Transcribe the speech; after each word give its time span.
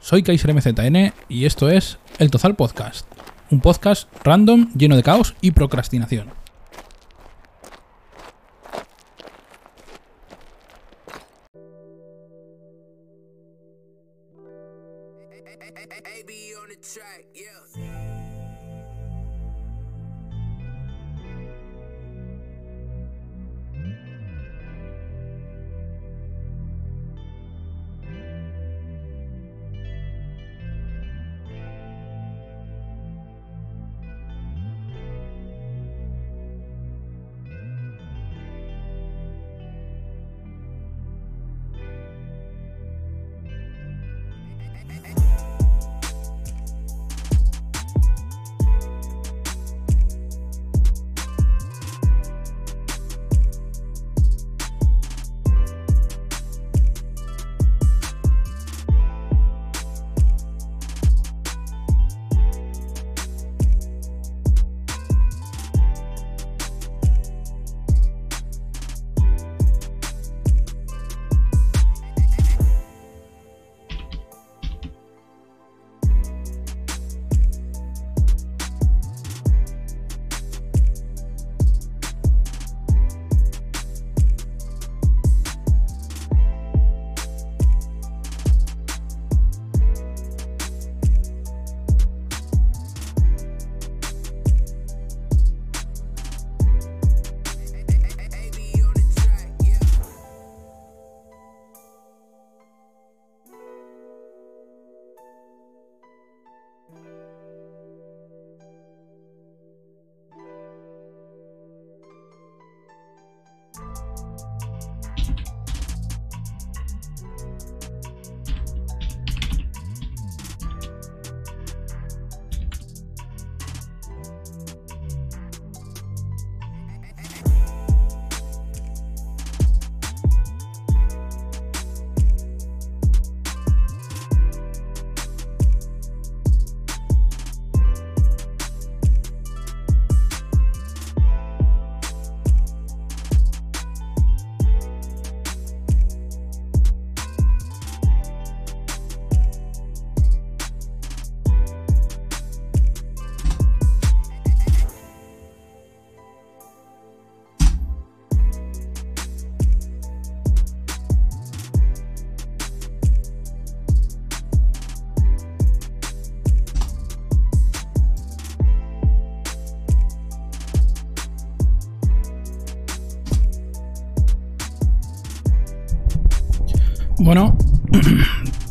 soy 0.00 0.22
Kaiser 0.22 0.54
MZN 0.54 1.12
y 1.28 1.44
esto 1.44 1.68
es 1.68 1.98
El 2.18 2.30
Tozal 2.30 2.56
Podcast, 2.56 3.06
un 3.50 3.60
podcast 3.60 4.08
random 4.24 4.70
lleno 4.74 4.96
de 4.96 5.02
caos 5.02 5.34
y 5.40 5.52
procrastinación. 5.52 6.28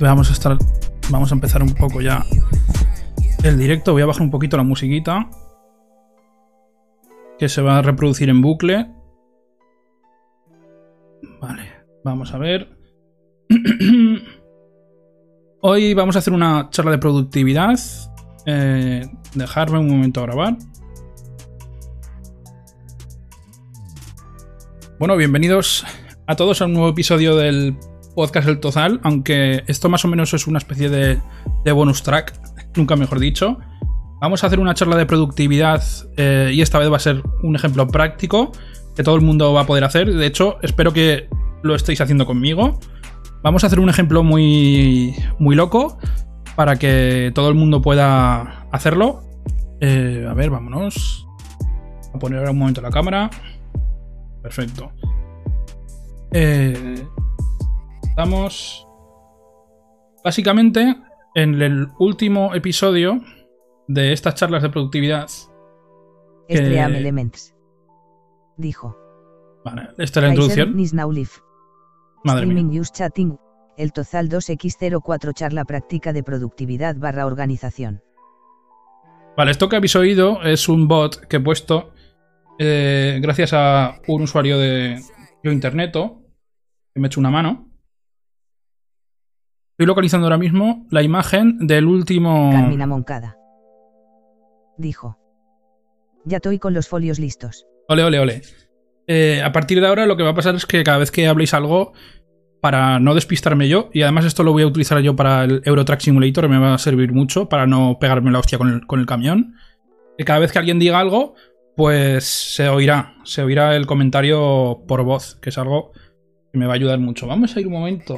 Vamos 0.07 0.29
a 0.29 0.33
estar. 0.33 0.57
Vamos 1.09 1.31
a 1.31 1.35
empezar 1.35 1.61
un 1.61 1.73
poco 1.73 2.01
ya 2.01 2.25
el 3.43 3.57
directo. 3.57 3.93
Voy 3.93 4.01
a 4.01 4.05
bajar 4.05 4.21
un 4.21 4.31
poquito 4.31 4.57
la 4.57 4.63
musiquita. 4.63 5.29
Que 7.37 7.49
se 7.49 7.61
va 7.61 7.77
a 7.79 7.81
reproducir 7.81 8.29
en 8.29 8.41
bucle. 8.41 8.89
Vale, 11.41 11.63
vamos 12.03 12.33
a 12.33 12.37
ver. 12.37 12.69
Hoy 15.61 15.93
vamos 15.93 16.15
a 16.15 16.19
hacer 16.19 16.33
una 16.33 16.69
charla 16.69 16.91
de 16.91 16.97
productividad. 16.99 17.77
Eh, 18.45 19.05
dejarme 19.35 19.79
un 19.79 19.89
momento 19.89 20.21
a 20.21 20.23
grabar. 20.23 20.57
Bueno, 24.99 25.15
bienvenidos 25.15 25.85
a 26.27 26.35
todos 26.35 26.61
a 26.61 26.65
un 26.65 26.73
nuevo 26.73 26.89
episodio 26.89 27.35
del 27.35 27.77
podcast 28.15 28.47
El 28.47 28.59
Tozal, 28.59 28.99
aunque 29.03 29.63
esto 29.67 29.89
más 29.89 30.03
o 30.05 30.07
menos 30.07 30.33
es 30.33 30.47
una 30.47 30.57
especie 30.57 30.89
de, 30.89 31.19
bonus 31.71 32.03
track, 32.03 32.33
nunca 32.75 32.95
mejor 32.95 33.19
dicho. 33.19 33.57
Vamos 34.21 34.43
a 34.43 34.47
hacer 34.47 34.59
una 34.59 34.73
charla 34.73 34.97
de 34.97 35.05
productividad 35.05 35.83
eh, 36.17 36.51
y 36.53 36.61
esta 36.61 36.79
vez 36.79 36.91
va 36.91 36.97
a 36.97 36.99
ser 36.99 37.23
un 37.41 37.55
ejemplo 37.55 37.87
práctico 37.87 38.51
que 38.95 39.03
todo 39.03 39.15
el 39.15 39.21
mundo 39.21 39.53
va 39.53 39.61
a 39.61 39.65
poder 39.65 39.83
hacer. 39.83 40.13
De 40.13 40.25
hecho, 40.25 40.57
espero 40.61 40.91
que 40.91 41.29
lo 41.63 41.75
estéis 41.75 42.01
haciendo 42.01 42.25
conmigo. 42.25 42.79
Vamos 43.43 43.63
a 43.63 43.67
hacer 43.67 43.79
un 43.79 43.89
ejemplo 43.89 44.23
muy, 44.23 45.15
muy 45.39 45.55
loco 45.55 45.97
para 46.55 46.75
que 46.75 47.31
todo 47.33 47.47
el 47.47 47.55
mundo 47.55 47.81
pueda 47.81 48.67
hacerlo. 48.71 49.21
Eh, 49.79 50.27
a 50.29 50.33
ver, 50.33 50.49
vámonos. 50.49 51.25
a 52.13 52.19
poner 52.19 52.39
ahora 52.39 52.51
un 52.51 52.59
momento 52.59 52.81
la 52.81 52.89
cámara. 52.89 53.29
Perfecto. 54.41 54.91
Eh, 56.33 57.05
Estamos 58.19 58.85
básicamente 60.25 60.97
en 61.35 61.61
el 61.61 61.87
último 61.99 62.53
episodio 62.53 63.21
de 63.87 64.11
estas 64.11 64.35
charlas 64.35 64.61
de 64.61 64.69
productividad. 64.69 65.29
Stream 66.49 66.95
Elements. 66.95 67.55
Dijo. 68.57 68.97
Vale, 69.63 69.91
esta 69.99 70.19
es 70.19 70.23
la 70.23 70.29
introducción. 70.31 70.75
Madre 72.25 72.45
mía. 72.45 72.61
News 72.61 72.91
Chatting, 72.91 73.39
el 73.77 73.93
Tozal 73.93 74.27
2X04 74.27 75.33
charla 75.33 75.63
práctica 75.63 76.11
de 76.11 76.21
productividad 76.21 76.97
barra 76.97 77.25
organización. 77.25 78.03
Vale, 79.37 79.51
esto 79.51 79.69
que 79.69 79.77
habéis 79.77 79.95
oído 79.95 80.43
es 80.43 80.67
un 80.67 80.89
bot 80.89 81.25
que 81.27 81.37
he 81.37 81.39
puesto 81.39 81.93
eh, 82.59 83.17
gracias 83.21 83.53
a 83.53 84.01
un 84.09 84.23
usuario 84.23 84.59
de 84.59 84.99
Yo 85.41 85.53
Interneto 85.53 86.21
que 86.93 86.99
me 86.99 87.05
ha 87.05 87.07
hecho 87.07 87.21
una 87.21 87.31
mano. 87.31 87.68
Estoy 89.79 89.87
localizando 89.87 90.27
ahora 90.27 90.37
mismo 90.37 90.85
la 90.89 91.03
imagen 91.03 91.57
del 91.65 91.85
último. 91.85 92.49
Carmina 92.51 92.85
Moncada. 92.85 93.37
Dijo. 94.77 95.17
Ya 96.25 96.35
estoy 96.35 96.59
con 96.59 96.73
los 96.73 96.89
folios 96.89 97.17
listos. 97.17 97.65
Ole, 97.87 98.03
ole, 98.03 98.19
ole. 98.19 98.41
Eh, 99.07 99.41
a 99.41 99.53
partir 99.53 99.79
de 99.79 99.87
ahora 99.87 100.05
lo 100.05 100.17
que 100.17 100.23
va 100.23 100.31
a 100.31 100.35
pasar 100.35 100.53
es 100.53 100.65
que 100.65 100.83
cada 100.83 100.97
vez 100.97 101.11
que 101.11 101.29
habléis 101.29 101.53
algo, 101.53 101.93
para 102.59 102.99
no 102.99 103.15
despistarme 103.15 103.69
yo, 103.69 103.89
y 103.93 104.01
además 104.01 104.25
esto 104.25 104.43
lo 104.43 104.51
voy 104.51 104.63
a 104.63 104.67
utilizar 104.67 104.99
yo 104.99 105.15
para 105.15 105.45
el 105.45 105.61
Eurotrack 105.63 106.01
Simulator, 106.01 106.49
me 106.49 106.59
va 106.59 106.73
a 106.73 106.77
servir 106.77 107.13
mucho 107.13 107.47
para 107.47 107.65
no 107.65 107.99
pegarme 108.01 108.31
la 108.31 108.39
hostia 108.39 108.57
con 108.57 108.73
el, 108.73 108.85
con 108.85 108.99
el 108.99 109.05
camión. 109.05 109.55
Que 110.17 110.25
cada 110.25 110.39
vez 110.39 110.51
que 110.51 110.59
alguien 110.59 110.79
diga 110.79 110.99
algo, 110.99 111.35
pues 111.77 112.25
se 112.25 112.67
oirá, 112.67 113.15
se 113.23 113.43
oirá 113.43 113.77
el 113.77 113.85
comentario 113.85 114.83
por 114.89 115.03
voz, 115.03 115.37
que 115.41 115.51
es 115.51 115.57
algo 115.57 115.93
que 116.51 116.59
me 116.59 116.65
va 116.65 116.73
a 116.73 116.75
ayudar 116.75 116.99
mucho. 116.99 117.27
Vamos 117.27 117.55
a 117.55 117.61
ir 117.61 117.67
un 117.67 117.73
momento 117.73 118.17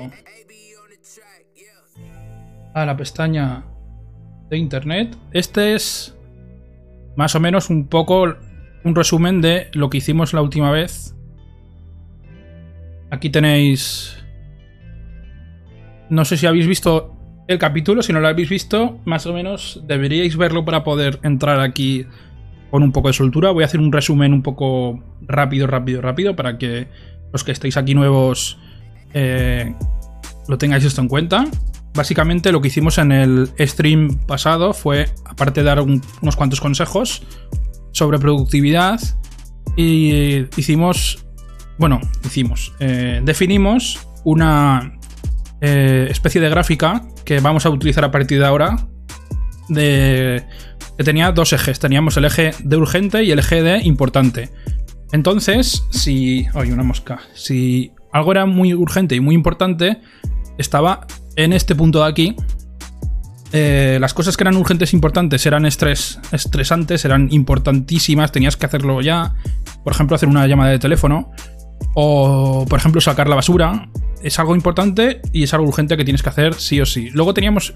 a 2.73 2.85
la 2.85 2.97
pestaña 2.97 3.63
de 4.49 4.57
internet. 4.57 5.17
Este 5.31 5.75
es 5.75 6.17
más 7.15 7.35
o 7.35 7.39
menos 7.39 7.69
un 7.69 7.87
poco 7.87 8.35
un 8.83 8.95
resumen 8.95 9.41
de 9.41 9.69
lo 9.73 9.89
que 9.89 9.97
hicimos 9.97 10.33
la 10.33 10.41
última 10.41 10.71
vez. 10.71 11.15
Aquí 13.09 13.29
tenéis... 13.29 14.17
No 16.09 16.25
sé 16.25 16.35
si 16.35 16.45
habéis 16.45 16.67
visto 16.67 17.15
el 17.47 17.57
capítulo, 17.57 18.01
si 18.01 18.11
no 18.13 18.19
lo 18.19 18.27
habéis 18.27 18.49
visto, 18.49 18.99
más 19.05 19.25
o 19.25 19.33
menos 19.33 19.81
deberíais 19.87 20.35
verlo 20.35 20.65
para 20.65 20.83
poder 20.83 21.19
entrar 21.23 21.59
aquí 21.61 22.05
con 22.69 22.83
un 22.83 22.91
poco 22.91 23.09
de 23.09 23.13
soltura. 23.13 23.51
Voy 23.51 23.63
a 23.63 23.67
hacer 23.67 23.79
un 23.79 23.91
resumen 23.91 24.33
un 24.33 24.41
poco 24.41 25.03
rápido, 25.21 25.67
rápido, 25.67 26.01
rápido, 26.01 26.35
para 26.35 26.57
que 26.57 26.87
los 27.31 27.43
que 27.43 27.51
estéis 27.51 27.77
aquí 27.77 27.93
nuevos 27.93 28.57
eh, 29.13 29.73
lo 30.47 30.57
tengáis 30.57 30.83
esto 30.83 31.01
en 31.01 31.07
cuenta. 31.07 31.45
Básicamente 31.93 32.51
lo 32.51 32.61
que 32.61 32.69
hicimos 32.69 32.97
en 32.97 33.11
el 33.11 33.51
stream 33.59 34.17
pasado 34.25 34.73
fue, 34.73 35.09
aparte 35.25 35.61
de 35.61 35.65
dar 35.65 35.81
unos 35.81 36.35
cuantos 36.35 36.61
consejos 36.61 37.23
sobre 37.91 38.17
productividad, 38.17 38.99
y 39.75 40.45
hicimos, 40.57 41.25
bueno, 41.77 41.99
hicimos, 42.25 42.73
eh, 42.79 43.21
definimos 43.23 44.07
una 44.23 44.97
eh, 45.61 46.07
especie 46.09 46.41
de 46.41 46.49
gráfica 46.49 47.03
que 47.25 47.39
vamos 47.39 47.65
a 47.65 47.69
utilizar 47.69 48.03
a 48.03 48.11
partir 48.11 48.39
de 48.39 48.45
ahora, 48.45 48.87
de, 49.69 50.43
que 50.97 51.03
tenía 51.03 51.31
dos 51.31 51.53
ejes. 51.53 51.79
Teníamos 51.79 52.17
el 52.17 52.25
eje 52.25 52.51
de 52.63 52.77
urgente 52.77 53.23
y 53.23 53.31
el 53.31 53.39
eje 53.39 53.61
de 53.61 53.79
importante. 53.79 54.49
Entonces, 55.11 55.85
si... 55.89 56.45
Oye, 56.53 56.73
una 56.73 56.83
mosca. 56.83 57.19
Si 57.33 57.91
algo 58.11 58.31
era 58.31 58.45
muy 58.45 58.73
urgente 58.73 59.15
y 59.15 59.19
muy 59.19 59.35
importante, 59.35 59.99
estaba 60.57 61.05
en 61.35 61.53
este 61.53 61.75
punto 61.75 62.03
de 62.03 62.09
aquí. 62.09 62.35
Eh, 63.53 63.97
las 63.99 64.13
cosas 64.13 64.37
que 64.37 64.43
eran 64.43 64.55
urgentes 64.55 64.93
e 64.93 64.95
importantes 64.95 65.45
eran 65.45 65.65
estresantes, 65.65 67.03
eran 67.03 67.27
importantísimas, 67.31 68.31
tenías 68.31 68.55
que 68.55 68.65
hacerlo 68.65 69.01
ya. 69.01 69.35
Por 69.83 69.93
ejemplo, 69.93 70.15
hacer 70.15 70.29
una 70.29 70.47
llamada 70.47 70.71
de 70.71 70.79
teléfono. 70.79 71.31
O, 71.95 72.65
por 72.69 72.79
ejemplo, 72.79 73.01
sacar 73.01 73.27
la 73.27 73.35
basura. 73.35 73.89
Es 74.21 74.39
algo 74.39 74.55
importante 74.55 75.21
y 75.33 75.43
es 75.43 75.53
algo 75.53 75.67
urgente 75.67 75.97
que 75.97 76.03
tienes 76.03 76.21
que 76.21 76.29
hacer 76.29 76.53
sí 76.53 76.79
o 76.79 76.85
sí. 76.85 77.09
Luego 77.11 77.33
teníamos 77.33 77.73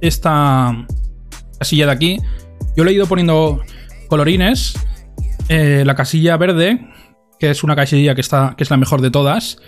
esta 0.00 0.86
casilla 1.58 1.86
de 1.86 1.92
aquí. 1.92 2.18
Yo 2.76 2.84
le 2.84 2.92
he 2.92 2.94
ido 2.94 3.06
poniendo 3.06 3.60
colorines. 4.08 4.74
Eh, 5.48 5.82
la 5.84 5.94
casilla 5.94 6.36
verde, 6.36 6.86
que 7.38 7.50
es 7.50 7.64
una 7.64 7.74
casilla 7.74 8.14
que, 8.14 8.20
está, 8.20 8.54
que 8.56 8.64
es 8.64 8.70
la 8.70 8.76
mejor 8.76 9.00
de 9.00 9.10
todas, 9.10 9.58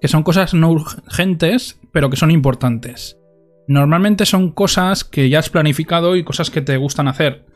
que 0.00 0.08
son 0.08 0.22
cosas 0.22 0.54
no 0.54 0.70
urgentes, 0.70 1.78
pero 1.92 2.10
que 2.10 2.16
son 2.16 2.30
importantes. 2.30 3.18
Normalmente 3.68 4.26
son 4.26 4.50
cosas 4.50 5.04
que 5.04 5.28
ya 5.28 5.38
has 5.38 5.50
planificado 5.50 6.16
y 6.16 6.24
cosas 6.24 6.50
que 6.50 6.62
te 6.62 6.76
gustan 6.76 7.08
hacer. 7.08 7.46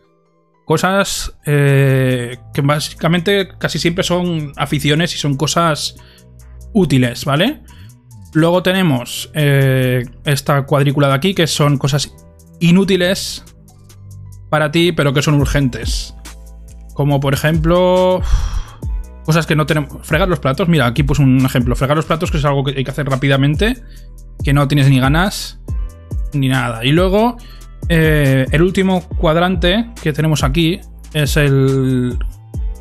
Cosas 0.64 1.36
eh, 1.46 2.38
que 2.52 2.60
básicamente 2.60 3.48
casi 3.58 3.78
siempre 3.78 4.04
son 4.04 4.52
aficiones 4.56 5.14
y 5.14 5.18
son 5.18 5.36
cosas 5.36 5.96
útiles, 6.72 7.24
¿vale? 7.24 7.62
Luego 8.32 8.62
tenemos 8.62 9.30
eh, 9.34 10.04
esta 10.24 10.66
cuadrícula 10.66 11.08
de 11.08 11.14
aquí, 11.14 11.34
que 11.34 11.46
son 11.46 11.78
cosas 11.78 12.14
inútiles 12.60 13.44
para 14.50 14.70
ti, 14.70 14.92
pero 14.92 15.12
que 15.12 15.22
son 15.22 15.34
urgentes. 15.34 16.14
Como 16.94 17.20
por 17.20 17.34
ejemplo 17.34 18.22
Cosas 19.24 19.46
que 19.46 19.56
no 19.56 19.64
tenemos. 19.66 20.06
Fregar 20.06 20.28
los 20.28 20.38
platos. 20.38 20.68
Mira, 20.68 20.86
aquí 20.86 21.02
pues 21.02 21.18
un 21.18 21.44
ejemplo. 21.44 21.74
Fregar 21.74 21.96
los 21.96 22.04
platos, 22.04 22.30
que 22.30 22.36
es 22.36 22.44
algo 22.44 22.62
que 22.62 22.72
hay 22.76 22.84
que 22.84 22.90
hacer 22.90 23.06
rápidamente. 23.06 23.82
Que 24.42 24.52
no 24.52 24.68
tienes 24.68 24.88
ni 24.90 25.00
ganas 25.00 25.60
ni 26.34 26.48
nada. 26.48 26.84
Y 26.84 26.90
luego, 26.90 27.36
eh, 27.88 28.46
el 28.50 28.62
último 28.62 29.08
cuadrante 29.08 29.90
que 30.02 30.12
tenemos 30.12 30.42
aquí 30.42 30.80
es 31.12 31.36
el. 31.36 32.18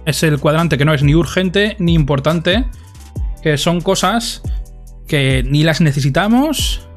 Es 0.06 0.22
el 0.24 0.38
cuadrante 0.40 0.78
que 0.78 0.84
no 0.84 0.94
es 0.94 1.02
ni 1.02 1.16
urgente 1.16 1.78
ni 1.80 1.94
importante. 1.94 2.66
Que 3.42 3.58
son 3.58 3.80
cosas 3.80 4.42
que 5.08 5.44
ni 5.44 5.64
las 5.64 5.80
necesitamos. 5.80 6.88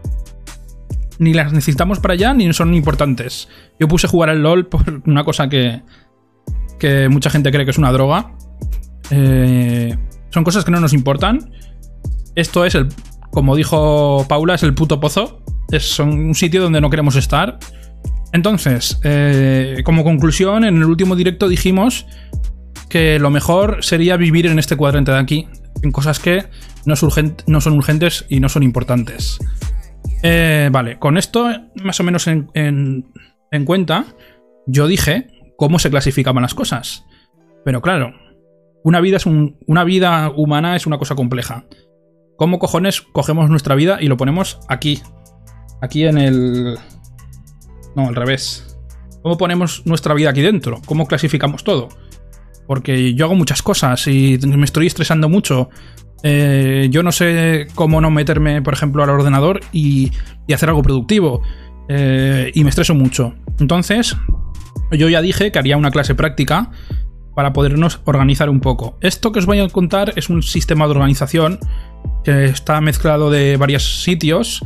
Ni 1.19 1.35
las 1.35 1.53
necesitamos 1.53 2.01
para 2.01 2.15
allá, 2.15 2.35
ni 2.35 2.53
son 2.53 2.75
importantes. 2.75 3.49
Yo 3.79 3.89
puse 3.89 4.09
jugar 4.09 4.29
al 4.29 4.43
LOL 4.43 4.67
por 4.67 5.03
una 5.07 5.23
cosa 5.23 5.49
que. 5.49 5.83
Que 6.81 7.09
mucha 7.09 7.31
gente 7.31 7.51
cree 7.53 7.65
que 7.65 7.71
es 7.71 7.79
una 7.79 7.93
droga. 7.93 8.33
Eh, 9.11 9.97
son 10.31 10.45
cosas 10.45 10.65
que 10.65 10.71
no 10.71 10.81
nos 10.81 10.93
importan. 10.93 11.51
Esto 12.35 12.65
es 12.65 12.75
el, 12.75 12.89
como 13.31 13.57
dijo 13.57 14.27
Paula, 14.29 14.55
es 14.55 14.63
el 14.63 14.75
puto 14.75 15.01
pozo. 15.01 15.43
Es 15.71 15.99
un 15.99 16.35
sitio 16.35 16.63
donde 16.63 16.81
no 16.81 16.91
queremos 16.91 17.17
estar. 17.17 17.59
Entonces, 18.33 19.01
eh, 19.05 19.83
como 19.85 20.05
conclusión, 20.05 20.65
en 20.65 20.77
el 20.77 20.85
último 20.85 21.17
directo 21.17 21.49
dijimos 21.49 22.07
que 22.89 23.19
lo 23.19 23.31
mejor 23.31 23.83
sería 23.83 24.17
vivir 24.17 24.47
en 24.47 24.59
este 24.59 24.77
cuadrante 24.77 25.13
de 25.13 25.19
aquí, 25.19 25.49
en 25.83 25.91
cosas 25.91 26.19
que 26.19 26.45
no, 26.85 26.97
son 26.97 27.73
urgentes 27.75 28.27
y 28.29 28.41
no 28.41 28.49
son 28.49 28.63
importantes. 28.63 29.39
Eh, 30.23 30.69
vale, 30.71 30.99
con 30.99 31.19
esto 31.19 31.49
más 31.83 31.99
o 32.01 32.05
menos 32.05 32.27
en, 32.27 32.49
en 32.55 33.65
cuenta, 33.65 34.05
yo 34.67 34.87
dije 34.87 35.29
cómo 35.57 35.79
se 35.79 35.91
clasificaban 35.91 36.43
las 36.43 36.55
cosas. 36.55 37.05
Pero 37.65 37.83
claro, 37.83 38.15
una 38.87 39.01
vida, 39.01 39.17
es 39.17 39.27
una 39.27 39.83
vida 39.83 40.31
humana 40.37 40.77
es 40.77 40.87
una 40.87 40.97
cosa 40.97 41.17
compleja. 41.17 41.65
¿Cómo 42.37 42.61
cojones 42.61 43.01
cogemos 43.01 43.51
nuestra 43.51 43.75
vida 43.75 43.99
y 44.01 44.07
lo 44.07 44.17
ponemos 44.17 44.61
aquí? 44.69 45.03
Aquí 45.83 46.05
en 46.05 46.19
el... 46.19 46.79
No, 47.97 48.07
al 48.07 48.15
revés. 48.15 48.79
¿Cómo 49.25 49.37
ponemos 49.39 49.85
nuestra 49.87 50.15
vida 50.15 50.31
aquí 50.31 50.41
dentro? 50.41 50.81
¿Cómo 50.87 51.07
clasificamos 51.07 51.65
todo? 51.65 51.89
Porque 52.69 53.15
yo 53.15 53.25
hago 53.25 53.35
muchas 53.35 53.61
cosas 53.61 54.07
y 54.07 54.39
me 54.47 54.65
estoy 54.65 54.87
estresando 54.87 55.29
mucho. 55.29 55.69
Eh, 56.23 56.87
yo 56.89 57.03
no 57.03 57.11
sé 57.11 57.67
cómo 57.75 58.01
no 58.01 58.13
meterme, 58.13 58.63
por 58.63 58.75
ejemplo, 58.75 59.03
al 59.03 59.11
ordenador 59.11 59.63
y, 59.73 60.13
hacer 60.55 60.69
algo 60.69 60.83
productivo. 60.83 61.43
Eh, 61.89 62.53
y 62.55 62.63
me 62.63 62.71
estreso 62.71 62.95
mucho. 62.95 63.35
Entonces, 63.59 64.17
yo 64.93 65.09
ya 65.09 65.21
dije 65.23 65.51
que 65.51 65.59
haría 65.59 65.77
una 65.77 65.91
clase 65.91 66.15
práctica 66.15 66.71
para 67.37 67.53
podernos 67.53 68.01
organizar 68.07 68.49
un 68.49 68.61
poco. 68.61 68.97
Esto 69.03 69.31
que 69.31 69.41
os 69.41 69.47
voy 69.47 69.61
a 69.61 69.69
contar 69.69 70.15
es 70.17 70.31
un 70.31 70.43
sistema 70.43 70.87
de 70.87 70.93
organización 70.93 71.61
que 72.25 72.47
está 72.47 72.81
mezclado 72.81 73.31
de 73.31 73.59
varios 73.59 74.03
sitios 74.03 74.65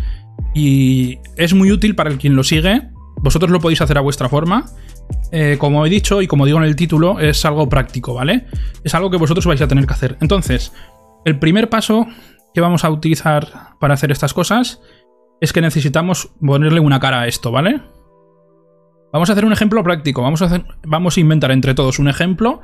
y 0.55 1.19
es 1.37 1.52
muy 1.52 1.72
útil 1.72 1.96
para 1.96 2.11
el 2.11 2.19
quien 2.19 2.37
lo 2.37 2.44
sigue. 2.44 2.82
Vosotros 3.17 3.50
lo 3.50 3.58
podéis 3.58 3.81
hacer 3.81 3.99
a 3.99 4.02
vuestra 4.02 4.29
forma. 4.29 4.67
Eh, 5.32 5.56
como 5.58 5.84
he 5.84 5.91
dicho 5.91 6.22
y 6.22 6.29
como 6.29 6.46
digo 6.46 6.58
en 6.58 6.65
el 6.65 6.77
título, 6.77 7.19
es 7.19 7.44
algo 7.44 7.69
práctico, 7.69 8.15
¿vale? 8.15 8.46
Es 8.84 8.94
algo 8.94 9.10
que 9.10 9.17
vosotros 9.17 9.46
vais 9.46 9.60
a 9.60 9.67
tener 9.67 9.84
que 9.84 9.93
hacer. 9.93 10.17
Entonces, 10.20 10.72
el 11.24 11.41
primer 11.41 11.70
paso 11.70 12.06
que 12.55 12.60
vamos 12.60 12.84
a 12.84 12.91
utilizar 12.91 13.48
para 13.81 13.94
hacer 13.94 14.12
estas 14.12 14.32
cosas 14.32 14.81
es 15.41 15.53
que 15.53 15.60
necesitamos 15.60 16.31
ponerle 16.41 16.79
una 16.79 17.00
cara 17.00 17.22
a 17.22 17.27
esto, 17.27 17.50
¿vale? 17.50 17.81
Vamos 19.12 19.29
a 19.29 19.32
hacer 19.32 19.44
un 19.44 19.52
ejemplo 19.52 19.82
práctico. 19.82 20.22
Vamos 20.22 20.43
a, 21.17 21.20
inventar 21.20 21.50
entre 21.50 21.74
todos 21.74 21.98
un 21.98 22.08
ejemplo 22.08 22.60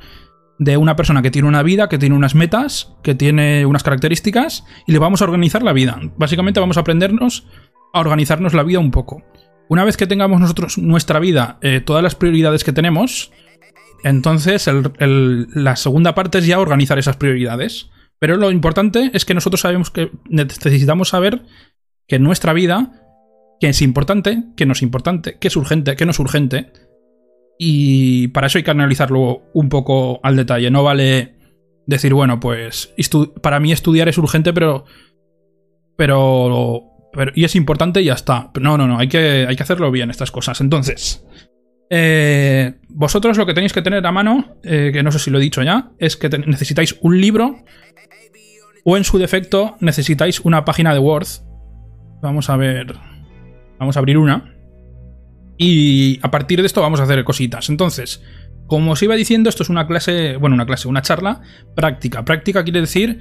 de 0.59 0.77
una 0.77 0.95
persona 0.95 1.21
que 1.21 1.29
tiene 1.29 1.47
una 1.47 1.61
vida, 1.61 1.89
que 1.89 1.97
tiene 1.97 2.15
unas 2.15 2.33
metas, 2.33 2.95
que 3.03 3.15
tiene 3.15 3.65
unas 3.65 3.83
características 3.83 4.65
y 4.87 4.91
le 4.91 4.99
vamos 4.99 5.21
a 5.21 5.25
organizar 5.25 5.61
la 5.61 5.73
vida. 5.73 5.99
Básicamente 6.17 6.59
vamos 6.59 6.77
a 6.77 6.81
aprendernos 6.81 7.45
a 7.93 7.99
organizarnos 7.99 8.53
la 8.53 8.63
vida 8.63 8.79
un 8.79 8.91
poco. 8.91 9.23
Una 9.69 9.83
vez 9.83 9.97
que 9.97 10.07
tengamos 10.07 10.39
nosotros 10.39 10.77
nuestra 10.77 11.19
vida, 11.19 11.57
eh, 11.61 11.81
todas 11.81 12.01
las 12.01 12.15
prioridades 12.15 12.63
que 12.63 12.71
tenemos, 12.71 13.31
entonces 14.03 14.69
la 14.99 15.75
segunda 15.75 16.15
parte 16.15 16.37
es 16.37 16.47
ya 16.47 16.59
organizar 16.59 16.97
esas 16.97 17.17
prioridades. 17.17 17.89
Pero 18.19 18.37
lo 18.37 18.49
importante 18.49 19.11
es 19.13 19.25
que 19.25 19.33
nosotros 19.33 19.61
sabemos 19.61 19.91
que 19.91 20.11
necesitamos 20.29 21.09
saber 21.09 21.43
que 22.07 22.17
nuestra 22.19 22.53
vida 22.53 23.06
que 23.59 23.69
es 23.69 23.81
importante, 23.81 24.43
que 24.55 24.65
no 24.65 24.73
es 24.73 24.81
importante, 24.81 25.37
que 25.39 25.47
es 25.47 25.55
urgente, 25.55 25.95
que 25.95 26.05
no 26.05 26.11
es 26.11 26.19
urgente. 26.19 26.71
Y 27.59 28.27
para 28.29 28.47
eso 28.47 28.57
hay 28.57 28.63
que 28.63 28.71
analizarlo 28.71 29.43
un 29.53 29.69
poco 29.69 30.19
al 30.23 30.35
detalle. 30.35 30.69
No 30.69 30.83
vale 30.83 31.35
decir, 31.87 32.13
bueno, 32.13 32.39
pues 32.39 32.93
para 33.41 33.59
mí 33.59 33.71
estudiar 33.71 34.07
es 34.09 34.17
urgente, 34.17 34.53
pero, 34.53 34.85
pero, 35.95 36.83
y 37.33 37.45
es 37.45 37.55
importante 37.55 38.01
y 38.01 38.05
ya 38.05 38.13
está. 38.13 38.51
No, 38.61 38.77
no, 38.77 38.87
no, 38.87 38.99
hay 38.99 39.07
que, 39.07 39.45
hay 39.47 39.55
que 39.55 39.63
hacerlo 39.63 39.89
bien 39.89 40.11
estas 40.11 40.29
cosas. 40.29 40.61
Entonces, 40.61 41.25
eh, 41.89 42.75
vosotros 42.89 43.37
lo 43.37 43.45
que 43.45 43.53
tenéis 43.53 43.73
que 43.73 43.81
tener 43.81 44.05
a 44.05 44.11
mano, 44.11 44.57
eh, 44.63 44.91
que 44.93 45.01
no 45.01 45.11
sé 45.11 45.19
si 45.19 45.31
lo 45.31 45.39
he 45.39 45.41
dicho 45.41 45.63
ya, 45.63 45.91
es 45.97 46.17
que 46.17 46.29
necesitáis 46.29 46.97
un 47.01 47.19
libro 47.19 47.63
o 48.83 48.95
en 48.95 49.03
su 49.03 49.17
defecto 49.17 49.75
necesitáis 49.79 50.39
una 50.41 50.63
página 50.63 50.93
de 50.93 50.99
Word. 50.99 51.27
Vamos 52.21 52.49
a 52.49 52.57
ver. 52.57 52.95
Vamos 53.79 53.95
a 53.95 53.99
abrir 53.99 54.17
una. 54.17 54.53
Y 55.57 56.19
a 56.21 56.31
partir 56.31 56.61
de 56.61 56.67
esto 56.67 56.81
vamos 56.81 56.99
a 56.99 57.03
hacer 57.03 57.23
cositas. 57.23 57.69
Entonces, 57.69 58.23
como 58.67 58.91
os 58.91 59.01
iba 59.01 59.15
diciendo, 59.15 59.49
esto 59.49 59.63
es 59.63 59.69
una 59.69 59.87
clase, 59.87 60.37
bueno, 60.37 60.53
una 60.53 60.65
clase, 60.65 60.87
una 60.87 61.01
charla 61.01 61.41
práctica. 61.75 62.23
Práctica 62.23 62.63
quiere 62.63 62.81
decir 62.81 63.19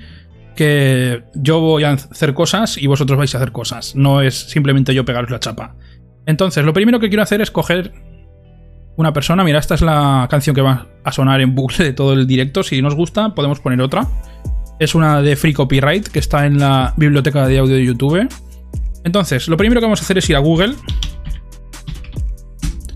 que 0.54 1.22
yo 1.34 1.60
voy 1.60 1.84
a 1.84 1.92
hacer 1.92 2.34
cosas 2.34 2.78
y 2.78 2.86
vosotros 2.86 3.18
vais 3.18 3.34
a 3.34 3.38
hacer 3.38 3.52
cosas. 3.52 3.94
No 3.94 4.20
es 4.20 4.34
simplemente 4.34 4.94
yo 4.94 5.04
pegaros 5.04 5.30
la 5.30 5.40
chapa. 5.40 5.76
Entonces, 6.26 6.64
lo 6.64 6.72
primero 6.72 6.98
que 6.98 7.08
quiero 7.08 7.22
hacer 7.22 7.40
es 7.40 7.50
coger 7.50 7.92
una 8.96 9.12
persona. 9.12 9.44
Mira, 9.44 9.58
esta 9.58 9.74
es 9.74 9.82
la 9.82 10.26
canción 10.30 10.56
que 10.56 10.62
va 10.62 10.88
a 11.04 11.12
sonar 11.12 11.40
en 11.40 11.54
bucle 11.54 11.84
de 11.84 11.92
todo 11.92 12.14
el 12.14 12.26
directo. 12.26 12.62
Si 12.62 12.82
nos 12.82 12.94
gusta, 12.94 13.34
podemos 13.34 13.60
poner 13.60 13.80
otra. 13.80 14.06
Es 14.78 14.94
una 14.94 15.22
de 15.22 15.36
Free 15.36 15.52
Copyright 15.52 16.08
que 16.08 16.18
está 16.18 16.46
en 16.46 16.58
la 16.58 16.92
biblioteca 16.96 17.46
de 17.46 17.58
audio 17.58 17.76
de 17.76 17.84
YouTube. 17.84 18.28
Entonces, 19.06 19.46
lo 19.46 19.56
primero 19.56 19.80
que 19.80 19.84
vamos 19.84 20.00
a 20.00 20.04
hacer 20.04 20.18
es 20.18 20.28
ir 20.28 20.34
a 20.34 20.40
Google. 20.40 20.74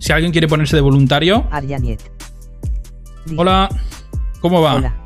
Si 0.01 0.13
alguien 0.13 0.33
quiere 0.33 0.49
ponerse 0.49 0.75
de 0.75 0.83
voluntario. 0.83 1.47
Hola, 3.37 3.69
¿cómo 4.41 4.61
va? 4.61 4.75
Hola. 4.75 4.97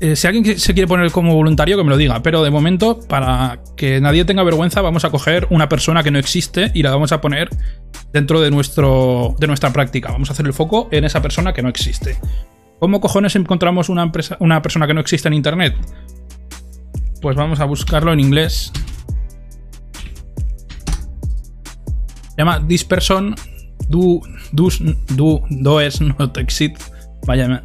Eh, 0.00 0.16
si 0.16 0.26
alguien 0.26 0.58
se 0.58 0.72
quiere 0.72 0.88
poner 0.88 1.10
como 1.12 1.34
voluntario, 1.34 1.76
que 1.76 1.84
me 1.84 1.90
lo 1.90 1.98
diga. 1.98 2.22
Pero 2.22 2.42
de 2.42 2.50
momento, 2.50 2.98
para 2.98 3.60
que 3.76 4.00
nadie 4.00 4.24
tenga 4.24 4.42
vergüenza, 4.42 4.80
vamos 4.80 5.04
a 5.04 5.10
coger 5.10 5.46
una 5.50 5.68
persona 5.68 6.02
que 6.02 6.10
no 6.10 6.18
existe 6.18 6.70
y 6.72 6.82
la 6.82 6.90
vamos 6.90 7.12
a 7.12 7.20
poner 7.20 7.50
dentro 8.10 8.40
de, 8.40 8.50
nuestro, 8.50 9.36
de 9.38 9.46
nuestra 9.48 9.70
práctica. 9.70 10.10
Vamos 10.12 10.30
a 10.30 10.32
hacer 10.32 10.46
el 10.46 10.54
foco 10.54 10.88
en 10.92 11.04
esa 11.04 11.20
persona 11.20 11.52
que 11.52 11.60
no 11.60 11.68
existe. 11.68 12.16
¿Cómo 12.80 13.02
cojones 13.02 13.36
encontramos 13.36 13.90
una, 13.90 14.04
empresa, 14.04 14.38
una 14.40 14.62
persona 14.62 14.86
que 14.86 14.94
no 14.94 15.02
existe 15.02 15.28
en 15.28 15.34
Internet? 15.34 15.76
Pues 17.20 17.36
vamos 17.36 17.60
a 17.60 17.66
buscarlo 17.66 18.14
en 18.14 18.20
inglés. 18.20 18.72
Se 22.34 22.42
llama 22.42 22.66
This 22.66 22.84
person 22.84 23.34
do, 23.88 24.20
does, 24.52 24.80
do, 25.16 25.40
does 25.50 26.00
not 26.00 26.36
exist. 26.38 26.76
Vaya, 27.26 27.62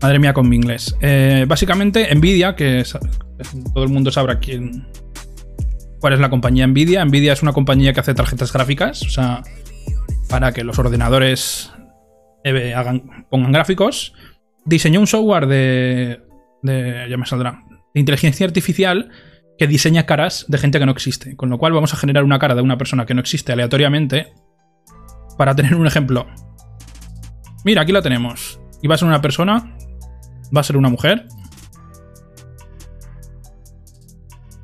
madre 0.00 0.18
mía 0.18 0.32
con 0.32 0.48
mi 0.48 0.56
inglés. 0.56 0.96
Eh, 1.00 1.44
básicamente, 1.46 2.12
Nvidia, 2.14 2.56
que 2.56 2.82
todo 3.74 3.84
el 3.84 3.90
mundo 3.90 4.10
sabrá 4.10 4.38
quién, 4.38 4.86
cuál 6.00 6.14
es 6.14 6.20
la 6.20 6.30
compañía 6.30 6.66
Nvidia. 6.66 7.04
Nvidia 7.04 7.32
es 7.32 7.42
una 7.42 7.52
compañía 7.52 7.92
que 7.92 8.00
hace 8.00 8.14
tarjetas 8.14 8.52
gráficas, 8.52 9.02
o 9.02 9.10
sea, 9.10 9.42
para 10.28 10.52
que 10.52 10.64
los 10.64 10.78
ordenadores 10.78 11.70
eh, 12.44 12.74
hagan, 12.74 13.26
pongan 13.30 13.52
gráficos, 13.52 14.14
diseñó 14.64 15.00
un 15.00 15.06
software 15.06 15.46
de, 15.46 16.20
de, 16.62 17.06
ya 17.08 17.16
me 17.16 17.26
saldrá, 17.26 17.62
de 17.92 18.00
inteligencia 18.00 18.46
artificial 18.46 19.10
que 19.58 19.66
diseña 19.66 20.06
caras 20.06 20.46
de 20.48 20.58
gente 20.58 20.78
que 20.78 20.86
no 20.86 20.92
existe. 20.92 21.36
Con 21.36 21.50
lo 21.50 21.58
cual 21.58 21.72
vamos 21.72 21.94
a 21.94 21.96
generar 21.96 22.24
una 22.24 22.38
cara 22.38 22.54
de 22.54 22.62
una 22.62 22.78
persona 22.78 23.06
que 23.06 23.14
no 23.14 23.20
existe 23.20 23.52
aleatoriamente 23.52 24.32
para 25.38 25.54
tener 25.54 25.74
un 25.74 25.86
ejemplo. 25.86 26.26
Mira, 27.64 27.82
aquí 27.82 27.92
la 27.92 28.02
tenemos. 28.02 28.60
Y 28.82 28.88
va 28.88 28.96
a 28.96 28.98
ser 28.98 29.08
una 29.08 29.20
persona, 29.20 29.76
va 30.54 30.60
a 30.60 30.64
ser 30.64 30.76
una 30.76 30.88
mujer. 30.88 31.26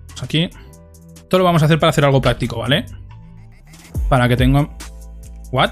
Pues 0.08 0.22
aquí. 0.22 0.50
Esto 1.14 1.38
lo 1.38 1.44
vamos 1.44 1.62
a 1.62 1.66
hacer 1.66 1.78
para 1.78 1.90
hacer 1.90 2.04
algo 2.04 2.20
práctico, 2.20 2.58
¿vale? 2.58 2.86
Para 4.08 4.28
que 4.28 4.36
tenga... 4.36 4.68
¿What? 5.52 5.70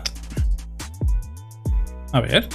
A 2.12 2.20
ver. 2.20 2.48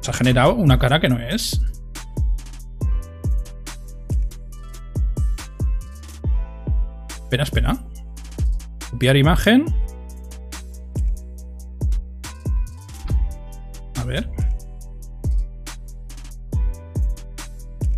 Se 0.00 0.10
ha 0.10 0.14
generado 0.14 0.54
una 0.54 0.78
cara 0.78 1.00
que 1.00 1.08
no 1.08 1.18
es. 1.18 1.60
Espera, 7.28 7.42
espera. 7.42 7.76
Copiar 8.90 9.18
imagen. 9.18 9.66
A 14.00 14.04
ver. 14.04 14.30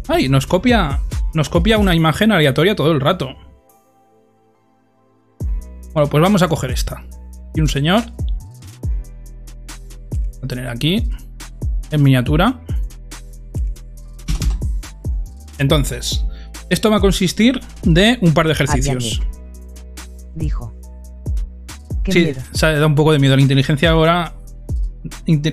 ¡Ay! 0.08 0.28
Nos 0.28 0.48
copia. 0.48 1.00
Nos 1.32 1.48
copia 1.48 1.78
una 1.78 1.94
imagen 1.94 2.32
aleatoria 2.32 2.74
todo 2.74 2.90
el 2.90 3.00
rato. 3.00 3.28
Bueno, 5.94 6.10
pues 6.10 6.20
vamos 6.20 6.42
a 6.42 6.48
coger 6.48 6.72
esta. 6.72 7.04
Y 7.54 7.60
un 7.60 7.68
señor 7.68 8.02
a 10.42 10.46
tener 10.48 10.66
aquí 10.66 11.08
en 11.92 12.02
miniatura. 12.02 12.60
Entonces, 15.58 16.24
esto 16.70 16.88
va 16.88 16.96
a 16.96 17.00
consistir 17.00 17.60
de 17.82 18.18
un 18.20 18.32
par 18.32 18.46
de 18.46 18.52
ejercicios. 18.52 19.20
Dijo. 20.34 20.72
sí, 22.08 22.32
da 22.52 22.86
un 22.86 22.94
poco 22.94 23.12
de 23.12 23.18
miedo. 23.18 23.36
La 23.36 23.42
inteligencia 23.42 23.90
ahora. 23.90 24.34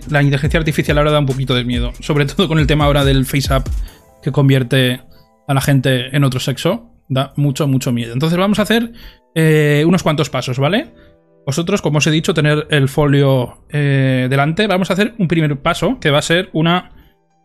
La 0.09 0.21
inteligencia 0.21 0.59
artificial 0.59 0.97
ahora 0.97 1.11
da 1.11 1.19
un 1.19 1.25
poquito 1.25 1.55
de 1.55 1.63
miedo. 1.63 1.91
Sobre 1.99 2.25
todo 2.25 2.47
con 2.47 2.59
el 2.59 2.67
tema 2.67 2.85
ahora 2.85 3.03
del 3.03 3.25
face-up 3.25 3.63
que 4.21 4.31
convierte 4.31 5.01
a 5.47 5.53
la 5.53 5.61
gente 5.61 6.15
en 6.15 6.23
otro 6.23 6.39
sexo. 6.39 6.91
Da 7.09 7.33
mucho, 7.35 7.67
mucho 7.67 7.91
miedo. 7.91 8.13
Entonces 8.13 8.37
vamos 8.37 8.59
a 8.59 8.63
hacer 8.63 8.91
eh, 9.33 9.83
unos 9.87 10.03
cuantos 10.03 10.29
pasos, 10.29 10.59
¿vale? 10.59 10.93
Vosotros, 11.45 11.81
como 11.81 11.99
os 11.99 12.07
he 12.07 12.11
dicho, 12.11 12.33
tener 12.33 12.67
el 12.69 12.89
folio 12.89 13.63
eh, 13.69 14.27
delante. 14.29 14.67
Vamos 14.67 14.89
a 14.89 14.93
hacer 14.93 15.15
un 15.17 15.29
primer 15.29 15.57
paso, 15.61 15.97
que 15.99 16.11
va 16.11 16.19
a 16.19 16.21
ser 16.21 16.49
una... 16.51 16.91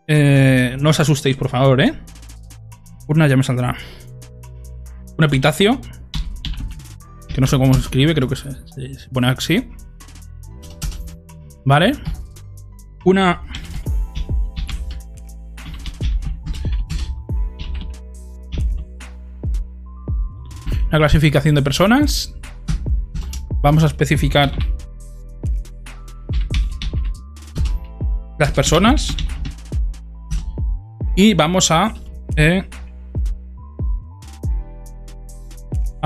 Eh, 0.05 0.75
no 0.81 0.89
os 0.89 0.99
asustéis, 0.99 1.37
por 1.37 1.47
favor, 1.47 1.79
¿eh? 1.79 1.93
Una 3.07 3.27
ya 3.27 3.37
me 3.37 3.43
saldrá. 3.43 3.75
Un 5.17 5.23
epitacio. 5.23 5.79
Que 7.33 7.41
no 7.41 7.47
sé 7.47 7.57
cómo 7.57 7.73
se 7.73 7.81
escribe, 7.81 8.13
creo 8.13 8.27
que 8.27 8.35
se, 8.35 8.51
se 8.51 9.09
pone 9.11 9.27
así. 9.27 9.69
¿Vale? 11.65 11.93
Una... 13.05 13.41
Una 20.89 20.97
clasificación 20.99 21.55
de 21.55 21.61
personas. 21.63 22.35
Vamos 23.61 23.83
a 23.83 23.87
especificar 23.87 24.51
las 28.37 28.51
personas. 28.51 29.15
Y 31.15 31.33
vamos 31.33 31.71
a 31.71 31.93
eh, 32.35 32.67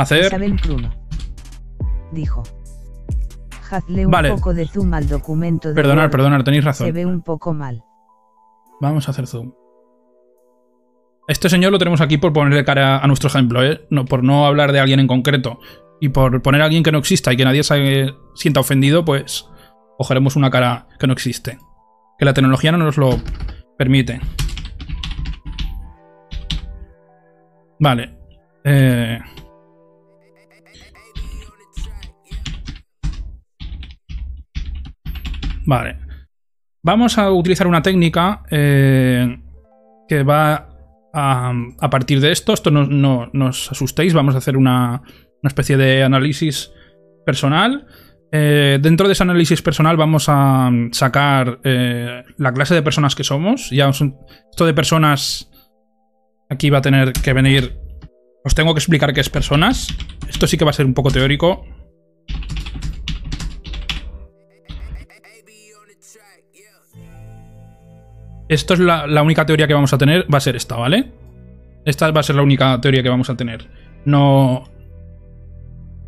hacer... 0.01 0.25
Isabel 0.25 0.53
Bruno. 0.53 0.93
Dijo. 2.11 2.43
Hazle 3.69 4.05
un 4.05 4.11
poco 4.11 4.53
de 4.53 4.65
zoom 4.65 4.93
al 4.93 5.09
documento. 5.09 5.69
De 5.69 5.75
perdonar, 5.75 6.09
perdonar, 6.09 6.43
tenéis 6.43 6.63
razón. 6.63 6.87
Se 6.87 6.93
ve 6.93 7.05
un 7.05 7.21
poco 7.21 7.53
mal. 7.53 7.83
Vamos 8.79 9.07
a 9.07 9.11
hacer 9.11 9.27
zoom. 9.27 9.51
Este 11.27 11.49
señor 11.49 11.73
lo 11.73 11.79
tenemos 11.79 11.99
aquí 11.99 12.17
por 12.17 12.31
ponerle 12.31 12.63
cara 12.63 12.99
a 12.99 13.07
nuestro 13.07 13.27
ejemplo, 13.27 13.61
¿eh? 13.61 13.85
No, 13.89 14.05
por 14.05 14.23
no 14.23 14.45
hablar 14.45 14.71
de 14.71 14.79
alguien 14.79 15.01
en 15.01 15.07
concreto. 15.07 15.59
Y 15.99 16.09
por 16.09 16.41
poner 16.41 16.61
a 16.61 16.65
alguien 16.65 16.83
que 16.83 16.91
no 16.91 16.99
exista 16.99 17.33
y 17.33 17.37
que 17.37 17.43
nadie 17.43 17.63
se 17.63 18.13
sienta 18.35 18.61
ofendido, 18.61 19.03
pues 19.03 19.49
cogeremos 19.97 20.37
una 20.37 20.49
cara 20.49 20.87
que 20.97 21.07
no 21.07 21.13
existe. 21.13 21.57
Que 22.17 22.25
la 22.25 22.33
tecnología 22.33 22.71
no 22.71 22.77
nos 22.77 22.97
lo 22.97 23.19
permite. 23.77 24.21
Vale. 27.79 28.17
Eh... 28.63 29.19
Vale. 35.67 35.97
Vamos 36.81 37.17
a 37.17 37.29
utilizar 37.29 37.67
una 37.67 37.81
técnica 37.81 38.43
eh, 38.49 39.37
que 40.07 40.23
va 40.23 40.69
a, 41.13 41.89
partir 41.91 42.21
de 42.21 42.31
esto. 42.31 42.53
Esto 42.53 42.71
no, 42.71 42.85
no, 42.85 43.29
no 43.33 43.47
os 43.47 43.69
asustéis. 43.71 44.13
Vamos 44.13 44.33
a 44.33 44.37
hacer 44.37 44.55
una, 44.55 45.01
una 45.43 45.47
especie 45.47 45.75
de 45.75 46.03
análisis 46.03 46.71
personal. 47.25 47.85
Eh, 48.31 48.79
dentro 48.81 49.07
de 49.07 49.13
ese 49.13 49.23
análisis 49.23 49.61
personal 49.61 49.95
vamos 49.95 50.25
a 50.27 50.69
sacar 50.91 51.59
eh, 51.63 52.23
la 52.37 52.53
clase 52.53 52.73
de 52.73 52.81
personas 52.81 53.15
que 53.15 53.25
somos. 53.25 53.69
Ya 53.69 53.89
esto 53.89 54.65
de 54.65 54.73
personas 54.73 55.51
aquí 56.49 56.69
va 56.69 56.77
a 56.77 56.81
tener 56.81 57.11
que 57.11 57.33
venir. 57.33 57.77
Os 58.45 58.55
tengo 58.55 58.73
que 58.73 58.79
explicar 58.79 59.13
qué 59.13 59.19
es 59.19 59.29
personas. 59.29 59.89
Esto 60.29 60.47
sí 60.47 60.57
que 60.57 60.63
va 60.63 60.71
a 60.71 60.73
ser 60.73 60.85
un 60.85 60.93
poco 60.93 61.11
teórico. 61.11 61.65
Esto 68.49 68.73
es 68.73 68.79
la, 68.79 69.07
la 69.07 69.23
única 69.23 69.45
teoría 69.45 69.67
que 69.67 69.73
vamos 69.73 69.93
a 69.93 69.97
tener. 69.97 70.25
Va 70.33 70.37
a 70.37 70.41
ser 70.41 70.55
esta, 70.55 70.75
¿vale? 70.75 71.11
Esta 71.85 72.11
va 72.11 72.19
a 72.19 72.23
ser 72.23 72.35
la 72.35 72.41
única 72.41 72.79
teoría 72.81 73.03
que 73.03 73.09
vamos 73.09 73.29
a 73.29 73.37
tener. 73.37 73.67
No, 74.05 74.65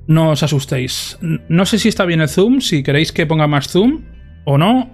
no 0.08 0.31
os 0.31 0.41
asustéis. 0.43 1.19
No 1.22 1.65
sé 1.65 1.77
si 1.77 1.88
está 1.88 2.03
bien 2.03 2.19
el 2.19 2.29
zoom, 2.29 2.62
si 2.62 2.81
queréis 2.81 3.12
que 3.12 3.27
ponga 3.27 3.48
más 3.48 3.67
zoom 3.67 4.05
o 4.43 4.58
no. 4.58 4.89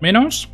Menos. 0.00 0.50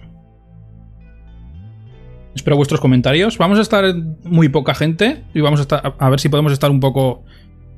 Espero 2.35 2.57
vuestros 2.57 2.81
comentarios. 2.81 3.39
Vamos 3.39 3.59
a 3.59 3.63
estar 3.63 3.85
muy 4.23 4.51
poca 4.51 4.75
gente 4.75 5.25
y 5.33 5.41
vamos 5.41 5.61
a, 5.61 5.63
estar, 5.63 5.95
a 5.99 6.11
ver 6.11 6.21
si 6.21 6.29
podemos 6.29 6.53
estar 6.53 6.71
un 6.71 6.79
poco 6.81 7.25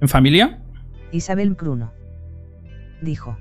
en 0.00 0.08
familia. 0.08 0.58
Isabel 1.12 1.54
Bruno. 1.54 1.92
Dijo. 3.00 3.38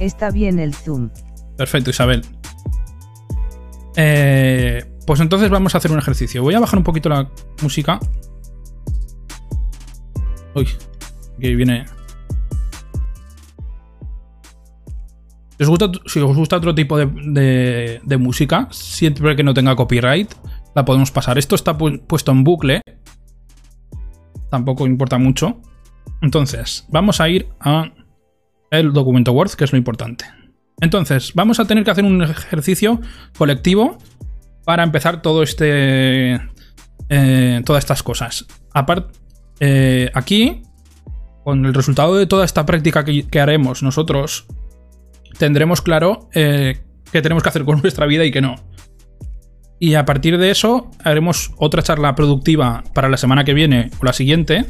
Está 0.00 0.30
bien 0.30 0.58
el 0.58 0.74
zoom. 0.74 1.10
Perfecto, 1.58 1.90
Isabel. 1.90 2.22
Eh, 4.00 4.84
pues 5.06 5.18
entonces 5.18 5.50
vamos 5.50 5.74
a 5.74 5.78
hacer 5.78 5.90
un 5.90 5.98
ejercicio. 5.98 6.40
Voy 6.40 6.54
a 6.54 6.60
bajar 6.60 6.78
un 6.78 6.84
poquito 6.84 7.08
la 7.08 7.28
música. 7.60 7.98
Uy, 10.54 10.68
Aquí 11.36 11.54
viene. 11.56 11.84
Si 15.58 15.64
os 16.20 16.36
gusta, 16.36 16.56
otro 16.56 16.74
tipo 16.74 16.96
de, 16.96 18.00
de, 18.04 18.16
música, 18.16 18.68
siempre 18.70 19.34
que 19.34 19.42
no 19.42 19.54
tenga 19.54 19.74
copyright, 19.74 20.32
la 20.76 20.84
podemos 20.84 21.10
pasar. 21.10 21.36
Esto 21.36 21.56
está 21.56 21.76
puesto 21.76 22.30
en 22.30 22.44
bucle. 22.44 22.80
Tampoco 24.50 24.86
importa 24.86 25.18
mucho. 25.18 25.60
Entonces, 26.22 26.86
vamos 26.90 27.20
a 27.20 27.28
ir 27.28 27.48
a 27.58 27.90
el 28.70 28.92
documento 28.92 29.32
Word, 29.32 29.50
que 29.52 29.64
es 29.64 29.72
lo 29.72 29.78
importante. 29.78 30.37
Entonces, 30.80 31.32
vamos 31.34 31.58
a 31.60 31.66
tener 31.66 31.84
que 31.84 31.90
hacer 31.90 32.04
un 32.04 32.22
ejercicio 32.22 33.00
colectivo 33.36 33.98
para 34.64 34.84
empezar 34.84 35.22
todo 35.22 35.42
este. 35.42 36.40
Eh, 37.08 37.62
todas 37.64 37.82
estas 37.82 38.02
cosas. 38.02 38.46
Aparte, 38.74 39.18
eh, 39.60 40.10
aquí, 40.14 40.62
con 41.42 41.64
el 41.64 41.74
resultado 41.74 42.16
de 42.16 42.26
toda 42.26 42.44
esta 42.44 42.66
práctica 42.66 43.04
que, 43.04 43.40
haremos 43.40 43.82
nosotros, 43.82 44.46
tendremos 45.38 45.80
claro 45.80 46.28
eh, 46.34 46.80
qué 47.10 47.22
tenemos 47.22 47.42
que 47.42 47.48
hacer 47.48 47.64
con 47.64 47.80
nuestra 47.82 48.06
vida 48.06 48.24
y 48.24 48.30
qué 48.30 48.40
no. 48.40 48.56
Y 49.80 49.94
a 49.94 50.04
partir 50.04 50.38
de 50.38 50.50
eso, 50.50 50.90
haremos 51.02 51.52
otra 51.56 51.82
charla 51.82 52.14
productiva 52.14 52.84
para 52.94 53.08
la 53.08 53.16
semana 53.16 53.44
que 53.44 53.54
viene 53.54 53.90
o 54.00 54.04
la 54.04 54.12
siguiente 54.12 54.66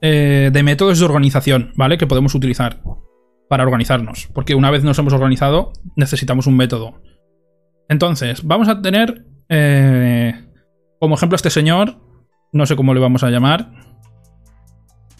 de 0.00 0.62
métodos 0.62 1.00
de 1.00 1.04
organización, 1.04 1.72
¿vale? 1.74 1.98
Que 1.98 2.06
podemos 2.06 2.34
utilizar 2.36 2.80
para 3.48 3.64
organizarnos. 3.64 4.28
Porque 4.32 4.54
una 4.54 4.70
vez 4.70 4.84
nos 4.84 4.98
hemos 4.98 5.12
organizado, 5.12 5.72
necesitamos 5.94 6.46
un 6.46 6.56
método. 6.56 7.00
Entonces, 7.88 8.44
vamos 8.44 8.68
a 8.68 8.80
tener 8.82 9.24
eh, 9.48 10.34
como 10.98 11.14
ejemplo 11.14 11.36
este 11.36 11.50
señor. 11.50 11.98
No 12.52 12.66
sé 12.66 12.76
cómo 12.76 12.94
le 12.94 13.00
vamos 13.00 13.22
a 13.22 13.30
llamar. 13.30 13.70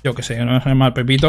Yo 0.02 0.14
que 0.14 0.22
sé, 0.22 0.38
vamos 0.38 0.64
a 0.64 0.68
llamar 0.68 0.94
Pepito. 0.94 1.28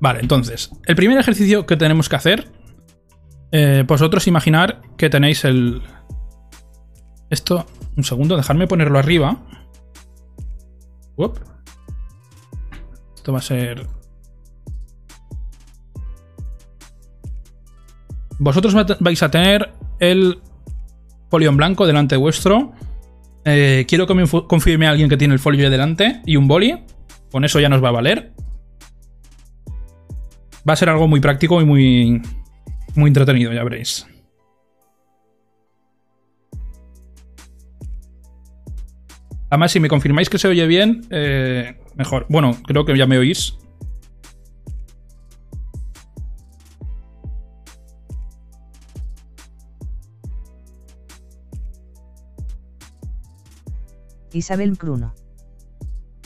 Vale, 0.00 0.20
entonces, 0.20 0.70
el 0.86 0.96
primer 0.96 1.18
ejercicio 1.18 1.64
que 1.64 1.78
tenemos 1.78 2.10
que 2.10 2.16
hacer, 2.16 2.52
eh, 3.52 3.84
vosotros 3.86 4.26
imaginar 4.26 4.82
que 4.98 5.08
tenéis 5.08 5.44
el... 5.44 5.80
Esto, 7.30 7.64
un 7.96 8.04
segundo, 8.04 8.36
dejadme 8.36 8.66
ponerlo 8.66 8.98
arriba. 8.98 9.38
Esto 13.24 13.32
va 13.32 13.38
a 13.38 13.42
ser... 13.42 13.86
Vosotros 18.38 18.74
vais 19.00 19.22
a 19.22 19.30
tener 19.30 19.72
el 19.98 20.40
folio 21.30 21.48
en 21.48 21.56
blanco 21.56 21.86
delante 21.86 22.16
vuestro. 22.16 22.74
Eh, 23.46 23.86
quiero 23.88 24.06
que 24.06 24.12
me 24.12 24.28
confirme 24.46 24.88
alguien 24.88 25.08
que 25.08 25.16
tiene 25.16 25.32
el 25.32 25.40
folio 25.40 25.70
delante 25.70 26.20
y 26.26 26.36
un 26.36 26.46
boli. 26.46 26.84
Con 27.32 27.46
eso 27.46 27.60
ya 27.60 27.70
nos 27.70 27.82
va 27.82 27.88
a 27.88 27.92
valer. 27.92 28.34
Va 30.68 30.74
a 30.74 30.76
ser 30.76 30.90
algo 30.90 31.08
muy 31.08 31.20
práctico 31.20 31.62
y 31.62 31.64
muy, 31.64 32.20
muy 32.94 33.08
entretenido, 33.08 33.54
ya 33.54 33.64
veréis. 33.64 34.06
Además, 39.54 39.70
si 39.70 39.78
me 39.78 39.88
confirmáis 39.88 40.28
que 40.28 40.36
se 40.36 40.48
oye 40.48 40.66
bien, 40.66 41.06
eh, 41.10 41.76
mejor. 41.94 42.26
Bueno, 42.28 42.58
creo 42.66 42.84
que 42.84 42.98
ya 42.98 43.06
me 43.06 43.18
oís. 43.18 43.56
Isabel 54.32 54.76
Cruno. 54.76 55.14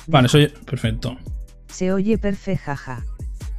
Vale, 0.06 0.30
se 0.30 0.38
oye 0.38 0.48
perfecto. 0.64 1.18
Se 1.66 1.92
oye 1.92 2.16
perfecto, 2.16 2.62
jaja. 2.64 3.04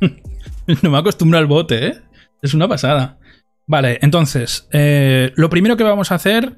no 0.82 0.90
me 0.90 0.98
acostumbro 0.98 1.38
al 1.38 1.46
bote, 1.46 1.86
¿eh? 1.86 2.02
Es 2.42 2.56
una 2.56 2.68
pasada. 2.68 3.20
Vale, 3.68 4.00
entonces, 4.02 4.68
eh, 4.72 5.32
lo 5.36 5.52
primero 5.52 5.78
que 5.78 5.84
vamos 5.84 6.12
a 6.12 6.16
hacer 6.16 6.58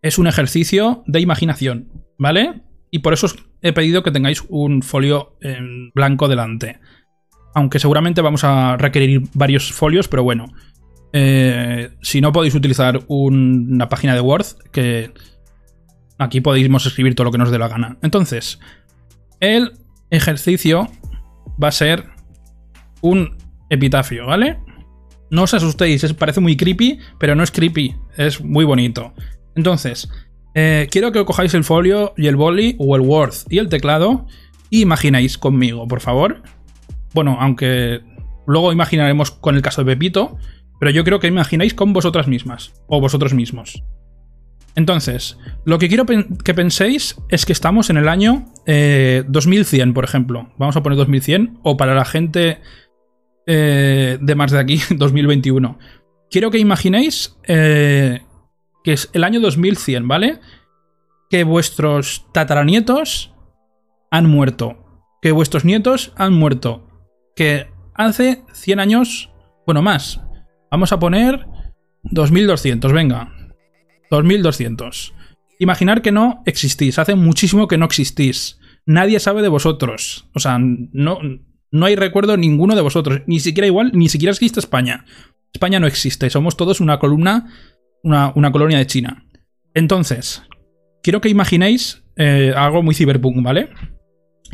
es 0.00 0.18
un 0.18 0.28
ejercicio 0.28 1.02
de 1.08 1.18
imaginación, 1.18 1.88
¿vale? 2.22 2.62
Y 2.90 3.00
por 3.00 3.12
eso 3.12 3.26
os 3.26 3.36
he 3.60 3.72
pedido 3.72 4.02
que 4.02 4.10
tengáis 4.10 4.42
un 4.48 4.82
folio 4.82 5.36
en 5.40 5.90
blanco 5.94 6.28
delante. 6.28 6.78
Aunque 7.54 7.78
seguramente 7.78 8.22
vamos 8.22 8.44
a 8.44 8.76
requerir 8.76 9.22
varios 9.34 9.72
folios, 9.72 10.08
pero 10.08 10.22
bueno. 10.22 10.46
Eh, 11.12 11.90
si 12.00 12.22
no 12.22 12.32
podéis 12.32 12.54
utilizar 12.54 13.00
una 13.08 13.88
página 13.88 14.14
de 14.14 14.20
Word, 14.20 14.46
que 14.72 15.12
aquí 16.18 16.40
podéis 16.40 16.70
escribir 16.86 17.14
todo 17.14 17.26
lo 17.26 17.32
que 17.32 17.38
nos 17.38 17.50
dé 17.50 17.58
la 17.58 17.68
gana. 17.68 17.98
Entonces, 18.02 18.58
el 19.40 19.72
ejercicio 20.10 20.88
va 21.62 21.68
a 21.68 21.72
ser 21.72 22.06
un 23.02 23.36
epitafio, 23.68 24.26
¿vale? 24.26 24.58
No 25.30 25.42
os 25.42 25.54
asustéis, 25.54 26.12
parece 26.14 26.40
muy 26.40 26.56
creepy, 26.56 26.98
pero 27.18 27.34
no 27.34 27.42
es 27.42 27.50
creepy, 27.50 27.96
es 28.16 28.42
muy 28.42 28.64
bonito. 28.64 29.12
Entonces, 29.54 30.08
eh, 30.54 30.88
quiero 30.90 31.12
que 31.12 31.24
cojáis 31.24 31.54
el 31.54 31.64
folio 31.64 32.12
y 32.16 32.26
el 32.26 32.36
boli 32.36 32.76
o 32.78 32.96
el 32.96 33.02
Word 33.02 33.34
y 33.48 33.58
el 33.58 33.68
teclado 33.68 34.26
y 34.70 34.82
imagináis 34.82 35.38
conmigo, 35.38 35.86
por 35.86 36.00
favor. 36.00 36.42
Bueno, 37.14 37.36
aunque 37.40 38.00
luego 38.46 38.72
imaginaremos 38.72 39.30
con 39.30 39.54
el 39.54 39.62
caso 39.62 39.82
de 39.82 39.92
Pepito, 39.92 40.36
pero 40.78 40.90
yo 40.90 41.04
creo 41.04 41.20
que 41.20 41.26
imagináis 41.26 41.74
con 41.74 41.92
vosotras 41.92 42.26
mismas 42.26 42.72
o 42.86 43.00
vosotros 43.00 43.34
mismos. 43.34 43.82
Entonces, 44.74 45.38
lo 45.64 45.78
que 45.78 45.88
quiero 45.88 46.06
que 46.06 46.54
penséis 46.54 47.16
es 47.28 47.44
que 47.44 47.52
estamos 47.52 47.90
en 47.90 47.98
el 47.98 48.08
año 48.08 48.46
2100, 48.66 49.88
eh, 49.88 49.92
por 49.92 50.04
ejemplo. 50.04 50.50
Vamos 50.56 50.76
a 50.76 50.82
poner 50.82 50.96
2100 50.96 51.58
o 51.62 51.76
para 51.76 51.94
la 51.94 52.06
gente 52.06 52.60
eh, 53.46 54.18
de 54.20 54.34
más 54.34 54.50
de 54.50 54.58
aquí, 54.58 54.80
2021. 54.90 55.78
Quiero 56.30 56.50
que 56.50 56.58
imaginéis 56.58 57.36
que 58.84 58.92
es 58.92 59.10
el 59.12 59.24
año 59.24 59.40
2100, 59.40 60.08
¿vale? 60.08 60.40
Que 61.30 61.44
vuestros 61.44 62.26
tataranietos 62.32 63.32
han 64.10 64.28
muerto. 64.28 65.04
Que 65.20 65.32
vuestros 65.32 65.64
nietos 65.64 66.12
han 66.16 66.32
muerto. 66.34 66.88
Que 67.36 67.68
hace 67.94 68.42
100 68.52 68.80
años, 68.80 69.30
bueno, 69.66 69.82
más. 69.82 70.20
Vamos 70.70 70.92
a 70.92 70.98
poner 70.98 71.46
2200, 72.04 72.92
venga. 72.92 73.32
2200. 74.10 75.14
Imaginar 75.58 76.02
que 76.02 76.12
no 76.12 76.42
existís. 76.44 76.98
Hace 76.98 77.14
muchísimo 77.14 77.68
que 77.68 77.78
no 77.78 77.86
existís. 77.86 78.58
Nadie 78.84 79.20
sabe 79.20 79.42
de 79.42 79.48
vosotros. 79.48 80.28
O 80.34 80.40
sea, 80.40 80.58
no, 80.58 81.18
no 81.70 81.86
hay 81.86 81.96
recuerdo 81.96 82.36
ninguno 82.36 82.74
de 82.74 82.82
vosotros. 82.82 83.22
Ni 83.26 83.38
siquiera 83.40 83.66
igual, 83.66 83.92
ni 83.94 84.08
siquiera 84.08 84.32
existe 84.32 84.60
España. 84.60 85.04
España 85.52 85.80
no 85.80 85.86
existe. 85.86 86.28
Somos 86.30 86.56
todos 86.56 86.80
una 86.80 86.98
columna 86.98 87.50
una, 88.02 88.52
colonia 88.52 88.78
de 88.78 88.86
China. 88.86 89.24
Entonces, 89.74 90.42
quiero 91.02 91.20
que 91.20 91.28
imaginéis 91.28 92.04
eh, 92.16 92.52
algo 92.56 92.82
muy 92.82 92.94
cyberpunk, 92.94 93.42
¿vale? 93.42 93.70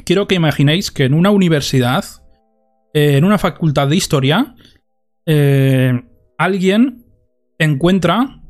Quiero 0.05 0.29
que 0.29 0.37
imaginéis 0.37 0.91
que 0.91 1.05
en 1.05 1.15
una 1.15 1.31
universidad, 1.31 2.05
eh, 2.95 3.17
en 3.17 3.25
una 3.25 3.39
facultad 3.39 3.89
de 3.89 3.97
historia, 3.97 4.55
eh, 5.27 6.03
alguien 6.39 7.05
encuentra 7.59 8.41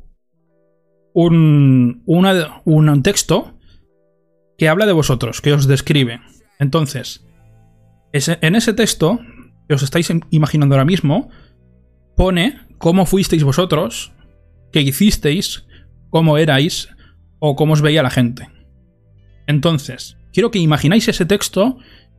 un, 1.13 2.03
un 2.05 3.03
texto 3.03 3.57
que 4.57 4.69
habla 4.69 4.85
de 4.85 4.93
vosotros, 4.93 5.41
que 5.41 5.53
os 5.53 5.67
describe. 5.67 6.21
Entonces, 6.59 7.25
en 8.11 8.55
ese 8.55 8.73
texto 8.73 9.19
que 9.67 9.75
os 9.75 9.83
estáis 9.83 10.11
imaginando 10.29 10.75
ahora 10.75 10.85
mismo, 10.85 11.29
pone 12.15 12.59
cómo 12.77 13.05
fuisteis 13.05 13.43
vosotros 13.43 14.13
qué 14.71 14.81
hicisteis, 14.81 15.65
cómo 16.09 16.37
erais 16.37 16.89
o 17.39 17.55
cómo 17.55 17.73
os 17.73 17.81
veía 17.81 18.03
la 18.03 18.09
gente. 18.09 18.49
Entonces, 19.47 20.17
quiero 20.33 20.51
que 20.51 20.59
imagináis 20.59 21.07
ese 21.07 21.25
texto 21.25 21.77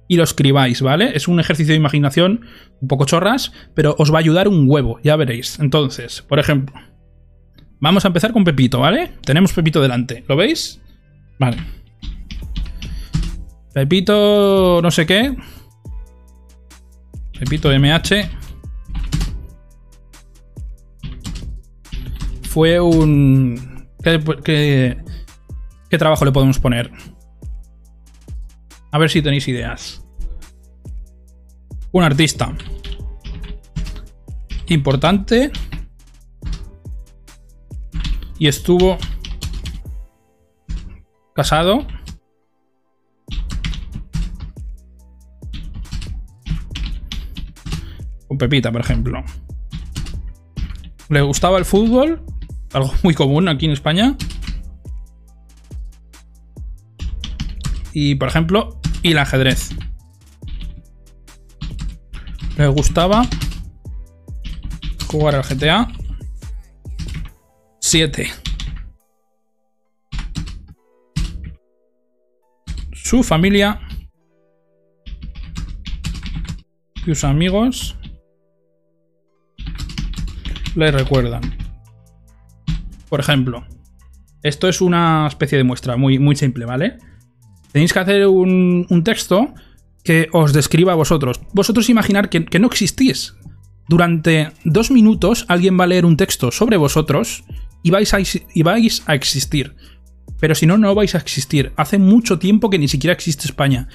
y 0.09 0.17
lo 0.17 0.25
escribáis, 0.25 0.83
¿vale? 0.83 1.13
Es 1.15 1.29
un 1.29 1.39
ejercicio 1.39 1.73
de 1.73 1.79
imaginación 1.79 2.47
un 2.81 2.89
poco 2.89 3.05
chorras, 3.05 3.53
pero 3.75 3.95
os 3.99 4.13
va 4.13 4.17
a 4.17 4.21
ayudar 4.21 4.49
un 4.49 4.65
huevo, 4.69 4.99
ya 5.05 5.15
veréis. 5.15 5.61
Entonces, 5.61 6.23
por 6.23 6.41
ejemplo, 6.41 6.75
vamos 7.79 8.05
a 8.05 8.09
empezar 8.09 8.33
con 8.33 8.43
Pepito, 8.43 8.81
¿vale? 8.81 9.13
Tenemos 9.25 9.53
Pepito 9.53 9.81
delante, 9.81 10.25
¿lo 10.27 10.37
veis? 10.37 10.81
Vale. 11.39 11.59
Pepito 13.73 14.81
no 14.83 14.91
sé 14.91 15.07
qué. 15.07 15.37
Pepito 17.39 17.71
MH. 17.71 18.40
fue 22.51 22.81
un... 22.81 23.87
¿Qué, 24.03 24.97
trabajo 25.91 26.25
le 26.25 26.33
podemos 26.33 26.59
poner? 26.59 26.91
A 28.91 28.99
ver 28.99 29.09
si 29.09 29.23
tenéis 29.23 29.47
ideas. 29.47 30.05
Un 31.93 32.03
artista. 32.03 32.53
Importante. 34.67 35.53
Y 38.41 38.49
estuvo 38.49 38.99
casado. 41.37 41.87
Con 48.27 48.39
Pepita, 48.39 48.73
por 48.73 48.81
ejemplo. 48.81 49.23
Le 51.11 51.21
gustaba 51.21 51.57
el 51.57 51.65
fútbol 51.65 52.25
algo 52.73 52.93
muy 53.03 53.15
común 53.15 53.49
aquí 53.49 53.67
en 53.67 53.73
España. 53.73 54.17
Y, 57.93 58.15
por 58.15 58.29
ejemplo, 58.29 58.81
y 59.03 59.13
el 59.13 59.19
ajedrez. 59.19 59.71
Le 62.57 62.69
gustaba 62.69 63.27
jugar 65.07 65.35
al 65.35 65.43
GTA 65.43 65.89
7. 67.81 68.31
Su 72.93 73.25
familia 73.25 73.81
y 76.99 77.07
sus 77.07 77.25
amigos 77.25 77.97
le 80.77 80.93
recuerdan. 80.93 81.60
Por 83.11 83.21
ejemplo, 83.21 83.67
esto 84.43 84.69
es 84.69 84.81
una 84.81 85.27
especie 85.27 85.59
de 85.59 85.65
muestra 85.65 85.97
muy, 85.97 86.19
muy 86.19 86.37
simple, 86.37 86.65
¿vale? 86.65 86.97
Tenéis 87.73 87.93
que 87.93 87.99
hacer 87.99 88.27
un, 88.27 88.87
texto 89.05 89.53
que 90.03 90.29
os 90.33 90.53
describa 90.53 90.93
a 90.93 90.97
vosotros. 90.97 91.41
Vosotros 91.53 91.91
imaginar 91.91 92.31
que, 92.31 92.47
que 92.47 92.59
no 92.59 92.69
existís. 92.69 93.35
Durante 93.89 94.53
dos 94.65 94.91
minutos 94.91 95.45
alguien 95.49 95.79
va 95.79 95.85
a 95.85 95.89
leer 95.89 96.07
un 96.07 96.17
texto 96.17 96.51
sobre 96.53 96.77
vosotros 96.77 97.45
y 97.83 97.91
vais 97.91 98.15
a, 98.15 98.19
y 98.21 98.63
vais 98.63 99.03
a 99.07 99.15
existir. 99.15 99.75
Pero 100.39 100.55
si 100.55 100.67
no, 100.67 100.79
no 100.79 100.95
vais 100.95 101.15
a 101.15 101.19
existir. 101.19 101.73
Hace 101.77 101.99
mucho 101.99 102.39
tiempo 102.39 102.71
que 102.71 102.79
ni 102.79 102.89
siquiera 102.89 103.13
existe 103.13 103.47
España. 103.47 103.89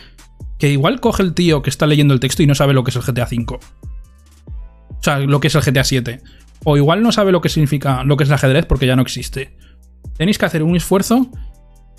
Que 0.60 0.72
igual 0.72 1.00
coge 1.00 1.24
el 1.24 1.34
tío 1.34 1.62
que 1.62 1.70
está 1.70 1.88
leyendo 1.88 2.14
el 2.14 2.20
texto 2.20 2.44
y 2.44 2.48
no 2.48 2.56
sabe 2.56 2.74
lo 2.74 2.84
que 2.84 2.92
es 2.92 2.96
el 2.98 3.02
GTA 3.02 3.28
V. 3.32 3.46
O 3.48 5.04
sea, 5.04 5.20
lo 5.20 5.40
que 5.40 5.48
es 5.48 5.56
el 5.56 5.62
GTA 5.62 5.84
7. 5.84 6.22
O 6.66 6.76
igual 6.76 7.02
no 7.02 7.14
sabe 7.14 7.32
lo 7.32 7.40
que 7.40 7.48
significa 7.48 8.04
lo 8.04 8.18
que 8.18 8.26
es 8.26 8.30
el 8.30 8.36
ajedrez 8.36 8.66
porque 8.66 8.88
ya 8.88 8.98
no 8.98 9.02
existe. 9.02 9.56
Tenéis 10.18 10.38
que 10.38 10.46
hacer 10.46 10.64
un 10.64 10.76
esfuerzo 10.76 11.30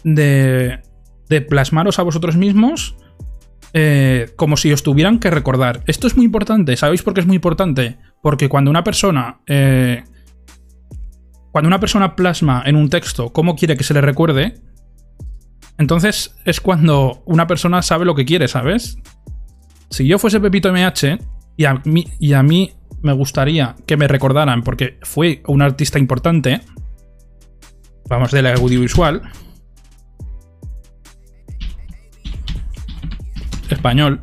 de, 0.04 0.80
de 1.28 1.40
plasmaros 1.40 1.98
a 1.98 2.02
vosotros 2.02 2.36
mismos 2.36 2.96
eh, 3.72 4.30
como 4.36 4.56
si 4.56 4.72
os 4.72 4.82
tuvieran 4.82 5.18
que 5.18 5.30
recordar. 5.30 5.82
Esto 5.86 6.06
es 6.06 6.16
muy 6.16 6.26
importante. 6.26 6.76
¿Sabéis 6.76 7.02
por 7.02 7.14
qué 7.14 7.20
es 7.20 7.26
muy 7.26 7.36
importante? 7.36 7.98
Porque 8.22 8.48
cuando 8.48 8.70
una 8.70 8.84
persona 8.84 9.40
eh, 9.46 10.02
cuando 11.52 11.68
una 11.68 11.80
persona 11.80 12.16
plasma 12.16 12.62
en 12.66 12.76
un 12.76 12.90
texto 12.90 13.32
cómo 13.32 13.56
quiere 13.56 13.76
que 13.76 13.84
se 13.84 13.94
le 13.94 14.02
recuerde, 14.02 14.60
entonces 15.78 16.36
es 16.44 16.60
cuando 16.60 17.22
una 17.24 17.46
persona 17.46 17.82
sabe 17.82 18.04
lo 18.04 18.14
que 18.14 18.24
quiere, 18.24 18.48
¿sabes? 18.48 18.98
Si 19.90 20.06
yo 20.06 20.18
fuese 20.18 20.40
Pepito 20.40 20.72
MH 20.72 21.18
y 21.56 21.64
a 21.64 21.80
mí, 21.84 22.08
y 22.18 22.32
a 22.32 22.42
mí 22.42 22.72
me 23.02 23.12
gustaría 23.12 23.76
que 23.86 23.96
me 23.96 24.08
recordaran 24.08 24.62
porque 24.62 24.98
fue 25.02 25.42
un 25.46 25.62
artista 25.62 25.98
importante, 25.98 26.60
vamos, 28.08 28.30
del 28.32 28.46
audiovisual, 28.46 29.22
español, 33.70 34.22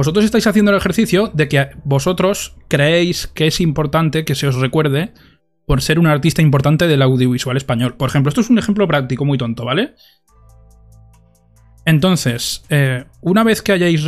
vosotros 0.00 0.24
estáis 0.24 0.46
haciendo 0.46 0.70
el 0.70 0.78
ejercicio 0.78 1.30
de 1.34 1.46
que 1.46 1.68
vosotros 1.84 2.56
creéis 2.68 3.26
que 3.26 3.46
es 3.46 3.60
importante 3.60 4.24
que 4.24 4.34
se 4.34 4.46
os 4.46 4.54
recuerde 4.54 5.12
por 5.66 5.82
ser 5.82 5.98
un 5.98 6.06
artista 6.06 6.40
importante 6.40 6.88
del 6.88 7.02
audiovisual 7.02 7.56
español. 7.56 7.96
Por 7.96 8.08
ejemplo, 8.08 8.30
esto 8.30 8.40
es 8.40 8.48
un 8.48 8.58
ejemplo 8.58 8.88
práctico 8.88 9.26
muy 9.26 9.36
tonto, 9.36 9.66
¿vale? 9.66 9.94
Entonces, 11.84 12.64
eh, 12.70 13.04
una 13.20 13.44
vez 13.44 13.60
que 13.60 13.72
hayáis 13.72 14.04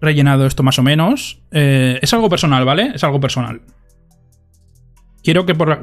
rellenado 0.00 0.46
esto 0.46 0.62
más 0.62 0.78
o 0.78 0.82
menos, 0.82 1.42
eh, 1.50 1.98
es 2.02 2.12
algo 2.12 2.28
personal, 2.28 2.64
¿vale? 2.64 2.92
Es 2.94 3.04
algo 3.04 3.20
personal. 3.20 3.62
Quiero 5.22 5.46
que 5.46 5.54
por, 5.54 5.80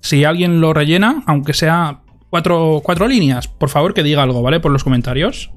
si 0.00 0.24
alguien 0.24 0.60
lo 0.60 0.72
rellena, 0.72 1.22
aunque 1.26 1.54
sea 1.54 2.02
cuatro, 2.30 2.80
cuatro 2.84 3.08
líneas, 3.08 3.48
por 3.48 3.68
favor 3.68 3.94
que 3.94 4.02
diga 4.02 4.22
algo, 4.22 4.42
¿vale? 4.42 4.60
Por 4.60 4.72
los 4.72 4.84
comentarios. 4.84 5.50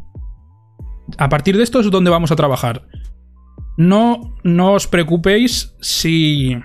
A 1.18 1.30
partir 1.30 1.58
de 1.58 1.64
esto 1.64 1.80
es 1.80 1.92
donde 1.92 2.10
vamos 2.10 2.32
a 2.32 2.36
trabajar. 2.36 2.88
No, 3.78 4.36
no 4.44 4.74
os 4.74 4.88
preocupéis 4.88 5.76
si, 5.82 6.58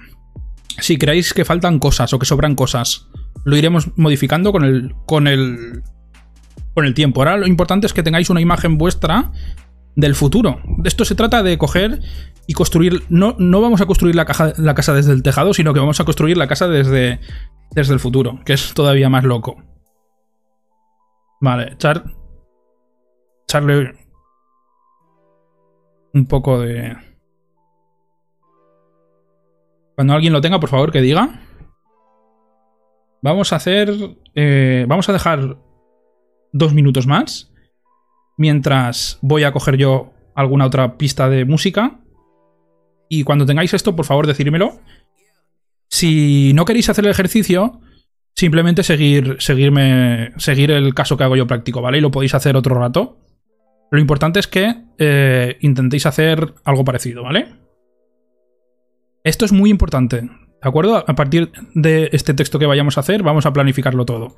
si 0.78 0.96
creéis 0.96 1.34
que 1.34 1.44
faltan 1.44 1.78
cosas 1.78 2.12
o 2.12 2.18
que 2.18 2.26
sobran 2.26 2.54
cosas. 2.54 3.08
Lo 3.44 3.56
iremos 3.56 3.96
modificando 3.96 4.52
con 4.52 4.64
el, 4.64 4.94
con 5.06 5.26
el, 5.26 5.82
con 6.74 6.86
el 6.86 6.94
tiempo. 6.94 7.20
Ahora 7.20 7.36
lo 7.36 7.46
importante 7.46 7.86
es 7.86 7.92
que 7.92 8.02
tengáis 8.02 8.30
una 8.30 8.40
imagen 8.40 8.78
vuestra 8.78 9.32
del 9.96 10.14
futuro. 10.14 10.60
De 10.78 10.88
esto 10.88 11.04
se 11.04 11.14
trata 11.14 11.42
de 11.42 11.58
coger 11.58 12.00
y 12.46 12.54
construir. 12.54 13.04
No, 13.08 13.36
no 13.38 13.60
vamos 13.60 13.80
a 13.80 13.86
construir 13.86 14.14
la, 14.14 14.24
casa 14.24 14.94
desde 14.94 15.12
el 15.12 15.22
tejado, 15.22 15.54
sino 15.54 15.74
que 15.74 15.80
vamos 15.80 16.00
a 16.00 16.04
construir 16.04 16.36
la 16.36 16.48
casa 16.48 16.68
desde, 16.68 17.20
desde 17.72 17.94
el 17.94 18.00
futuro, 18.00 18.40
que 18.44 18.54
es 18.54 18.74
todavía 18.74 19.08
más 19.08 19.24
loco. 19.24 19.62
Vale, 21.40 21.76
Char. 21.78 22.04
Charle 23.48 24.02
un 26.14 26.26
poco 26.26 26.60
de... 26.60 26.96
Cuando 29.94 30.14
alguien 30.14 30.32
lo 30.32 30.40
tenga, 30.40 30.60
por 30.60 30.68
favor, 30.70 30.92
que 30.92 31.00
diga. 31.00 31.40
Vamos 33.22 33.52
a 33.52 33.56
hacer... 33.56 33.92
Eh, 34.34 34.84
vamos 34.88 35.08
a 35.08 35.12
dejar 35.12 35.58
dos 36.52 36.72
minutos 36.74 37.06
más. 37.06 37.51
Mientras 38.36 39.18
voy 39.22 39.44
a 39.44 39.52
coger 39.52 39.76
yo 39.76 40.12
alguna 40.34 40.66
otra 40.66 40.96
pista 40.96 41.28
de 41.28 41.44
música. 41.44 42.00
Y 43.08 43.24
cuando 43.24 43.46
tengáis 43.46 43.74
esto, 43.74 43.94
por 43.94 44.06
favor, 44.06 44.26
decírmelo. 44.26 44.80
Si 45.88 46.52
no 46.54 46.64
queréis 46.64 46.88
hacer 46.88 47.04
el 47.04 47.10
ejercicio, 47.10 47.80
simplemente 48.34 48.82
seguir, 48.82 49.36
seguirme, 49.40 50.32
seguir 50.38 50.70
el 50.70 50.94
caso 50.94 51.16
que 51.16 51.24
hago 51.24 51.36
yo 51.36 51.46
práctico, 51.46 51.82
¿vale? 51.82 51.98
Y 51.98 52.00
lo 52.00 52.10
podéis 52.10 52.34
hacer 52.34 52.56
otro 52.56 52.74
rato. 52.74 53.18
Lo 53.90 54.00
importante 54.00 54.40
es 54.40 54.46
que 54.46 54.74
eh, 54.98 55.58
intentéis 55.60 56.06
hacer 56.06 56.54
algo 56.64 56.84
parecido, 56.84 57.22
¿vale? 57.22 57.48
Esto 59.22 59.44
es 59.44 59.52
muy 59.52 59.68
importante, 59.68 60.22
¿de 60.22 60.28
acuerdo? 60.62 61.04
A 61.06 61.14
partir 61.14 61.52
de 61.74 62.08
este 62.12 62.32
texto 62.32 62.58
que 62.58 62.66
vayamos 62.66 62.96
a 62.96 63.00
hacer, 63.00 63.22
vamos 63.22 63.44
a 63.44 63.52
planificarlo 63.52 64.06
todo. 64.06 64.34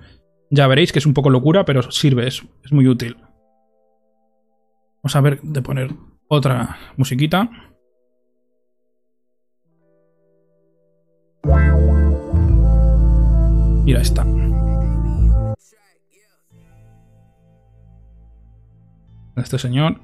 Ya 0.50 0.66
veréis 0.66 0.92
que 0.92 0.98
es 0.98 1.07
un 1.07 1.14
poco 1.14 1.30
locura, 1.30 1.64
pero 1.64 1.90
sirve, 1.90 2.26
es, 2.26 2.42
es 2.64 2.72
muy 2.72 2.88
útil. 2.88 3.16
Vamos 5.04 5.16
a 5.16 5.20
ver 5.20 5.42
de 5.42 5.60
poner 5.60 5.94
otra 6.28 6.78
musiquita. 6.96 7.50
Mira 13.84 14.00
esta. 14.00 14.26
este 19.36 19.58
señor. 19.58 20.00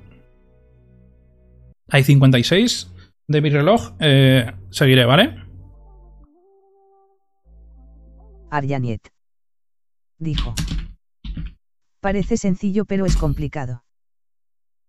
Hay 1.88 2.04
56 2.04 2.92
de 3.26 3.40
mi 3.40 3.48
reloj. 3.48 3.94
Eh, 4.00 4.52
seguiré, 4.68 5.06
¿vale? 5.06 5.34
Aryaniet. 8.50 9.08
Dijo. 10.18 10.54
Parece 12.00 12.36
sencillo, 12.36 12.84
pero 12.84 13.06
es 13.06 13.16
complicado. 13.16 13.82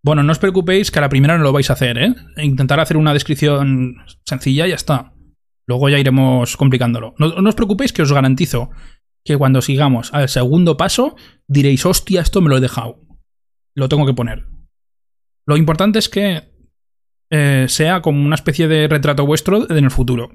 Bueno, 0.04 0.22
no 0.22 0.32
os 0.32 0.38
preocupéis 0.38 0.90
que 0.90 0.98
a 0.98 1.02
la 1.02 1.08
primera 1.08 1.38
no 1.38 1.44
lo 1.44 1.52
vais 1.52 1.70
a 1.70 1.74
hacer, 1.74 1.98
¿eh? 1.98 2.14
Intentar 2.38 2.80
hacer 2.80 2.96
una 2.96 3.12
descripción 3.12 3.96
sencilla 4.24 4.66
y 4.66 4.70
ya 4.70 4.74
está. 4.74 5.14
Luego 5.66 5.88
ya 5.88 5.98
iremos 5.98 6.56
complicándolo. 6.56 7.14
No, 7.18 7.48
os 7.48 7.54
preocupéis 7.54 7.92
que 7.92 8.02
os 8.02 8.12
garantizo 8.12 8.70
que 9.24 9.36
cuando 9.36 9.62
sigamos 9.62 10.12
al 10.12 10.28
segundo 10.28 10.76
paso 10.76 11.14
diréis, 11.46 11.86
hostia, 11.86 12.20
esto 12.20 12.40
me 12.40 12.48
lo 12.48 12.56
he 12.56 12.60
dejado 12.60 12.98
lo 13.74 13.88
tengo 13.88 14.06
que 14.06 14.14
poner. 14.14 14.46
Lo 15.46 15.56
importante 15.56 15.98
es 15.98 16.08
que 16.08 16.52
eh, 17.30 17.66
sea 17.68 18.00
como 18.02 18.24
una 18.24 18.34
especie 18.34 18.68
de 18.68 18.88
retrato 18.88 19.26
vuestro 19.26 19.70
en 19.70 19.84
el 19.84 19.90
futuro. 19.90 20.30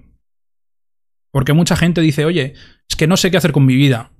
Porque 1.31 1.53
mucha 1.53 1.75
gente 1.75 2.01
dice, 2.01 2.25
oye, 2.25 2.53
es 2.89 2.95
que 2.95 3.07
no 3.07 3.17
sé 3.17 3.29
qué 3.31 3.37
hacer 3.37 3.51
con 3.51 3.65
mi 3.65 3.75
vida, 3.75 4.11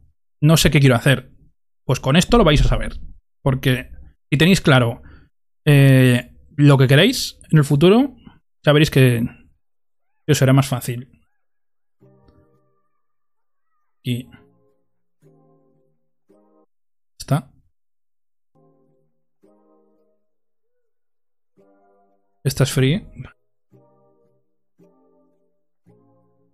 no 0.42 0.58
sé 0.58 0.70
qué 0.70 0.80
quiero 0.80 0.96
hacer. 0.96 1.32
Pues 1.84 2.00
con 2.00 2.16
esto 2.16 2.38
lo 2.38 2.44
vais 2.44 2.62
a 2.62 2.68
saber. 2.68 3.00
Porque 3.42 3.90
si 4.30 4.38
tenéis 4.38 4.62
claro 4.62 5.02
eh, 5.70 6.34
lo 6.56 6.78
que 6.78 6.88
queréis 6.88 7.38
en 7.52 7.58
el 7.58 7.66
futuro, 7.66 8.16
ya 8.64 8.72
veréis 8.72 8.90
que 8.90 9.22
os 10.26 10.38
será 10.38 10.54
más 10.54 10.68
fácil. 10.68 11.12
Y... 14.02 14.30
Está. 17.20 17.52
Esta 22.46 22.64
es 22.64 22.72
free. 22.72 23.06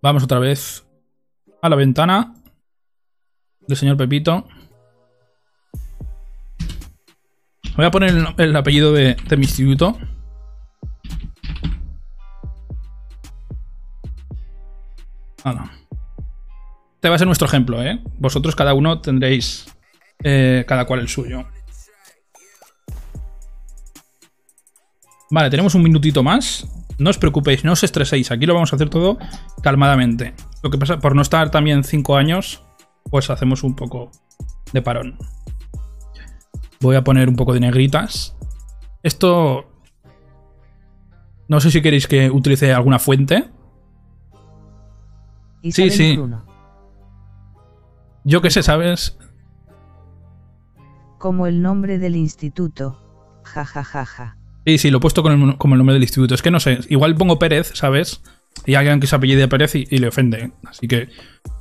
Vamos 0.02 0.24
otra 0.24 0.40
vez 0.40 0.84
a 1.62 1.68
la 1.68 1.76
ventana 1.76 2.34
del 3.60 3.76
señor 3.76 3.96
Pepito. 3.96 4.48
Voy 7.76 7.84
a 7.84 7.90
poner 7.90 8.14
el, 8.38 8.56
apellido 8.56 8.92
de, 8.92 9.16
de 9.28 9.36
mi 9.36 9.44
instituto. 9.44 9.98
Ah, 15.44 15.52
no. 15.52 15.70
Este 16.94 17.08
va 17.10 17.16
a 17.16 17.18
ser 17.18 17.26
nuestro 17.26 17.46
ejemplo, 17.46 17.82
¿eh? 17.82 18.00
Vosotros 18.18 18.56
cada 18.56 18.72
uno 18.72 19.00
tendréis 19.00 19.66
eh, 20.22 20.64
cada 20.66 20.86
cual 20.86 21.00
el 21.00 21.08
suyo. 21.08 21.44
Vale, 25.30 25.50
tenemos 25.50 25.74
un 25.74 25.82
minutito 25.82 26.22
más. 26.22 26.66
No 26.96 27.10
os 27.10 27.18
preocupéis, 27.18 27.62
no 27.64 27.72
os 27.72 27.82
estreséis. 27.82 28.30
Aquí 28.30 28.46
lo 28.46 28.54
vamos 28.54 28.72
a 28.72 28.76
hacer 28.76 28.88
todo 28.88 29.18
calmadamente. 29.62 30.32
Lo 30.62 30.70
que 30.70 30.78
pasa, 30.78 30.98
por 30.98 31.14
no 31.14 31.20
estar 31.22 31.50
también 31.50 31.84
cinco 31.84 32.16
años, 32.16 32.62
pues 33.10 33.28
hacemos 33.28 33.64
un 33.64 33.76
poco 33.76 34.10
de 34.72 34.80
parón. 34.80 35.18
Voy 36.84 36.96
a 36.96 37.02
poner 37.02 37.30
un 37.30 37.36
poco 37.36 37.54
de 37.54 37.60
negritas. 37.60 38.36
Esto... 39.02 39.70
No 41.48 41.58
sé 41.60 41.70
si 41.70 41.80
queréis 41.80 42.06
que 42.06 42.30
utilice 42.30 42.74
alguna 42.74 42.98
fuente. 42.98 43.48
sí, 45.62 45.90
sí. 45.90 46.18
Yo 48.24 48.42
qué 48.42 48.50
sé, 48.50 48.62
¿sabes? 48.62 49.18
Como 51.18 51.46
el 51.46 51.62
nombre 51.62 51.98
del 51.98 52.16
instituto. 52.16 53.00
Ja, 53.44 53.64
ja, 53.64 53.82
ja, 53.82 54.04
ja. 54.04 54.36
Sí, 54.66 54.76
sí, 54.76 54.90
lo 54.90 54.98
he 54.98 55.00
puesto 55.00 55.22
como 55.22 55.74
el 55.74 55.78
nombre 55.78 55.94
del 55.94 56.02
instituto. 56.02 56.34
Es 56.34 56.42
que 56.42 56.50
no 56.50 56.60
sé, 56.60 56.80
igual 56.88 57.14
pongo 57.14 57.38
Pérez, 57.38 57.72
¿sabes? 57.74 58.22
Y 58.66 58.74
alguien 58.74 59.00
que 59.00 59.06
se 59.06 59.16
apellide 59.16 59.48
Pérez 59.48 59.74
y, 59.74 59.84
le 59.86 60.08
ofende. 60.08 60.52
Así 60.66 60.86
que 60.86 61.08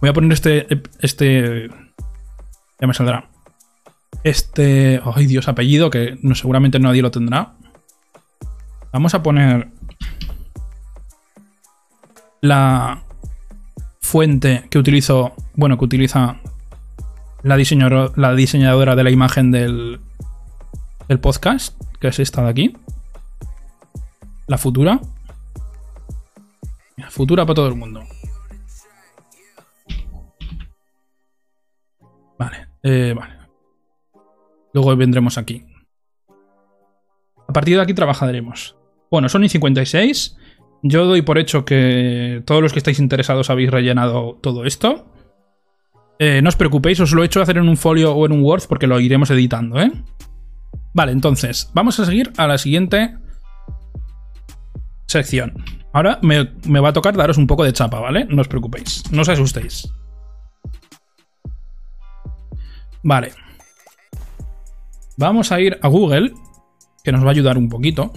voy 0.01 0.09
a 0.09 0.13
poner 0.13 0.33
este. 0.33 0.67
Este. 0.99 1.69
Ya 2.79 2.87
me 2.87 2.93
saldrá. 2.93 3.32
Este. 4.23 5.01
Ay, 5.15 5.25
Dios, 5.25 5.47
apellido, 5.47 5.89
que 5.89 6.17
seguramente 6.33 6.79
nadie 6.79 7.01
lo 7.01 7.11
tendrá. 7.11 7.53
Vamos 8.91 9.13
a 9.13 9.23
poner. 9.23 9.69
La 12.41 13.03
fuente 14.01 14.67
que 14.69 14.77
utilizo. 14.77 15.33
Bueno, 15.55 15.77
que 15.77 15.85
utiliza 15.85 16.37
la, 17.43 17.55
diseñadora, 17.55 18.11
la 18.15 18.95
de 18.95 19.03
la 19.03 19.11
imagen 19.11 19.51
del, 19.51 19.99
del 21.07 21.19
podcast, 21.19 21.79
que 21.99 22.07
es 22.07 22.19
esta 22.19 22.43
de 22.43 22.49
aquí. 22.49 22.77
La 24.47 24.57
futura. 24.57 24.99
Futura 27.13 27.45
para 27.45 27.53
todo 27.53 27.67
el 27.67 27.75
mundo. 27.75 28.01
Vale, 32.39 32.69
eh, 32.81 33.13
vale. 33.15 33.32
Luego 34.73 34.95
vendremos 34.95 35.37
aquí. 35.37 35.65
A 37.47 37.53
partir 37.53 37.75
de 37.75 37.83
aquí 37.83 37.93
trabajaremos. 37.93 38.75
Bueno, 39.11 39.29
son 39.29 39.43
y 39.43 39.49
56. 39.49 40.37
Yo 40.81 41.05
doy 41.05 41.21
por 41.21 41.37
hecho 41.37 41.65
que 41.65 42.41
todos 42.45 42.61
los 42.61 42.73
que 42.73 42.79
estáis 42.79 42.99
interesados 42.99 43.49
habéis 43.49 43.71
rellenado 43.71 44.39
todo 44.41 44.65
esto. 44.65 45.05
Eh, 46.19 46.41
no 46.41 46.49
os 46.49 46.55
preocupéis, 46.55 46.99
os 46.99 47.11
lo 47.13 47.23
he 47.23 47.25
hecho 47.25 47.41
hacer 47.41 47.57
en 47.57 47.69
un 47.69 47.77
folio 47.77 48.13
o 48.13 48.25
en 48.25 48.31
un 48.31 48.43
Word 48.43 48.63
porque 48.67 48.87
lo 48.87 48.99
iremos 48.99 49.29
editando, 49.29 49.79
¿eh? 49.79 49.91
Vale, 50.93 51.11
entonces, 51.11 51.71
vamos 51.73 51.99
a 51.99 52.05
seguir 52.05 52.31
a 52.37 52.47
la 52.47 52.57
siguiente 52.57 53.17
sección. 55.07 55.63
Ahora 55.91 56.19
me, 56.21 56.43
va 56.79 56.89
a 56.89 56.93
tocar 56.93 57.15
daros 57.15 57.37
un 57.37 57.47
poco 57.47 57.63
de 57.63 57.73
chapa, 57.73 57.99
¿vale? 57.99 58.25
No 58.25 58.41
os 58.41 58.47
preocupéis, 58.47 59.03
no 59.11 59.21
os 59.21 59.29
asustéis. 59.29 59.91
Vale. 63.03 63.31
Vamos 65.17 65.51
a 65.51 65.59
ir 65.59 65.79
a 65.81 65.87
Google, 65.87 66.33
que 67.03 67.11
nos 67.11 67.23
va 67.23 67.27
a 67.27 67.31
ayudar 67.31 67.57
un 67.57 67.69
poquito. 67.69 68.11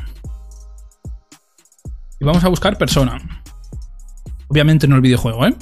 Y 2.18 2.24
vamos 2.24 2.44
a 2.44 2.48
buscar 2.48 2.78
persona. 2.78 3.18
Obviamente 4.48 4.88
no 4.88 4.96
el 4.96 5.02
videojuego, 5.02 5.46
¿eh? 5.46 5.54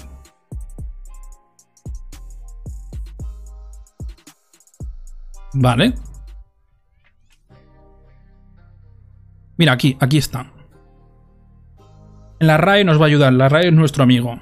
Vale. 5.54 5.94
Mira, 9.56 9.72
aquí, 9.72 9.96
aquí 10.00 10.18
está. 10.18 10.52
La 12.40 12.56
RAE 12.56 12.84
nos 12.84 12.98
va 13.00 13.04
a 13.04 13.06
ayudar, 13.06 13.32
la 13.32 13.48
RAE 13.48 13.68
es 13.68 13.72
nuestro 13.72 14.02
amigo. 14.02 14.38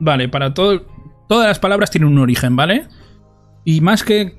Vale, 0.00 0.28
para 0.28 0.54
todo... 0.54 0.86
Todas 1.28 1.46
las 1.46 1.58
palabras 1.58 1.90
tienen 1.90 2.10
un 2.10 2.18
origen, 2.18 2.56
¿vale? 2.56 2.88
Y 3.68 3.82
más 3.82 4.02
que... 4.02 4.34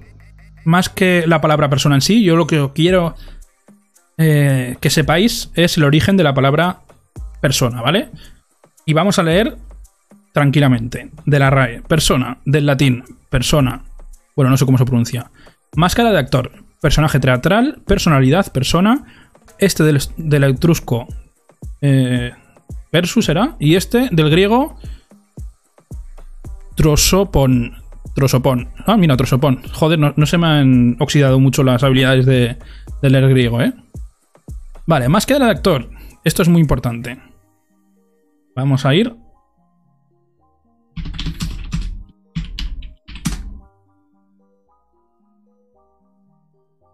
Más 0.65 0.89
que 0.89 1.23
la 1.27 1.39
palabra 1.39 1.69
persona 1.69 1.93
en 1.95 2.01
sí, 2.01 2.23
yo 2.23 2.35
lo 2.35 2.47
que 2.47 2.67
quiero 2.73 3.15
eh, 4.17 4.75
que 4.81 4.89
sepáis 4.89 5.51
es 5.53 5.77
el 5.77 5.83
origen 5.83 6.17
de 6.17 6.23
la 6.23 6.33
palabra 6.33 6.81
persona, 7.39 7.81
¿vale? 7.81 8.09
Y 8.85 8.93
vamos 8.93 9.19
a 9.19 9.23
leer 9.23 9.55
tranquilamente. 10.33 11.11
De 11.25 11.39
la 11.39 11.51
RAE. 11.51 11.83
Persona. 11.83 12.39
Del 12.43 12.65
latín. 12.65 13.03
Persona. 13.29 13.83
Bueno, 14.35 14.49
no 14.49 14.57
sé 14.57 14.65
cómo 14.65 14.79
se 14.79 14.85
pronuncia. 14.85 15.29
Máscara 15.75 16.11
de 16.11 16.17
actor. 16.17 16.51
Personaje 16.81 17.19
teatral. 17.19 17.81
Personalidad. 17.85 18.51
Persona. 18.51 19.05
Este 19.59 19.83
del, 19.83 20.43
etrusco. 20.43 21.07
Eh, 21.81 22.31
versus. 22.91 23.31
Y 23.59 23.75
este 23.75 24.09
del 24.11 24.31
griego. 24.31 24.77
Trosopon. 26.75 27.88
Trosopon. 28.19 28.67
Ah, 28.85 28.97
mira, 28.97 29.15
trosopon. 29.15 29.61
Joder, 29.71 29.97
no, 29.97 30.25
se 30.25 30.37
me 30.37 30.47
han 30.47 30.97
oxidado 30.99 31.39
mucho 31.39 31.63
las 31.63 31.83
habilidades 31.83 32.25
de, 32.25 32.57
leer 33.01 33.29
griego, 33.29 33.61
¿eh? 33.61 33.71
Vale, 34.85 35.07
máscara 35.07 35.45
de 35.45 35.51
actor. 35.51 35.89
Esto 36.25 36.41
es 36.41 36.49
muy 36.49 36.59
importante. 36.59 37.17
Vamos 38.57 38.85
a 38.85 38.93
ir 38.93 39.15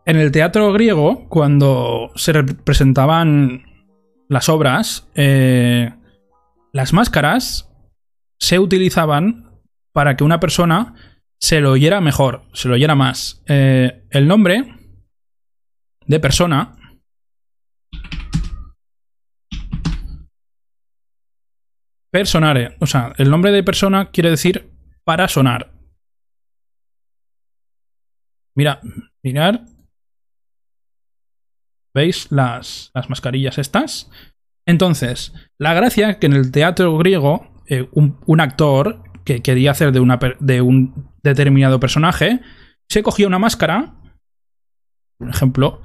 En 0.06 0.18
el 0.18 0.32
teatro 0.32 0.72
griego, 0.72 1.28
cuando 1.28 2.12
se 2.14 2.34
representaban 2.34 3.64
las 4.30 4.48
obras, 4.48 5.10
eh, 5.16 5.92
las 6.72 6.94
máscaras 6.94 7.74
se 8.38 8.60
utilizaban 8.60 9.50
para 9.92 10.16
que 10.16 10.24
una 10.24 10.40
persona 10.40 10.94
se 11.40 11.60
lo 11.62 11.72
oyera 11.72 12.02
mejor, 12.02 12.44
se 12.54 12.68
lo 12.68 12.76
oyera 12.76 12.96
más. 12.96 13.44
Eh, 13.48 14.06
el 14.10 14.28
nombre 14.28 14.76
de 16.06 16.20
persona 16.20 16.76
personare, 22.12 22.78
o 22.80 22.88
sea, 22.88 23.14
el 23.18 23.30
nombre 23.30 23.52
de 23.52 23.64
persona 23.64 24.12
quiere 24.12 24.30
decir 24.30 24.72
para 25.04 25.28
sonar. 25.28 25.72
Mira, 28.56 28.80
mirar 29.22 29.66
¿Veis 31.96 32.30
las, 32.30 32.92
mascarillas 33.08 33.58
estas? 33.58 34.12
Entonces, 34.68 35.34
la 35.58 35.74
gracia 35.74 36.20
que 36.20 36.26
en 36.26 36.34
el 36.34 36.52
teatro 36.52 36.98
griego, 36.98 37.48
eh, 37.70 37.88
un, 37.94 38.42
actor 38.42 39.02
que 39.24 39.42
quería 39.42 39.72
hacer 39.72 39.94
de, 39.94 40.02
una, 40.02 40.20
de 40.42 40.62
un 40.62 41.15
determinado 41.26 41.80
personaje, 41.80 42.40
se 42.90 43.04
cogía 43.04 43.28
una 43.28 43.40
máscara, 43.40 43.96
por 45.18 45.30
ejemplo, 45.30 45.82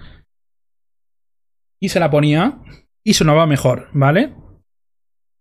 y 1.80 1.88
se 1.88 2.00
la 2.00 2.10
ponía 2.10 2.60
y 3.02 3.14
sonaba 3.14 3.46
mejor, 3.46 3.88
¿vale? 3.92 4.34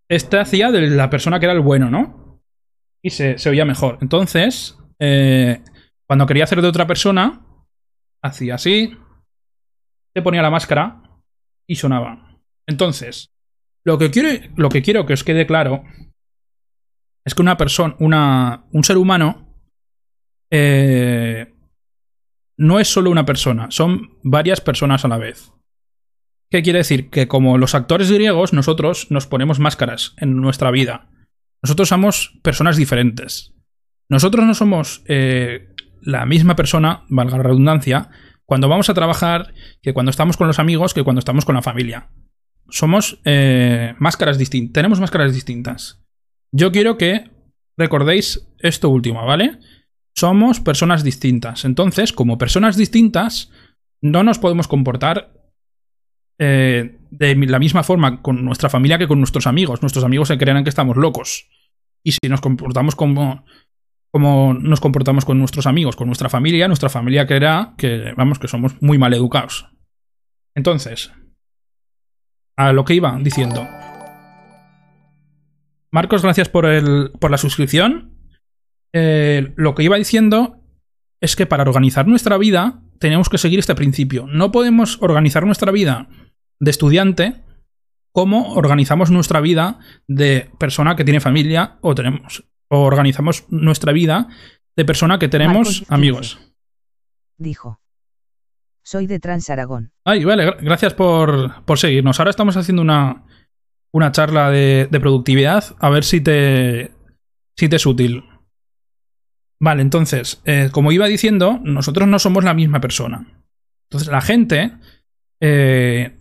Este 0.09 0.39
hacía 0.39 0.71
de 0.71 0.89
la 0.89 1.09
persona 1.09 1.39
que 1.39 1.45
era 1.45 1.53
el 1.53 1.59
bueno, 1.59 1.89
¿no? 1.91 2.41
Y 3.03 3.11
se, 3.11 3.37
oía 3.47 3.65
mejor. 3.65 3.99
Entonces, 4.01 4.77
eh, 4.99 5.61
cuando 6.07 6.25
quería 6.25 6.45
hacer 6.45 6.61
de 6.61 6.67
otra 6.67 6.87
persona, 6.87 7.45
hacía 8.23 8.55
así, 8.55 8.97
te 10.13 10.21
ponía 10.21 10.41
la 10.41 10.49
máscara 10.49 11.03
y 11.67 11.75
sonaba. 11.75 12.39
Entonces, 12.67 13.31
lo 13.85 13.97
que 13.97 14.11
quiero, 14.11 14.29
lo 14.55 14.69
que, 14.69 14.81
quiero 14.81 15.05
que 15.05 15.13
os 15.13 15.23
quede 15.23 15.45
claro 15.45 15.83
es 17.25 17.35
que 17.35 17.41
una 17.41 17.57
persona, 17.57 17.95
una, 17.99 18.65
un 18.71 18.83
ser 18.83 18.97
humano, 18.97 19.48
eh, 20.51 21.53
no 22.57 22.79
es 22.79 22.87
solo 22.87 23.09
una 23.09 23.25
persona, 23.25 23.67
son 23.71 24.17
varias 24.23 24.61
personas 24.61 25.05
a 25.05 25.07
la 25.07 25.17
vez. 25.17 25.51
¿Qué 26.49 26.63
quiere 26.63 26.79
decir? 26.79 27.09
Que 27.09 27.27
como 27.27 27.57
los 27.57 27.75
actores 27.75 28.11
griegos, 28.11 28.53
nosotros 28.53 29.07
nos 29.11 29.27
ponemos 29.27 29.59
máscaras 29.59 30.15
en 30.17 30.35
nuestra 30.37 30.71
vida. 30.71 31.09
Nosotros 31.61 31.89
somos 31.89 32.39
personas 32.41 32.75
diferentes. 32.75 33.53
Nosotros 34.09 34.45
no 34.45 34.55
somos 34.55 35.03
eh, 35.07 35.69
la 36.01 36.25
misma 36.25 36.55
persona, 36.55 37.05
valga 37.09 37.37
la 37.37 37.43
redundancia, 37.43 38.09
cuando 38.45 38.67
vamos 38.67 38.89
a 38.89 38.95
trabajar, 38.95 39.53
que 39.83 39.93
cuando 39.93 40.09
estamos 40.09 40.35
con 40.35 40.47
los 40.47 40.57
amigos, 40.57 40.95
que 40.95 41.03
cuando 41.03 41.19
estamos 41.19 41.45
con 41.45 41.53
la 41.53 41.61
familia. 41.61 42.09
Somos 42.69 43.19
eh, 43.25 43.93
máscaras 43.99 44.39
distintas. 44.39 44.73
Tenemos 44.73 44.99
máscaras 44.99 45.33
distintas. 45.33 46.03
Yo 46.51 46.71
quiero 46.71 46.97
que 46.97 47.29
recordéis 47.77 48.49
esto 48.57 48.89
último, 48.89 49.23
¿vale? 49.23 49.59
Somos 50.15 50.59
personas 50.59 51.03
distintas. 51.03 51.65
Entonces, 51.65 52.13
como 52.13 52.37
personas 52.37 52.75
distintas, 52.75 53.51
no 54.01 54.23
nos 54.23 54.39
podemos 54.39 54.67
comportar 54.67 55.33
eh, 56.39 56.99
de 57.11 57.35
la 57.35 57.59
misma 57.59 57.83
forma 57.83 58.21
con 58.21 58.45
nuestra 58.45 58.69
familia 58.69 58.97
que 58.97 59.07
con 59.07 59.19
nuestros 59.19 59.47
amigos. 59.47 59.81
Nuestros 59.81 60.05
amigos 60.05 60.29
se 60.29 60.37
creerán 60.37 60.63
que 60.63 60.69
estamos 60.69 60.97
locos. 60.97 61.49
Y 62.03 62.13
si 62.13 62.29
nos 62.29 62.41
comportamos 62.41 62.95
como, 62.95 63.45
como 64.11 64.53
nos 64.53 64.79
comportamos 64.79 65.25
con 65.25 65.37
nuestros 65.37 65.67
amigos, 65.67 65.95
con 65.95 66.07
nuestra 66.07 66.29
familia, 66.29 66.67
nuestra 66.67 66.89
familia 66.89 67.27
creerá 67.27 67.73
que, 67.77 68.13
vamos, 68.15 68.39
que 68.39 68.47
somos 68.47 68.81
muy 68.81 68.97
mal 68.97 69.13
educados. 69.13 69.67
Entonces, 70.55 71.11
a 72.55 72.73
lo 72.73 72.85
que 72.85 72.93
iba 72.93 73.17
diciendo. 73.21 73.67
Marcos, 75.91 76.21
gracias 76.21 76.49
por, 76.49 76.65
el, 76.65 77.11
por 77.19 77.31
la 77.31 77.37
suscripción. 77.37 78.18
Eh, 78.93 79.53
lo 79.55 79.75
que 79.75 79.83
iba 79.83 79.97
diciendo 79.97 80.63
es 81.21 81.35
que 81.35 81.45
para 81.45 81.63
organizar 81.63 82.07
nuestra 82.07 82.37
vida 82.37 82.81
tenemos 82.99 83.29
que 83.29 83.37
seguir 83.37 83.59
este 83.59 83.75
principio. 83.75 84.25
No 84.27 84.51
podemos 84.51 84.97
organizar 85.01 85.45
nuestra 85.45 85.71
vida 85.71 86.07
de 86.59 86.71
estudiante 86.71 87.43
como 88.11 88.53
organizamos 88.53 89.11
nuestra 89.11 89.39
vida 89.39 89.79
de 90.07 90.49
persona 90.57 90.95
que 90.95 91.03
tiene 91.03 91.19
familia 91.19 91.77
o 91.81 91.95
tenemos 91.95 92.43
o 92.69 92.81
organizamos 92.81 93.45
nuestra 93.49 93.91
vida 93.91 94.27
de 94.75 94.85
persona 94.85 95.19
que 95.19 95.27
tenemos 95.27 95.83
amigos. 95.89 96.39
Dijo. 97.37 97.81
Soy 98.83 99.07
de 99.07 99.19
Trans 99.19 99.49
Aragón. 99.49 99.91
Ay, 100.03 100.23
vale, 100.23 100.55
gracias 100.61 100.93
por, 100.93 101.63
por 101.65 101.77
seguirnos. 101.77 102.19
Ahora 102.19 102.31
estamos 102.31 102.57
haciendo 102.57 102.81
una, 102.81 103.25
una 103.91 104.11
charla 104.11 104.49
de, 104.49 104.87
de, 104.89 104.99
productividad. 104.99 105.75
A 105.79 105.89
ver 105.89 106.03
si 106.03 106.21
te, 106.21 106.91
si 107.55 107.69
te 107.69 107.75
es 107.75 107.85
útil. 107.85 108.23
Vale, 109.61 109.81
entonces, 109.81 110.41
eh, 110.45 110.69
como 110.71 110.91
iba 110.91 111.07
diciendo, 111.07 111.59
nosotros 111.63 112.07
no 112.07 112.17
somos 112.19 112.43
la 112.43 112.53
misma 112.53 112.79
persona. 112.79 113.27
Entonces, 113.89 114.09
la 114.09 114.21
gente, 114.21 114.71
eh, 115.41 116.17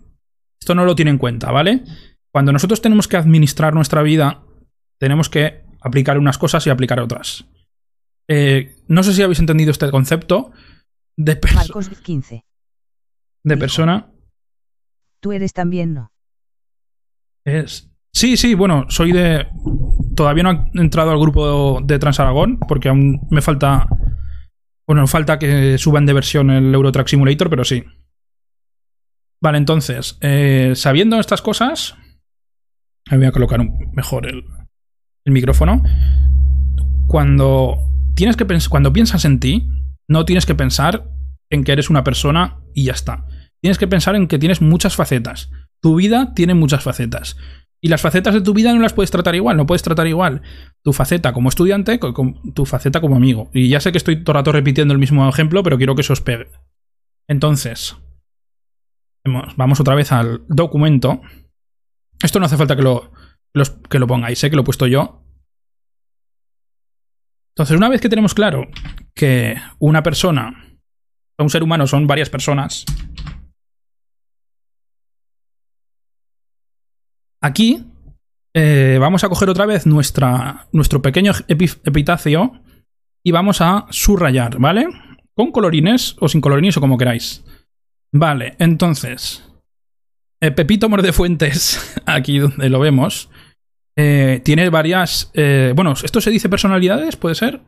esto 0.60 0.74
no 0.74 0.84
lo 0.84 0.96
tiene 0.96 1.12
en 1.12 1.18
cuenta, 1.18 1.52
¿vale? 1.52 1.84
Cuando 2.32 2.52
nosotros 2.52 2.82
tenemos 2.82 3.06
que 3.06 3.16
administrar 3.16 3.74
nuestra 3.74 4.02
vida, 4.02 4.42
tenemos 4.98 5.30
que 5.30 5.62
aplicar 5.80 6.18
unas 6.18 6.38
cosas 6.38 6.66
y 6.66 6.70
aplicar 6.70 6.98
otras. 7.00 7.44
Eh, 8.28 8.76
no 8.88 9.02
sé 9.02 9.14
si 9.14 9.22
habéis 9.22 9.38
entendido 9.38 9.70
este 9.70 9.90
concepto 9.90 10.50
de, 11.16 11.38
Marcos 11.54 11.88
15. 11.88 12.44
de 13.44 13.56
persona. 13.56 14.10
Tú 15.20 15.32
eres 15.32 15.52
también, 15.52 15.94
¿no? 15.94 16.12
Es, 17.44 17.87
sí, 18.18 18.36
sí, 18.36 18.54
bueno, 18.54 18.86
soy 18.88 19.12
de 19.12 19.46
todavía 20.16 20.42
no 20.42 20.50
he 20.74 20.80
entrado 20.80 21.12
al 21.12 21.20
grupo 21.20 21.80
de 21.80 21.98
Transaragón 21.98 22.58
porque 22.58 22.88
aún 22.88 23.20
me 23.30 23.40
falta. 23.40 23.86
Bueno, 24.86 25.06
falta 25.06 25.38
que 25.38 25.78
suban 25.78 26.06
de 26.06 26.14
versión 26.14 26.50
el 26.50 26.74
Eurotrack 26.74 27.08
Simulator, 27.08 27.48
pero 27.50 27.64
sí. 27.64 27.84
Vale, 29.40 29.58
entonces, 29.58 30.18
eh, 30.20 30.72
sabiendo 30.74 31.20
estas 31.20 31.42
cosas. 31.42 31.96
Voy 33.10 33.24
a 33.24 33.32
colocar 33.32 33.60
mejor 33.92 34.26
el, 34.26 34.44
el 35.24 35.32
micrófono. 35.32 35.82
Cuando 37.06 37.78
tienes 38.14 38.36
que 38.36 38.46
cuando 38.68 38.92
piensas 38.92 39.24
en 39.24 39.40
ti, 39.40 39.70
no 40.08 40.24
tienes 40.24 40.44
que 40.44 40.54
pensar 40.54 41.08
en 41.50 41.64
que 41.64 41.72
eres 41.72 41.90
una 41.90 42.04
persona 42.04 42.58
y 42.74 42.84
ya 42.84 42.92
está. 42.92 43.24
Tienes 43.60 43.78
que 43.78 43.86
pensar 43.86 44.16
en 44.16 44.26
que 44.26 44.38
tienes 44.38 44.60
muchas 44.60 44.96
facetas. 44.96 45.50
Tu 45.80 45.94
vida 45.94 46.34
tiene 46.34 46.54
muchas 46.54 46.82
facetas. 46.82 47.36
Y 47.80 47.88
las 47.88 48.00
facetas 48.00 48.34
de 48.34 48.40
tu 48.40 48.54
vida 48.54 48.72
no 48.72 48.80
las 48.80 48.92
puedes 48.92 49.10
tratar 49.10 49.36
igual, 49.36 49.56
no 49.56 49.66
puedes 49.66 49.82
tratar 49.82 50.06
igual 50.06 50.42
tu 50.82 50.92
faceta 50.92 51.32
como 51.32 51.48
estudiante 51.48 52.00
con 52.00 52.52
tu 52.52 52.66
faceta 52.66 53.00
como 53.00 53.16
amigo. 53.16 53.50
Y 53.52 53.68
ya 53.68 53.80
sé 53.80 53.92
que 53.92 53.98
estoy 53.98 54.24
todo 54.24 54.32
el 54.32 54.40
rato 54.40 54.52
repitiendo 54.52 54.92
el 54.92 54.98
mismo 54.98 55.28
ejemplo, 55.28 55.62
pero 55.62 55.76
quiero 55.76 55.94
que 55.94 56.02
se 56.02 56.12
os 56.12 56.20
pegue. 56.20 56.48
Entonces, 57.28 57.96
vamos 59.56 59.80
otra 59.80 59.94
vez 59.94 60.10
al 60.12 60.42
documento. 60.48 61.20
Esto 62.20 62.40
no 62.40 62.46
hace 62.46 62.56
falta 62.56 62.74
que 62.74 62.82
lo, 62.82 63.12
que 63.88 63.98
lo 63.98 64.06
pongáis, 64.06 64.38
sé 64.38 64.50
que 64.50 64.56
lo 64.56 64.62
he 64.62 64.64
puesto 64.64 64.86
yo. 64.86 65.22
Entonces, 67.54 67.76
una 67.76 67.88
vez 67.88 68.00
que 68.00 68.08
tenemos 68.08 68.34
claro 68.34 68.66
que 69.14 69.56
una 69.78 70.02
persona, 70.02 70.78
un 71.38 71.50
ser 71.50 71.62
humano 71.62 71.86
son 71.86 72.06
varias 72.06 72.30
personas, 72.30 72.84
Aquí 77.40 77.84
eh, 78.54 78.98
vamos 79.00 79.22
a 79.22 79.28
coger 79.28 79.48
otra 79.48 79.66
vez 79.66 79.86
nuestra, 79.86 80.66
nuestro 80.72 81.00
pequeño 81.00 81.32
epitafio 81.46 82.60
y 83.22 83.30
vamos 83.30 83.60
a 83.60 83.86
subrayar, 83.90 84.58
¿vale? 84.58 84.88
Con 85.34 85.52
colorines 85.52 86.16
o 86.18 86.28
sin 86.28 86.40
colorines 86.40 86.76
o 86.76 86.80
como 86.80 86.98
queráis. 86.98 87.44
Vale, 88.12 88.56
entonces. 88.58 89.44
Eh, 90.40 90.50
Pepito 90.50 90.88
Mordefuentes, 90.88 92.00
aquí 92.06 92.38
donde 92.38 92.68
lo 92.68 92.80
vemos, 92.80 93.30
eh, 93.96 94.40
tiene 94.44 94.68
varias. 94.70 95.30
bueno, 95.74 95.94
¿esto 96.02 96.20
se 96.20 96.30
dice 96.30 96.48
personalidades? 96.48 97.16
¿Puede 97.16 97.34
ser? 97.34 97.60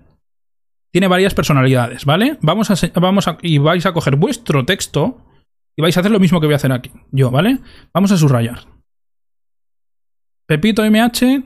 Tiene 0.92 1.06
varias 1.06 1.34
personalidades, 1.34 2.04
¿vale? 2.04 2.38
Vamos 2.42 2.70
a, 2.70 3.00
vamos 3.00 3.26
y 3.42 3.58
vais 3.58 3.86
a 3.86 3.92
coger 3.92 4.16
vuestro 4.16 4.64
texto 4.64 5.24
y 5.76 5.82
vais 5.82 5.96
a 5.96 6.00
hacer 6.00 6.10
lo 6.10 6.18
mismo 6.18 6.40
que 6.40 6.48
voy 6.48 6.54
a 6.54 6.56
hacer 6.56 6.72
aquí, 6.72 6.90
yo, 7.12 7.30
¿vale? 7.30 7.60
Vamos 7.94 8.10
a 8.10 8.16
subrayar. 8.16 8.79
Pepito 10.50 10.82
MH, 10.82 11.44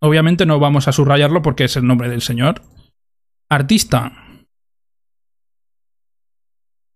obviamente 0.00 0.46
no 0.46 0.58
vamos 0.58 0.88
a 0.88 0.92
subrayarlo 0.92 1.42
porque 1.42 1.64
es 1.64 1.76
el 1.76 1.86
nombre 1.86 2.08
del 2.08 2.22
señor. 2.22 2.62
Artista. 3.50 4.12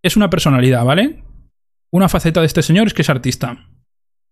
Es 0.02 0.16
una 0.16 0.30
personalidad, 0.30 0.86
¿vale? 0.86 1.22
Una 1.92 2.08
faceta 2.08 2.40
de 2.40 2.46
este 2.46 2.62
señor 2.62 2.86
es 2.86 2.94
que 2.94 3.02
es 3.02 3.10
artista. 3.10 3.68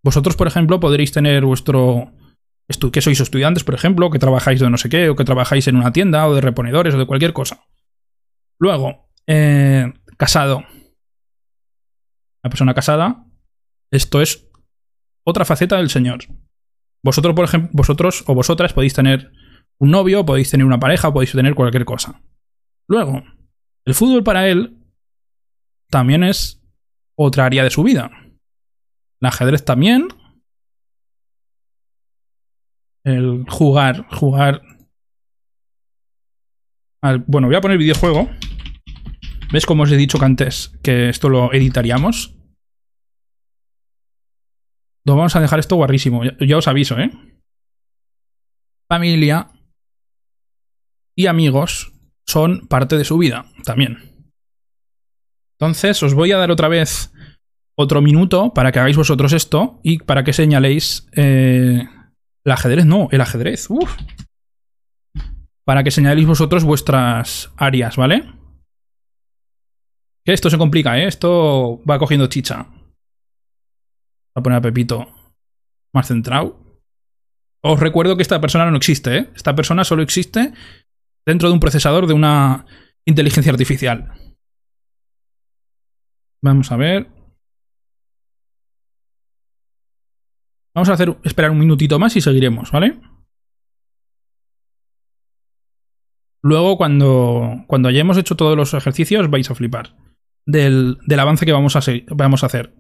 Vosotros, 0.03 0.37
por 0.37 0.47
ejemplo, 0.47 0.81
podréis 0.81 1.12
tener 1.12 1.45
vuestro... 1.45 2.14
que 2.91 3.03
sois 3.03 3.21
estudiantes, 3.21 3.62
por 3.62 3.75
ejemplo, 3.75 4.09
que 4.09 4.19
trabajáis 4.19 4.61
de 4.61 4.71
no 4.71 4.79
sé 4.79 4.88
qué, 4.88 5.11
o 5.11 5.14
que 5.14 5.25
trabajáis 5.25 5.69
en 5.69 5.77
una 5.77 5.93
tienda, 5.93 6.27
o 6.29 6.35
de 6.35 6.41
reponedores, 6.41 6.95
o 6.95 6.99
de 6.99 7.07
cualquier 7.07 7.35
cosa. 7.35 7.67
Luego, 8.59 9.11
eh, 9.27 9.93
casado. 10.17 10.64
La 12.43 12.49
persona 12.49 12.73
casada. 12.73 13.27
Esto 13.91 14.23
es 14.23 14.49
otra 15.27 15.45
faceta 15.45 15.77
del 15.77 15.91
señor. 15.91 16.21
Vosotros, 17.03 17.35
por 17.35 17.45
ejemplo, 17.45 17.71
vosotros 17.73 18.25
o 18.27 18.35
vosotras 18.35 18.73
podéis 18.73 18.95
tener 18.95 19.33
un 19.79 19.91
novio, 19.91 20.25
podéis 20.25 20.51
tener 20.51 20.67
una 20.67 20.81
pareja, 20.81 21.13
podéis 21.13 21.33
tener 21.33 21.55
cualquier 21.55 21.85
cosa. 21.85 22.23
Luego, 22.89 23.23
el 23.85 23.95
fútbol 23.95 24.25
para 24.25 24.49
él 24.49 24.77
también 25.91 26.25
es 26.25 26.63
otra 27.17 27.47
área 27.47 27.65
de 27.65 27.71
su 27.71 27.83
vida. 27.83 28.11
El 29.21 29.29
ajedrez 29.29 29.65
también. 29.65 30.09
El 33.05 33.45
jugar, 33.49 34.07
jugar. 34.11 34.63
bueno, 37.27 37.47
voy 37.47 37.57
a 37.57 37.61
poner 37.61 37.79
videojuego. 37.79 38.29
¿Ves 39.53 39.65
cómo 39.65 39.85
os 39.85 39.93
he 39.93 39.97
dicho 39.97 40.19
que 40.19 40.25
antes 40.27 40.79
que 40.83 41.09
esto 41.09 41.29
lo 41.29 41.53
editaríamos? 41.53 42.38
Vamos 45.05 45.37
a 45.37 45.41
dejar 45.41 45.59
esto 45.59 45.77
guarrísimo. 45.77 46.23
Ya, 46.25 46.57
os 46.57 46.69
aviso, 46.69 46.99
¿eh? 46.99 47.11
Familia 48.89 49.51
y 51.17 51.27
amigos 51.27 51.93
son 52.27 52.67
parte 52.69 52.97
de 52.97 53.05
su 53.05 53.19
vida 53.19 53.47
también. 53.65 53.99
Entonces, 55.59 56.03
os 56.03 56.15
voy 56.15 56.33
a 56.33 56.39
dar 56.39 56.51
otra 56.51 56.69
vez 56.69 57.13
otro 57.77 58.01
minuto 58.01 58.53
para 58.55 58.73
que 58.73 58.79
hagáis 58.79 58.97
vosotros 58.97 59.33
esto 59.33 59.81
y 59.83 59.99
para 59.99 60.25
que 60.25 60.33
señaléis 60.33 61.09
eh, 61.13 61.87
el 62.45 62.53
ajedrez. 62.53 62.87
No, 62.87 63.09
el 63.11 63.20
ajedrez. 63.20 63.68
Uf. 63.70 63.97
Para 65.64 65.83
que 65.83 65.91
señaléis 65.91 66.27
vosotros 66.27 66.64
vuestras 66.64 67.53
áreas, 67.57 67.97
¿vale? 67.97 68.25
Que 70.25 70.33
esto 70.33 70.49
se 70.49 70.59
complica, 70.59 70.99
¿eh? 70.99 71.07
Esto 71.07 71.83
va 71.89 71.99
cogiendo 71.99 72.27
chicha 72.29 72.68
a 74.39 74.43
poner 74.43 74.59
a 74.59 74.62
Pepito 74.62 75.07
más 75.93 76.09
centrado. 76.09 76.80
Os 77.62 77.80
recuerdo 77.80 78.16
que 78.16 78.22
esta 78.22 78.41
persona 78.41 78.70
no 78.70 78.76
existe, 78.76 79.16
¿eh? 79.16 79.30
Esta 79.34 79.55
persona 79.55 79.84
solo 79.84 80.03
existe 80.03 80.53
dentro 81.26 81.49
de 81.49 81.55
un 81.55 81.61
procesador 81.61 82.07
de 82.07 82.14
una 82.14 82.66
inteligencia 83.05 83.53
artificial. 83.53 84.12
Vamos 86.43 86.70
a 86.70 86.76
ver. 86.76 87.09
Vamos 90.74 90.89
a 90.89 90.93
hacer, 90.93 91.16
esperar 91.24 91.51
un 91.51 91.59
minutito 91.59 91.99
más 91.99 92.14
y 92.14 92.20
seguiremos, 92.20 92.70
¿vale? 92.70 93.01
Luego, 96.41 96.76
cuando, 96.76 97.64
cuando 97.66 97.89
hayamos 97.89 98.16
hecho 98.16 98.36
todos 98.36 98.57
los 98.57 98.72
ejercicios, 98.72 99.28
vais 99.28 99.51
a 99.51 99.57
flipar 99.57 99.97
del, 100.47 100.99
del 101.07 101.20
avance 101.20 101.45
que 101.45 101.53
vamos 101.53 101.74
a, 101.74 101.80
vamos 102.11 102.43
a 102.43 102.47
hacer. 102.47 102.78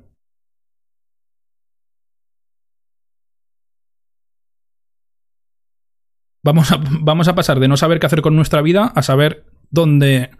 Vamos 6.48 6.72
a, 6.72 6.80
vamos 6.82 7.28
a 7.28 7.34
pasar 7.34 7.60
de 7.60 7.68
no 7.68 7.76
saber 7.76 8.00
qué 8.00 8.06
hacer 8.06 8.22
con 8.22 8.34
nuestra 8.34 8.62
vida 8.62 8.90
a 8.94 9.02
saber 9.02 9.44
dónde, 9.68 10.30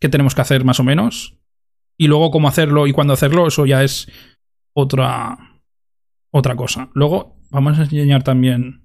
qué 0.00 0.08
tenemos 0.08 0.34
que 0.34 0.40
hacer 0.40 0.64
más 0.64 0.80
o 0.80 0.84
menos. 0.84 1.36
Y 1.98 2.06
luego 2.06 2.30
cómo 2.30 2.48
hacerlo 2.48 2.86
y 2.86 2.92
cuándo 2.92 3.12
hacerlo, 3.12 3.46
eso 3.46 3.66
ya 3.66 3.84
es 3.84 4.10
otra, 4.74 5.36
otra 6.32 6.56
cosa. 6.56 6.88
Luego 6.94 7.36
vamos 7.50 7.78
a 7.78 7.82
enseñar 7.82 8.22
también. 8.22 8.82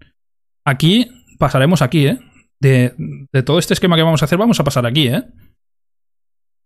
Aquí 0.65 1.09
pasaremos 1.39 1.81
aquí, 1.81 2.07
¿eh? 2.07 2.19
De, 2.59 2.93
todo 3.45 3.57
este 3.57 3.73
esquema 3.73 3.95
que 3.95 4.03
vamos 4.03 4.21
a 4.21 4.25
hacer, 4.25 4.37
vamos 4.37 4.59
a 4.59 4.65
pasar 4.65 4.85
aquí, 4.85 5.07
¿eh? 5.07 5.23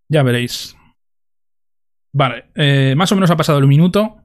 Ya 0.09 0.23
veréis. 0.23 0.75
Vale, 2.15 2.49
eh, 2.55 2.95
más 2.97 3.11
o 3.11 3.15
menos 3.15 3.29
ha 3.29 3.37
pasado 3.37 3.59
el 3.59 3.67
minuto. 3.67 4.23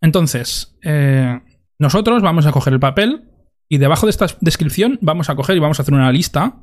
Entonces, 0.00 0.78
eh, 0.84 1.40
nosotros 1.80 2.22
vamos 2.22 2.46
a 2.46 2.52
coger 2.52 2.74
el 2.74 2.80
papel 2.80 3.28
y 3.70 3.78
debajo 3.78 4.06
de 4.06 4.10
esta 4.10 4.26
descripción 4.40 4.98
vamos 5.02 5.28
a 5.28 5.36
coger 5.36 5.56
y 5.56 5.60
vamos 5.60 5.78
a 5.78 5.82
hacer 5.82 5.94
una 5.94 6.10
lista. 6.10 6.62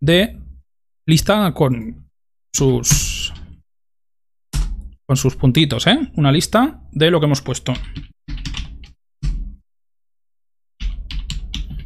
De 0.00 0.40
lista 1.06 1.52
con 1.54 2.10
sus 2.52 3.32
con 5.06 5.16
sus 5.16 5.36
puntitos, 5.36 5.86
¿eh? 5.86 6.10
Una 6.16 6.32
lista 6.32 6.82
de 6.90 7.10
lo 7.10 7.20
que 7.20 7.26
hemos 7.26 7.42
puesto. 7.42 7.74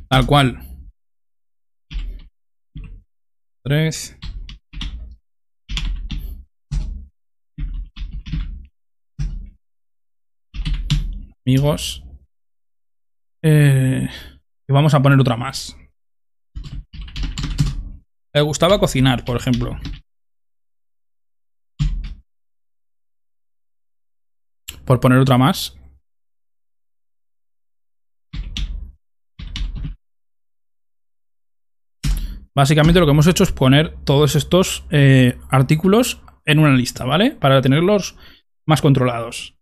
Tal 0.08 0.26
cual. 0.26 0.62
Tres. 3.64 4.16
Amigos. 11.46 12.02
Eh, 13.40 14.08
y 14.68 14.72
vamos 14.72 14.94
a 14.94 15.00
poner 15.00 15.20
otra 15.20 15.36
más. 15.36 15.76
Le 18.34 18.40
gustaba 18.40 18.80
cocinar, 18.80 19.24
por 19.24 19.36
ejemplo. 19.36 19.78
Por 24.84 24.98
poner 24.98 25.18
otra 25.18 25.38
más. 25.38 25.78
Básicamente 32.56 32.98
lo 32.98 33.06
que 33.06 33.12
hemos 33.12 33.28
hecho 33.28 33.44
es 33.44 33.52
poner 33.52 33.94
todos 34.04 34.34
estos 34.34 34.84
eh, 34.90 35.38
artículos 35.48 36.20
en 36.44 36.58
una 36.58 36.74
lista, 36.74 37.04
¿vale? 37.04 37.32
Para 37.32 37.62
tenerlos 37.62 38.16
más 38.66 38.82
controlados. 38.82 39.55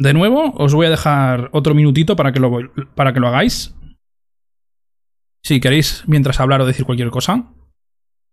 De 0.00 0.14
nuevo, 0.14 0.54
os 0.56 0.72
voy 0.72 0.86
a 0.86 0.90
dejar 0.90 1.50
otro 1.52 1.74
minutito 1.74 2.16
para 2.16 2.32
que 2.32 2.40
lo, 2.40 2.50
para 2.94 3.12
que 3.12 3.20
lo 3.20 3.28
hagáis. 3.28 3.76
Si 5.42 5.60
queréis, 5.60 6.04
mientras 6.06 6.40
hablar 6.40 6.62
o 6.62 6.66
decir 6.66 6.86
cualquier 6.86 7.10
cosa. 7.10 7.52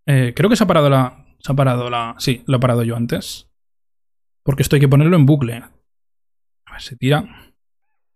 Eh, 0.05 0.31
creo 0.33 0.49
que 0.49 0.55
se 0.55 0.63
ha 0.63 0.67
parado 0.67 0.89
la... 0.89 1.25
Se 1.39 1.51
ha 1.51 1.55
parado 1.55 1.89
la... 1.89 2.15
Sí, 2.19 2.41
lo 2.47 2.55
he 2.55 2.59
parado 2.61 2.83
yo 2.83 2.95
antes. 2.95 3.49
Porque 4.43 4.63
esto 4.63 4.77
hay 4.77 4.79
que 4.79 4.87
ponerlo 4.87 5.17
en 5.17 5.25
bucle. 5.25 5.55
A 5.55 6.71
ver, 6.71 6.81
se 6.81 6.95
tira. 6.95 7.51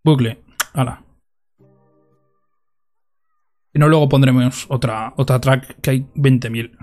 Bucle. 0.01 0.45
Hala. 0.71 1.03
Y 3.73 3.79
no, 3.79 3.89
luego 3.89 4.07
pondremos 4.07 4.65
otra, 4.69 5.13
otra 5.17 5.41
track 5.41 5.81
que 5.81 5.89
hay 5.89 5.99
20.000. 6.15 6.77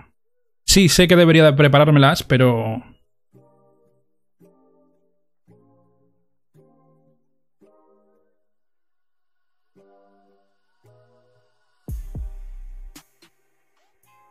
Sí, 0.66 0.91
sé 0.91 1.09
que 1.09 1.16
debería 1.16 1.47
de 1.47 1.55
preparármelas, 1.55 2.25
pero... 2.25 2.85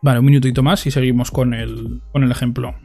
Vale, 0.02 0.20
un 0.20 0.26
minutito 0.26 0.64
más 0.64 0.86
y 0.86 0.91
seguimos 0.91 1.32
con 1.32 1.54
el, 1.54 2.02
con 2.12 2.24
el 2.24 2.32
ejemplo. 2.32 2.76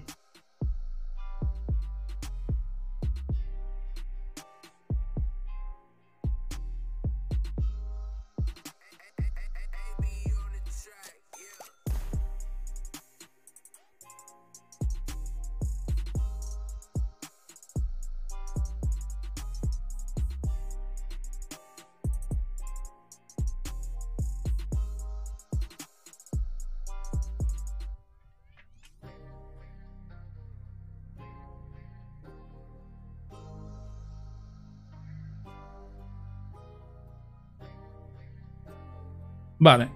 Vale. 39.63 39.91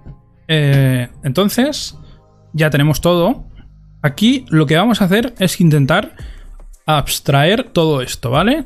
Eh, 0.46 1.08
entonces, 1.24 1.98
ya 2.52 2.70
tenemos 2.70 3.00
todo. 3.00 3.46
Aquí 4.00 4.46
lo 4.48 4.64
que 4.64 4.76
vamos 4.76 5.02
a 5.02 5.06
hacer 5.06 5.34
es 5.40 5.60
intentar 5.60 6.14
abstraer 6.86 7.64
todo 7.64 8.00
esto, 8.00 8.30
¿vale? 8.30 8.64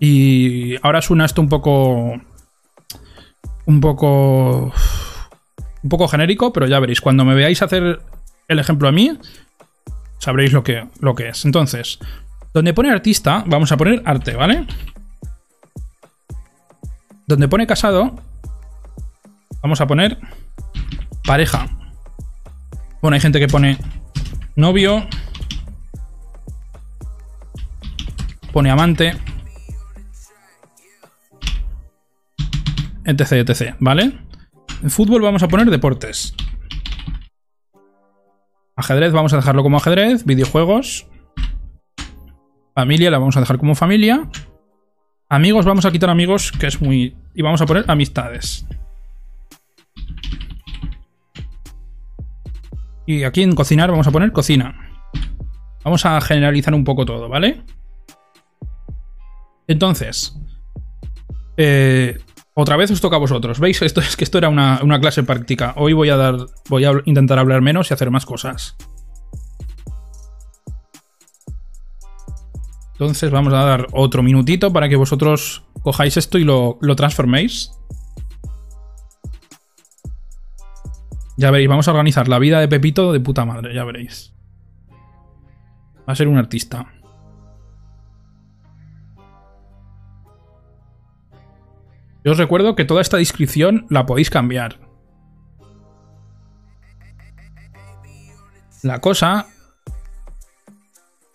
Y 0.00 0.76
ahora 0.82 1.02
suena 1.02 1.26
esto 1.26 1.42
un 1.42 1.50
poco... 1.50 2.18
Un 3.66 3.80
poco... 3.82 4.72
Un 5.82 5.90
poco 5.90 6.08
genérico, 6.08 6.50
pero 6.50 6.66
ya 6.66 6.80
veréis. 6.80 7.02
Cuando 7.02 7.26
me 7.26 7.34
veáis 7.34 7.60
hacer 7.60 8.00
el 8.48 8.58
ejemplo 8.58 8.88
a 8.88 8.92
mí, 8.92 9.18
sabréis 10.16 10.54
lo 10.54 10.64
que, 10.64 10.88
lo 11.00 11.14
que 11.14 11.28
es. 11.28 11.44
Entonces, 11.44 11.98
donde 12.54 12.72
pone 12.72 12.90
artista, 12.90 13.44
vamos 13.46 13.70
a 13.70 13.76
poner 13.76 14.00
arte, 14.06 14.34
¿vale? 14.34 14.66
Donde 17.26 17.48
pone 17.48 17.66
casado, 17.66 18.16
Vamos 19.62 19.80
a 19.80 19.86
poner 19.86 20.18
pareja. 21.28 21.66
Bueno, 23.02 23.14
hay 23.14 23.20
gente 23.20 23.38
que 23.38 23.48
pone 23.48 23.76
novio. 24.56 25.06
Pone 28.50 28.70
amante. 28.70 29.14
Etc, 33.04 33.32
etc, 33.32 33.76
¿vale? 33.78 34.18
En 34.82 34.90
fútbol 34.90 35.20
vamos 35.20 35.42
a 35.42 35.48
poner 35.48 35.68
deportes. 35.68 36.34
Ajedrez 38.74 39.12
vamos 39.12 39.34
a 39.34 39.36
dejarlo 39.36 39.62
como 39.62 39.76
ajedrez. 39.76 40.24
Videojuegos. 40.24 41.08
Familia 42.74 43.10
la 43.10 43.18
vamos 43.18 43.36
a 43.36 43.40
dejar 43.40 43.58
como 43.58 43.74
familia. 43.74 44.30
Amigos 45.28 45.66
vamos 45.66 45.84
a 45.84 45.92
quitar 45.92 46.08
amigos, 46.08 46.52
que 46.52 46.68
es 46.68 46.80
muy... 46.80 47.18
Y 47.34 47.42
vamos 47.42 47.60
a 47.60 47.66
poner 47.66 47.84
amistades. 47.86 48.66
Y 53.08 53.24
aquí 53.24 53.42
en 53.42 53.54
cocinar 53.54 53.90
vamos 53.90 54.06
a 54.06 54.10
poner 54.10 54.32
cocina. 54.32 54.76
Vamos 55.82 56.04
a 56.04 56.20
generalizar 56.20 56.74
un 56.74 56.84
poco 56.84 57.06
todo, 57.06 57.30
¿vale? 57.30 57.62
Entonces, 59.66 60.38
eh, 61.56 62.18
otra 62.52 62.76
vez 62.76 62.90
os 62.90 63.00
toca 63.00 63.16
a 63.16 63.18
vosotros. 63.18 63.60
¿Veis? 63.60 63.80
Esto 63.80 64.00
es 64.02 64.14
que 64.14 64.24
esto 64.24 64.36
era 64.36 64.50
una, 64.50 64.80
una, 64.82 65.00
clase 65.00 65.22
práctica. 65.22 65.72
Hoy 65.78 65.94
voy 65.94 66.10
a 66.10 66.18
dar. 66.18 66.36
Voy 66.68 66.84
a 66.84 66.92
intentar 67.06 67.38
hablar 67.38 67.62
menos 67.62 67.90
y 67.90 67.94
hacer 67.94 68.10
más 68.10 68.26
cosas. 68.26 68.76
Entonces 72.92 73.30
vamos 73.30 73.54
a 73.54 73.64
dar 73.64 73.86
otro 73.92 74.22
minutito 74.22 74.70
para 74.70 74.90
que 74.90 74.96
vosotros 74.96 75.64
cojáis 75.80 76.18
esto 76.18 76.36
y 76.36 76.44
lo, 76.44 76.76
lo 76.82 76.94
transforméis. 76.94 77.70
Ya 81.38 81.52
veréis, 81.52 81.68
vamos 81.68 81.86
a 81.86 81.92
organizar 81.92 82.26
la 82.26 82.40
vida 82.40 82.58
de 82.58 82.66
Pepito 82.66 83.12
de 83.12 83.20
puta 83.20 83.44
madre, 83.44 83.72
ya 83.72 83.84
veréis. 83.84 84.34
Va 86.00 86.12
a 86.12 86.16
ser 86.16 86.26
un 86.26 86.36
artista. 86.36 86.92
Yo 92.24 92.32
os 92.32 92.38
recuerdo 92.38 92.74
que 92.74 92.84
toda 92.84 93.00
esta 93.00 93.18
descripción 93.18 93.86
la 93.88 94.04
podéis 94.04 94.30
cambiar. 94.30 94.80
La 98.82 99.00
cosa... 99.00 99.46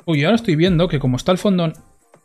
Uy, 0.06 0.26
ahora 0.26 0.36
estoy 0.36 0.58
viendo 0.58 0.89
que 0.89 0.99
como 0.99 1.16
está 1.16 1.32
el 1.32 1.38
fondo, 1.38 1.72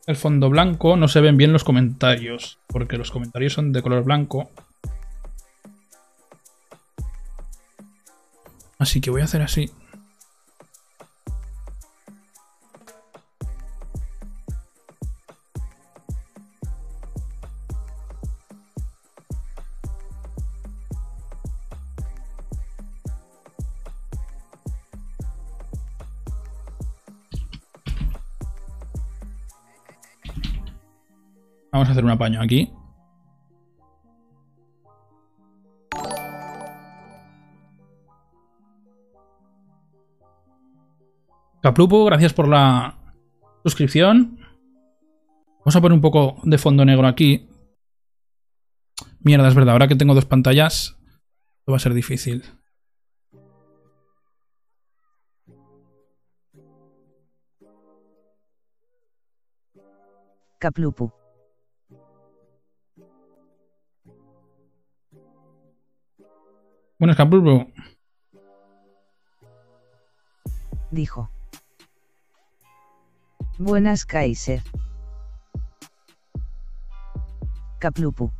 el 0.09 0.16
fondo 0.16 0.51
blanco, 0.51 0.97
no 0.97 1.07
se 1.07 1.20
ven 1.20 1.37
bien 1.37 1.53
los 1.53 1.62
comentarios. 1.62 2.59
Porque 2.66 2.99
los 2.99 3.12
comentarios 3.12 3.53
son 3.53 3.72
de 3.72 3.83
color 3.83 4.03
blanco. 4.03 4.51
Así 8.79 9.01
que 9.01 9.11
voy 9.11 9.20
a 9.20 9.24
hacer 9.24 9.43
así. 9.43 9.70
Vamos 31.72 31.89
a 31.89 31.93
hacer 31.93 32.05
un 32.05 32.11
apaño 32.11 32.41
aquí. 32.41 32.72
Caplupo, 41.68 42.06
gracias 42.06 42.32
por 42.32 42.48
la 42.48 42.96
suscripción. 43.62 44.38
Vamos 45.58 45.76
a 45.76 45.80
poner 45.82 45.94
un 45.94 46.00
poco 46.00 46.40
de 46.44 46.56
fondo 46.56 46.82
negro 46.82 47.06
aquí. 47.06 47.46
Mierda, 49.20 49.48
es 49.48 49.54
verdad, 49.54 49.74
ahora 49.74 49.86
que 49.86 49.94
tengo 49.94 50.14
dos 50.14 50.24
pantallas, 50.24 50.96
esto 51.58 51.72
va 51.72 51.76
a 51.76 51.78
ser 51.78 51.92
difícil. 51.92 52.42
Caplupu. 60.58 61.12
Buenas, 66.98 67.16
Caplupo. 67.18 67.66
Dijo. 70.90 71.28
Buenas, 73.59 74.06
Kaiser. 74.06 74.62
Caplupu. 77.80 78.32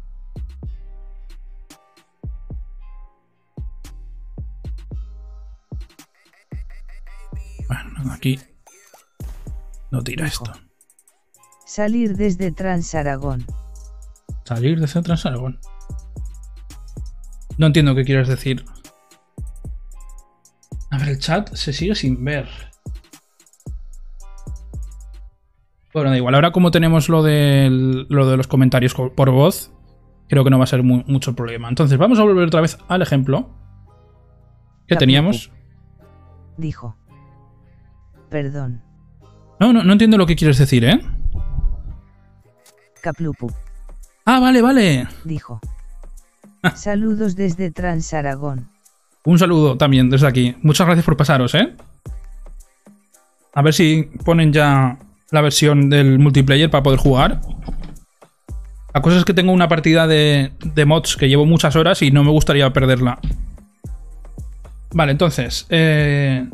Bueno, 7.66 8.12
aquí 8.12 8.38
no 9.90 10.02
tira 10.02 10.26
esto. 10.26 10.52
Salir 11.66 12.16
desde 12.16 12.52
Transaragón. 12.52 13.44
Salir 14.44 14.80
desde 14.80 15.02
Transaragón. 15.02 15.58
No 17.58 17.66
entiendo 17.66 17.96
qué 17.96 18.04
quieres 18.04 18.28
decir. 18.28 18.64
A 20.90 20.98
ver, 20.98 21.08
el 21.08 21.18
chat 21.18 21.52
se 21.54 21.72
sigue 21.72 21.96
sin 21.96 22.24
ver. 22.24 22.48
Bueno, 25.95 26.11
da 26.11 26.16
igual. 26.16 26.34
Ahora 26.34 26.53
como 26.53 26.70
tenemos 26.70 27.09
lo, 27.09 27.22
del- 27.22 28.07
lo 28.09 28.28
de 28.30 28.36
los 28.36 28.47
comentarios 28.47 28.95
co- 28.95 29.12
por 29.12 29.30
voz, 29.30 29.72
creo 30.28 30.45
que 30.45 30.51
no 30.51 30.59
va 30.59 30.64
a 30.64 30.68
ser 30.68 30.82
mu- 30.82 31.03
mucho 31.07 31.34
problema. 31.34 31.68
Entonces, 31.68 31.99
vamos 31.99 32.18
a 32.18 32.22
volver 32.24 32.47
otra 32.47 32.61
vez 32.61 32.78
al 32.89 33.03
ejemplo 33.03 33.49
que 34.86 34.97
teníamos. 34.97 35.51
Dijo. 36.57 36.97
Perdón. 38.30 38.82
No, 39.61 39.72
no, 39.72 39.82
no 39.82 39.93
entiendo 39.93 40.18
lo 40.18 40.26
que 40.26 40.36
quieres 40.36 40.59
decir, 40.59 40.84
¿eh? 40.84 41.01
Caplupu. 43.01 43.51
Ah, 44.24 44.41
vale, 44.41 44.61
vale. 44.62 45.07
Dijo. 45.24 45.61
Saludos 46.74 47.36
desde 47.36 47.70
Transaragón. 47.70 48.68
Un 49.24 49.39
saludo 49.39 49.76
también 49.78 50.11
desde 50.11 50.26
aquí. 50.26 50.57
Muchas 50.62 50.86
gracias 50.86 51.05
por 51.05 51.16
pasaros, 51.16 51.55
¿eh? 51.55 51.74
A 53.55 53.62
ver 53.62 53.72
si 53.74 54.11
ponen 54.24 54.53
ya 54.53 54.99
la 55.30 55.40
versión 55.40 55.90
del 55.90 56.18
multiplayer 56.18 56.70
para 56.70 56.82
poder 56.82 56.98
jugar. 56.98 57.40
La 58.94 59.02
cosa 59.02 59.18
es 59.18 59.24
que 59.24 59.34
tengo 59.34 59.52
una 59.52 59.68
partida 59.68 60.06
de, 60.06 60.52
de 60.64 60.84
mods 60.84 61.16
que 61.16 61.28
llevo 61.28 61.46
muchas 61.46 61.76
horas 61.76 62.02
y 62.02 62.10
no 62.10 62.24
me 62.24 62.30
gustaría 62.30 62.72
perderla. 62.72 63.18
Vale, 64.92 65.12
entonces, 65.12 65.66
eh, 65.68 66.48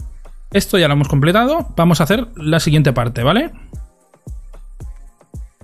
esto 0.52 0.78
ya 0.78 0.88
lo 0.88 0.94
hemos 0.94 1.08
completado. 1.08 1.72
Vamos 1.76 2.00
a 2.00 2.04
hacer 2.04 2.26
la 2.36 2.60
siguiente 2.60 2.92
parte, 2.92 3.22
¿vale? 3.22 3.52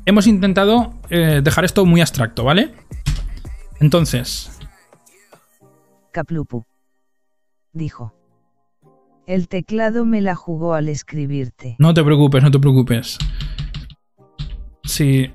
Hemos 0.07 0.27
intentado 0.27 0.95
eh, 1.11 1.41
dejar 1.43 1.65
esto 1.65 1.85
muy 1.85 2.01
abstracto, 2.01 2.45
¿vale? 2.45 2.73
Entonces, 3.81 4.51
Caplupu. 6.13 6.65
Dijo. 7.73 8.20
El 9.31 9.47
teclado 9.47 10.05
me 10.05 10.21
la 10.21 10.35
jugó 10.35 10.75
al 10.75 10.89
escribirte. 10.89 11.77
No 11.79 11.95
te 11.95 12.03
preocupes, 12.03 12.43
no 12.43 12.51
te 12.51 12.59
preocupes. 12.59 13.17
Sí. 14.83 15.31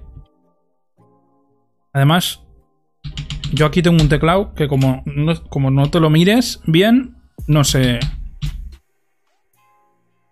Además, 1.93 2.41
yo 3.53 3.65
aquí 3.65 3.81
tengo 3.81 4.03
un 4.03 4.09
teclado 4.09 4.53
que 4.53 4.67
como 4.67 5.01
no, 5.05 5.41
como 5.45 5.71
no 5.71 5.89
te 5.89 6.01
lo 6.01 6.09
mires 6.09 6.59
bien, 6.67 7.15
no 7.47 7.63
se... 7.63 8.01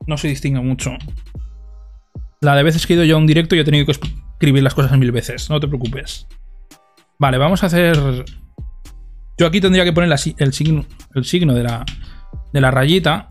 No 0.07 0.17
se 0.17 0.27
distingue 0.27 0.59
mucho. 0.59 0.97
La 2.41 2.57
de 2.57 2.63
veces 2.63 2.85
que 2.85 2.91
he 2.91 2.97
ido 2.97 3.05
yo 3.05 3.15
a 3.15 3.19
un 3.19 3.27
directo 3.27 3.55
y 3.55 3.59
he 3.59 3.63
tenido 3.63 3.85
que 3.85 3.93
escribir 3.93 4.61
las 4.61 4.73
cosas 4.73 4.99
mil 4.99 5.13
veces. 5.13 5.49
No 5.49 5.61
te 5.61 5.69
preocupes. 5.69 6.27
Vale, 7.17 7.37
vamos 7.37 7.63
a 7.63 7.67
hacer... 7.67 8.25
Yo 9.37 9.47
aquí 9.47 9.61
tendría 9.61 9.85
que 9.85 9.93
poner 9.93 10.13
el 10.37 10.53
signo, 10.53 10.85
el 11.15 11.23
signo 11.23 11.53
de 11.53 11.63
la, 11.63 11.85
de 12.51 12.59
la 12.59 12.69
rayita. 12.69 13.29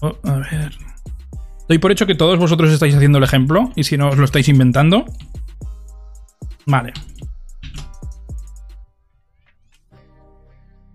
Oh, 0.00 0.16
a 0.24 0.32
ver. 0.38 0.76
Doy 1.68 1.78
por 1.78 1.92
hecho 1.92 2.06
que 2.06 2.14
todos 2.14 2.38
vosotros 2.38 2.72
estáis 2.72 2.94
haciendo 2.94 3.18
el 3.18 3.24
ejemplo 3.24 3.70
y 3.76 3.84
si 3.84 3.96
no 3.96 4.08
os 4.08 4.16
lo 4.16 4.24
estáis 4.24 4.48
inventando. 4.48 5.04
Vale. 6.66 6.92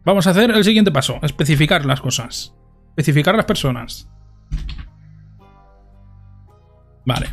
Vamos 0.05 0.27
a 0.27 0.31
hacer 0.31 0.51
el 0.51 0.63
siguiente 0.63 0.91
paso, 0.91 1.19
especificar 1.21 1.85
las 1.85 2.01
cosas. 2.01 2.53
Especificar 2.89 3.35
las 3.35 3.45
personas. 3.45 4.09
Vale. 7.05 7.27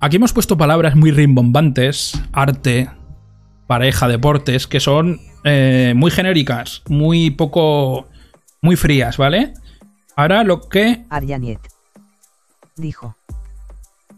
Aquí 0.00 0.16
hemos 0.16 0.32
puesto 0.32 0.56
palabras 0.56 0.96
muy 0.96 1.10
rimbombantes, 1.10 2.20
arte, 2.32 2.88
pareja, 3.66 4.08
deportes, 4.08 4.66
que 4.66 4.80
son 4.80 5.20
eh, 5.44 5.92
muy 5.94 6.10
genéricas, 6.10 6.82
muy 6.88 7.30
poco, 7.30 8.08
muy 8.62 8.76
frías, 8.76 9.18
¿vale? 9.18 9.52
Ahora 10.20 10.44
lo 10.44 10.68
que... 10.68 11.06
Arianiet. 11.08 11.60
Dijo. 12.76 13.16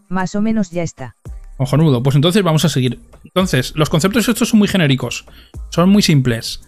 Más 0.09 0.34
o 0.34 0.42
menos 0.42 0.72
ya 0.72 0.82
está. 0.82 1.14
Ojonudo, 1.59 2.03
pues 2.03 2.16
entonces 2.16 2.42
vamos 2.42 2.64
a 2.64 2.68
seguir. 2.68 2.98
Entonces, 3.22 3.72
los 3.76 3.88
conceptos 3.88 4.28
estos 4.28 4.48
son 4.48 4.59
muy 4.59 4.66
genéricos, 4.66 5.26
son 5.70 5.90
muy 5.90 6.03
simples. 6.03 6.61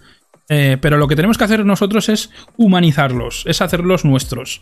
Eh, 0.48 0.78
pero 0.80 0.98
lo 0.98 1.08
que 1.08 1.16
tenemos 1.16 1.36
que 1.36 1.42
hacer 1.42 1.66
nosotros 1.66 2.08
es 2.08 2.30
humanizarlos, 2.56 3.42
es 3.46 3.60
hacerlos 3.60 4.04
nuestros. 4.04 4.60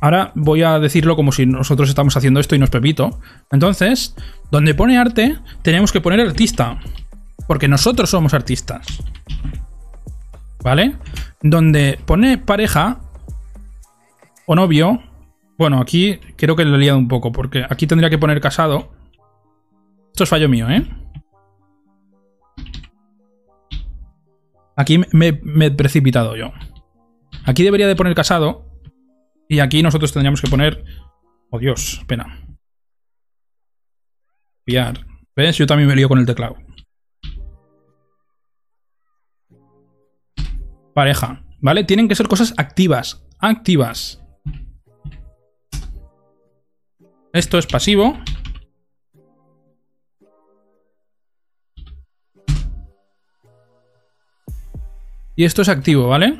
Ahora 0.00 0.32
voy 0.34 0.62
a 0.62 0.80
decirlo 0.80 1.14
como 1.14 1.30
si 1.30 1.46
nosotros 1.46 1.88
estamos 1.88 2.16
haciendo 2.16 2.40
esto 2.40 2.56
y 2.56 2.58
no 2.58 2.64
es 2.64 2.72
Pepito. 2.72 3.20
Entonces, 3.52 4.16
donde 4.50 4.74
pone 4.74 4.98
arte, 4.98 5.38
tenemos 5.62 5.92
que 5.92 6.00
poner 6.00 6.18
artista. 6.18 6.80
Porque 7.46 7.68
nosotros 7.68 8.10
somos 8.10 8.34
artistas. 8.34 8.84
¿Vale? 10.64 10.96
Donde 11.42 12.00
pone 12.04 12.38
pareja 12.38 12.98
o 14.46 14.54
novio. 14.54 15.02
Bueno, 15.56 15.80
aquí 15.80 16.18
creo 16.36 16.56
que 16.56 16.64
lo 16.64 16.76
he 16.76 16.78
liado 16.78 16.98
un 16.98 17.08
poco. 17.08 17.32
Porque 17.32 17.64
aquí 17.68 17.86
tendría 17.86 18.10
que 18.10 18.18
poner 18.18 18.40
casado. 18.40 18.92
Esto 20.12 20.24
es 20.24 20.30
fallo 20.30 20.48
mío, 20.48 20.68
¿eh? 20.70 20.86
Aquí 24.76 25.00
me, 25.12 25.40
he 25.66 25.70
precipitado 25.70 26.36
yo. 26.36 26.52
Aquí 27.44 27.62
debería 27.62 27.86
de 27.86 27.96
poner 27.96 28.14
casado. 28.14 28.66
Y 29.48 29.60
aquí 29.60 29.82
nosotros 29.82 30.12
tendríamos 30.12 30.40
que 30.40 30.50
poner... 30.50 30.84
Oh 31.50 31.58
Dios, 31.58 31.98
espera. 31.98 32.40
Copiar. 34.60 35.06
¿Ves? 35.36 35.58
Yo 35.58 35.66
también 35.66 35.88
me 35.88 35.94
lío 35.94 36.08
con 36.08 36.18
el 36.18 36.26
teclado. 36.26 36.56
Pareja. 40.94 41.44
¿Vale? 41.60 41.84
Tienen 41.84 42.08
que 42.08 42.14
ser 42.14 42.28
cosas 42.28 42.54
activas. 42.56 43.26
Activas. 43.38 44.23
Esto 47.34 47.58
es 47.58 47.66
pasivo. 47.66 48.16
Y 55.34 55.42
esto 55.42 55.62
es 55.62 55.68
activo, 55.68 56.06
¿vale? 56.06 56.38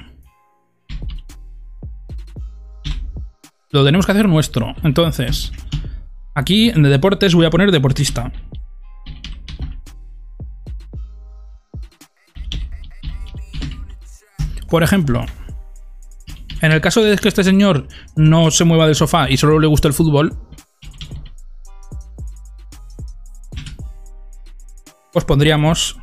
Lo 3.71 3.85
tenemos 3.85 4.07
que 4.07 4.13
hacer 4.13 4.29
nuestro. 4.29 4.73
Entonces, 4.85 5.51
aquí 6.37 6.69
en 6.69 6.85
de 6.85 6.91
deportes 6.91 7.35
voy 7.35 7.47
a 7.47 7.51
poner 7.51 7.73
deportista. 7.73 8.31
Por 14.71 14.85
ejemplo, 14.85 15.27
en 16.61 16.71
el 16.71 16.81
caso 16.81 17.03
de 17.03 17.19
que 17.19 17.27
este 17.27 17.43
señor 17.43 17.89
no 18.15 18.53
se 18.53 18.63
mueva 18.63 18.87
del 18.87 18.95
sofá 18.95 19.29
y 19.29 19.37
solo 19.37 19.59
le 19.59 19.67
gusta 19.67 19.89
el 19.89 19.95
fútbol, 19.95 20.39
pues 25.15 25.25
pondríamos 25.25 25.97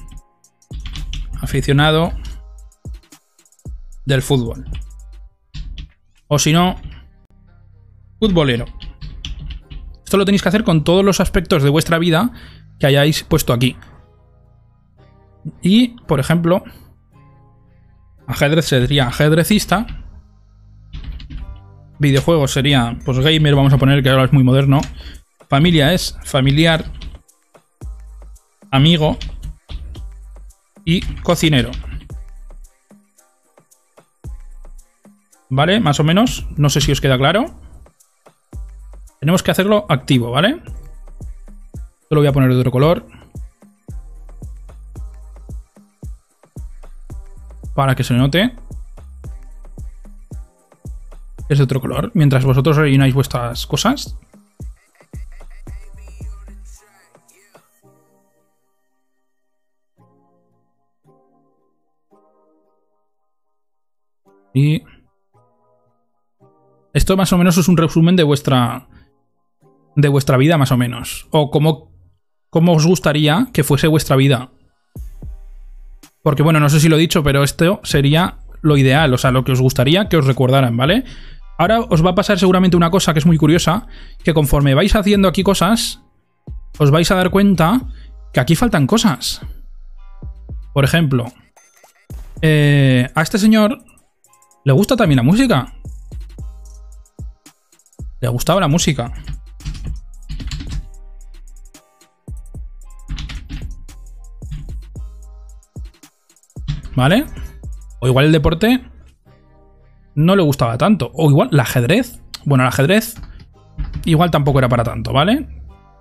aficionado 1.41 2.14
del 4.05 4.22
fútbol. 4.22 4.66
O 6.28 6.39
si 6.39 6.53
no, 6.53 6.78
futbolero. 8.20 8.66
Esto 10.05 10.16
lo 10.18 10.24
tenéis 10.24 10.41
que 10.41 10.47
hacer 10.47 10.64
con 10.64 10.86
todos 10.86 11.03
los 11.03 11.20
aspectos 11.20 11.62
de 11.62 11.70
vuestra 11.70 11.99
vida 11.99 12.32
que 12.80 12.88
hayáis 12.88 13.24
puesto 13.26 13.51
aquí. 13.51 13.76
Y, 15.62 15.89
por 16.07 16.22
ejemplo, 16.22 16.64
ajedrez 18.28 18.66
sería 18.66 19.07
ajedrecista. 19.07 19.88
Videojuegos 21.99 22.51
sería, 22.51 22.97
pues 23.03 23.20
gamer, 23.20 23.55
vamos 23.55 23.74
a 23.74 23.78
poner 23.78 24.01
que 24.01 24.09
ahora 24.09 24.24
es 24.24 24.32
muy 24.32 24.43
moderno. 24.43 24.80
Familia 25.49 25.93
es 25.93 26.18
familiar, 26.24 26.86
amigo 28.72 29.18
y 30.86 31.02
cocinero. 31.22 31.72
¿Vale? 35.50 35.80
Más 35.82 36.00
o 36.00 36.04
menos. 36.04 36.48
No 36.58 36.70
sé 36.70 36.82
si 36.82 36.92
os 36.92 37.02
queda 37.02 37.18
claro. 37.18 37.46
Tenemos 39.20 39.44
que 39.44 39.52
hacerlo 39.52 39.86
activo, 39.90 40.32
¿vale? 40.32 40.62
Yo 40.64 42.16
lo 42.16 42.22
voy 42.22 42.28
a 42.28 42.34
poner 42.34 42.50
de 42.52 42.60
otro 42.60 42.72
color. 42.72 43.06
Para 47.76 47.96
que 47.96 48.04
se 48.04 48.14
note. 48.14 48.56
Es 51.50 51.58
de 51.58 51.64
otro 51.66 51.82
color. 51.82 52.12
Mientras 52.14 52.46
vosotros 52.46 52.78
rellenáis 52.78 53.14
vuestras 53.14 53.68
cosas. 53.68 54.18
Y 64.54 64.84
esto 66.93 67.16
más 67.16 67.32
o 67.34 67.38
menos 67.38 67.58
es 67.58 67.68
un 67.68 67.78
resumen 67.78 68.16
de 68.16 68.24
vuestra 68.24 68.88
de 69.95 70.08
vuestra 70.08 70.38
vida 70.38 70.58
más 70.58 70.72
o 70.72 70.78
menos 70.78 71.28
o 71.32 71.52
cómo 71.52 71.91
cómo 72.49 72.74
os 72.74 72.86
gustaría 72.86 73.47
que 73.54 73.64
fuese 73.64 73.88
vuestra 73.88 74.16
vida. 74.16 74.52
Porque 76.22 76.43
bueno, 76.43 76.60
no 76.60 76.70
sé 76.70 76.80
si 76.80 76.89
lo 76.89 76.97
he 76.97 76.99
dicho, 76.99 77.24
pero 77.24 77.43
esto 77.43 77.80
sería 77.84 78.38
lo 78.62 78.78
ideal, 78.78 79.14
o 79.14 79.18
sea, 79.18 79.32
lo 79.32 79.43
que 79.43 79.54
os 79.54 79.62
gustaría 79.62 80.08
que 80.08 80.18
os 80.18 80.28
recordaran, 80.28 80.78
¿vale? 80.78 81.04
Ahora 81.58 81.80
os 81.80 82.06
va 82.06 82.12
a 82.12 82.16
pasar 82.16 82.38
seguramente 82.38 82.78
una 82.78 82.91
cosa 82.91 83.14
que 83.14 83.20
es 83.20 83.26
muy 83.26 83.38
curiosa, 83.38 83.88
que 84.24 84.34
conforme 84.34 84.76
vais 84.76 84.95
haciendo 84.95 85.28
aquí 85.28 85.43
cosas, 85.43 86.02
os 86.78 86.91
vais 86.91 87.10
a 87.10 87.16
dar 87.16 87.30
cuenta 87.30 87.82
que 88.34 88.39
aquí 88.39 88.56
faltan 88.56 88.86
cosas. 88.86 89.41
Por 90.74 90.84
ejemplo, 90.84 91.32
eh, 92.41 93.10
a 93.16 93.22
este 93.22 93.38
señor 93.38 93.84
le 94.64 94.74
gusta 94.74 94.95
también 94.95 95.18
la 95.18 95.24
música. 95.24 95.74
Le 98.20 98.28
gustaba 98.28 98.59
la 98.59 98.68
música. 98.68 99.12
¿Vale? 106.95 107.26
O 107.99 108.07
igual 108.07 108.26
el 108.26 108.32
deporte 108.32 108.86
no 110.16 110.36
le 110.36 110.43
gustaba 110.43 110.78
tanto. 110.78 111.12
O 111.14 111.30
igual 111.30 111.49
el 111.51 111.59
ajedrez. 111.59 112.22
Bueno, 112.45 112.64
el 112.64 112.68
ajedrez 112.68 113.16
igual 114.05 114.32
tampoco 114.32 114.59
era 114.59 114.70
para 114.70 114.84
tanto, 114.84 115.14
¿vale? 115.14 115.47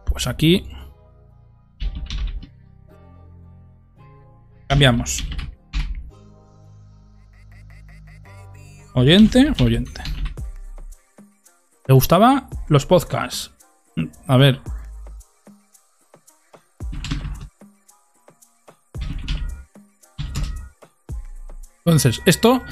Pues 0.04 0.26
aquí... 0.26 0.68
Cambiamos. 4.68 5.24
Oyente, 8.94 9.52
oyente. 9.62 10.02
¿Le 11.86 11.94
gustaba 11.94 12.48
los 12.68 12.86
podcasts? 12.86 13.52
A 14.26 14.36
ver. 14.36 14.60
Entonces, 21.84 22.20
esto, 22.26 22.62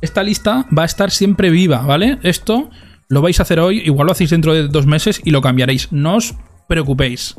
esta 0.00 0.22
lista 0.22 0.66
va 0.76 0.82
a 0.82 0.86
estar 0.86 1.10
siempre 1.10 1.50
viva, 1.50 1.82
¿vale? 1.82 2.18
Esto 2.22 2.70
lo 3.08 3.22
vais 3.22 3.38
a 3.38 3.42
hacer 3.44 3.60
hoy, 3.60 3.78
igual 3.80 4.06
lo 4.06 4.12
hacéis 4.12 4.30
dentro 4.30 4.54
de 4.54 4.68
dos 4.68 4.86
meses 4.86 5.20
y 5.24 5.30
lo 5.30 5.40
cambiaréis. 5.40 5.92
No 5.92 6.16
os 6.16 6.34
preocupéis. 6.68 7.34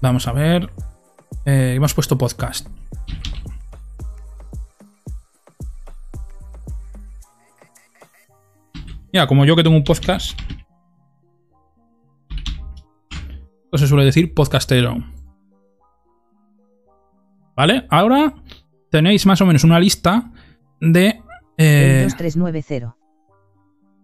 Vamos 0.00 0.26
a 0.26 0.32
ver. 0.32 0.70
Eh, 1.44 1.74
hemos 1.76 1.94
puesto 1.94 2.16
podcast. 2.16 2.68
Mira, 9.12 9.26
como 9.26 9.44
yo 9.44 9.54
que 9.54 9.62
tengo 9.62 9.76
un 9.76 9.84
podcast. 9.84 10.38
Esto 13.64 13.78
se 13.78 13.86
suele 13.86 14.04
decir 14.04 14.32
podcastero. 14.34 14.96
¿Vale? 17.54 17.86
Ahora 17.90 18.34
tenéis 18.90 19.26
más 19.26 19.40
o 19.40 19.46
menos 19.46 19.64
una 19.64 19.78
lista 19.78 20.30
de... 20.80 21.22
Eh... 21.58 22.00
2390. 22.04 22.96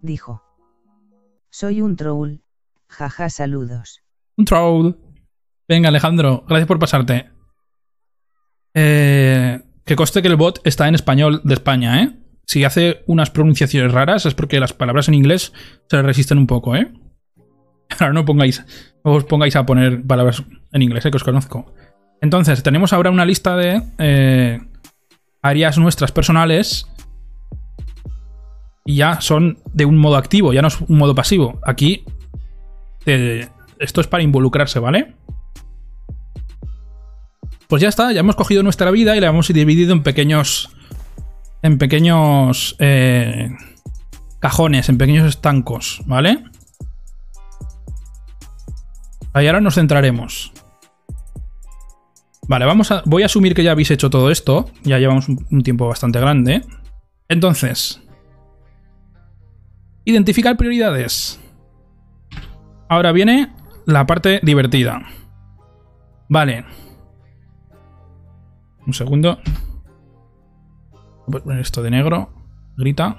Dijo. 0.03 0.43
Soy 1.51 1.81
un 1.81 1.97
troll. 1.97 2.41
Jaja, 2.89 3.31
saludos. 3.31 4.03
Un 4.37 4.45
troll. 4.45 5.07
Venga, 5.68 5.88
Alejandro, 5.90 6.44
gracias 6.48 6.66
por 6.66 6.78
pasarte. 6.78 7.30
Eh, 8.74 9.60
que 9.84 9.96
coste 9.96 10.22
que 10.22 10.28
el 10.28 10.36
bot 10.36 10.60
está 10.64 10.88
en 10.88 10.94
español 10.94 11.42
de 11.44 11.54
España, 11.54 12.02
¿eh? 12.02 12.12
si 12.48 12.64
hace 12.64 13.02
unas 13.06 13.30
pronunciaciones 13.30 13.92
raras 13.92 14.24
es 14.24 14.34
porque 14.34 14.58
las 14.58 14.72
palabras 14.72 15.08
en 15.08 15.14
inglés 15.14 15.52
se 15.90 16.00
resisten 16.00 16.38
un 16.38 16.46
poco, 16.46 16.74
¿eh? 16.74 16.90
Ahora 18.00 18.14
no 18.14 18.24
pongáis, 18.24 18.64
os 19.02 19.24
pongáis 19.24 19.54
a 19.56 19.66
poner 19.66 20.02
palabras 20.06 20.42
en 20.72 20.82
inglés, 20.82 21.04
¿eh? 21.04 21.10
que 21.10 21.18
os 21.18 21.24
conozco. 21.24 21.74
Entonces, 22.20 22.62
tenemos 22.62 22.92
ahora 22.92 23.10
una 23.10 23.24
lista 23.24 23.56
de 23.56 23.80
eh, 23.98 24.58
áreas 25.40 25.78
nuestras 25.78 26.10
personales 26.10 26.86
y 28.84 28.96
ya 28.96 29.20
son 29.20 29.58
de 29.72 29.84
un 29.84 29.96
modo 29.96 30.16
activo, 30.16 30.52
ya 30.52 30.62
no 30.62 30.68
es 30.68 30.80
un 30.80 30.98
modo 30.98 31.14
pasivo. 31.14 31.60
Aquí 31.64 32.04
esto 33.78 34.00
es 34.00 34.06
para 34.08 34.22
involucrarse, 34.24 34.80
¿vale? 34.80 35.14
Pues 37.68 37.82
ya 37.82 37.88
está, 37.88 38.12
ya 38.12 38.20
hemos 38.20 38.34
cogido 38.34 38.62
nuestra 38.62 38.90
vida 38.90 39.16
y 39.16 39.20
la 39.20 39.28
hemos 39.28 39.48
dividido 39.48 39.92
en 39.92 40.02
pequeños 40.02 40.70
en 41.62 41.78
pequeños 41.78 42.76
eh, 42.78 43.50
cajones, 44.40 44.88
en 44.88 44.98
pequeños 44.98 45.28
estancos, 45.28 46.02
¿vale? 46.06 46.44
Ahí 49.32 49.46
ahora 49.46 49.60
nos 49.60 49.74
centraremos. 49.74 50.52
Vale, 52.48 52.64
vamos 52.64 52.90
a, 52.90 53.02
voy 53.04 53.22
a 53.22 53.26
asumir 53.26 53.54
que 53.54 53.62
ya 53.62 53.72
habéis 53.72 53.90
hecho 53.90 54.08
todo 54.08 54.30
esto. 54.30 54.70
Ya 54.82 54.98
llevamos 54.98 55.28
un, 55.28 55.62
tiempo 55.62 55.86
bastante 55.86 56.18
grande. 56.18 56.62
Entonces, 57.28 58.00
identificar 60.06 60.56
prioridades. 60.56 61.38
Ahora 62.88 63.12
viene 63.12 63.52
la 63.84 64.06
parte 64.06 64.40
divertida. 64.42 65.02
Vale. 66.30 66.64
Un 68.89 68.95
segundo. 68.95 69.39
Voy 71.26 71.41
a 71.41 71.45
poner 71.45 71.61
esto 71.61 71.82
de 71.82 71.91
negro. 71.91 72.30
Grita. 72.78 73.18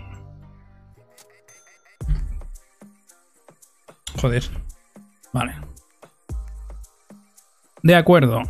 Joder. 4.20 4.44
Vale. 5.32 5.54
De 7.84 7.96
acuerdo. 7.96 8.42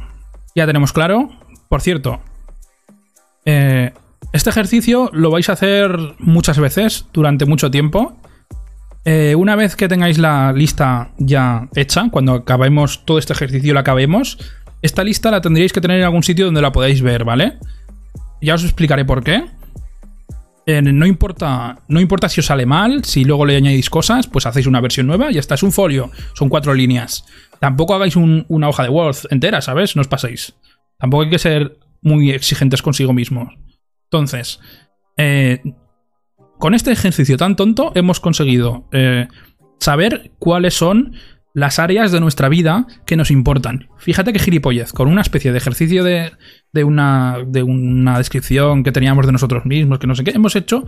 Ya 0.56 0.66
tenemos 0.66 0.94
claro. 0.94 1.28
Por 1.68 1.82
cierto. 1.82 2.22
Eh, 3.44 3.92
este 4.32 4.50
ejercicio 4.50 5.10
lo 5.12 5.30
vais 5.30 5.50
a 5.50 5.54
hacer 5.54 5.92
muchas 6.20 6.58
veces 6.58 7.06
durante 7.12 7.46
mucho 7.46 7.70
tiempo. 7.70 8.16
Eh, 9.04 9.36
una 9.36 9.58
vez 9.58 9.76
que 9.76 9.90
tengáis 9.90 10.20
la 10.20 10.54
lista 10.54 11.12
ya 11.18 11.68
hecha, 11.76 12.10
cuando 12.12 12.34
acabemos 12.34 13.06
todo 13.06 13.18
este 13.20 13.34
ejercicio 13.34 13.74
la 13.74 13.82
acabemos, 13.82 14.38
esta 14.82 15.04
lista 15.04 15.32
la 15.32 15.42
tendríais 15.42 15.74
que 15.74 15.82
tener 15.82 16.00
en 16.00 16.06
algún 16.06 16.24
sitio 16.24 16.46
donde 16.46 16.62
la 16.62 16.72
podáis 16.72 17.02
ver, 17.02 17.24
¿vale? 17.24 17.58
Ya 18.42 18.56
os 18.56 18.64
explicaré 18.64 19.06
por 19.06 19.24
qué. 19.24 19.46
No, 20.68 21.08
importa, 21.08 21.80
no 21.88 22.00
importa 22.00 22.30
si 22.30 22.42
os 22.42 22.46
sale 22.46 22.68
mal, 22.68 23.04
si 23.04 23.26
luego 23.26 23.44
le 23.44 23.56
añadís 23.56 23.90
cosas, 23.90 24.28
pues 24.28 24.46
hacéis 24.46 24.68
una 24.68 24.82
versión 24.82 25.08
nueva 25.08 25.32
y 25.32 25.34
ya 25.34 25.40
está. 25.40 25.56
Es 25.56 25.64
un 25.64 25.72
folio, 25.72 26.12
son 26.36 26.48
cuatro 26.48 26.76
líneas. 26.76 27.26
Tampoco 27.60 27.96
hagáis 27.96 28.16
una 28.16 28.70
hoja 28.70 28.84
de 28.84 28.90
Word 28.90 29.18
entera, 29.32 29.62
¿sabes? 29.62 29.96
No 29.96 30.02
os 30.02 30.08
paséis. 30.08 30.54
Tampoco 31.00 31.24
hay 31.24 31.30
que 31.30 31.40
ser 31.40 31.80
muy 32.02 32.30
exigentes 32.32 32.84
consigo 32.84 33.14
mismos. 33.14 33.50
Entonces, 34.12 34.60
eh, 35.18 35.62
con 36.60 36.76
este 36.76 36.92
ejercicio 36.92 37.38
tan 37.38 37.56
tonto 37.56 37.92
hemos 37.96 38.20
conseguido 38.20 38.88
eh, 38.92 39.28
saber 39.80 40.32
cuáles 40.40 40.76
son 40.76 41.16
las 41.60 41.80
áreas 41.80 42.12
de 42.12 42.20
nuestra 42.20 42.50
vida 42.50 42.88
que 43.06 43.16
nos 43.16 43.32
importan. 43.32 43.90
Fíjate 43.98 44.34
que 44.34 44.40
gilipollez, 44.40 44.94
con 44.94 45.08
una 45.08 45.22
especie 45.22 45.52
de 45.52 45.58
ejercicio 45.58 46.04
de, 46.04 46.32
de, 46.74 46.84
una, 46.84 47.38
de 47.46 47.64
una 47.64 48.18
descripción 48.18 48.84
que 48.84 48.92
teníamos 48.92 49.26
de 49.26 49.32
nosotros 49.32 49.66
mismos, 49.66 50.00
que 50.00 50.08
no 50.08 50.16
sé 50.16 50.24
qué, 50.24 50.32
hemos 50.32 50.56
hecho, 50.56 50.86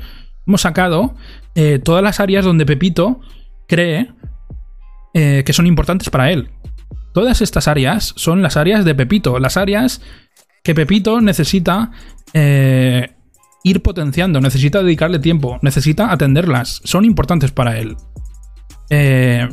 hemos 0.48 0.62
sacado 0.62 1.16
eh, 1.56 1.80
todas 1.80 2.04
las 2.04 2.20
áreas 2.20 2.46
donde 2.46 2.66
Pepito 2.66 3.20
cree 3.68 4.12
eh, 5.14 5.44
que 5.46 5.54
son 5.54 5.68
importantes 5.68 6.10
para 6.10 6.32
él. 6.32 6.50
Todas 7.14 7.42
estas 7.42 7.68
áreas 7.68 8.14
son 8.16 8.42
las 8.42 8.56
áreas 8.56 8.86
de 8.86 8.96
Pepito, 8.96 9.38
las 9.40 9.58
áreas 9.58 10.02
que 10.64 10.74
Pepito 10.74 11.20
necesita 11.20 11.92
eh, 12.34 13.10
ir 13.64 13.82
potenciando, 13.82 14.40
necesita 14.40 14.82
dedicarle 14.82 15.20
tiempo, 15.20 15.60
necesita 15.62 16.12
atenderlas, 16.12 16.82
son 16.84 17.06
importantes 17.06 17.52
para 17.52 17.78
él. 17.78 17.98
Eh, 18.90 19.50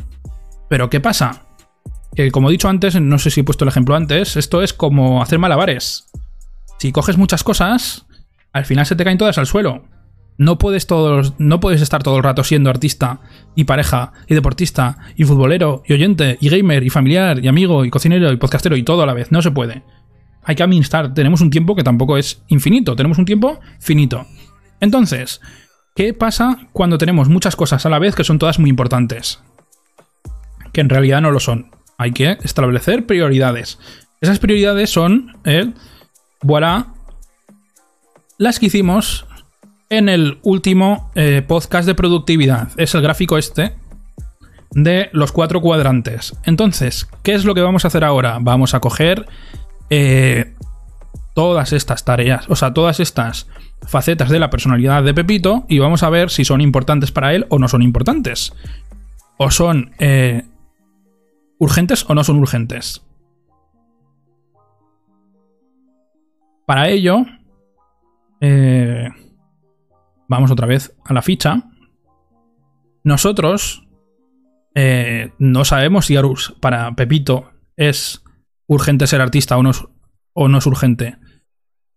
pero 0.69 0.89
¿qué 0.89 0.99
pasa? 0.99 1.47
Que 2.15 2.31
como 2.31 2.49
he 2.49 2.51
dicho 2.51 2.69
antes, 2.69 2.99
no 2.99 3.19
sé 3.19 3.31
si 3.31 3.41
he 3.41 3.43
puesto 3.43 3.65
el 3.65 3.69
ejemplo 3.69 3.95
antes, 3.95 4.37
esto 4.37 4.61
es 4.61 4.73
como 4.73 5.21
hacer 5.21 5.39
malabares. 5.39 6.05
Si 6.77 6.91
coges 6.91 7.17
muchas 7.17 7.43
cosas, 7.43 8.05
al 8.53 8.65
final 8.65 8.85
se 8.85 8.95
te 8.95 9.03
caen 9.03 9.17
todas 9.17 9.37
al 9.37 9.47
suelo. 9.47 9.83
No 10.37 10.57
puedes, 10.57 10.83
estar 10.85 12.01
todo 12.01 12.17
el 12.17 12.23
rato 12.23 12.45
siendo 12.45 12.69
artista 12.69 13.19
y 13.55 13.65
pareja 13.65 14.13
y 14.25 14.35
deportista 14.35 14.97
y 15.17 15.25
futbolero 15.25 15.83
y 15.85 15.91
oyente 15.91 16.37
y 16.39 16.47
gamer 16.47 16.83
y 16.83 16.89
familiar 16.89 17.43
y 17.43 17.49
amigo 17.49 17.83
y 17.83 17.89
cocinero 17.89 18.31
y 18.31 18.37
podcastero 18.37 18.77
y 18.77 18.83
todo 18.83 19.03
a 19.03 19.05
la 19.05 19.13
vez. 19.13 19.33
No 19.33 19.41
se 19.41 19.51
puede. 19.51 19.83
Hay 20.43 20.55
que 20.55 20.63
administrar. 20.63 21.13
Tenemos 21.13 21.41
un 21.41 21.49
tiempo 21.49 21.75
que 21.75 21.83
tampoco 21.83 22.17
es 22.17 22.41
infinito. 22.47 22.95
Tenemos 22.95 23.17
un 23.17 23.25
tiempo 23.25 23.59
finito. 23.81 24.25
Entonces, 24.79 25.41
¿qué 25.93 26.13
pasa 26.13 26.69
cuando 26.71 26.97
tenemos 26.97 27.27
muchas 27.27 27.57
cosas 27.57 27.85
a 27.85 27.89
la 27.89 27.99
vez 27.99 28.15
que 28.15 28.23
son 28.23 28.39
todas 28.39 28.59
muy 28.59 28.69
importantes? 28.69 29.43
Que 30.73 30.81
en 30.81 30.89
realidad 30.89 31.21
no 31.21 31.31
lo 31.31 31.39
son. 31.39 31.71
Hay 31.97 32.11
que 32.11 32.37
establecer 32.43 33.05
prioridades. 33.05 33.79
Esas 34.21 34.39
prioridades 34.39 34.89
son, 34.89 35.37
eh, 35.45 35.71
voilà, 36.41 36.93
las 38.37 38.59
que 38.59 38.67
hicimos 38.67 39.25
en 39.89 40.07
el 40.07 40.39
último 40.43 41.11
eh, 41.15 41.43
podcast 41.45 41.87
de 41.87 41.95
productividad. 41.95 42.69
Es 42.77 42.95
el 42.95 43.01
gráfico 43.01 43.37
este 43.37 43.73
de 44.71 45.09
los 45.13 45.31
cuatro 45.31 45.61
cuadrantes. 45.61 46.35
Entonces, 46.43 47.07
¿qué 47.23 47.33
es 47.33 47.45
lo 47.45 47.55
que 47.55 47.61
vamos 47.61 47.85
a 47.85 47.87
hacer 47.87 48.03
ahora? 48.03 48.37
Vamos 48.39 48.73
a 48.73 48.79
coger 48.79 49.25
eh, 49.89 50.53
todas 51.33 51.73
estas 51.73 52.05
tareas, 52.05 52.45
o 52.49 52.55
sea, 52.55 52.73
todas 52.73 52.99
estas 52.99 53.47
facetas 53.87 54.29
de 54.29 54.39
la 54.39 54.49
personalidad 54.49 55.03
de 55.03 55.13
Pepito 55.13 55.65
y 55.67 55.79
vamos 55.79 56.03
a 56.03 56.09
ver 56.09 56.29
si 56.29 56.45
son 56.45 56.61
importantes 56.61 57.11
para 57.11 57.33
él 57.33 57.45
o 57.49 57.59
no 57.59 57.67
son 57.67 57.81
importantes. 57.81 58.53
O 59.37 59.49
son 59.51 59.91
eh, 59.99 60.43
urgentes 61.59 62.09
o 62.09 62.15
no 62.15 62.23
son 62.23 62.37
urgentes. 62.39 63.05
Para 66.65 66.89
ello, 66.89 67.25
eh, 68.41 69.09
Vamos 70.29 70.51
otra 70.51 70.67
vez 70.67 70.95
a 71.03 71.13
la 71.13 71.23
ficha. 71.23 71.63
Nosotros 73.03 73.87
eh, 74.75 75.31
no 75.39 75.65
sabemos 75.65 76.05
si 76.05 76.15
para 76.59 76.95
Pepito 76.95 77.49
es 77.75 78.23
urgente 78.67 79.07
ser 79.07 79.21
artista 79.21 79.57
o 79.57 79.63
no, 79.63 79.71
es, 79.71 79.83
o 80.33 80.47
no 80.47 80.59
urgente. 80.67 81.17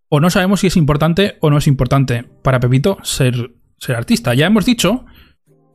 O 0.09 0.19
no 0.19 0.31
sabemos 0.31 0.61
si 0.61 0.69
es 0.69 0.79
importante 0.79 1.37
o 1.41 1.51
no 1.51 1.59
es 1.59 1.67
importante 1.67 2.25
para 2.43 2.59
Pepito 2.59 2.97
ser, 3.03 3.53
ser 3.77 3.97
artista. 3.97 4.33
Ya 4.33 4.47
hemos 4.47 4.65
dicho, 4.65 5.05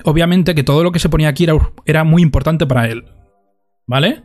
obviamente, 0.03 0.55
que 0.55 0.63
todo 0.63 0.83
lo 0.83 0.91
que 0.91 0.99
se 0.99 1.09
ponía 1.09 1.29
aquí 1.29 1.45
era, 1.85 2.03
muy 2.03 2.23
importante 2.23 2.65
para 2.65 2.88
él. 2.88 3.05
¿Vale? 3.88 4.21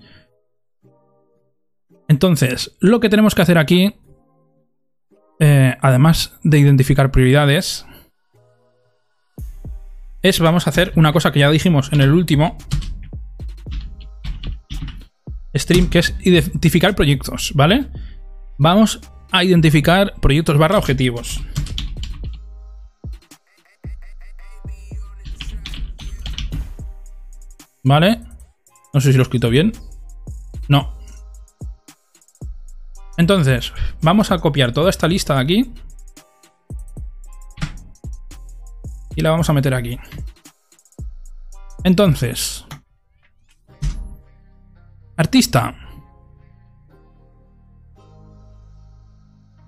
Entonces, 2.08 2.76
lo 2.80 3.00
que 3.00 3.08
tenemos 3.08 3.34
que 3.34 3.42
hacer 3.42 3.56
aquí, 3.56 3.94
eh, 5.38 5.76
además 5.80 6.38
de 6.42 6.58
identificar 6.58 7.10
prioridades, 7.10 7.86
es 10.20 10.40
vamos 10.40 10.66
a 10.66 10.70
hacer 10.70 10.92
una 10.96 11.12
cosa 11.12 11.32
que 11.32 11.40
ya 11.40 11.50
dijimos 11.50 11.92
en 11.92 12.00
el 12.00 12.12
último 12.12 12.58
stream, 15.56 15.88
que 15.88 16.00
es 16.00 16.14
identificar 16.20 16.94
proyectos, 16.94 17.52
¿vale? 17.54 17.86
Vamos 18.58 19.00
a 19.30 19.44
identificar 19.44 20.14
proyectos 20.20 20.58
barra 20.58 20.78
objetivos. 20.78 21.42
¿Vale? 27.84 28.31
No 28.92 29.00
sé 29.00 29.12
si 29.12 29.18
lo 29.18 29.22
he 29.22 29.24
escrito 29.24 29.50
bien. 29.50 29.72
No. 30.68 30.96
Entonces, 33.16 33.72
vamos 34.02 34.30
a 34.30 34.38
copiar 34.38 34.72
toda 34.72 34.90
esta 34.90 35.08
lista 35.08 35.34
de 35.34 35.40
aquí. 35.40 35.72
y 39.16 39.22
la 39.22 39.30
vamos 39.30 39.48
a 39.48 39.52
meter 39.52 39.74
aquí. 39.74 39.98
Entonces, 41.84 42.64
artista. 45.16 45.74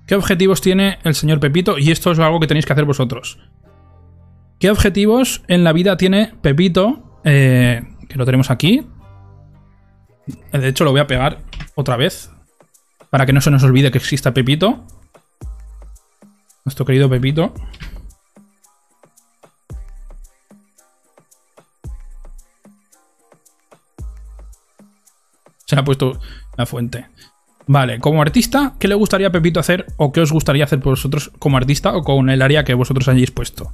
¿Qué 0.07 0.15
objetivos 0.15 0.61
tiene 0.61 0.99
el 1.03 1.15
señor 1.15 1.41
Pepito? 1.41 1.79
Y 1.79 1.91
esto 1.91 2.13
es 2.13 2.19
algo 2.19 2.39
que 2.39 2.47
tenéis 2.47 2.67
que 2.67 2.73
hacer 2.73 2.85
vosotros. 2.85 3.39
¿Qué 4.61 4.71
objetivos 4.71 5.43
en 5.49 5.65
la 5.65 5.73
vida 5.73 5.97
tiene 5.97 6.33
Pepito? 6.43 7.21
Eh, 7.25 7.83
que 8.09 8.19
lo 8.19 8.27
tenemos 8.27 8.51
aquí. 8.51 8.87
De 10.27 10.69
hecho, 10.69 10.85
lo 10.85 10.91
voy 10.91 11.01
a 11.01 11.07
pegar 11.07 11.41
otra 11.75 11.97
vez. 11.97 12.31
Para 13.11 13.27
que 13.27 13.33
no 13.33 13.41
se 13.41 13.51
nos 13.51 13.63
olvide 13.63 13.91
que 13.91 13.99
exista 13.99 14.35
Pepito. 14.35 14.85
Nuestro 16.65 16.85
querido 16.85 17.09
Pepito. 17.09 17.55
Se 25.67 25.77
ha 25.77 25.85
puesto 25.85 26.21
la 26.57 26.67
fuente. 26.67 27.07
Vale, 27.67 27.99
como 27.99 28.21
artista, 28.21 28.75
¿qué 28.79 28.89
le 28.89 28.95
gustaría 28.95 29.29
a 29.29 29.33
Pepito 29.33 29.59
hacer 29.59 29.87
o 29.97 30.13
qué 30.13 30.21
os 30.21 30.33
gustaría 30.33 30.65
hacer 30.65 30.81
por 30.81 30.93
vosotros 30.93 31.31
como 31.39 31.57
artista 31.57 31.97
o 31.97 32.03
con 32.03 32.29
el 32.29 32.43
área 32.43 32.65
que 32.65 32.75
vosotros 32.75 33.09
hayáis 33.09 33.31
puesto? 33.31 33.73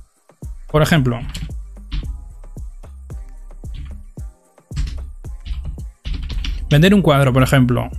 Por 0.68 0.82
ejemplo, 0.82 1.18
vender 6.70 6.94
un 6.94 7.02
cuadro, 7.02 7.32
por 7.32 7.42
ejemplo. 7.42 7.90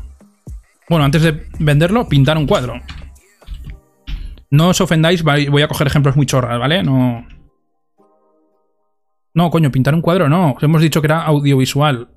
Bueno, 0.89 1.05
antes 1.05 1.21
de 1.21 1.47
venderlo, 1.59 2.07
pintar 2.07 2.37
un 2.37 2.47
cuadro. 2.47 2.81
No 4.49 4.69
os 4.69 4.81
ofendáis, 4.81 5.23
voy 5.23 5.61
a 5.61 5.67
coger 5.67 5.87
ejemplos 5.87 6.15
muy 6.15 6.25
chorras, 6.25 6.59
¿vale? 6.59 6.83
No. 6.83 7.25
No, 9.33 9.49
coño, 9.49 9.71
pintar 9.71 9.95
un 9.95 10.01
cuadro 10.01 10.27
no. 10.27 10.57
Hemos 10.59 10.81
dicho 10.81 11.01
que 11.01 11.07
era 11.07 11.23
audiovisual. 11.23 12.09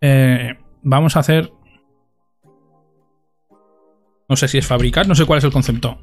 Eh, 0.00 0.58
vamos 0.82 1.16
a 1.16 1.20
hacer... 1.20 1.52
No 4.28 4.34
sé 4.34 4.48
si 4.48 4.58
es 4.58 4.66
fabricar, 4.66 5.06
no 5.06 5.14
sé 5.14 5.24
cuál 5.24 5.38
es 5.38 5.44
el 5.44 5.52
concepto. 5.52 6.00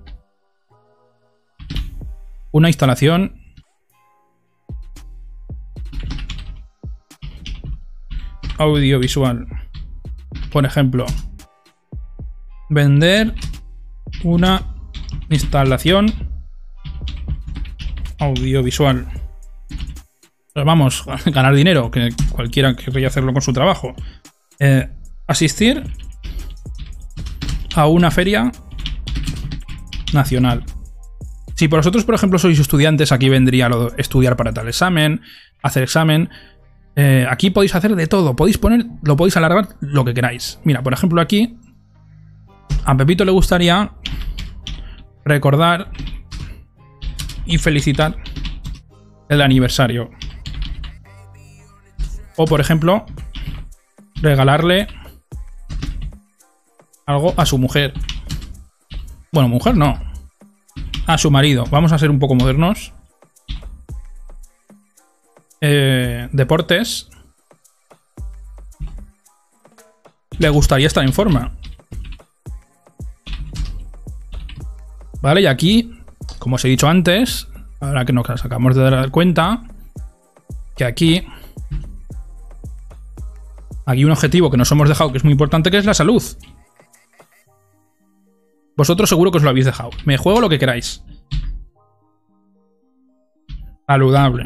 Una 2.51 2.69
instalación... 2.69 3.42
Audiovisual. 8.57 9.47
Por 10.51 10.65
ejemplo, 10.65 11.05
vender 12.69 13.33
una 14.23 14.61
instalación 15.29 16.13
audiovisual. 18.19 19.07
Pues 20.53 20.65
vamos, 20.65 21.03
ganar 21.25 21.55
dinero, 21.55 21.91
que 21.91 22.09
cualquiera 22.31 22.75
querría 22.75 23.07
hacerlo 23.07 23.33
con 23.33 23.41
su 23.41 23.53
trabajo. 23.53 23.95
Eh, 24.59 24.87
asistir 25.27 25.83
a 27.75 27.87
una 27.87 28.11
feria 28.11 28.51
nacional. 30.13 30.63
Si 31.55 31.67
vosotros, 31.67 32.03
por 32.03 32.15
ejemplo, 32.15 32.39
sois 32.39 32.59
estudiantes, 32.59 33.11
aquí 33.11 33.29
vendría 33.29 33.69
lo 33.69 33.89
de 33.89 34.01
estudiar 34.01 34.35
para 34.35 34.53
tal 34.53 34.67
examen, 34.67 35.21
hacer 35.61 35.83
examen. 35.83 36.29
Eh, 36.95 37.25
aquí 37.29 37.49
podéis 37.49 37.73
hacer 37.75 37.95
de 37.95 38.07
todo, 38.07 38.35
podéis 38.35 38.57
poner, 38.57 38.85
lo 39.01 39.15
podéis 39.15 39.35
alargar 39.37 39.69
lo 39.79 40.05
que 40.05 40.13
queráis. 40.13 40.59
Mira, 40.63 40.83
por 40.83 40.93
ejemplo, 40.93 41.21
aquí 41.21 41.57
a 42.85 42.95
Pepito 42.95 43.25
le 43.25 43.31
gustaría 43.31 43.91
recordar 45.25 45.89
y 47.45 47.57
felicitar 47.57 48.17
el 49.29 49.41
aniversario. 49.41 50.11
O, 52.35 52.45
por 52.45 52.59
ejemplo, 52.61 53.05
regalarle 54.21 54.87
algo 57.05 57.33
a 57.37 57.45
su 57.45 57.57
mujer. 57.57 57.93
Bueno, 59.31 59.49
mujer 59.49 59.75
no. 59.75 59.99
A 61.05 61.17
su 61.17 61.29
marido. 61.31 61.65
Vamos 61.69 61.91
a 61.91 61.99
ser 61.99 62.09
un 62.09 62.19
poco 62.19 62.35
modernos. 62.35 62.93
Eh, 65.65 66.27
deportes. 66.33 67.09
le 70.37 70.49
gustaría 70.49 70.87
estar 70.87 71.05
en 71.05 71.13
forma. 71.13 71.53
Vale, 75.21 75.41
y 75.41 75.45
aquí, 75.45 75.89
como 76.39 76.55
os 76.55 76.65
he 76.65 76.67
dicho 76.67 76.89
antes, 76.89 77.47
ahora 77.79 78.03
que 78.03 78.11
nos 78.11 78.29
acabamos 78.29 78.75
de 78.75 78.83
dar 78.83 79.09
cuenta, 79.09 79.63
que 80.75 80.83
aquí 80.83 81.25
Aquí 83.85 84.05
un 84.05 84.11
objetivo 84.11 84.49
que 84.49 84.57
nos 84.57 84.71
hemos 84.71 84.87
dejado 84.87 85.11
que 85.11 85.17
es 85.17 85.23
muy 85.23 85.33
importante, 85.33 85.69
que 85.69 85.77
es 85.77 85.85
la 85.85 85.93
salud. 85.93 86.23
Vosotros 88.75 89.09
seguro 89.09 89.31
que 89.31 89.37
os 89.37 89.43
lo 89.43 89.49
habéis 89.49 89.65
dejado. 89.65 89.91
Me 90.05 90.17
juego 90.17 90.41
lo 90.41 90.49
que 90.49 90.57
queráis. 90.59 91.03
Saludable. 93.87 94.45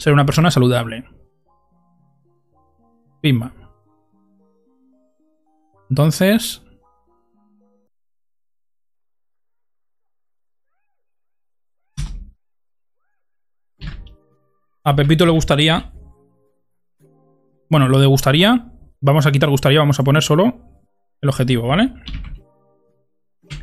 Ser 0.00 0.12
una 0.12 0.26
persona 0.26 0.50
saludable. 0.50 1.04
Pimba. 3.20 3.52
Entonces... 5.88 6.62
A 14.82 14.96
Pepito 14.96 15.26
le 15.26 15.30
gustaría 15.30 15.92
bueno, 17.70 17.88
lo 17.88 18.00
de 18.00 18.06
gustaría, 18.06 18.66
vamos 19.00 19.26
a 19.26 19.30
quitar 19.30 19.48
gustaría, 19.48 19.78
vamos 19.78 20.00
a 20.00 20.02
poner 20.02 20.24
solo 20.24 20.60
el 21.20 21.28
objetivo, 21.28 21.68
¿vale? 21.68 21.94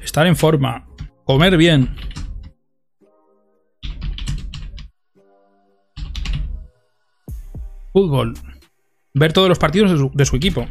Estar 0.01 0.25
en 0.25 0.37
forma, 0.37 0.87
comer 1.25 1.57
bien. 1.57 1.93
Fútbol. 7.97 8.35
Ver 9.15 9.33
todos 9.33 9.49
los 9.49 9.57
partidos 9.57 9.89
de 9.89 9.97
su, 9.97 10.11
de 10.13 10.23
su 10.23 10.35
equipo. 10.35 10.67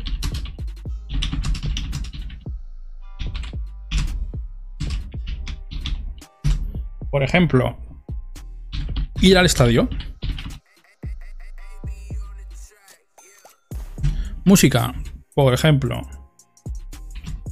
Por 7.11 7.25
ejemplo, 7.25 7.77
ir 9.21 9.37
al 9.37 9.47
estadio. 9.47 9.89
Música, 14.45 14.95
por 15.35 15.53
ejemplo. 15.53 16.03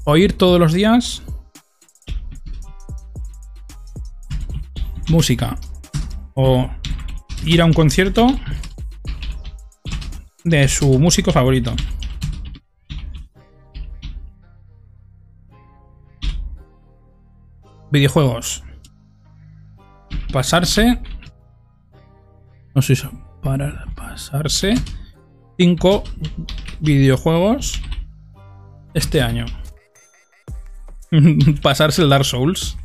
Oír 0.05 0.39
todos 0.39 0.61
los 0.61 0.73
días. 0.73 1.21
Música. 5.09 5.59
O 6.35 6.71
ir 7.45 7.61
a 7.61 7.65
un 7.65 7.73
concierto 7.73 8.29
de 10.45 10.69
su 10.69 10.99
músico 10.99 11.33
favorito. 11.33 11.75
Videojuegos. 17.91 18.63
Pasarse. 20.33 21.01
No 22.75 22.83
sé 22.83 22.97
si 22.97 23.07
para 23.43 23.85
pasarse 23.95 24.75
5 25.59 26.05
videojuegos 26.81 27.81
este 28.95 29.23
año. 29.23 29.47
Pasarse 31.63 32.03
el 32.03 32.09
Dark 32.09 32.25
Souls. 32.25 32.77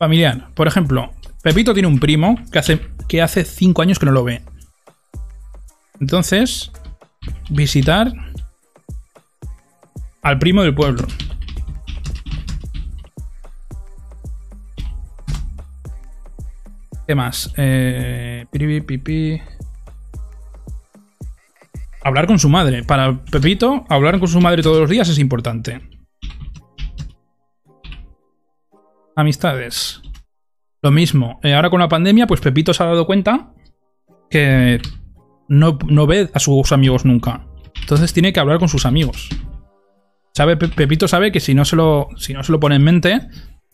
Familiar. 0.00 0.48
Por 0.54 0.66
ejemplo, 0.66 1.12
Pepito 1.42 1.74
tiene 1.74 1.86
un 1.86 2.00
primo 2.00 2.36
que 2.50 2.58
hace, 2.58 2.80
que 3.06 3.20
hace 3.20 3.44
cinco 3.44 3.82
años 3.82 3.98
que 3.98 4.06
no 4.06 4.12
lo 4.12 4.24
ve. 4.24 4.40
Entonces, 6.00 6.72
visitar 7.50 8.10
al 10.22 10.38
primo 10.38 10.62
del 10.62 10.74
pueblo. 10.74 11.06
¿Qué 17.06 17.14
más? 17.14 17.52
Eh, 17.58 18.46
hablar 22.02 22.26
con 22.26 22.38
su 22.38 22.48
madre. 22.48 22.84
Para 22.84 23.22
Pepito, 23.24 23.84
hablar 23.90 24.18
con 24.18 24.28
su 24.28 24.40
madre 24.40 24.62
todos 24.62 24.80
los 24.80 24.88
días 24.88 25.10
es 25.10 25.18
importante. 25.18 25.99
Amistades. 29.20 30.00
Lo 30.82 30.90
mismo. 30.90 31.38
Eh, 31.42 31.54
ahora 31.54 31.70
con 31.70 31.80
la 31.80 31.88
pandemia, 31.88 32.26
pues 32.26 32.40
Pepito 32.40 32.72
se 32.72 32.82
ha 32.82 32.86
dado 32.86 33.06
cuenta 33.06 33.52
que 34.30 34.80
no, 35.48 36.06
ve 36.06 36.30
a 36.32 36.38
sus 36.38 36.72
amigos 36.72 37.04
nunca. 37.04 37.46
Entonces 37.80 38.12
tiene 38.12 38.32
que 38.32 38.40
hablar 38.40 38.58
con 38.58 38.68
sus 38.68 38.86
amigos. 38.86 39.28
Sabe, 40.32 40.56
Pepito 40.56 41.08
sabe 41.08 41.32
que 41.32 41.40
si 41.40 41.54
no 41.54 41.64
se 41.64 41.76
lo, 41.76 42.08
si 42.16 42.32
no 42.32 42.42
se 42.42 42.52
lo 42.52 42.60
pone 42.60 42.76
en 42.76 42.84
mente, 42.84 43.20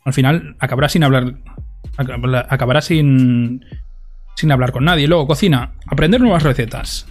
al 0.05 0.12
final 0.12 0.57
acabará 0.59 0.88
sin 0.88 1.05
hablar 1.05 1.36
acabará 1.97 2.80
sin, 2.80 3.64
sin 4.34 4.53
hablar 4.53 4.72
con 4.72 4.84
nadie. 4.84 5.07
Luego, 5.07 5.26
cocina. 5.26 5.74
Aprender 5.86 6.20
nuevas 6.20 6.42
recetas. 6.42 7.07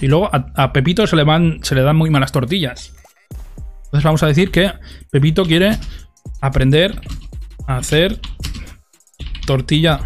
Y 0.00 0.06
luego 0.06 0.30
a, 0.32 0.72
Pepito 0.72 1.06
se 1.06 1.16
le, 1.16 1.24
van, 1.24 1.58
se 1.62 1.74
le 1.74 1.82
dan 1.82 1.96
muy 1.96 2.10
malas 2.10 2.32
tortillas. 2.32 2.94
Entonces 3.90 4.04
vamos 4.04 4.22
a 4.22 4.28
decir 4.28 4.52
que 4.52 4.72
Pepito 5.10 5.44
quiere 5.44 5.76
aprender 6.40 7.00
a 7.66 7.78
hacer 7.78 8.20
tortilla. 9.46 9.98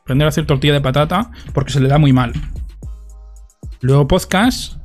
Aprender 0.00 0.24
a 0.24 0.28
hacer 0.30 0.46
tortilla 0.46 0.72
de 0.72 0.80
patata 0.80 1.30
porque 1.52 1.72
se 1.72 1.80
le 1.80 1.88
da 1.88 1.98
muy 1.98 2.14
mal. 2.14 2.32
Luego 3.82 4.08
podcast. 4.08 4.78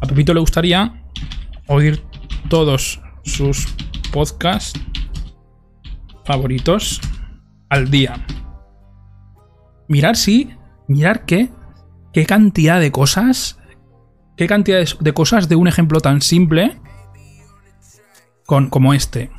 A 0.00 0.06
Pepito 0.06 0.32
le 0.32 0.40
gustaría 0.40 1.04
oír 1.66 2.02
todos 2.48 3.02
sus 3.24 3.66
podcasts 4.10 4.80
favoritos 6.24 7.02
al 7.68 7.90
día. 7.90 8.24
Mirar 9.88 10.16
sí, 10.16 10.56
mirar 10.86 11.26
qué, 11.26 11.50
qué 12.14 12.24
cantidad 12.24 12.80
de 12.80 12.92
cosas, 12.92 13.57
qué 14.38 14.46
cantidad 14.46 14.82
de 15.00 15.12
cosas 15.12 15.48
de 15.48 15.56
un 15.56 15.66
ejemplo 15.66 16.00
tan 16.00 16.22
simple 16.22 16.78
con, 18.46 18.70
como 18.70 18.94
este. 18.94 19.30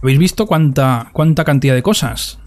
¿Habéis 0.00 0.18
visto 0.20 0.46
cuánta, 0.46 1.10
cuánta 1.12 1.44
cantidad 1.44 1.74
de 1.74 1.82
cosas? 1.82 2.38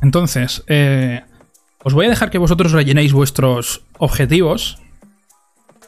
Entonces, 0.00 0.62
eh, 0.68 1.22
os 1.82 1.92
voy 1.92 2.06
a 2.06 2.10
dejar 2.10 2.30
que 2.30 2.38
vosotros 2.38 2.70
rellenéis 2.70 3.12
vuestros 3.12 3.84
objetivos. 3.98 4.78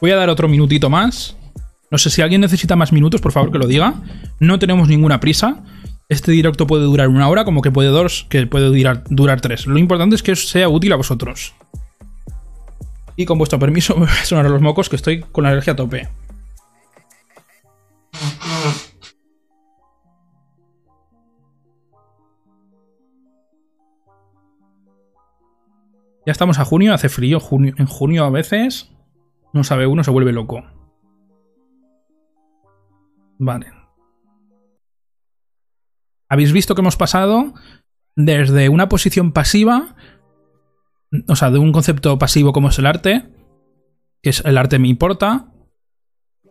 Voy 0.01 0.11
a 0.11 0.17
dar 0.17 0.29
otro 0.29 0.49
minutito 0.49 0.89
más. 0.89 1.37
No 1.89 1.97
sé 1.97 2.09
si 2.09 2.21
alguien 2.21 2.41
necesita 2.41 2.75
más 2.75 2.91
minutos, 2.91 3.21
por 3.21 3.31
favor 3.31 3.53
que 3.53 3.57
lo 3.57 3.67
diga. 3.67 3.93
No 4.39 4.59
tenemos 4.59 4.89
ninguna 4.89 5.21
prisa. 5.21 5.63
Este 6.07 6.31
directo 6.31 6.67
puede 6.67 6.83
durar 6.83 7.07
una 7.07 7.27
hora, 7.27 7.45
como 7.45 7.61
que 7.61 7.71
puede 7.71 7.89
dos, 7.89 8.27
que 8.29 8.45
puede 8.45 8.67
durar, 8.67 9.03
durar 9.09 9.41
tres. 9.41 9.65
Lo 9.65 9.79
importante 9.79 10.15
es 10.15 10.21
que 10.21 10.35
sea 10.35 10.69
útil 10.69 10.93
a 10.93 10.97
vosotros. 10.97 11.55
Y 13.15 13.25
con 13.25 13.37
vuestro 13.37 13.57
permiso 13.57 13.95
me 13.97 14.07
sonar 14.07 14.49
los 14.49 14.61
mocos, 14.61 14.89
que 14.89 14.97
estoy 14.97 15.21
con 15.21 15.43
la 15.43 15.49
alergia 15.49 15.73
a 15.73 15.75
tope. 15.75 16.07
Ya 26.27 26.31
estamos 26.31 26.57
a 26.57 26.65
junio, 26.65 26.93
hace 26.93 27.09
frío. 27.09 27.39
en 27.51 27.85
junio 27.85 28.25
a 28.25 28.29
veces 28.29 28.91
no 29.53 29.63
sabe 29.63 29.85
uno, 29.87 30.03
se 30.03 30.11
vuelve 30.11 30.31
loco. 30.31 30.63
Vale. 33.37 33.74
Habéis 36.29 36.51
visto 36.51 36.75
que 36.75 36.81
hemos 36.81 36.97
pasado 36.97 37.53
desde 38.15 38.69
una 38.69 38.89
posición 38.89 39.31
pasiva, 39.31 39.95
o 41.27 41.35
sea, 41.35 41.51
de 41.51 41.59
un 41.59 41.71
concepto 41.71 42.17
pasivo 42.17 42.53
como 42.53 42.69
es 42.69 42.79
el 42.79 42.85
arte, 42.85 43.25
que 44.21 44.29
es 44.29 44.43
el 44.45 44.57
arte 44.57 44.79
me 44.79 44.87
importa, 44.87 45.51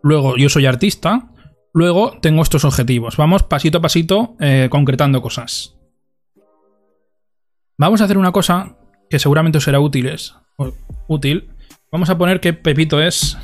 luego 0.03 0.37
yo 0.37 0.49
soy 0.49 0.66
artista, 0.66 1.31
luego 1.72 2.18
tengo 2.20 2.43
estos 2.43 2.64
objetivos. 2.64 3.16
Vamos 3.16 3.43
pasito 3.43 3.79
a 3.79 3.83
pasito 3.83 4.37
eh, 4.41 4.68
concretando 4.70 5.22
cosas. 5.22 5.77
Vamos 7.77 8.01
a 8.01 8.05
hacer 8.05 8.18
una 8.18 8.33
cosa 8.33 8.77
que 9.11 9.18
seguramente 9.18 9.59
os 9.59 9.64
será 9.64 9.81
útiles, 9.81 10.35
útil, 11.09 11.51
vamos 11.91 12.09
a 12.11 12.16
poner 12.16 12.41
que 12.41 12.53
Pepito 12.53 13.03
es 13.03 13.37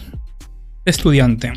estudiante. 0.85 1.53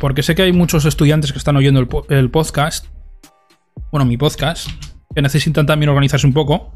Porque 0.00 0.22
sé 0.22 0.34
que 0.34 0.40
hay 0.40 0.52
muchos 0.54 0.86
estudiantes 0.86 1.30
que 1.30 1.36
están 1.36 1.56
oyendo 1.56 1.78
el, 2.08 2.30
podcast, 2.30 2.86
bueno, 3.92 4.06
mi 4.06 4.16
podcast, 4.16 4.66
que 5.14 5.20
necesitan 5.20 5.66
también 5.66 5.90
organizarse 5.90 6.26
un 6.26 6.32
poco. 6.32 6.72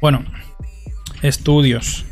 Bueno, 0.00 0.24
estudios. 1.20 2.06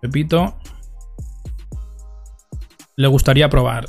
Pepito 0.00 0.58
le 2.96 3.06
gustaría 3.06 3.50
probar 3.50 3.84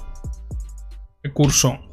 el 1.24 1.32
curso. 1.32 1.89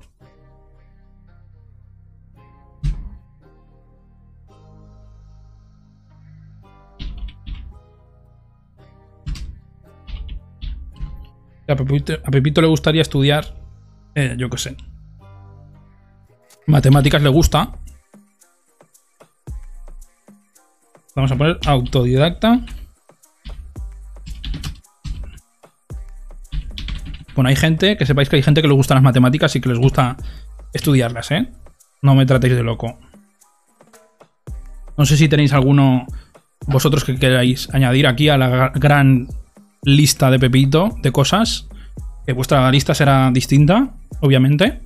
A 11.68 11.74
Pepito, 11.74 12.60
le 12.60 12.68
gustaría 12.68 13.02
estudiar, 13.02 13.54
eh, 14.14 14.34
yo 14.38 14.48
qué 14.48 14.58
sé. 14.58 14.76
Matemáticas 16.66 17.22
le 17.22 17.28
gusta. 17.28 17.72
Vamos 21.14 21.32
a 21.32 21.36
poner 21.36 21.58
autodidacta. 21.66 22.60
Bueno, 27.34 27.48
hay 27.48 27.56
gente, 27.56 27.96
que 27.96 28.06
sepáis 28.06 28.28
que 28.28 28.36
hay 28.36 28.42
gente 28.42 28.62
que 28.62 28.68
le 28.68 28.74
gustan 28.74 28.96
las 28.96 29.04
matemáticas 29.04 29.54
y 29.56 29.60
que 29.60 29.68
les 29.68 29.78
gusta 29.78 30.16
estudiarlas, 30.72 31.30
¿eh? 31.32 31.52
No 32.00 32.14
me 32.14 32.26
tratéis 32.26 32.54
de 32.54 32.62
loco. 32.62 32.98
No 34.96 35.04
sé 35.04 35.16
si 35.16 35.28
tenéis 35.28 35.52
alguno 35.52 36.06
vosotros 36.66 37.04
que 37.04 37.16
queráis 37.16 37.68
añadir 37.74 38.06
aquí 38.06 38.28
a 38.28 38.38
la 38.38 38.70
gran 38.74 39.28
lista 39.82 40.30
de 40.30 40.38
Pepito 40.38 40.90
de 41.02 41.12
cosas. 41.12 41.68
Que 42.26 42.32
vuestra 42.32 42.70
lista 42.70 42.94
será 42.94 43.30
distinta, 43.30 43.94
obviamente. 44.20 44.82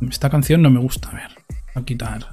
Esta 0.00 0.28
canción 0.28 0.62
no 0.62 0.70
me 0.70 0.80
gusta. 0.80 1.10
A 1.10 1.14
ver, 1.14 1.30
a 1.74 1.84
quitar. 1.84 2.26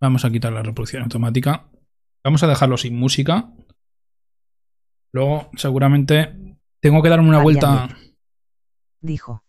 Vamos 0.00 0.24
a 0.24 0.30
quitar 0.30 0.52
la 0.52 0.62
reproducción 0.62 1.02
automática. 1.02 1.68
Vamos 2.22 2.42
a 2.42 2.46
dejarlo 2.46 2.76
sin 2.76 2.96
música. 2.96 3.50
Luego, 5.12 5.50
seguramente, 5.56 6.58
tengo 6.80 7.02
que 7.02 7.08
darme 7.08 7.28
una 7.28 7.42
vuelta. 7.42 7.88
Dijo. 9.00 9.44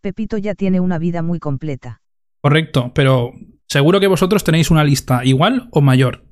Pepito 0.00 0.38
ya 0.38 0.54
tiene 0.54 0.80
una 0.80 0.98
vida 0.98 1.20
muy 1.22 1.38
completa. 1.38 2.02
Correcto, 2.40 2.92
pero 2.94 3.32
seguro 3.68 4.00
que 4.00 4.06
vosotros 4.06 4.44
tenéis 4.44 4.70
una 4.70 4.84
lista 4.84 5.24
igual 5.24 5.68
o 5.72 5.80
mayor. 5.80 6.24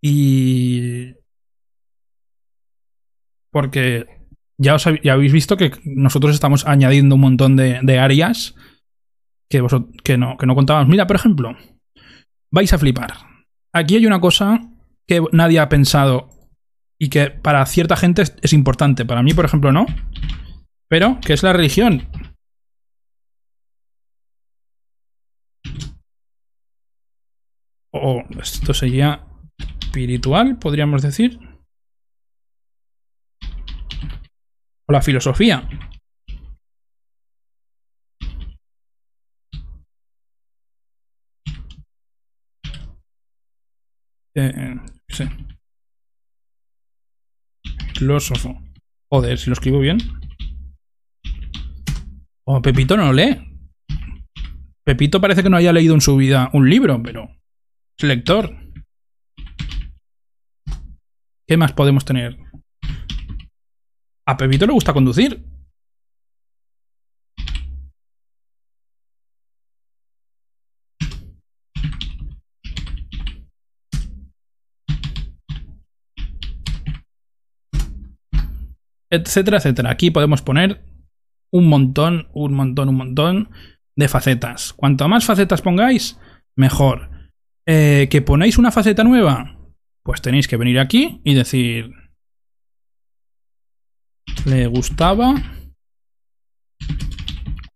Y... 0.00 1.14
Porque 3.50 4.06
ya, 4.58 4.76
os 4.76 4.86
habéis 4.86 5.32
visto 5.32 5.56
que 5.56 5.72
nosotros 5.84 6.34
estamos 6.34 6.66
añadiendo 6.66 7.16
un 7.16 7.20
montón 7.20 7.56
de, 7.56 7.98
áreas 7.98 8.54
que, 9.50 9.64
que, 10.02 10.16
no, 10.16 10.36
que 10.38 10.46
no 10.46 10.54
contábamos. 10.54 10.88
Mira, 10.88 11.06
por 11.06 11.16
ejemplo, 11.16 11.54
vais 12.50 12.72
a 12.72 12.78
flipar 12.78 13.32
aquí 13.72 13.96
hay 13.96 14.06
una 14.06 14.20
cosa 14.20 14.60
que 15.06 15.22
nadie 15.32 15.58
ha 15.58 15.68
pensado 15.68 16.28
y 16.98 17.08
que 17.08 17.30
para 17.30 17.64
cierta 17.66 17.96
gente 17.96 18.22
es, 18.22 18.52
importante. 18.52 19.04
Para 19.04 19.22
mí, 19.22 19.34
por 19.34 19.44
ejemplo, 19.44 19.72
no. 19.72 19.86
Pero, 20.88 21.18
¿qué 21.24 21.32
es 21.32 21.42
la 21.42 21.52
religión? 21.52 22.08
O 27.94 28.24
esto 28.40 28.72
sería 28.72 29.26
espiritual, 29.58 30.58
podríamos 30.58 31.02
decir. 31.02 31.38
O 34.86 34.92
la 34.92 35.02
filosofía. 35.02 35.68
Eh, 44.34 44.76
sí. 45.08 45.24
Filósofo. 47.94 48.58
Joder, 49.10 49.38
si 49.38 49.50
lo 49.50 49.52
escribo 49.52 49.78
bien. 49.78 49.98
O 52.44 52.56
oh, 52.56 52.62
Pepito 52.62 52.96
no 52.96 53.06
lo 53.06 53.12
lee. 53.12 53.36
Pepito 54.84 55.20
parece 55.20 55.42
que 55.42 55.50
no 55.50 55.58
haya 55.58 55.72
leído 55.72 55.94
en 55.94 56.00
su 56.00 56.16
vida 56.16 56.50
un 56.54 56.68
libro, 56.68 57.00
pero 57.02 57.28
es 58.02 58.08
lector. 58.08 58.56
¿Qué 61.46 61.56
más 61.56 61.72
podemos 61.72 62.04
tener? 62.04 62.36
A 64.26 64.36
Pepito 64.36 64.66
le 64.66 64.72
gusta 64.72 64.92
conducir. 64.92 65.44
etcétera, 79.14 79.58
etcétera. 79.58 79.90
Aquí 79.90 80.10
podemos 80.10 80.40
poner 80.40 80.86
un 81.50 81.68
montón, 81.68 82.28
un 82.32 82.54
montón, 82.54 82.88
un 82.88 82.94
montón 82.94 83.50
de 83.94 84.08
facetas. 84.08 84.72
Cuanto 84.72 85.06
más 85.06 85.26
facetas 85.26 85.60
pongáis, 85.60 86.18
mejor. 86.56 87.11
Eh, 87.66 88.08
¿Que 88.10 88.22
ponéis 88.22 88.58
una 88.58 88.72
faceta 88.72 89.04
nueva? 89.04 89.58
Pues 90.02 90.20
tenéis 90.20 90.48
que 90.48 90.56
venir 90.56 90.78
aquí 90.78 91.20
y 91.24 91.34
decir... 91.34 91.90
Le 94.46 94.66
gustaba 94.66 95.34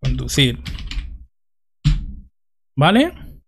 conducir. 0.01 0.63
¿Vale? 2.77 3.41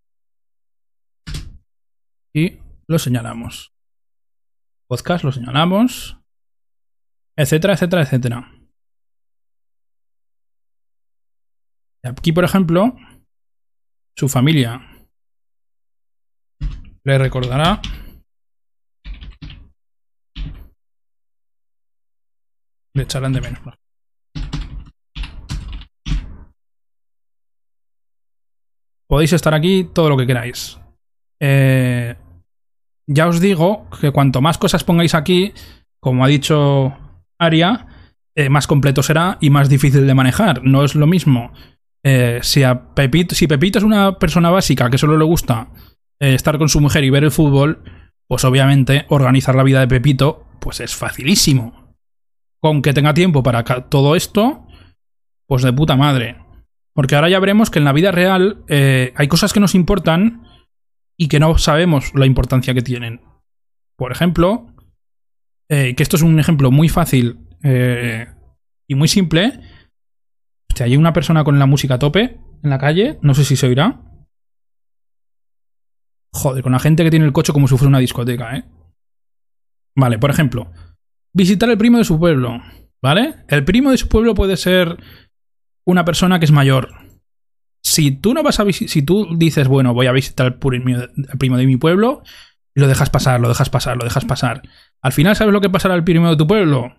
Y 2.34 2.58
lo 2.86 2.98
señalamos. 2.98 3.72
Podcast 4.88 5.24
lo 5.24 5.32
señalamos 5.32 6.18
etcétera, 7.38 7.74
etcétera, 7.74 8.02
etcétera. 8.02 8.52
Aquí, 12.02 12.32
por 12.32 12.44
ejemplo, 12.44 12.96
su 14.16 14.28
familia 14.28 14.97
le 17.04 17.18
recordará 17.18 17.80
le 22.98 23.04
echarán 23.04 23.32
de 23.32 23.40
menos. 23.40 23.60
Podéis 29.08 29.32
estar 29.32 29.54
aquí 29.54 29.88
todo 29.94 30.10
lo 30.10 30.16
que 30.18 30.26
queráis. 30.26 30.78
Eh, 31.40 32.14
ya 33.06 33.26
os 33.26 33.40
digo 33.40 33.88
que 34.00 34.10
cuanto 34.10 34.42
más 34.42 34.58
cosas 34.58 34.84
pongáis 34.84 35.14
aquí, 35.14 35.54
como 35.98 36.24
ha 36.24 36.28
dicho 36.28 36.94
área, 37.38 37.86
eh, 38.36 38.50
más 38.50 38.66
completo 38.66 39.02
será 39.02 39.38
y 39.40 39.48
más 39.48 39.70
difícil 39.70 40.06
de 40.06 40.14
manejar. 40.14 40.62
No 40.62 40.84
es 40.84 40.94
lo 40.94 41.06
mismo. 41.06 41.52
Eh, 42.04 42.40
si, 42.42 42.62
Pepito, 42.94 43.34
si 43.34 43.46
Pepito 43.46 43.78
es 43.78 43.84
una 43.84 44.18
persona 44.18 44.50
básica 44.50 44.90
que 44.90 44.98
solo 44.98 45.16
le 45.16 45.24
gusta 45.24 45.68
eh, 46.20 46.34
estar 46.34 46.58
con 46.58 46.68
su 46.68 46.80
mujer 46.80 47.04
y 47.04 47.10
ver 47.10 47.24
el 47.24 47.30
fútbol, 47.30 47.82
pues 48.26 48.44
obviamente 48.44 49.06
organizar 49.08 49.54
la 49.54 49.62
vida 49.62 49.80
de 49.80 49.88
Pepito 49.88 50.46
pues 50.60 50.80
es 50.80 50.94
facilísimo. 50.94 51.94
Con 52.60 52.82
que 52.82 52.92
tenga 52.92 53.14
tiempo 53.14 53.42
para 53.42 53.62
todo 53.64 54.16
esto, 54.16 54.66
pues 55.46 55.62
de 55.62 55.72
puta 55.72 55.96
madre. 55.96 56.36
Porque 56.92 57.14
ahora 57.14 57.28
ya 57.28 57.38
veremos 57.38 57.70
que 57.70 57.78
en 57.78 57.84
la 57.84 57.92
vida 57.92 58.10
real 58.10 58.64
hay 58.68 59.28
cosas 59.28 59.52
que 59.52 59.60
nos 59.60 59.76
importan 59.76 60.42
y 61.16 61.28
que 61.28 61.40
no 61.40 61.56
sabemos 61.58 62.12
la 62.14 62.26
importancia 62.26 62.74
que 62.74 62.82
tienen. 62.82 63.20
Por 63.96 64.12
ejemplo, 64.12 64.74
eh, 65.68 65.94
que 65.94 66.02
esto 66.02 66.16
es 66.16 66.22
un 66.22 66.38
ejemplo 66.38 66.70
muy 66.70 66.88
fácil 66.88 67.40
eh, 67.62 68.26
y 68.86 68.94
muy 68.94 69.08
simple. 69.08 69.60
Si 70.74 70.82
hay 70.84 70.96
una 70.96 71.12
persona 71.12 71.42
con 71.42 71.58
la 71.58 71.66
música 71.66 71.94
a 71.94 71.98
tope 71.98 72.38
en 72.62 72.70
la 72.70 72.78
calle, 72.78 73.18
no 73.20 73.34
sé 73.34 73.44
si 73.44 73.56
se 73.56 73.66
oirá. 73.66 74.00
Joder, 76.32 76.62
con 76.62 76.72
la 76.72 76.78
gente 76.78 77.04
que 77.04 77.10
tiene 77.10 77.26
el 77.26 77.32
coche 77.32 77.52
como 77.52 77.68
si 77.68 77.76
fuera 77.76 77.88
una 77.88 77.98
discoteca, 77.98 78.56
¿eh? 78.56 78.64
Vale, 79.96 80.18
por 80.18 80.30
ejemplo, 80.30 80.70
visitar 81.32 81.68
el 81.70 81.78
primo 81.78 81.98
de 81.98 82.04
su 82.04 82.18
pueblo, 82.18 82.60
¿vale? 83.02 83.44
El 83.48 83.64
primo 83.64 83.90
de 83.90 83.98
su 83.98 84.08
pueblo 84.08 84.34
puede 84.34 84.56
ser 84.56 84.96
una 85.84 86.04
persona 86.04 86.38
que 86.38 86.44
es 86.44 86.52
mayor. 86.52 86.90
Si 87.82 88.10
tú 88.12 88.34
no 88.34 88.42
vas 88.42 88.60
a 88.60 88.70
si 88.70 89.02
tú 89.02 89.36
dices, 89.36 89.66
bueno, 89.66 89.94
voy 89.94 90.06
a 90.06 90.12
visitar 90.12 90.46
el 90.46 90.58
primo 91.38 91.56
de 91.56 91.66
mi 91.66 91.76
pueblo, 91.76 92.22
lo 92.74 92.86
dejas 92.86 93.10
pasar, 93.10 93.40
lo 93.40 93.48
dejas 93.48 93.70
pasar, 93.70 93.96
lo 93.96 94.04
dejas 94.04 94.24
pasar. 94.24 94.62
Al 95.02 95.12
final, 95.12 95.34
¿sabes 95.34 95.52
lo 95.52 95.60
que 95.60 95.70
pasará 95.70 95.94
al 95.94 96.04
primo 96.04 96.30
de 96.30 96.36
tu 96.36 96.46
pueblo? 96.46 96.94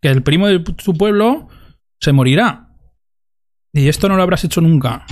Que 0.00 0.08
el 0.08 0.22
primo 0.22 0.48
de 0.48 0.60
tu 0.60 0.94
pueblo 0.94 1.48
se 2.00 2.12
morirá. 2.12 2.70
Y 3.72 3.88
esto 3.88 4.08
no 4.08 4.16
lo 4.16 4.22
habrás 4.22 4.42
hecho 4.42 4.60
nunca. 4.60 5.06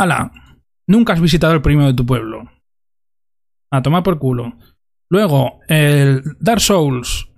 ¡Hala! 0.00 0.32
Nunca 0.86 1.12
has 1.12 1.20
visitado 1.20 1.52
el 1.52 1.60
primo 1.60 1.84
de 1.84 1.92
tu 1.92 2.06
pueblo. 2.06 2.50
A 3.70 3.82
tomar 3.82 4.02
por 4.02 4.18
culo. 4.18 4.54
Luego, 5.10 5.60
el 5.68 6.22
Dark 6.40 6.62
Souls. 6.62 7.28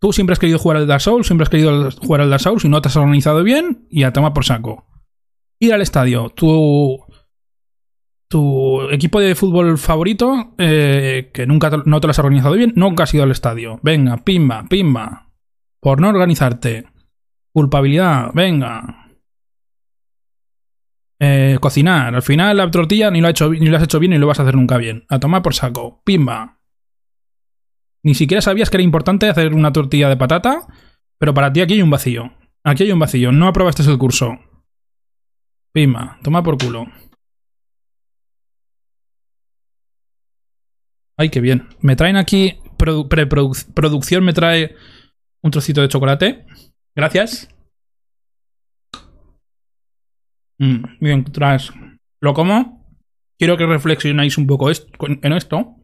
Tú 0.00 0.14
siempre 0.14 0.32
has 0.32 0.38
querido 0.38 0.58
jugar 0.58 0.78
al 0.78 0.86
Dark 0.86 1.02
Souls, 1.02 1.26
siempre 1.26 1.42
has 1.42 1.50
querido 1.50 1.90
jugar 1.90 2.22
al 2.22 2.30
Dark 2.30 2.40
Souls 2.40 2.64
y 2.64 2.70
no 2.70 2.80
te 2.80 2.88
has 2.88 2.96
organizado 2.96 3.42
bien 3.42 3.86
y 3.90 4.04
a 4.04 4.14
tomar 4.14 4.32
por 4.32 4.46
saco. 4.46 4.86
Ir 5.60 5.74
al 5.74 5.82
estadio. 5.82 6.30
Tu, 6.30 7.04
tu 8.28 8.88
equipo 8.90 9.20
de 9.20 9.34
fútbol 9.34 9.76
favorito, 9.76 10.54
eh, 10.56 11.30
que 11.34 11.46
nunca 11.46 11.70
no 11.84 12.00
te 12.00 12.06
lo 12.06 12.12
has 12.12 12.18
organizado 12.18 12.54
bien, 12.54 12.72
nunca 12.76 13.02
has 13.02 13.12
ido 13.12 13.24
al 13.24 13.30
estadio. 13.30 13.78
Venga, 13.82 14.24
pimba, 14.24 14.64
pimba. 14.70 15.32
Por 15.80 16.00
no 16.00 16.08
organizarte. 16.08 16.86
Culpabilidad, 17.52 18.30
venga. 18.32 19.07
Eh, 21.20 21.58
cocinar. 21.60 22.14
Al 22.14 22.22
final 22.22 22.56
la 22.56 22.70
tortilla 22.70 23.10
ni 23.10 23.20
lo, 23.20 23.26
ha 23.26 23.30
hecho, 23.30 23.50
ni 23.50 23.66
lo 23.66 23.76
has 23.76 23.82
hecho 23.82 23.98
bien 23.98 24.12
ni 24.12 24.18
lo 24.18 24.26
vas 24.26 24.38
a 24.38 24.42
hacer 24.42 24.54
nunca 24.54 24.76
bien. 24.76 25.04
A 25.08 25.18
tomar 25.18 25.42
por 25.42 25.54
saco. 25.54 26.02
Pimba. 26.04 26.60
Ni 28.04 28.14
siquiera 28.14 28.40
sabías 28.40 28.70
que 28.70 28.76
era 28.76 28.84
importante 28.84 29.28
hacer 29.28 29.52
una 29.52 29.72
tortilla 29.72 30.08
de 30.08 30.16
patata, 30.16 30.66
pero 31.18 31.34
para 31.34 31.52
ti 31.52 31.60
aquí 31.60 31.74
hay 31.74 31.82
un 31.82 31.90
vacío. 31.90 32.32
Aquí 32.64 32.84
hay 32.84 32.92
un 32.92 32.98
vacío. 32.98 33.32
No 33.32 33.48
aprobaste 33.48 33.82
el 33.82 33.98
curso. 33.98 34.38
Pimba. 35.72 36.18
Toma 36.22 36.42
por 36.42 36.58
culo. 36.58 36.86
Ay, 41.16 41.30
qué 41.30 41.40
bien. 41.40 41.68
Me 41.80 41.96
traen 41.96 42.16
aquí. 42.16 42.60
preproducción 42.78 44.24
me 44.24 44.32
trae 44.32 44.76
un 45.42 45.50
trocito 45.50 45.80
de 45.80 45.88
chocolate. 45.88 46.46
Gracias. 46.94 47.48
Mm, 50.58 50.84
bien, 51.00 51.24
tras 51.24 51.72
lo 52.20 52.34
como, 52.34 52.84
quiero 53.38 53.56
que 53.56 53.66
reflexionáis 53.66 54.38
un 54.38 54.46
poco 54.46 54.70
en 54.70 55.32
esto. 55.32 55.76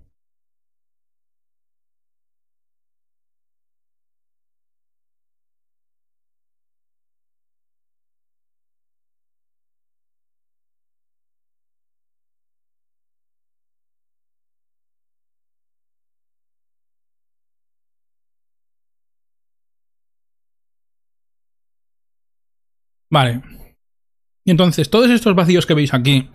Vale. 23.11 23.64
Y 24.45 24.51
entonces, 24.51 24.91
todos 24.91 25.11
estos 25.11 25.35
vacíos 25.35 25.67
que 25.67 25.75
veis 25.75 25.95
aquí, 25.95 26.31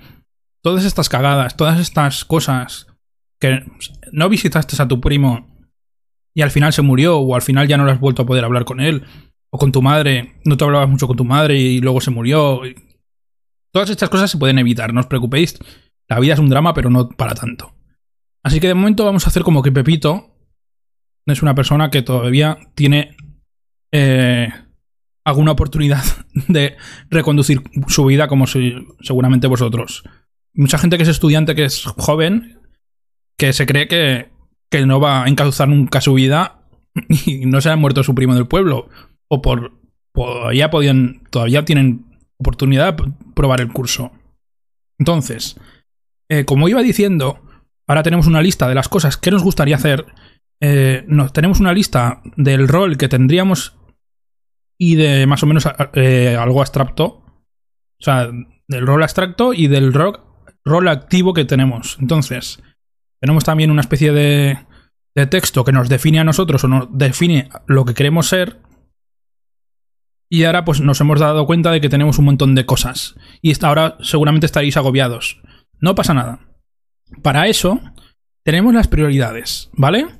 todas 0.61 0.85
estas 0.85 1.09
cagadas, 1.09 1.55
todas 1.55 1.79
estas 1.79 2.25
cosas 2.25 2.87
que 3.39 3.63
no 4.11 4.29
visitaste 4.29 4.81
a 4.81 4.87
tu 4.87 4.99
primo 4.99 5.47
y 6.33 6.41
al 6.41 6.51
final 6.51 6.73
se 6.73 6.81
murió 6.81 7.17
o 7.17 7.35
al 7.35 7.41
final 7.41 7.67
ya 7.67 7.77
no 7.77 7.85
lo 7.85 7.91
has 7.91 7.99
vuelto 7.99 8.23
a 8.23 8.25
poder 8.25 8.43
hablar 8.43 8.65
con 8.65 8.79
él 8.79 9.03
o 9.51 9.57
con 9.57 9.71
tu 9.71 9.81
madre, 9.81 10.35
no 10.45 10.57
te 10.57 10.63
hablabas 10.63 10.89
mucho 10.89 11.07
con 11.07 11.17
tu 11.17 11.25
madre 11.25 11.57
y 11.57 11.79
luego 11.79 12.01
se 12.01 12.11
murió. 12.11 12.61
Todas 13.71 13.89
estas 13.89 14.09
cosas 14.09 14.29
se 14.29 14.37
pueden 14.37 14.59
evitar, 14.59 14.93
no 14.93 14.99
os 14.99 15.07
preocupéis. 15.07 15.57
La 16.07 16.19
vida 16.19 16.33
es 16.33 16.39
un 16.39 16.49
drama, 16.49 16.73
pero 16.73 16.89
no 16.89 17.09
para 17.09 17.35
tanto. 17.35 17.75
Así 18.43 18.59
que 18.59 18.67
de 18.67 18.73
momento 18.73 19.05
vamos 19.05 19.25
a 19.25 19.29
hacer 19.29 19.43
como 19.43 19.61
que 19.61 19.71
Pepito 19.71 20.35
es 21.25 21.41
una 21.41 21.55
persona 21.55 21.91
que 21.91 22.01
todavía 22.01 22.57
tiene 22.73 23.15
eh, 23.91 24.49
alguna 25.25 25.51
oportunidad 25.51 26.03
de 26.47 26.77
reconducir 27.09 27.61
su 27.87 28.05
vida 28.05 28.27
como 28.27 28.45
seguramente 28.47 29.47
vosotros. 29.47 30.03
Mucha 30.53 30.77
gente 30.77 30.97
que 30.97 31.03
es 31.03 31.09
estudiante, 31.09 31.55
que 31.55 31.65
es 31.65 31.85
joven, 31.97 32.59
que 33.37 33.53
se 33.53 33.65
cree 33.65 33.87
que, 33.87 34.29
que 34.69 34.85
no 34.85 34.99
va 34.99 35.23
a 35.23 35.27
encauzar 35.27 35.69
nunca 35.69 36.01
su 36.01 36.13
vida 36.13 36.61
y 37.25 37.45
no 37.45 37.61
se 37.61 37.69
ha 37.69 37.75
muerto 37.75 38.03
su 38.03 38.15
primo 38.15 38.35
del 38.35 38.47
pueblo. 38.47 38.89
O 39.27 39.41
por, 39.41 39.73
todavía 40.13 40.69
podían, 40.69 41.21
todavía 41.29 41.65
tienen 41.65 42.05
oportunidad 42.37 42.93
de 42.93 43.13
probar 43.35 43.61
el 43.61 43.71
curso. 43.71 44.11
Entonces, 44.97 45.57
eh, 46.29 46.45
como 46.45 46.67
iba 46.67 46.81
diciendo, 46.81 47.41
ahora 47.87 48.03
tenemos 48.03 48.27
una 48.27 48.41
lista 48.41 48.67
de 48.67 48.75
las 48.75 48.89
cosas 48.89 49.17
que 49.17 49.31
nos 49.31 49.43
gustaría 49.43 49.75
hacer. 49.75 50.05
Eh, 50.61 51.05
nos, 51.07 51.31
tenemos 51.31 51.59
una 51.59 51.73
lista 51.73 52.21
del 52.35 52.67
rol 52.67 52.97
que 52.97 53.07
tendríamos 53.07 53.78
y 54.79 54.95
de 54.95 55.27
más 55.27 55.43
o 55.43 55.45
menos 55.45 55.67
eh, 55.93 56.37
algo 56.39 56.61
abstracto. 56.61 57.03
O 57.03 58.03
sea, 58.03 58.29
del 58.67 58.87
rol 58.87 59.03
abstracto 59.03 59.53
y 59.53 59.67
del 59.67 59.93
rol 59.93 60.87
activo 60.87 61.33
que 61.33 61.45
tenemos. 61.45 61.97
Entonces, 61.99 62.63
tenemos 63.19 63.43
también 63.43 63.71
una 63.71 63.81
especie 63.81 64.13
de, 64.13 64.57
de 65.15 65.27
texto 65.27 65.65
que 65.65 65.73
nos 65.73 65.89
define 65.89 66.19
a 66.19 66.23
nosotros 66.23 66.63
o 66.63 66.67
nos 66.69 66.87
define 66.91 67.49
lo 67.67 67.83
que 67.83 67.93
queremos 67.93 68.27
ser. 68.27 68.61
Y 70.29 70.45
ahora 70.45 70.63
pues 70.63 70.79
nos 70.79 71.01
hemos 71.01 71.19
dado 71.19 71.45
cuenta 71.45 71.71
de 71.71 71.81
que 71.81 71.89
tenemos 71.89 72.17
un 72.17 72.25
montón 72.25 72.55
de 72.55 72.65
cosas. 72.65 73.15
Y 73.41 73.53
ahora 73.65 73.97
seguramente 74.01 74.45
estaréis 74.45 74.77
agobiados. 74.77 75.41
No 75.81 75.95
pasa 75.95 76.13
nada. 76.13 76.39
Para 77.21 77.47
eso 77.47 77.81
tenemos 78.43 78.73
las 78.73 78.87
prioridades, 78.87 79.69
¿vale? 79.73 80.18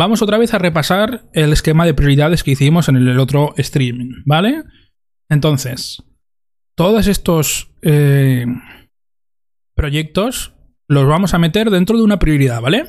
Vamos 0.00 0.22
otra 0.22 0.38
vez 0.38 0.54
a 0.54 0.58
repasar 0.58 1.28
el 1.34 1.52
esquema 1.52 1.84
de 1.84 1.92
prioridades 1.92 2.42
que 2.42 2.52
hicimos 2.52 2.88
en 2.88 2.96
el 2.96 3.20
otro 3.20 3.52
streaming, 3.58 4.22
¿vale? 4.24 4.64
Entonces, 5.28 6.02
todos 6.74 7.06
estos 7.06 7.74
eh, 7.82 8.46
proyectos 9.74 10.54
los 10.88 11.06
vamos 11.06 11.34
a 11.34 11.38
meter 11.38 11.68
dentro 11.68 11.98
de 11.98 12.02
una 12.02 12.18
prioridad, 12.18 12.62
¿vale? 12.62 12.86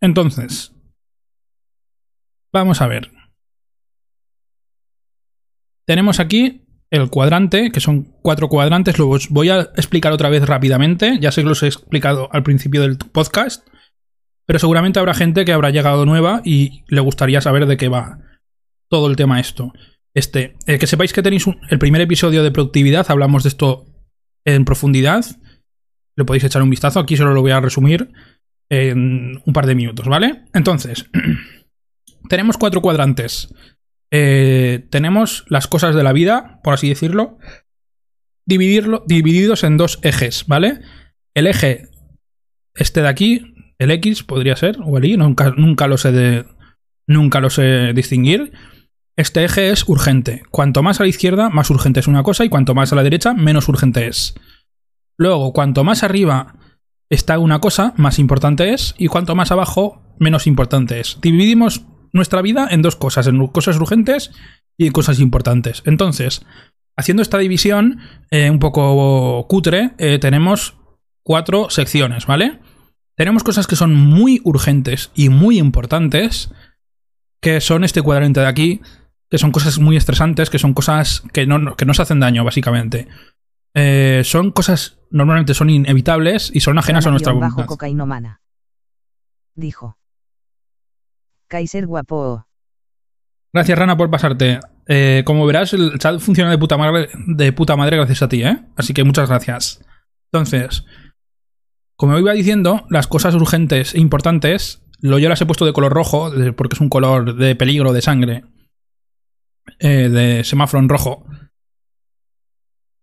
Entonces, 0.00 0.72
vamos 2.52 2.80
a 2.80 2.88
ver. 2.88 3.12
Tenemos 5.86 6.18
aquí 6.18 6.66
el 6.90 7.08
cuadrante, 7.08 7.70
que 7.70 7.78
son 7.78 8.02
cuatro 8.20 8.48
cuadrantes, 8.48 8.98
los 8.98 9.28
voy 9.28 9.50
a 9.50 9.60
explicar 9.76 10.12
otra 10.12 10.28
vez 10.28 10.44
rápidamente, 10.44 11.20
ya 11.20 11.30
sé 11.30 11.42
que 11.42 11.48
los 11.50 11.62
he 11.62 11.68
explicado 11.68 12.28
al 12.32 12.42
principio 12.42 12.82
del 12.82 12.98
podcast, 12.98 13.64
pero 14.46 14.58
seguramente 14.58 14.98
habrá 14.98 15.14
gente 15.14 15.44
que 15.44 15.52
habrá 15.52 15.70
llegado 15.70 16.06
nueva 16.06 16.42
y 16.44 16.84
le 16.88 17.00
gustaría 17.00 17.40
saber 17.40 17.66
de 17.66 17.76
qué 17.76 17.88
va 17.88 18.18
todo 18.88 19.08
el 19.08 19.16
tema 19.16 19.40
esto. 19.40 19.72
Este, 20.14 20.56
eh, 20.66 20.78
que 20.78 20.86
sepáis 20.86 21.12
que 21.12 21.22
tenéis 21.22 21.46
el 21.70 21.78
primer 21.78 22.00
episodio 22.00 22.42
de 22.42 22.52
productividad, 22.52 23.06
hablamos 23.08 23.42
de 23.42 23.48
esto 23.48 23.86
en 24.44 24.64
profundidad. 24.64 25.24
Le 26.16 26.24
podéis 26.24 26.44
echar 26.44 26.62
un 26.62 26.70
vistazo, 26.70 27.00
aquí 27.00 27.16
solo 27.16 27.34
lo 27.34 27.40
voy 27.40 27.50
a 27.50 27.60
resumir 27.60 28.12
en 28.70 29.42
un 29.44 29.52
par 29.52 29.66
de 29.66 29.74
minutos, 29.74 30.06
¿vale? 30.06 30.44
Entonces, 30.52 31.10
tenemos 32.28 32.56
cuatro 32.56 32.80
cuadrantes. 32.80 33.52
Eh, 34.10 34.86
tenemos 34.90 35.44
las 35.48 35.66
cosas 35.66 35.94
de 35.94 36.04
la 36.04 36.12
vida, 36.12 36.60
por 36.62 36.74
así 36.74 36.88
decirlo, 36.88 37.38
dividirlo, 38.46 39.02
divididos 39.06 39.64
en 39.64 39.76
dos 39.76 39.98
ejes, 40.02 40.44
¿vale? 40.46 40.80
El 41.34 41.46
eje 41.46 41.88
este 42.74 43.02
de 43.02 43.08
aquí, 43.08 43.53
el 43.84 43.90
X 43.92 44.22
podría 44.22 44.56
ser, 44.56 44.78
o 44.84 44.98
el 44.98 45.04
Y, 45.04 45.16
nunca, 45.16 45.54
nunca 45.56 45.86
lo 45.86 45.96
sé. 45.96 46.44
Nunca 47.06 47.40
lo 47.40 47.50
sé 47.50 47.92
distinguir. 47.94 48.52
Este 49.16 49.44
eje 49.44 49.70
es 49.70 49.88
urgente. 49.88 50.42
Cuanto 50.50 50.82
más 50.82 51.00
a 51.00 51.04
la 51.04 51.08
izquierda, 51.08 51.50
más 51.50 51.70
urgente 51.70 52.00
es 52.00 52.08
una 52.08 52.22
cosa, 52.22 52.44
y 52.44 52.48
cuanto 52.48 52.74
más 52.74 52.92
a 52.92 52.96
la 52.96 53.02
derecha, 53.02 53.34
menos 53.34 53.68
urgente 53.68 54.06
es. 54.06 54.34
Luego, 55.16 55.52
cuanto 55.52 55.84
más 55.84 56.02
arriba 56.02 56.56
está 57.10 57.38
una 57.38 57.60
cosa, 57.60 57.94
más 57.96 58.18
importante 58.18 58.72
es, 58.72 58.94
y 58.98 59.06
cuanto 59.08 59.34
más 59.34 59.52
abajo, 59.52 60.02
menos 60.18 60.46
importante 60.46 60.98
es. 60.98 61.18
Dividimos 61.20 61.86
nuestra 62.12 62.42
vida 62.42 62.66
en 62.70 62.82
dos 62.82 62.96
cosas, 62.96 63.26
en 63.26 63.46
cosas 63.48 63.76
urgentes 63.76 64.32
y 64.76 64.86
en 64.86 64.92
cosas 64.92 65.20
importantes. 65.20 65.82
Entonces, 65.84 66.44
haciendo 66.96 67.22
esta 67.22 67.38
división 67.38 68.00
eh, 68.30 68.50
un 68.50 68.58
poco 68.58 69.46
cutre, 69.48 69.92
eh, 69.98 70.18
tenemos 70.18 70.76
cuatro 71.22 71.70
secciones, 71.70 72.26
¿vale? 72.26 72.60
Tenemos 73.16 73.44
cosas 73.44 73.66
que 73.66 73.76
son 73.76 73.94
muy 73.94 74.40
urgentes 74.44 75.10
y 75.14 75.28
muy 75.28 75.58
importantes, 75.58 76.50
que 77.40 77.60
son 77.60 77.84
este 77.84 78.02
cuadrante 78.02 78.40
de 78.40 78.46
aquí, 78.46 78.80
que 79.30 79.38
son 79.38 79.52
cosas 79.52 79.78
muy 79.78 79.96
estresantes, 79.96 80.50
que 80.50 80.58
son 80.58 80.74
cosas 80.74 81.22
que 81.32 81.46
no, 81.46 81.76
que 81.76 81.84
nos 81.84 82.00
hacen 82.00 82.20
daño, 82.20 82.44
básicamente. 82.44 83.08
Eh, 83.74 84.22
son 84.24 84.52
cosas, 84.52 84.98
normalmente 85.10 85.54
son 85.54 85.70
inevitables 85.70 86.50
y 86.54 86.60
son 86.60 86.78
ajenas 86.78 87.06
a 87.06 87.10
nuestra 87.10 87.32
voluntad. 87.32 87.66
Dijo. 89.54 89.98
Kaiser 91.48 91.86
guapo. 91.86 92.46
Gracias, 93.52 93.78
Rana, 93.78 93.96
por 93.96 94.10
pasarte. 94.10 94.58
Eh, 94.86 95.22
como 95.24 95.46
verás, 95.46 95.72
el 95.72 95.98
chat 95.98 96.18
funciona 96.18 96.50
de 96.50 96.58
puta, 96.58 96.76
madre, 96.76 97.08
de 97.26 97.52
puta 97.52 97.76
madre 97.76 97.96
gracias 97.96 98.22
a 98.22 98.28
ti, 98.28 98.42
¿eh? 98.42 98.66
Así 98.76 98.92
que 98.92 99.04
muchas 99.04 99.28
gracias. 99.28 99.80
Entonces, 100.32 100.84
como 101.96 102.18
iba 102.18 102.32
diciendo, 102.32 102.86
las 102.90 103.06
cosas 103.06 103.34
urgentes 103.34 103.94
e 103.94 104.00
importantes, 104.00 104.82
lo 105.00 105.18
yo 105.18 105.28
las 105.28 105.40
he 105.40 105.46
puesto 105.46 105.66
de 105.66 105.72
color 105.72 105.92
rojo, 105.92 106.32
porque 106.56 106.74
es 106.74 106.80
un 106.80 106.88
color 106.88 107.36
de 107.36 107.54
peligro, 107.54 107.92
de 107.92 108.02
sangre, 108.02 108.44
eh, 109.78 110.08
de 110.08 110.44
semáforo 110.44 110.82
en 110.82 110.88
rojo. 110.88 111.26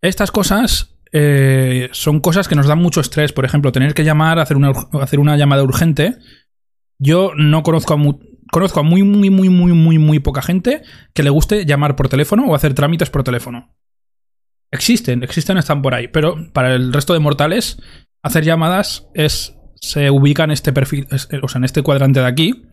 Estas 0.02 0.32
cosas 0.32 0.98
eh, 1.12 1.90
son 1.92 2.20
cosas 2.20 2.48
que 2.48 2.56
nos 2.56 2.68
dan 2.68 2.80
mucho 2.80 3.02
estrés. 3.02 3.34
Por 3.34 3.46
ejemplo, 3.46 3.72
tener 3.72 3.94
que 3.94 4.04
llamar, 4.04 4.40
hacer 4.40 4.58
una, 4.58 4.72
hacer 5.02 5.20
una 5.20 5.38
llamada 5.38 5.64
urgente. 5.64 6.18
Yo 6.98 7.32
no 7.36 7.64
conozco 7.64 7.94
a, 7.94 7.98
conozco 8.52 8.80
a 8.80 8.84
muy, 8.84 9.04
muy, 9.04 9.30
muy, 9.30 9.50
muy, 9.50 9.74
muy, 9.74 9.98
muy 9.98 10.20
poca 10.20 10.42
gente 10.42 10.84
que 11.14 11.24
le 11.24 11.30
guste 11.30 11.66
llamar 11.66 11.96
por 11.96 12.10
teléfono 12.10 12.46
o 12.46 12.56
hacer 12.56 12.74
trámites 12.74 13.10
por 13.10 13.24
teléfono. 13.24 13.76
Existen, 14.72 15.24
existen, 15.24 15.58
están 15.58 15.82
por 15.82 15.94
ahí. 15.94 16.08
Pero 16.08 16.52
para 16.54 16.74
el 16.74 16.94
resto 16.94 17.14
de 17.14 17.20
mortales, 17.20 17.78
hacer 18.24 18.44
llamadas 18.44 19.08
es. 19.14 19.56
se 19.76 20.12
ubica 20.12 20.44
en 20.44 20.52
este 20.52 20.74
perfil, 20.74 21.08
o 21.42 21.48
sea, 21.48 21.60
en 21.60 21.66
este 21.66 21.84
cuadrante 21.84 22.20
de 22.20 22.28
aquí. 22.28 22.66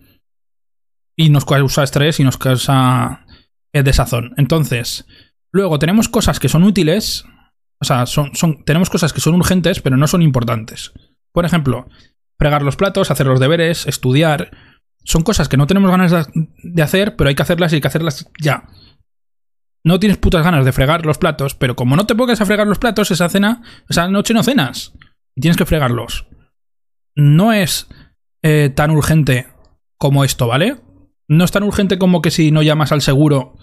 Y 1.17 1.31
nos 1.31 1.45
causa 1.45 1.83
estrés 1.83 2.21
y 2.21 2.25
nos 2.25 2.39
causa 2.39 3.27
el 3.73 3.85
desazón. 3.85 4.35
Entonces, 4.37 5.07
luego 5.51 5.79
tenemos 5.79 6.09
cosas 6.09 6.39
que 6.39 6.49
son 6.49 6.63
útiles. 6.65 7.25
O 7.81 7.85
sea, 7.85 8.07
son, 8.07 8.35
son, 8.35 8.65
tenemos 8.65 8.91
cosas 8.91 9.13
que 9.13 9.21
son 9.21 9.35
urgentes, 9.35 9.81
pero 9.81 9.97
no 9.97 10.07
son 10.07 10.23
importantes. 10.23 10.93
Por 11.33 11.45
ejemplo, 11.45 11.89
fregar 12.39 12.63
los 12.63 12.77
platos, 12.77 13.11
hacer 13.11 13.27
los 13.27 13.41
deberes, 13.41 13.87
estudiar. 13.87 14.51
Son 15.05 15.23
cosas 15.23 15.49
que 15.49 15.57
no 15.57 15.67
tenemos 15.67 15.91
ganas 15.91 16.29
de 16.35 16.83
hacer, 16.83 17.17
pero 17.17 17.29
hay 17.29 17.35
que 17.35 17.43
hacerlas 17.43 17.73
y 17.73 17.77
hay 17.77 17.81
que 17.81 17.89
hacerlas 17.89 18.31
ya. 18.41 18.65
No 19.85 19.99
tienes 19.99 20.19
putas 20.19 20.45
ganas 20.45 20.65
de 20.65 20.73
fregar 20.73 21.07
los 21.07 21.19
platos, 21.19 21.55
pero 21.55 21.77
como 21.77 21.97
no 21.97 22.07
te 22.07 22.15
pongas 22.15 22.41
a 22.41 22.47
fregar 22.47 22.67
los 22.67 22.79
platos, 22.79 23.11
esa 23.11 23.29
cena, 23.29 23.63
esa 23.89 24.09
noche 24.09 24.35
no 24.35 24.43
cenas. 24.43 24.93
Tienes 25.41 25.57
que 25.57 25.67
fregarlos. 25.67 26.27
No 27.15 27.53
es 27.53 27.89
eh, 28.43 28.71
tan 28.75 28.91
urgente 28.91 29.47
como 29.97 30.25
esto, 30.25 30.47
¿vale? 30.47 30.77
No 31.27 31.45
es 31.45 31.51
tan 31.51 31.63
urgente 31.63 31.99
como 31.99 32.23
que 32.23 32.31
si 32.31 32.51
no 32.51 32.63
llamas 32.63 32.93
al 32.93 33.03
seguro 33.03 33.57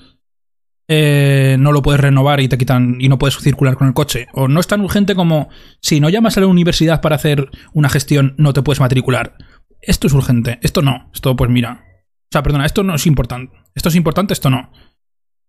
eh, 0.88 1.58
no 1.60 1.72
lo 1.72 1.82
puedes 1.82 2.00
renovar 2.00 2.40
y 2.42 2.48
te 2.48 2.60
quitan 2.60 2.98
y 3.00 3.10
no 3.10 3.18
puedes 3.18 3.38
circular 3.38 3.76
con 3.76 3.88
el 3.88 3.94
coche. 3.94 4.28
O 4.34 4.48
no 4.48 4.60
es 4.60 4.68
tan 4.68 4.82
urgente 4.82 5.16
como 5.16 5.50
si 5.82 6.00
no 6.00 6.10
llamas 6.10 6.38
a 6.38 6.42
la 6.42 6.48
universidad 6.48 7.02
para 7.02 7.16
hacer 7.16 7.50
una 7.74 7.90
gestión 7.90 8.36
no 8.38 8.54
te 8.54 8.62
puedes 8.62 8.80
matricular. 8.80 9.36
Esto 9.82 10.08
es 10.08 10.14
urgente, 10.14 10.60
esto 10.62 10.82
no. 10.82 11.10
Esto 11.14 11.36
pues 11.36 11.50
mira. 11.50 11.84
O 12.24 12.32
sea, 12.32 12.44
perdona, 12.44 12.66
esto 12.66 12.84
no 12.84 12.96
es 12.96 13.06
importante. 13.08 13.56
Esto 13.74 13.90
es 13.90 13.96
importante, 13.96 14.34
esto 14.34 14.50
no. 14.50 14.72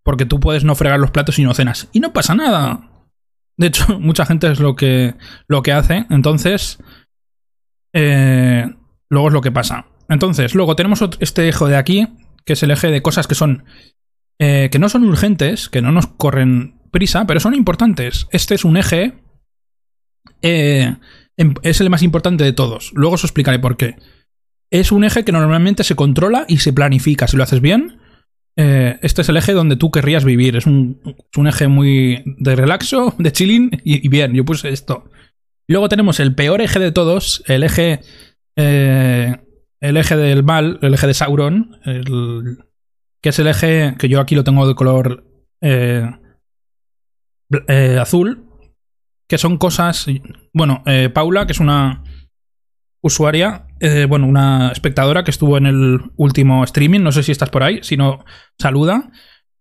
Porque 0.03 0.25
tú 0.25 0.39
puedes 0.39 0.63
no 0.63 0.75
fregar 0.75 0.99
los 0.99 1.11
platos 1.11 1.37
y 1.37 1.43
no 1.43 1.53
cenas. 1.53 1.89
Y 1.91 1.99
no 1.99 2.13
pasa 2.13 2.33
nada. 2.33 2.96
De 3.57 3.67
hecho, 3.67 3.99
mucha 3.99 4.25
gente 4.25 4.49
es 4.51 4.59
lo 4.59 4.75
que, 4.75 5.15
lo 5.47 5.61
que 5.61 5.73
hace. 5.73 6.05
Entonces, 6.09 6.77
eh, 7.93 8.65
luego 9.09 9.27
es 9.27 9.33
lo 9.33 9.41
que 9.41 9.51
pasa. 9.51 9.87
Entonces, 10.09 10.55
luego 10.55 10.75
tenemos 10.75 11.03
este 11.19 11.49
eje 11.49 11.65
de 11.65 11.75
aquí, 11.75 12.07
que 12.45 12.53
es 12.53 12.63
el 12.63 12.71
eje 12.71 12.89
de 12.89 13.01
cosas 13.01 13.27
que 13.27 13.35
son. 13.35 13.65
Eh, 14.39 14.69
que 14.71 14.77
no 14.77 14.87
son 14.87 15.03
urgentes, 15.03 15.67
que 15.67 15.81
no 15.81 15.91
nos 15.91 16.07
corren 16.07 16.79
prisa, 16.91 17.25
pero 17.25 17.39
son 17.39 17.55
importantes. 17.55 18.27
Este 18.31 18.55
es 18.55 18.63
un 18.63 18.77
eje. 18.77 19.15
Eh, 20.43 20.95
em, 21.37 21.55
es 21.63 21.81
el 21.81 21.89
más 21.89 22.03
importante 22.03 22.43
de 22.43 22.53
todos. 22.53 22.91
Luego 22.93 23.15
os 23.15 23.23
explicaré 23.23 23.57
por 23.59 23.77
qué. 23.77 23.95
Es 24.69 24.91
un 24.91 25.03
eje 25.03 25.25
que 25.25 25.31
normalmente 25.31 25.83
se 25.83 25.95
controla 25.95 26.45
y 26.47 26.59
se 26.59 26.73
planifica. 26.73 27.27
Si 27.27 27.35
lo 27.35 27.43
haces 27.43 27.61
bien, 27.61 27.99
eh, 28.57 28.99
este 29.01 29.21
es 29.21 29.29
el 29.29 29.37
eje 29.37 29.53
donde 29.53 29.77
tú 29.77 29.89
querrías 29.91 30.25
vivir. 30.25 30.57
Es 30.57 30.65
un, 30.65 30.99
eje 31.47 31.67
muy 31.67 32.23
de 32.25 32.55
relaxo, 32.55 33.15
de 33.17 33.31
chilling 33.31 33.71
y, 33.83 34.07
bien. 34.09 34.33
Yo 34.33 34.43
puse 34.43 34.69
esto. 34.69 35.09
Luego 35.67 35.87
tenemos 35.87 36.19
el 36.19 36.35
peor 36.35 36.61
eje 36.61 36.79
de 36.79 36.91
todos, 36.91 37.43
el 37.47 37.63
eje 37.63 38.01
el 39.79 39.97
eje 39.97 40.17
del 40.17 40.43
mal, 40.43 40.79
el 40.81 40.93
eje 40.93 41.07
de 41.07 41.13
Sauron, 41.13 41.77
que 43.21 43.29
es 43.29 43.39
el 43.39 43.47
eje 43.47 43.95
que 43.97 44.09
yo 44.09 44.19
aquí 44.19 44.35
lo 44.35 44.43
tengo 44.43 44.67
de 44.67 44.75
color 44.75 45.23
eh, 45.61 46.09
eh, 47.67 47.97
azul, 47.99 48.45
que 49.27 49.37
son 49.37 49.57
cosas, 49.57 50.07
bueno, 50.53 50.83
eh, 50.85 51.09
Paula, 51.09 51.45
que 51.45 51.53
es 51.53 51.59
una 51.59 52.03
usuaria, 53.01 53.66
bueno, 54.07 54.27
una 54.27 54.71
espectadora 54.71 55.23
que 55.23 55.31
estuvo 55.31 55.57
en 55.57 55.65
el 55.65 55.99
último 56.15 56.63
streaming, 56.63 57.01
no 57.01 57.11
sé 57.11 57.23
si 57.23 57.31
estás 57.31 57.49
por 57.49 57.63
ahí, 57.63 57.79
si 57.83 57.97
no, 57.97 58.25
saluda, 58.57 59.11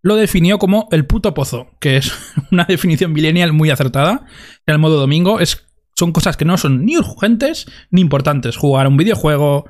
lo 0.02 0.14
definió 0.16 0.58
como 0.58 0.88
el 0.92 1.04
puto 1.04 1.34
pozo, 1.34 1.70
que 1.80 1.96
es 1.96 2.12
una 2.52 2.64
definición 2.64 3.12
millennial 3.12 3.52
muy 3.52 3.70
acertada, 3.70 4.24
en 4.66 4.74
el 4.74 4.78
modo 4.78 5.00
domingo, 5.00 5.40
es, 5.40 5.66
son 5.96 6.12
cosas 6.12 6.36
que 6.36 6.44
no 6.44 6.56
son 6.58 6.84
ni 6.84 6.96
urgentes 6.96 7.66
ni 7.90 8.00
importantes, 8.00 8.56
jugar 8.56 8.86
a 8.86 8.88
un 8.88 8.96
videojuego, 8.96 9.66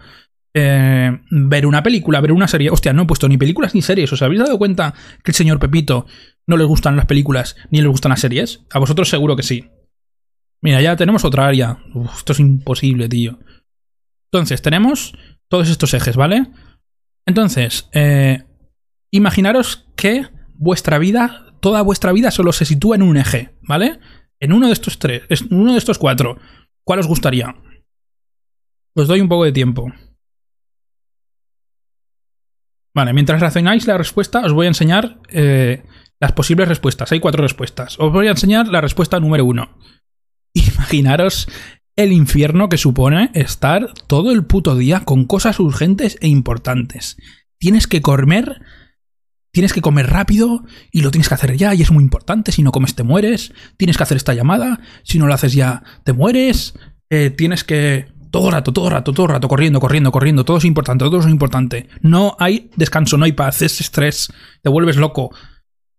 eh, 0.59 1.21
ver 1.31 1.67
una 1.67 1.83
película, 1.83 2.21
ver 2.21 2.33
una 2.33 2.49
serie. 2.49 2.71
Hostia, 2.71 2.93
no 2.93 3.03
he 3.03 3.07
puesto 3.07 3.29
ni 3.29 3.37
películas 3.37 3.75
ni 3.75 3.83
series. 3.83 4.11
¿Os 4.13 4.23
habéis 4.23 4.41
dado 4.41 4.57
cuenta 4.57 4.95
que 5.23 5.33
el 5.33 5.35
señor 5.35 5.59
Pepito 5.59 6.07
no 6.47 6.57
le 6.57 6.65
gustan 6.65 6.97
las 6.97 7.05
películas 7.05 7.57
ni 7.71 7.83
le 7.83 7.89
gustan 7.89 8.11
las 8.11 8.21
series? 8.21 8.61
A 8.71 8.79
vosotros 8.79 9.11
seguro 9.11 9.37
que 9.37 9.43
sí. 9.43 9.71
Mira, 10.63 10.81
ya 10.81 10.97
tenemos 10.97 11.25
otra 11.27 11.47
área. 11.47 11.79
esto 12.17 12.33
es 12.33 12.41
imposible, 12.41 13.09
tío. 13.09 13.39
Entonces, 14.37 14.63
tenemos 14.63 15.17
todos 15.49 15.69
estos 15.69 15.95
ejes, 15.95 16.17
¿vale? 16.17 16.47
Entonces, 17.27 17.89
eh, 17.93 18.45
imaginaros 19.11 19.89
que 19.97 20.29
vuestra 20.55 20.99
vida, 20.99 21.55
toda 21.61 21.83
vuestra 21.83 22.13
vida 22.13 22.31
solo 22.31 22.53
se 22.53 22.65
sitúa 22.65 22.97
en 22.97 23.03
un 23.03 23.17
eje, 23.17 23.57
¿vale? 23.63 23.99
En 24.41 24.53
uno 24.53 24.67
de 24.67 24.73
estos 24.73 24.99
tres, 24.99 25.23
en 25.31 25.55
uno 25.55 25.73
de 25.73 25.79
estos 25.79 25.99
cuatro. 25.99 26.39
¿Cuál 26.85 27.01
os 27.01 27.07
gustaría? 27.07 27.55
Os 28.95 29.09
doy 29.09 29.21
un 29.21 29.29
poco 29.29 29.45
de 29.45 29.53
tiempo. 29.53 29.93
Vale, 32.95 33.13
mientras 33.13 33.41
razonáis 33.41 33.87
la 33.87 33.99
respuesta, 33.99 34.41
os 34.41 34.53
voy 34.53 34.67
a 34.67 34.69
enseñar 34.69 35.21
eh, 35.29 35.85
las 36.19 36.33
posibles 36.33 36.69
respuestas. 36.69 37.13
Hay 37.13 37.21
cuatro 37.21 37.43
respuestas. 37.43 37.99
Os 37.99 38.13
voy 38.13 38.29
a 38.29 38.31
enseñar 38.31 38.69
la 38.69 38.81
respuesta 38.81 39.21
número 39.21 39.45
uno. 39.45 39.79
Imaginaros 40.55 41.49
el 41.97 42.13
infierno 42.13 42.69
que 42.69 42.77
supone 42.77 43.31
estar 43.35 43.93
todo 44.07 44.31
el 44.31 44.45
puto 44.45 44.77
día 44.77 45.01
con 45.01 45.25
cosas 45.25 45.59
urgentes 45.59 46.19
e 46.21 46.29
importantes. 46.29 47.17
Tienes 47.59 47.87
que 47.87 48.03
comer, 48.03 48.61
tienes 49.51 49.73
que 49.73 49.81
comer 49.81 50.11
rápido 50.11 50.65
y 50.93 51.01
lo 51.01 51.11
tienes 51.11 51.29
que 51.29 51.35
hacer 51.35 51.57
ya 51.57 51.75
y 51.75 51.81
es 51.81 51.91
muy 51.91 52.05
importante. 52.05 52.53
Si 52.53 52.63
no 52.63 52.71
comes 52.71 52.95
te 52.95 53.03
mueres. 53.03 53.53
Tienes 53.79 53.97
que 53.97 54.03
hacer 54.03 54.19
esta 54.19 54.35
llamada. 54.35 54.81
Si 55.03 55.19
no 55.19 55.27
lo 55.27 55.35
haces 55.35 55.55
ya 55.55 55.83
te 56.05 56.13
mueres. 56.13 56.75
Eh, 57.09 57.31
tienes 57.31 57.65
que 57.65 58.13
todo 58.31 58.51
rato, 58.51 58.75
todo 58.75 58.91
rato, 58.91 59.15
todo 59.15 59.29
rato, 59.29 59.49
corriendo, 59.49 59.81
corriendo, 59.81 60.13
corriendo. 60.13 60.45
Todo 60.45 60.59
es 60.59 60.67
importante, 60.67 61.07
todo 61.07 61.21
es 61.21 61.27
importante. 61.27 61.89
No 62.03 62.37
hay 62.39 62.71
descanso, 62.77 63.17
no 63.17 63.25
hay 63.25 63.33
paz, 63.33 63.63
es 63.63 63.81
estrés. 63.81 64.31
Te 64.63 64.69
vuelves 64.69 64.99
loco. 64.99 65.35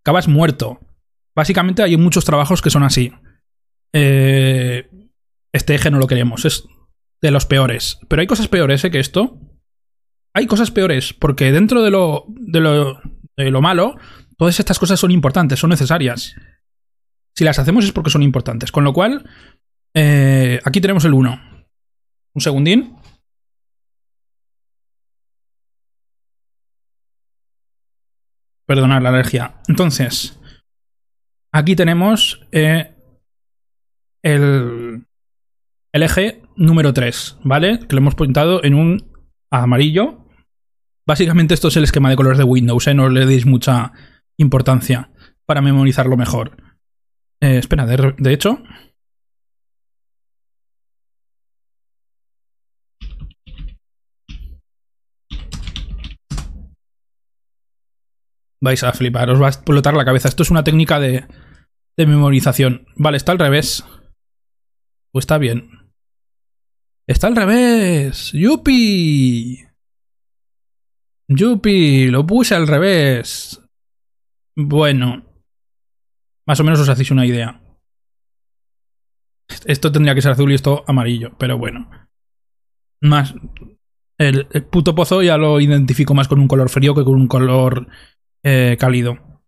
Acabas 0.01 0.27
muerto. 0.27 0.79
Básicamente 1.35 1.81
hay 1.81 1.97
muchos 1.97 2.25
trabajos 2.25 2.61
que 2.61 2.69
son 2.69 2.83
así. 2.83 3.11
Eh, 3.93 4.87
este 5.53 5.75
eje 5.75 5.91
no 5.91 5.99
lo 5.99 6.07
queremos, 6.07 6.45
es 6.45 6.67
de 7.21 7.31
los 7.31 7.45
peores. 7.45 7.99
Pero 8.07 8.21
hay 8.21 8.27
cosas 8.27 8.47
peores 8.47 8.83
¿eh? 8.83 8.91
que 8.91 8.99
esto. 8.99 9.39
Hay 10.33 10.45
cosas 10.45 10.71
peores, 10.71 11.13
porque 11.13 11.51
dentro 11.51 11.81
de 11.81 11.89
lo, 11.89 12.25
de 12.27 13.51
lo, 13.51 13.61
malo, 13.61 13.95
todas 14.37 14.59
estas 14.59 14.77
cosas 14.77 14.99
son 14.99 15.09
importantes, 15.11 15.59
son 15.59 15.71
necesarias. 15.71 16.35
Si 17.35 17.43
las 17.43 17.57
hacemos 17.57 17.85
es 17.85 17.91
porque 17.91 18.11
son 18.11 18.21
importantes. 18.21 18.71
Con 18.71 18.83
lo 18.83 18.93
cual, 18.93 19.27
eh, 19.95 20.59
aquí 20.63 20.79
tenemos 20.79 21.05
el 21.05 21.13
1. 21.13 21.41
Un 22.35 22.41
segundín. 22.41 22.97
Perdonad 28.67 29.01
la 29.01 29.09
alergia. 29.09 29.55
Entonces, 29.67 30.39
aquí 31.51 31.75
tenemos 31.75 32.45
eh, 32.51 32.93
el, 34.21 34.76
el 35.93 36.03
eje 36.03 36.41
número 36.55 36.93
3, 36.93 37.39
¿vale? 37.43 37.79
Que 37.79 37.95
lo 37.95 38.01
hemos 38.01 38.15
pintado 38.15 38.63
en 38.63 38.73
un 38.73 39.11
amarillo. 39.49 40.25
Básicamente 41.05 41.53
esto 41.53 41.69
es 41.69 41.77
el 41.77 41.83
esquema 41.83 42.09
de 42.09 42.15
colores 42.15 42.37
de 42.37 42.43
Windows, 42.43 42.87
¿eh? 42.87 42.93
No 42.93 43.09
le 43.09 43.25
deis 43.25 43.45
mucha 43.45 43.93
importancia 44.37 45.11
para 45.45 45.61
memorizarlo 45.61 46.17
mejor. 46.17 46.57
Eh, 47.39 47.57
espera, 47.57 47.85
de 47.85 48.33
hecho, 48.33 48.61
Vais 58.59 58.83
a 58.83 58.91
flipar, 58.91 59.29
os 59.29 59.39
va 59.41 59.45
a 59.45 59.49
explotar 59.49 59.93
la 59.93 60.05
cabeza. 60.05 60.27
Esto 60.27 60.43
es 60.43 60.49
una 60.49 60.63
técnica 60.63 60.99
de, 60.99 61.25
de 61.95 62.05
memorización. 62.07 62.87
Vale, 62.95 63.17
está 63.17 63.31
al 63.31 63.39
revés. 63.39 63.85
Pues 65.11 65.23
está 65.23 65.37
bien. 65.37 65.76
Está 67.07 67.27
al 67.27 67.37
revés. 67.37 68.31
¡Yupi! 68.33 69.65
¡Yupi! 71.29 72.07
Lo 72.07 72.27
puse 72.27 72.53
al 72.53 72.67
revés. 72.67 73.61
Bueno. 74.57 75.23
Más 76.45 76.59
o 76.59 76.63
menos 76.65 76.81
os 76.81 76.89
hacéis 76.89 77.11
una 77.11 77.25
idea. 77.25 77.61
Esto 79.65 79.91
tendría 79.91 80.13
que 80.13 80.21
ser 80.21 80.33
azul 80.33 80.51
y 80.51 80.55
esto 80.55 80.83
amarillo, 80.85 81.35
pero 81.39 81.57
bueno. 81.57 81.89
Más. 83.01 83.33
El, 84.17 84.47
puto 84.69 84.93
pozo 84.93 85.21
ya 85.21 85.37
lo 85.37 85.61
identifico 85.61 86.13
más 86.13 86.27
con 86.27 86.39
un 86.39 86.47
color 86.47 86.69
frío 86.69 86.93
que 86.93 87.05
con 87.05 87.15
un 87.15 87.27
color 87.27 87.87
eh, 88.43 88.75
cálido. 88.77 89.43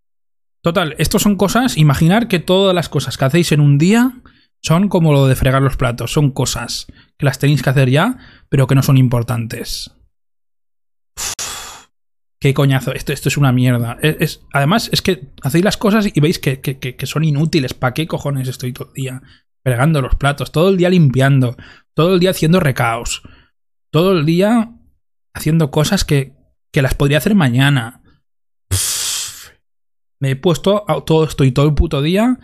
Total, 0.61 0.95
estos 0.97 1.23
son 1.23 1.35
cosas, 1.35 1.77
imaginar 1.77 2.27
que 2.27 2.39
todas 2.39 2.75
las 2.75 2.87
cosas 2.87 3.17
que 3.17 3.25
hacéis 3.25 3.51
en 3.51 3.61
un 3.61 3.77
día 3.77 4.21
Son 4.61 4.89
como 4.89 5.13
lo 5.13 5.25
de 5.25 5.37
fregar 5.37 5.61
los 5.61 5.77
platos, 5.77 6.11
son 6.11 6.31
cosas 6.31 6.87
que 7.19 7.25
las 7.25 7.37
tenéis 7.37 7.61
que 7.61 7.69
hacer 7.69 7.89
ya, 7.89 8.17
pero 8.47 8.65
que 8.65 8.75
no 8.75 8.81
son 8.81 8.97
importantes. 8.97 9.91
qué 12.39 12.53
coñazo, 12.53 12.93
esto, 12.93 13.11
esto 13.11 13.27
es 13.27 13.35
una 13.35 13.51
mierda. 13.51 13.97
Además, 14.53 14.89
es 14.93 15.01
que 15.01 15.27
hacéis 15.43 15.65
las 15.65 15.75
cosas 15.75 16.07
y 16.13 16.19
veis 16.21 16.39
que, 16.39 16.61
que 16.61 17.05
son 17.05 17.25
inútiles. 17.25 17.73
¿Para 17.73 17.93
qué 17.93 18.07
cojones 18.07 18.47
estoy 18.47 18.71
todo 18.71 18.87
el 18.87 18.93
día 18.93 19.21
fregando 19.61 20.01
los 20.01 20.15
platos? 20.15 20.53
Todo 20.53 20.69
el 20.69 20.77
día 20.77 20.89
limpiando, 20.89 21.57
todo 21.93 22.13
el 22.13 22.21
día 22.21 22.29
haciendo 22.29 22.61
recaos, 22.61 23.21
todo 23.91 24.13
el 24.13 24.25
día 24.25 24.71
haciendo 25.33 25.71
cosas 25.71 26.05
que, 26.05 26.37
que 26.71 26.81
las 26.81 26.95
podría 26.95 27.17
hacer 27.17 27.35
mañana. 27.35 28.01
me 30.21 30.31
he 30.31 30.35
puesto 30.37 30.85
todo, 31.05 31.25
estoy 31.25 31.51
todo 31.51 31.65
el 31.65 31.73
puto 31.73 32.01
día 32.01 32.39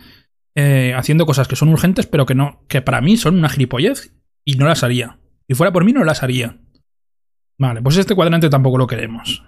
eh, 0.54 0.92
haciendo 0.94 1.24
cosas 1.24 1.48
que 1.48 1.56
son 1.56 1.70
urgentes, 1.70 2.06
pero 2.06 2.26
que 2.26 2.34
no, 2.34 2.62
que 2.68 2.82
para 2.82 3.00
mí 3.00 3.16
son 3.16 3.38
una 3.38 3.48
gilipollez 3.48 4.15
y 4.46 4.54
no 4.54 4.66
las 4.66 4.82
haría. 4.82 5.18
Si 5.48 5.54
fuera 5.54 5.72
por 5.72 5.84
mí, 5.84 5.92
no 5.92 6.04
las 6.04 6.22
haría. 6.22 6.58
Vale, 7.58 7.82
pues 7.82 7.96
este 7.96 8.14
cuadrante 8.14 8.48
tampoco 8.48 8.78
lo 8.78 8.86
queremos. 8.86 9.42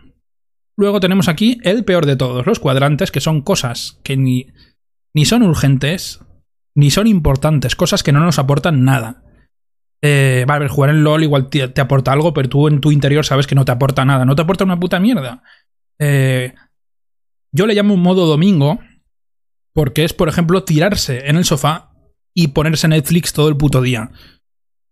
Luego 0.77 1.01
tenemos 1.01 1.29
aquí 1.29 1.59
el 1.63 1.85
peor 1.85 2.07
de 2.07 2.17
todos, 2.17 2.47
los 2.47 2.59
cuadrantes, 2.59 3.11
que 3.11 3.21
son 3.21 3.43
cosas 3.43 4.01
que 4.03 4.17
ni, 4.17 4.49
ni 5.15 5.25
son 5.25 5.43
urgentes, 5.43 6.21
ni 6.75 6.91
son 6.91 7.07
importantes, 7.07 7.75
cosas 7.75 8.03
que 8.03 8.13
no 8.13 8.21
nos 8.21 8.39
aportan 8.39 8.85
nada. 8.85 9.25
Eh, 10.01 10.45
vale, 10.47 10.69
jugar 10.69 10.91
en 10.91 11.03
LOL 11.03 11.25
igual 11.25 11.49
te, 11.51 11.81
aporta 11.81 12.13
algo, 12.13 12.33
pero 12.33 12.49
tú 12.49 12.69
en 12.69 12.81
tu 12.81 12.93
interior 12.93 13.25
sabes 13.25 13.47
que 13.47 13.57
no 13.57 13.65
te 13.65 13.73
aporta 13.73 14.05
nada, 14.05 14.25
no 14.25 14.37
te 14.37 14.43
aporta 14.43 14.65
una 14.65 14.79
puta 14.79 15.01
mierda. 15.01 15.43
Eh, 15.99 16.55
yo 17.53 17.67
le 17.67 17.75
llamo 17.75 17.97
modo 17.97 18.27
domingo, 18.27 18.79
porque 19.73 20.05
es, 20.05 20.13
por 20.13 20.29
ejemplo, 20.29 20.65
tirarse 20.65 21.29
en 21.29 21.37
el 21.37 21.45
sofá 21.45 21.91
y 22.35 22.49
ponerse 22.49 22.87
Netflix 22.89 23.33
todo 23.33 23.49
el 23.49 23.57
puto 23.57 23.83
día. 23.83 24.11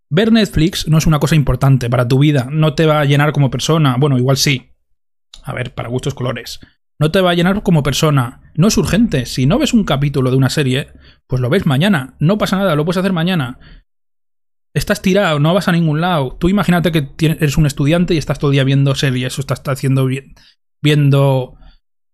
Ver 0.09 0.33
Netflix 0.33 0.89
no 0.89 0.99
es 0.99 1.07
una 1.07 1.19
cosa 1.19 1.35
importante 1.35 1.91
para 1.91 2.07
tu 2.07 2.19
vida, 2.19 2.49
no 2.51 2.75
te 2.75 2.87
va 2.87 3.01
a 3.01 3.05
llenar 3.05 3.33
como 3.33 3.51
persona, 3.51 3.97
bueno, 3.99 4.19
igual 4.19 4.37
sí. 4.37 4.73
A 5.43 5.53
ver, 5.53 5.75
para 5.75 5.89
gustos 5.89 6.15
colores. 6.15 6.61
No 6.99 7.11
te 7.11 7.21
va 7.21 7.31
a 7.31 7.35
llenar 7.35 7.63
como 7.63 7.83
persona. 7.83 8.53
No 8.55 8.69
es 8.69 8.79
urgente. 8.79 9.27
Si 9.27 9.47
no 9.47 9.59
ves 9.59 9.75
un 9.75 9.85
capítulo 9.85 10.31
de 10.31 10.37
una 10.37 10.49
serie, 10.49 10.89
pues 11.27 11.43
lo 11.43 11.51
ves 11.51 11.67
mañana. 11.67 12.17
No 12.21 12.39
pasa 12.39 12.57
nada, 12.57 12.75
lo 12.75 12.85
puedes 12.85 12.99
hacer 12.99 13.13
mañana 13.13 13.59
estás 14.77 15.01
tirado, 15.01 15.39
no 15.41 15.55
vas 15.55 15.69
a 15.69 15.73
ningún 15.73 16.03
lado. 16.03 16.37
Tú 16.39 16.51
imagínate 16.51 16.93
que 16.93 17.09
eres 17.19 17.57
un 17.57 17.65
estudiante 17.65 18.15
y 18.15 18.19
estás 18.19 18.39
todo 18.39 18.51
el 18.51 18.57
día 18.57 18.65
viendo 18.65 18.95
series 18.95 19.37
o 19.39 19.41
estás 19.41 19.63
haciendo 19.65 20.07
viendo 20.83 21.55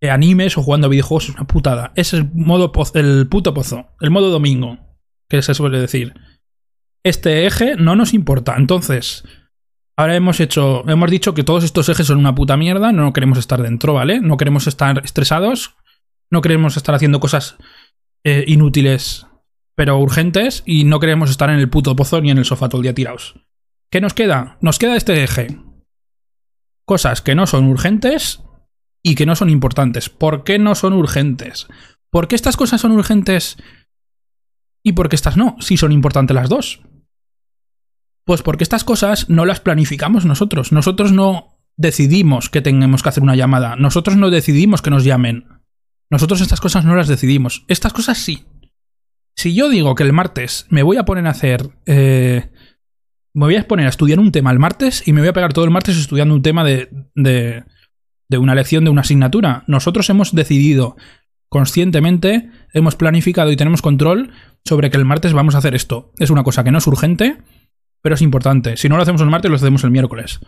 eh, 0.00 0.10
animes 0.10 0.56
o 0.56 0.62
jugando 0.62 0.88
videojuegos, 0.88 1.24
es 1.24 1.34
una 1.34 1.46
putada. 1.46 1.92
Es 1.96 2.14
el, 2.14 2.30
modo 2.32 2.72
el 2.94 3.26
puto 3.28 3.52
pozo, 3.52 3.88
el 4.00 4.10
modo 4.10 4.30
domingo, 4.30 4.78
que 5.28 5.42
se 5.42 5.54
suele 5.54 5.80
decir. 5.80 6.14
Este 7.04 7.46
eje 7.46 7.76
no 7.76 7.96
nos 7.96 8.14
importa. 8.14 8.54
Entonces, 8.56 9.24
ahora 9.96 10.16
hemos 10.16 10.40
hecho, 10.40 10.88
hemos 10.88 11.10
dicho 11.10 11.34
que 11.34 11.44
todos 11.44 11.64
estos 11.64 11.88
ejes 11.88 12.06
son 12.06 12.18
una 12.18 12.34
puta 12.34 12.56
mierda, 12.56 12.92
no 12.92 13.12
queremos 13.12 13.38
estar 13.38 13.62
dentro, 13.62 13.94
¿vale? 13.94 14.20
No 14.20 14.36
queremos 14.36 14.66
estar 14.66 15.00
estresados, 15.04 15.74
no 16.30 16.40
queremos 16.40 16.76
estar 16.76 16.94
haciendo 16.94 17.20
cosas 17.20 17.56
eh, 18.24 18.44
inútiles 18.46 19.26
pero 19.74 19.98
urgentes 19.98 20.62
y 20.66 20.84
no 20.84 21.00
queremos 21.00 21.30
estar 21.30 21.50
en 21.50 21.58
el 21.58 21.70
puto 21.70 21.96
pozo 21.96 22.20
ni 22.20 22.30
en 22.30 22.38
el 22.38 22.44
sofá 22.44 22.68
todo 22.68 22.80
el 22.80 22.84
día 22.84 22.94
tirados. 22.94 23.34
¿Qué 23.90 24.00
nos 24.00 24.14
queda? 24.14 24.58
Nos 24.60 24.78
queda 24.78 24.96
este 24.96 25.22
eje. 25.22 25.58
Cosas 26.84 27.22
que 27.22 27.34
no 27.34 27.46
son 27.46 27.66
urgentes 27.66 28.42
y 29.02 29.14
que 29.14 29.26
no 29.26 29.36
son 29.36 29.50
importantes. 29.50 30.08
¿Por 30.08 30.44
qué 30.44 30.58
no 30.58 30.74
son 30.74 30.92
urgentes? 30.92 31.68
¿Por 32.10 32.28
qué 32.28 32.36
estas 32.36 32.56
cosas 32.56 32.80
son 32.80 32.92
urgentes 32.92 33.56
y 34.82 34.92
por 34.92 35.08
qué 35.08 35.16
estas 35.16 35.36
no? 35.36 35.56
Si 35.60 35.76
son 35.76 35.92
importantes 35.92 36.34
las 36.34 36.48
dos. 36.48 36.82
Pues 38.24 38.42
porque 38.42 38.64
estas 38.64 38.84
cosas 38.84 39.28
no 39.28 39.44
las 39.44 39.60
planificamos 39.60 40.24
nosotros. 40.24 40.72
Nosotros 40.72 41.12
no 41.12 41.58
decidimos 41.76 42.50
que 42.50 42.62
tengamos 42.62 43.02
que 43.02 43.08
hacer 43.08 43.22
una 43.22 43.36
llamada. 43.36 43.76
Nosotros 43.76 44.16
no 44.16 44.30
decidimos 44.30 44.82
que 44.82 44.90
nos 44.90 45.04
llamen. 45.04 45.46
Nosotros 46.10 46.40
estas 46.40 46.60
cosas 46.60 46.84
no 46.84 46.94
las 46.94 47.08
decidimos. 47.08 47.64
Estas 47.68 47.92
cosas 47.92 48.18
sí. 48.18 48.44
Si 49.34 49.54
yo 49.54 49.68
digo 49.68 49.94
que 49.94 50.02
el 50.02 50.12
martes 50.12 50.66
me 50.68 50.82
voy 50.82 50.98
a 50.98 51.04
poner 51.04 51.26
a 51.26 51.30
hacer. 51.30 51.70
Eh, 51.86 52.50
me 53.34 53.46
voy 53.46 53.56
a 53.56 53.66
poner 53.66 53.86
a 53.86 53.88
estudiar 53.88 54.20
un 54.20 54.30
tema 54.30 54.52
el 54.52 54.58
martes 54.58 55.08
y 55.08 55.12
me 55.12 55.20
voy 55.20 55.28
a 55.28 55.32
pegar 55.32 55.54
todo 55.54 55.64
el 55.64 55.70
martes 55.70 55.96
estudiando 55.96 56.34
un 56.34 56.42
tema 56.42 56.64
de, 56.64 56.90
de, 57.14 57.64
de 58.28 58.38
una 58.38 58.54
lección 58.54 58.84
de 58.84 58.90
una 58.90 59.00
asignatura. 59.00 59.64
Nosotros 59.66 60.08
hemos 60.10 60.34
decidido 60.34 60.96
conscientemente, 61.48 62.50
hemos 62.72 62.94
planificado 62.96 63.50
y 63.50 63.56
tenemos 63.56 63.82
control 63.82 64.32
sobre 64.64 64.90
que 64.90 64.96
el 64.96 65.04
martes 65.04 65.32
vamos 65.32 65.54
a 65.54 65.58
hacer 65.58 65.74
esto. 65.74 66.12
Es 66.18 66.30
una 66.30 66.44
cosa 66.44 66.62
que 66.62 66.70
no 66.70 66.78
es 66.78 66.86
urgente, 66.86 67.38
pero 68.02 68.14
es 68.14 68.22
importante. 68.22 68.76
Si 68.76 68.88
no 68.88 68.96
lo 68.96 69.02
hacemos 69.02 69.22
el 69.22 69.30
martes, 69.30 69.50
lo 69.50 69.56
hacemos 69.56 69.84
el 69.84 69.90
miércoles. 69.90 70.40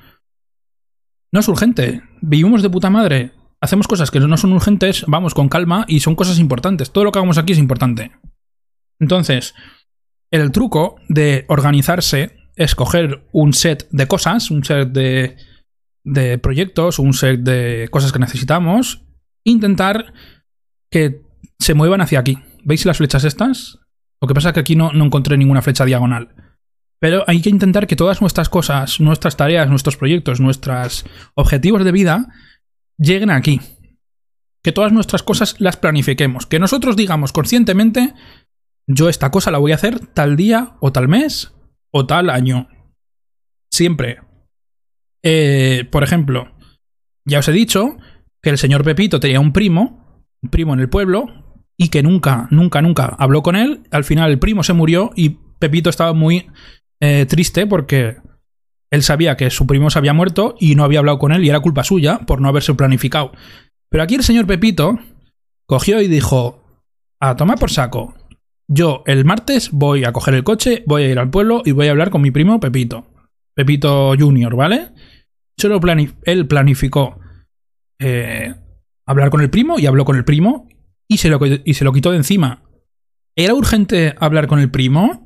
No 1.32 1.40
es 1.40 1.48
urgente. 1.48 2.02
Vivimos 2.20 2.62
de 2.62 2.70
puta 2.70 2.90
madre. 2.90 3.32
Hacemos 3.60 3.88
cosas 3.88 4.10
que 4.10 4.20
no 4.20 4.36
son 4.36 4.52
urgentes, 4.52 5.04
vamos 5.06 5.32
con 5.32 5.48
calma 5.48 5.86
y 5.88 6.00
son 6.00 6.16
cosas 6.16 6.38
importantes. 6.38 6.92
Todo 6.92 7.04
lo 7.04 7.12
que 7.12 7.18
hagamos 7.18 7.38
aquí 7.38 7.54
es 7.54 7.58
importante. 7.58 8.12
Entonces, 9.00 9.54
el 10.30 10.52
truco 10.52 10.96
de 11.08 11.46
organizarse 11.48 12.36
es 12.56 12.74
coger 12.74 13.26
un 13.32 13.52
set 13.52 13.88
de 13.90 14.06
cosas, 14.06 14.50
un 14.50 14.64
set 14.64 14.90
de, 14.90 15.36
de 16.04 16.38
proyectos, 16.38 16.98
un 16.98 17.14
set 17.14 17.40
de 17.40 17.88
cosas 17.90 18.12
que 18.12 18.18
necesitamos, 18.18 19.02
intentar 19.44 20.12
que 20.90 21.22
se 21.58 21.74
muevan 21.74 22.00
hacia 22.00 22.20
aquí. 22.20 22.38
¿Veis 22.64 22.84
las 22.84 22.98
flechas 22.98 23.24
estas? 23.24 23.78
Lo 24.20 24.28
que 24.28 24.34
pasa 24.34 24.50
es 24.50 24.54
que 24.54 24.60
aquí 24.60 24.76
no, 24.76 24.92
no 24.92 25.04
encontré 25.06 25.36
ninguna 25.36 25.62
flecha 25.62 25.84
diagonal. 25.84 26.34
Pero 27.00 27.24
hay 27.26 27.42
que 27.42 27.50
intentar 27.50 27.86
que 27.86 27.96
todas 27.96 28.20
nuestras 28.20 28.48
cosas, 28.48 29.00
nuestras 29.00 29.36
tareas, 29.36 29.68
nuestros 29.68 29.96
proyectos, 29.96 30.40
nuestros 30.40 31.04
objetivos 31.34 31.84
de 31.84 31.92
vida 31.92 32.28
lleguen 32.98 33.30
aquí. 33.30 33.60
Que 34.62 34.72
todas 34.72 34.92
nuestras 34.92 35.22
cosas 35.22 35.56
las 35.58 35.76
planifiquemos. 35.76 36.46
Que 36.46 36.58
nosotros 36.58 36.96
digamos 36.96 37.32
conscientemente 37.32 38.14
yo 38.86 39.08
esta 39.08 39.30
cosa 39.30 39.50
la 39.50 39.58
voy 39.58 39.72
a 39.72 39.76
hacer 39.76 39.98
tal 39.98 40.36
día 40.36 40.76
o 40.80 40.92
tal 40.92 41.08
mes 41.08 41.52
o 41.90 42.06
tal 42.06 42.30
año. 42.30 42.68
Siempre. 43.70 44.20
Eh, 45.22 45.88
por 45.90 46.04
ejemplo, 46.04 46.54
ya 47.24 47.38
os 47.38 47.48
he 47.48 47.52
dicho 47.52 47.96
que 48.42 48.50
el 48.50 48.58
señor 48.58 48.84
Pepito 48.84 49.20
tenía 49.20 49.40
un 49.40 49.52
primo, 49.52 50.26
un 50.42 50.50
primo 50.50 50.74
en 50.74 50.80
el 50.80 50.90
pueblo, 50.90 51.44
y 51.76 51.88
que 51.88 52.02
nunca, 52.02 52.46
nunca, 52.50 52.82
nunca 52.82 53.16
habló 53.18 53.42
con 53.42 53.56
él. 53.56 53.82
Al 53.90 54.04
final 54.04 54.30
el 54.30 54.38
primo 54.38 54.62
se 54.62 54.74
murió 54.74 55.10
y 55.16 55.38
Pepito 55.58 55.90
estaba 55.90 56.12
muy 56.12 56.50
eh, 57.04 57.26
triste 57.26 57.66
porque 57.66 58.16
él 58.90 59.02
sabía 59.02 59.36
que 59.36 59.50
su 59.50 59.66
primo 59.66 59.90
se 59.90 59.98
había 59.98 60.12
muerto 60.12 60.56
y 60.58 60.74
no 60.74 60.84
había 60.84 61.00
hablado 61.00 61.18
con 61.18 61.32
él 61.32 61.44
y 61.44 61.48
era 61.48 61.60
culpa 61.60 61.84
suya 61.84 62.20
por 62.20 62.40
no 62.40 62.48
haberse 62.48 62.74
planificado. 62.74 63.32
Pero 63.90 64.02
aquí 64.02 64.14
el 64.14 64.22
señor 64.22 64.46
Pepito 64.46 64.98
cogió 65.66 66.00
y 66.00 66.08
dijo, 66.08 66.62
a 67.20 67.36
tomar 67.36 67.58
por 67.58 67.70
saco, 67.70 68.14
yo 68.66 69.02
el 69.06 69.24
martes 69.24 69.70
voy 69.70 70.04
a 70.04 70.12
coger 70.12 70.34
el 70.34 70.44
coche, 70.44 70.82
voy 70.86 71.02
a 71.02 71.10
ir 71.10 71.18
al 71.18 71.30
pueblo 71.30 71.62
y 71.64 71.72
voy 71.72 71.88
a 71.88 71.90
hablar 71.90 72.10
con 72.10 72.22
mi 72.22 72.30
primo 72.30 72.60
Pepito. 72.60 73.06
Pepito 73.54 74.14
Junior, 74.18 74.56
¿vale? 74.56 74.88
Solo 75.56 75.80
él 76.24 76.46
planificó 76.48 77.20
eh, 77.98 78.54
hablar 79.06 79.30
con 79.30 79.40
el 79.40 79.50
primo 79.50 79.78
y 79.78 79.86
habló 79.86 80.04
con 80.04 80.16
el 80.16 80.24
primo 80.24 80.68
y 81.06 81.18
se, 81.18 81.28
lo, 81.28 81.38
y 81.44 81.74
se 81.74 81.84
lo 81.84 81.92
quitó 81.92 82.10
de 82.10 82.16
encima. 82.16 82.62
¿Era 83.36 83.54
urgente 83.54 84.14
hablar 84.18 84.46
con 84.46 84.58
el 84.58 84.70
primo? 84.70 85.23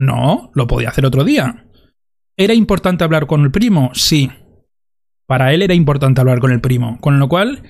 No, 0.00 0.50
lo 0.54 0.66
podía 0.66 0.88
hacer 0.88 1.04
otro 1.04 1.24
día. 1.24 1.66
¿Era 2.36 2.54
importante 2.54 3.04
hablar 3.04 3.26
con 3.26 3.42
el 3.42 3.50
primo? 3.50 3.90
Sí. 3.92 4.30
Para 5.26 5.52
él 5.52 5.60
era 5.60 5.74
importante 5.74 6.22
hablar 6.22 6.40
con 6.40 6.52
el 6.52 6.62
primo. 6.62 6.98
Con 7.00 7.18
lo 7.18 7.28
cual, 7.28 7.62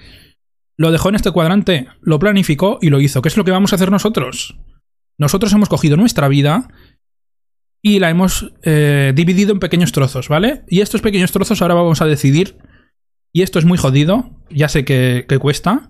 lo 0.78 0.92
dejó 0.92 1.08
en 1.08 1.16
este 1.16 1.32
cuadrante, 1.32 1.88
lo 2.00 2.20
planificó 2.20 2.78
y 2.80 2.88
lo 2.88 3.00
hizo. 3.00 3.20
¿Qué 3.20 3.28
es 3.28 3.36
lo 3.36 3.44
que 3.44 3.50
vamos 3.50 3.72
a 3.72 3.76
hacer 3.76 3.90
nosotros? 3.90 4.56
Nosotros 5.18 5.52
hemos 5.52 5.68
cogido 5.68 5.96
nuestra 5.96 6.28
vida 6.28 6.68
y 7.82 7.98
la 7.98 8.10
hemos 8.10 8.52
eh, 8.62 9.12
dividido 9.14 9.52
en 9.52 9.58
pequeños 9.58 9.90
trozos, 9.90 10.28
¿vale? 10.28 10.62
Y 10.68 10.82
estos 10.82 11.00
pequeños 11.00 11.32
trozos 11.32 11.60
ahora 11.62 11.74
vamos 11.74 12.00
a 12.00 12.06
decidir, 12.06 12.58
y 13.32 13.42
esto 13.42 13.58
es 13.58 13.64
muy 13.64 13.76
jodido, 13.76 14.30
ya 14.50 14.68
sé 14.68 14.84
que, 14.84 15.26
que 15.28 15.38
cuesta, 15.38 15.88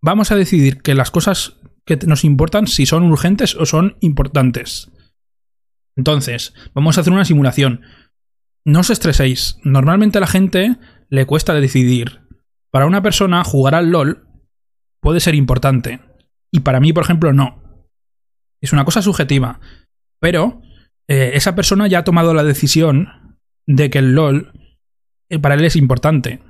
vamos 0.00 0.32
a 0.32 0.36
decidir 0.36 0.80
que 0.80 0.94
las 0.94 1.10
cosas 1.10 1.60
que 1.84 1.98
nos 2.06 2.24
importan 2.24 2.66
si 2.66 2.86
son 2.86 3.04
urgentes 3.04 3.56
o 3.56 3.66
son 3.66 3.96
importantes. 4.00 4.91
Entonces, 5.96 6.54
vamos 6.74 6.96
a 6.96 7.02
hacer 7.02 7.12
una 7.12 7.24
simulación. 7.24 7.82
No 8.64 8.80
os 8.80 8.90
estreséis. 8.90 9.58
Normalmente 9.64 10.18
a 10.18 10.20
la 10.20 10.26
gente 10.26 10.76
le 11.08 11.26
cuesta 11.26 11.54
decidir. 11.54 12.20
Para 12.70 12.86
una 12.86 13.02
persona, 13.02 13.44
jugar 13.44 13.74
al 13.74 13.90
LOL 13.90 14.26
puede 15.00 15.20
ser 15.20 15.34
importante. 15.34 16.00
Y 16.50 16.60
para 16.60 16.80
mí, 16.80 16.92
por 16.92 17.04
ejemplo, 17.04 17.32
no. 17.32 17.86
Es 18.60 18.72
una 18.72 18.84
cosa 18.84 19.02
subjetiva. 19.02 19.60
Pero 20.20 20.62
eh, 21.08 21.32
esa 21.34 21.54
persona 21.54 21.88
ya 21.88 21.98
ha 21.98 22.04
tomado 22.04 22.32
la 22.32 22.44
decisión 22.44 23.38
de 23.66 23.90
que 23.90 23.98
el 23.98 24.14
LOL 24.14 24.52
eh, 25.28 25.38
para 25.38 25.56
él 25.56 25.64
es 25.64 25.76
importante. 25.76 26.40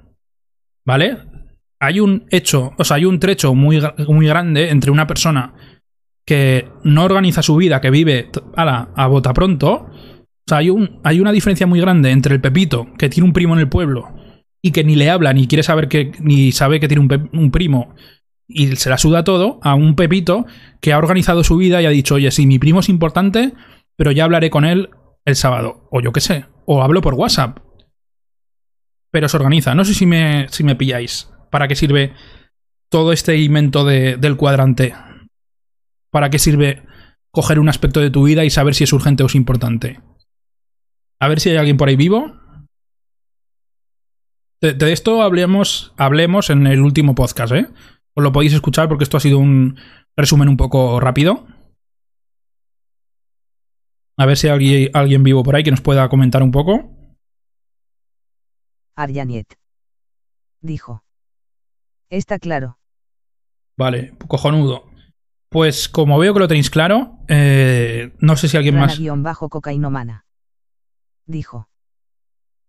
¿Vale? 0.84 1.18
Hay 1.80 2.00
un 2.00 2.26
hecho, 2.30 2.72
o 2.78 2.84
sea, 2.84 2.96
hay 2.96 3.04
un 3.04 3.18
trecho 3.18 3.54
muy, 3.54 3.82
muy 4.06 4.26
grande 4.26 4.70
entre 4.70 4.90
una 4.90 5.06
persona 5.06 5.54
que 6.24 6.68
no 6.84 7.04
organiza 7.04 7.42
su 7.42 7.56
vida, 7.56 7.80
que 7.80 7.90
vive 7.90 8.30
a, 8.56 8.64
la, 8.64 8.88
a 8.94 9.06
bota 9.06 9.32
pronto. 9.32 9.72
O 9.72 10.44
sea, 10.46 10.58
hay, 10.58 10.70
un, 10.70 11.00
hay 11.04 11.20
una 11.20 11.32
diferencia 11.32 11.66
muy 11.66 11.80
grande 11.80 12.10
entre 12.10 12.34
el 12.34 12.40
Pepito, 12.40 12.88
que 12.98 13.08
tiene 13.08 13.26
un 13.26 13.32
primo 13.32 13.54
en 13.54 13.60
el 13.60 13.68
pueblo, 13.68 14.14
y 14.60 14.70
que 14.70 14.84
ni 14.84 14.96
le 14.96 15.10
habla, 15.10 15.32
ni 15.32 15.46
quiere 15.46 15.62
saber 15.62 15.88
que, 15.88 16.12
ni 16.20 16.52
sabe 16.52 16.80
que 16.80 16.88
tiene 16.88 17.02
un, 17.02 17.30
un 17.32 17.50
primo, 17.50 17.94
y 18.48 18.76
se 18.76 18.90
la 18.90 18.98
suda 18.98 19.24
todo, 19.24 19.60
a 19.62 19.74
un 19.74 19.94
Pepito 19.96 20.46
que 20.80 20.92
ha 20.92 20.98
organizado 20.98 21.44
su 21.44 21.56
vida 21.56 21.80
y 21.80 21.86
ha 21.86 21.90
dicho, 21.90 22.16
oye, 22.16 22.30
sí, 22.30 22.46
mi 22.46 22.58
primo 22.58 22.80
es 22.80 22.88
importante, 22.88 23.52
pero 23.96 24.10
ya 24.10 24.24
hablaré 24.24 24.50
con 24.50 24.64
él 24.64 24.90
el 25.24 25.36
sábado. 25.36 25.88
O 25.90 26.00
yo 26.00 26.12
qué 26.12 26.20
sé. 26.20 26.46
O 26.66 26.82
hablo 26.82 27.00
por 27.00 27.14
WhatsApp. 27.14 27.58
Pero 29.10 29.28
se 29.28 29.36
organiza. 29.36 29.74
No 29.74 29.84
sé 29.84 29.94
si 29.94 30.06
me, 30.06 30.48
si 30.48 30.64
me 30.64 30.76
pilláis. 30.76 31.30
¿Para 31.50 31.68
qué 31.68 31.76
sirve 31.76 32.12
todo 32.88 33.12
este 33.12 33.36
invento 33.36 33.84
del 33.84 34.36
cuadrante? 34.36 34.94
¿Para 36.12 36.28
qué 36.28 36.38
sirve 36.38 36.82
coger 37.30 37.58
un 37.58 37.70
aspecto 37.70 37.98
de 38.00 38.10
tu 38.10 38.24
vida 38.24 38.44
y 38.44 38.50
saber 38.50 38.74
si 38.74 38.84
es 38.84 38.92
urgente 38.92 39.22
o 39.22 39.26
es 39.26 39.34
importante? 39.34 39.98
A 41.18 41.28
ver 41.28 41.40
si 41.40 41.48
hay 41.48 41.56
alguien 41.56 41.78
por 41.78 41.88
ahí 41.88 41.96
vivo. 41.96 42.38
De, 44.60 44.92
esto 44.92 45.22
hablemos, 45.22 45.94
hablemos 45.96 46.50
en 46.50 46.66
el 46.66 46.80
último 46.80 47.14
podcast, 47.14 47.52
¿eh? 47.54 47.66
Os 48.14 48.22
lo 48.22 48.30
podéis 48.30 48.52
escuchar 48.52 48.88
porque 48.88 49.04
esto 49.04 49.16
ha 49.16 49.20
sido 49.20 49.38
un 49.38 49.78
resumen 50.14 50.48
un 50.48 50.58
poco 50.58 51.00
rápido. 51.00 51.46
A 54.18 54.26
ver 54.26 54.36
si 54.36 54.48
hay 54.48 54.90
alguien, 54.92 55.22
vivo 55.22 55.42
por 55.42 55.56
ahí 55.56 55.64
que 55.64 55.70
nos 55.70 55.80
pueda 55.80 56.08
comentar 56.10 56.42
un 56.42 56.50
poco. 56.50 56.94
Aryaniet. 58.94 59.54
Dijo. 60.60 61.02
Está 62.10 62.38
claro. 62.38 62.78
Vale, 63.78 64.12
cojonudo. 64.28 64.91
Pues 65.52 65.88
como 65.88 66.18
veo 66.18 66.32
que 66.32 66.40
lo 66.40 66.48
tenéis 66.48 66.70
claro, 66.70 67.18
eh, 67.28 68.12
no 68.20 68.36
sé 68.36 68.48
si 68.48 68.56
alguien 68.56 68.76
más. 68.76 68.98
bajo 69.18 69.48
cocainomana. 69.50 70.24
Dijo. 71.26 71.68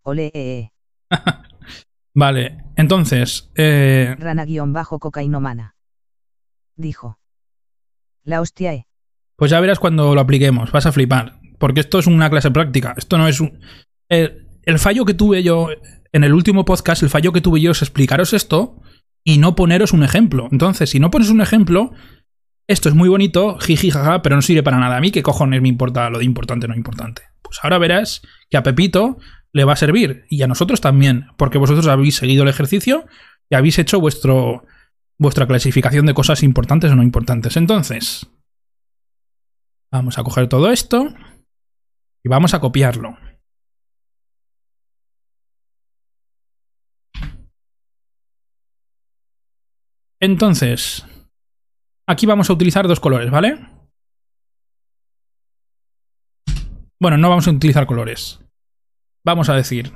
Ole. 0.04 0.32
Eh, 0.34 0.60
eh. 0.60 0.72
vale, 2.14 2.58
entonces. 2.76 3.52
Eh... 3.56 4.16
Rana-bajo 4.20 5.00
cocainomana. 5.00 5.76
Dijo. 6.76 7.20
La 8.24 8.42
hostia. 8.42 8.86
Pues 9.36 9.52
ya 9.52 9.60
verás 9.60 9.80
cuando 9.80 10.14
lo 10.14 10.22
apliquemos, 10.22 10.72
vas 10.72 10.86
a 10.86 10.92
flipar. 10.92 11.40
Porque 11.60 11.80
esto 11.80 12.00
es 12.00 12.08
una 12.08 12.30
clase 12.30 12.52
práctica. 12.52 12.94
Esto 12.98 13.18
no 13.18 13.28
es 13.28 13.40
un. 13.40 13.60
El, 14.10 14.80
fallo 14.80 15.06
que 15.06 15.14
tuve 15.14 15.44
yo 15.44 15.70
en 16.12 16.24
el 16.24 16.34
último 16.34 16.66
podcast, 16.66 17.04
el 17.04 17.10
fallo 17.10 17.32
que 17.32 17.42
tuve 17.42 17.62
yo 17.62 17.72
es 17.72 17.82
explicaros 17.82 18.34
esto 18.34 18.82
y 19.24 19.38
no 19.38 19.56
poneros 19.56 19.94
un 19.94 20.04
ejemplo. 20.04 20.50
Entonces, 20.52 20.90
si 20.90 21.00
no 21.00 21.10
pones 21.10 21.30
un 21.30 21.42
ejemplo, 21.42 21.94
esto 22.68 22.90
es 22.90 22.96
muy 22.96 23.10
bonito, 23.10 23.58
jiji, 23.60 23.92
jaja, 23.92 24.22
pero 24.22 24.36
no 24.36 24.42
sirve 24.42 24.64
para 24.64 24.80
nada. 24.80 24.98
A 24.98 25.02
mí, 25.02 25.12
¿qué 25.12 25.24
cojones 25.24 25.62
me 25.62 25.70
importa 25.70 26.10
lo 26.10 26.20
de 26.20 26.26
importante 26.26 26.66
o 26.66 26.70
no 26.70 26.76
importante? 26.76 27.24
Pues 27.42 27.60
ahora 27.64 27.78
verás 27.78 28.22
que 28.50 28.58
a 28.58 28.64
Pepito 28.64 29.18
le 29.52 29.66
va 29.66 29.74
a 29.74 29.78
servir 29.78 30.26
y 30.30 30.42
a 30.42 30.48
nosotros 30.48 30.82
también, 30.82 31.28
porque 31.38 31.58
vosotros 31.58 31.88
habéis 31.88 32.16
seguido 32.16 32.44
el 32.44 32.50
ejercicio 32.50 33.06
y 33.50 33.56
habéis 33.56 33.78
hecho 33.80 34.00
vuestro, 34.00 34.66
vuestra 35.20 35.48
clasificación 35.48 36.06
de 36.06 36.14
cosas 36.14 36.44
importantes 36.44 36.92
o 36.92 36.96
no 36.96 37.04
importantes. 37.04 37.58
Entonces, 37.58 38.28
Vamos 39.94 40.18
a 40.18 40.24
coger 40.24 40.50
todo 40.50 40.72
esto 40.72 41.14
y 42.24 42.28
vamos 42.28 42.56
a 42.56 42.60
copiarlo. 42.60 43.16
Entonces, 50.20 51.06
aquí 52.08 52.26
vamos 52.26 52.50
a 52.50 52.54
utilizar 52.54 52.88
dos 52.88 53.00
colores, 53.00 53.30
¿vale? 53.32 53.60
Bueno, 57.00 57.18
no 57.18 57.30
vamos 57.30 57.48
a 57.48 57.52
utilizar 57.52 57.86
colores. 57.86 58.40
Vamos 59.26 59.50
a 59.50 59.56
decir... 59.56 59.92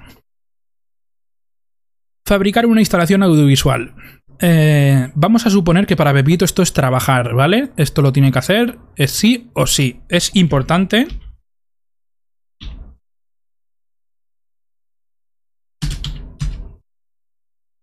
Fabricar 2.26 2.66
una 2.66 2.82
instalación 2.82 3.24
audiovisual. 3.24 3.96
Eh, 4.40 5.10
vamos 5.16 5.46
a 5.46 5.50
suponer 5.50 5.88
que 5.88 5.96
para 5.96 6.14
Pepito 6.14 6.44
esto 6.44 6.62
es 6.62 6.74
trabajar, 6.74 7.34
¿vale? 7.34 7.72
Esto 7.78 8.02
lo 8.02 8.12
tiene 8.12 8.32
que 8.32 8.40
hacer, 8.40 8.78
es 8.98 9.12
sí 9.12 9.50
o 9.54 9.66
sí. 9.66 10.02
Es 10.10 10.36
importante. 10.36 11.08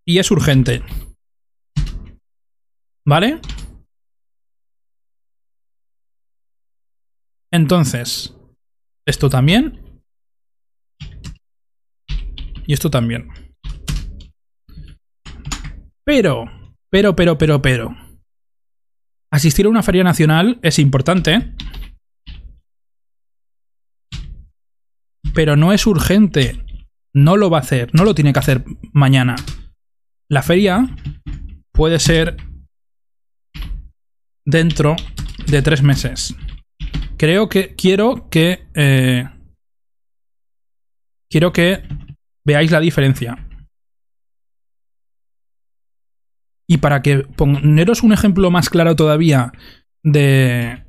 Y 0.05 0.19
es 0.19 0.29
urgente. 0.29 0.83
¿Vale? 3.03 3.41
Entonces, 7.55 8.35
esto 9.07 9.29
también. 9.29 10.01
Y 12.67 12.73
esto 12.73 12.89
también. 12.89 13.29
Pero, 16.03 16.51
pero, 16.91 17.15
pero, 17.15 17.37
pero, 17.37 17.61
pero. 17.61 17.95
Asistir 19.31 19.67
a 19.67 19.69
una 19.69 19.83
feria 19.83 20.03
nacional 20.03 20.59
es 20.63 20.79
importante. 20.79 21.55
Pero 25.33 25.55
no 25.55 25.71
es 25.71 25.87
urgente. 25.87 26.61
No 27.13 27.37
lo 27.37 27.49
va 27.49 27.59
a 27.59 27.61
hacer. 27.61 27.89
No 27.93 28.03
lo 28.03 28.13
tiene 28.13 28.33
que 28.33 28.39
hacer 28.39 28.65
mañana. 28.91 29.37
La 30.29 30.43
feria 30.43 30.93
puede 31.71 31.99
ser 31.99 32.35
dentro 34.43 34.97
de 35.47 35.61
tres 35.61 35.81
meses. 35.81 36.35
Creo 37.17 37.49
que 37.49 37.75
quiero 37.75 38.29
que... 38.29 38.67
Eh, 38.73 39.29
quiero 41.29 41.51
que 41.53 41.83
veáis 42.45 42.71
la 42.71 42.79
diferencia. 42.79 43.47
Y 46.67 46.77
para 46.77 47.01
que 47.01 47.19
poneros 47.19 48.03
un 48.03 48.13
ejemplo 48.13 48.49
más 48.51 48.69
claro 48.69 48.95
todavía 48.95 49.51
de, 50.03 50.83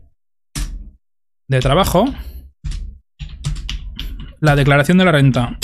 de 1.48 1.61
trabajo, 1.61 2.07
la 4.40 4.57
declaración 4.57 4.98
de 4.98 5.05
la 5.05 5.12
renta. 5.12 5.59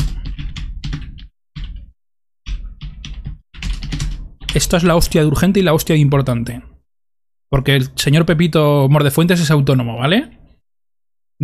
Esto 4.55 4.77
es 4.77 4.85
la 4.85 4.97
hostia 4.97 5.23
de 5.23 5.29
urgente 5.29 5.61
y 5.61 5.63
la 5.63 5.73
hostia 5.73 5.95
de 5.95 6.01
importante. 6.01 6.63
Porque 7.49 7.75
el 7.75 7.91
señor 7.97 8.27
Pepito 8.27 8.89
Mordefuentes 8.91 9.41
es 9.41 9.51
autónomo, 9.51 9.97
¿vale? 9.97 10.42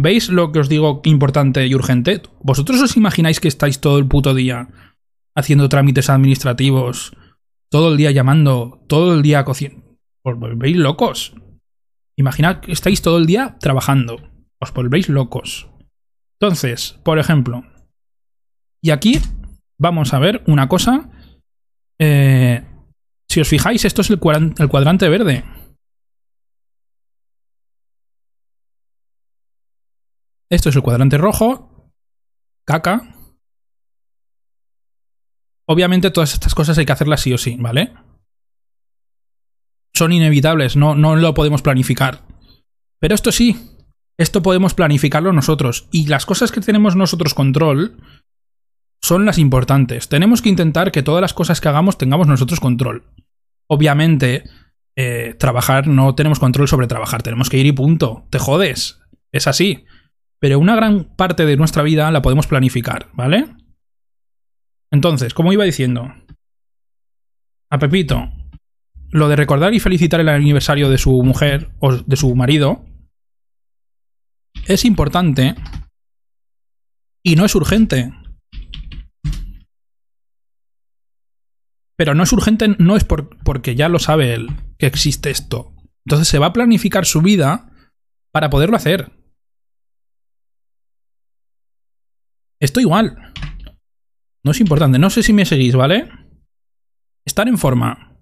¿Veis 0.01 0.29
lo 0.29 0.53
que 0.53 0.61
os 0.61 0.69
digo 0.69 1.01
importante 1.05 1.67
y 1.67 1.75
urgente? 1.75 2.23
¿Vosotros 2.41 2.81
os 2.81 2.97
imagináis 2.97 3.41
que 3.41 3.49
estáis 3.49 3.81
todo 3.81 3.99
el 3.99 4.07
puto 4.07 4.33
día 4.33 4.69
haciendo 5.35 5.69
trámites 5.69 6.09
administrativos 6.09 7.13
todo 7.71 7.91
el 7.93 7.97
día 7.97 8.11
llamando, 8.11 8.85
todo 8.89 9.15
el 9.15 9.23
día 9.23 9.45
cociendo. 9.45 9.99
Os 10.23 10.39
volvéis 10.39 10.77
locos. 10.77 11.35
Imaginad 12.17 12.61
que 12.61 12.73
estáis 12.73 13.03
todo 13.03 13.19
el 13.19 13.27
día 13.27 13.57
trabajando. 13.61 14.17
Os 14.61 14.73
volvéis 14.73 15.09
locos. 15.09 15.69
Entonces, 16.41 16.99
por 17.05 17.19
ejemplo, 17.19 17.65
y 18.83 18.91
aquí 18.91 19.21
vamos 19.79 20.15
a 20.15 20.19
ver 20.19 20.43
una 20.47 20.69
cosa. 20.69 21.11
Eh, 21.99 22.65
si 23.29 23.41
os 23.41 23.49
fijáis, 23.49 23.85
esto 23.85 24.03
es 24.03 24.11
el, 24.11 24.21
el 24.59 24.69
cuadrante 24.69 25.09
verde. 25.09 25.45
Esto 30.51 30.69
es 30.71 30.77
el 30.77 30.83
cuadrante 30.83 31.19
rojo. 31.19 31.93
Caca. 32.65 33.15
Obviamente 35.67 36.11
todas 36.11 36.33
estas 36.33 36.55
cosas 36.55 36.79
hay 36.79 36.87
que 36.87 36.93
hacerlas 36.93 37.21
sí 37.21 37.33
o 37.33 37.39
sí, 37.39 37.57
¿vale? 37.59 37.93
Son 39.95 40.13
inevitables, 40.13 40.77
no, 40.77 40.95
no 40.95 41.17
lo 41.17 41.35
podemos 41.35 41.61
planificar. 41.61 42.25
Pero 43.01 43.15
esto 43.15 43.33
sí, 43.33 43.77
esto 44.17 44.43
podemos 44.43 44.75
planificarlo 44.75 45.33
nosotros. 45.33 45.89
Y 45.93 46.07
las 46.07 46.25
cosas 46.25 46.53
que 46.53 46.61
tenemos 46.61 46.97
nosotros 46.97 47.35
control 47.35 48.03
son 49.03 49.25
las 49.25 49.39
importantes. 49.39 50.09
Tenemos 50.09 50.43
que 50.43 50.49
intentar 50.49 50.91
que 50.91 51.03
todas 51.03 51.21
las 51.21 51.35
cosas 51.35 51.61
que 51.61 51.69
hagamos 51.69 51.99
tengamos 51.99 52.27
nosotros 52.27 52.61
control. 52.61 53.05
Obviamente, 53.69 54.45
eh, 54.97 55.35
trabajar 55.39 55.87
no 55.87 56.15
tenemos 56.15 56.39
control 56.39 56.67
sobre 56.67 56.87
trabajar, 56.87 57.23
tenemos 57.23 57.51
que 57.51 57.59
ir 57.59 57.67
y 57.67 57.73
punto. 57.73 58.27
Te 58.31 58.39
jodes. 58.39 59.01
Es 59.31 59.47
así. 59.47 59.85
Pero 60.41 60.59
una 60.59 60.77
gran 60.77 61.05
parte 61.17 61.47
de 61.47 61.57
nuestra 61.57 61.83
vida 61.83 62.11
la 62.11 62.23
podemos 62.23 62.47
planificar, 62.47 63.09
¿vale? 63.13 63.57
Entonces, 64.91 65.35
como 65.35 65.53
iba 65.53 65.65
diciendo, 65.65 66.13
a 67.71 67.79
Pepito, 67.79 68.31
lo 69.11 69.29
de 69.29 69.37
recordar 69.37 69.75
y 69.75 69.81
felicitar 69.81 70.21
el 70.21 70.29
aniversario 70.29 70.89
de 70.91 70.99
su 70.99 71.23
mujer 71.23 71.71
o 71.81 71.97
de 71.97 72.17
su 72.17 72.35
marido 72.35 72.85
es 74.67 74.85
importante 74.85 75.55
y 77.23 77.37
no 77.37 77.45
es 77.45 77.55
urgente. 77.55 78.13
Pero 81.97 82.15
no 82.15 82.23
es 82.23 82.33
urgente, 82.33 82.69
no 82.79 82.97
es 82.97 83.05
porque 83.05 83.75
ya 83.75 83.89
lo 83.89 83.99
sabe 83.99 84.35
él 84.35 84.49
que 84.79 84.87
existe 84.87 85.31
esto. 85.31 85.75
Entonces 86.07 86.29
se 86.29 86.39
va 86.39 86.47
a 86.47 86.53
planificar 86.53 87.05
su 87.05 87.21
vida 87.23 87.71
para 88.31 88.51
poderlo 88.51 88.77
hacer. 88.77 89.18
Esto 92.61 92.81
igual. 92.81 93.33
No 94.45 94.51
es 94.51 94.61
importante. 94.61 94.99
No 94.99 95.11
sé 95.11 95.23
si 95.23 95.33
me 95.33 95.45
seguís, 95.45 95.75
¿vale? 95.75 96.11
Estar 97.25 97.49
en 97.49 97.59
forma. 97.59 98.17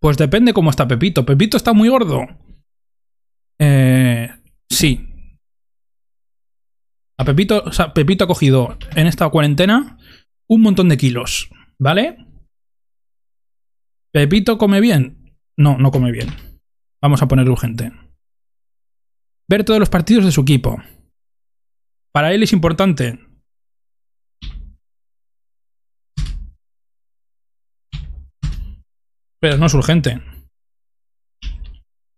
Pues 0.00 0.16
depende 0.16 0.52
cómo 0.52 0.70
está 0.70 0.88
Pepito. 0.88 1.26
Pepito 1.26 1.56
está 1.56 1.72
muy 1.72 1.88
gordo. 1.88 2.26
Eh, 3.58 4.30
sí. 4.70 5.06
A 7.18 7.24
Pepito, 7.24 7.62
o 7.66 7.72
sea, 7.72 7.92
Pepito 7.92 8.24
ha 8.24 8.28
cogido 8.28 8.78
en 8.96 9.06
esta 9.06 9.28
cuarentena 9.28 9.98
un 10.48 10.62
montón 10.62 10.88
de 10.88 10.96
kilos, 10.96 11.50
¿vale? 11.78 12.16
¿Pepito 14.10 14.56
come 14.56 14.80
bien? 14.80 15.36
No, 15.58 15.76
no 15.76 15.90
come 15.90 16.10
bien. 16.10 16.30
Vamos 17.02 17.20
a 17.22 17.28
ponerlo 17.28 17.52
urgente. 17.52 17.92
Ver 19.48 19.64
todos 19.64 19.78
los 19.78 19.90
partidos 19.90 20.24
de 20.24 20.32
su 20.32 20.40
equipo. 20.40 20.82
Para 22.12 22.32
él 22.32 22.42
es 22.42 22.52
importante. 22.54 23.18
Pero 29.40 29.56
no 29.56 29.66
es 29.66 29.74
urgente. 29.74 30.22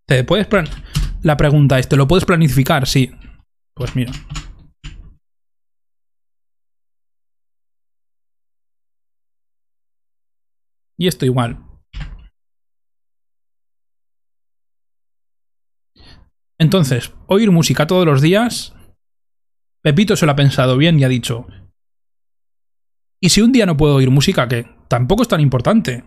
¿Te 0.05 0.23
puedes 0.25 0.47
plan 0.47 0.65
La 1.23 1.37
pregunta 1.37 1.79
es, 1.79 1.87
¿te 1.87 1.95
lo 1.95 2.07
puedes 2.07 2.25
planificar? 2.25 2.85
Sí. 2.85 3.11
Pues 3.73 3.95
mira. 3.95 4.11
Y 10.97 11.07
esto 11.07 11.25
igual. 11.25 11.57
Entonces, 16.59 17.13
oír 17.27 17.51
música 17.51 17.87
todos 17.87 18.05
los 18.05 18.21
días. 18.21 18.73
Pepito 19.81 20.15
se 20.15 20.25
lo 20.25 20.33
ha 20.33 20.35
pensado 20.35 20.77
bien 20.77 20.99
y 20.99 21.03
ha 21.03 21.09
dicho. 21.09 21.47
¿Y 23.19 23.29
si 23.29 23.41
un 23.41 23.51
día 23.51 23.65
no 23.65 23.75
puedo 23.75 23.95
oír 23.95 24.11
música? 24.11 24.47
Que 24.47 24.65
tampoco 24.87 25.23
es 25.23 25.27
tan 25.27 25.41
importante. 25.41 26.03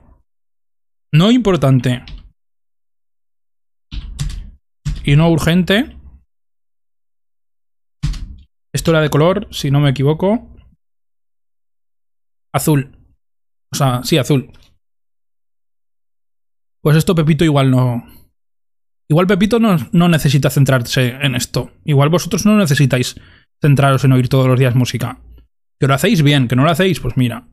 No 1.12 1.30
importante. 1.30 2.04
Y 5.04 5.16
no 5.16 5.30
urgente. 5.30 5.96
Esto 8.72 8.90
era 8.90 9.00
de 9.00 9.10
color, 9.10 9.48
si 9.50 9.70
no 9.70 9.80
me 9.80 9.90
equivoco. 9.90 10.54
Azul. 12.52 12.98
O 13.72 13.76
sea, 13.76 14.02
sí, 14.02 14.18
azul. 14.18 14.50
Pues 16.82 16.96
esto 16.96 17.14
Pepito 17.14 17.44
igual 17.44 17.70
no... 17.70 18.04
Igual 19.08 19.26
Pepito 19.26 19.60
no, 19.60 19.76
no, 19.92 20.08
necesita 20.08 20.50
centrarse 20.50 21.10
en 21.20 21.36
esto. 21.36 21.72
Igual 21.84 22.08
vosotros 22.08 22.44
no 22.44 22.56
necesitáis 22.56 23.20
centraros 23.60 24.04
en 24.04 24.12
oír 24.12 24.28
todos 24.28 24.48
los 24.48 24.58
días 24.58 24.74
música. 24.74 25.20
Que 25.78 25.86
lo 25.86 25.94
hacéis 25.94 26.22
bien, 26.22 26.48
que 26.48 26.56
no 26.56 26.64
lo 26.64 26.70
hacéis, 26.70 27.00
pues 27.00 27.16
mira. 27.16 27.48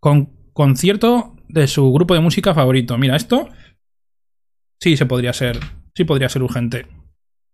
Con 0.00 0.52
concierto 0.52 1.33
de 1.54 1.68
su 1.68 1.92
grupo 1.92 2.14
de 2.14 2.20
música 2.20 2.52
favorito. 2.52 2.98
Mira, 2.98 3.14
esto 3.14 3.48
sí 4.80 4.96
se 4.96 5.06
podría 5.06 5.32
ser. 5.32 5.58
Sí 5.94 6.04
podría 6.04 6.28
ser 6.28 6.42
urgente. 6.42 6.88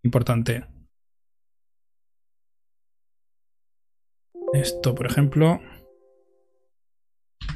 Importante. 0.03 0.65
Esto, 4.53 4.95
por 4.95 5.05
ejemplo. 5.05 5.61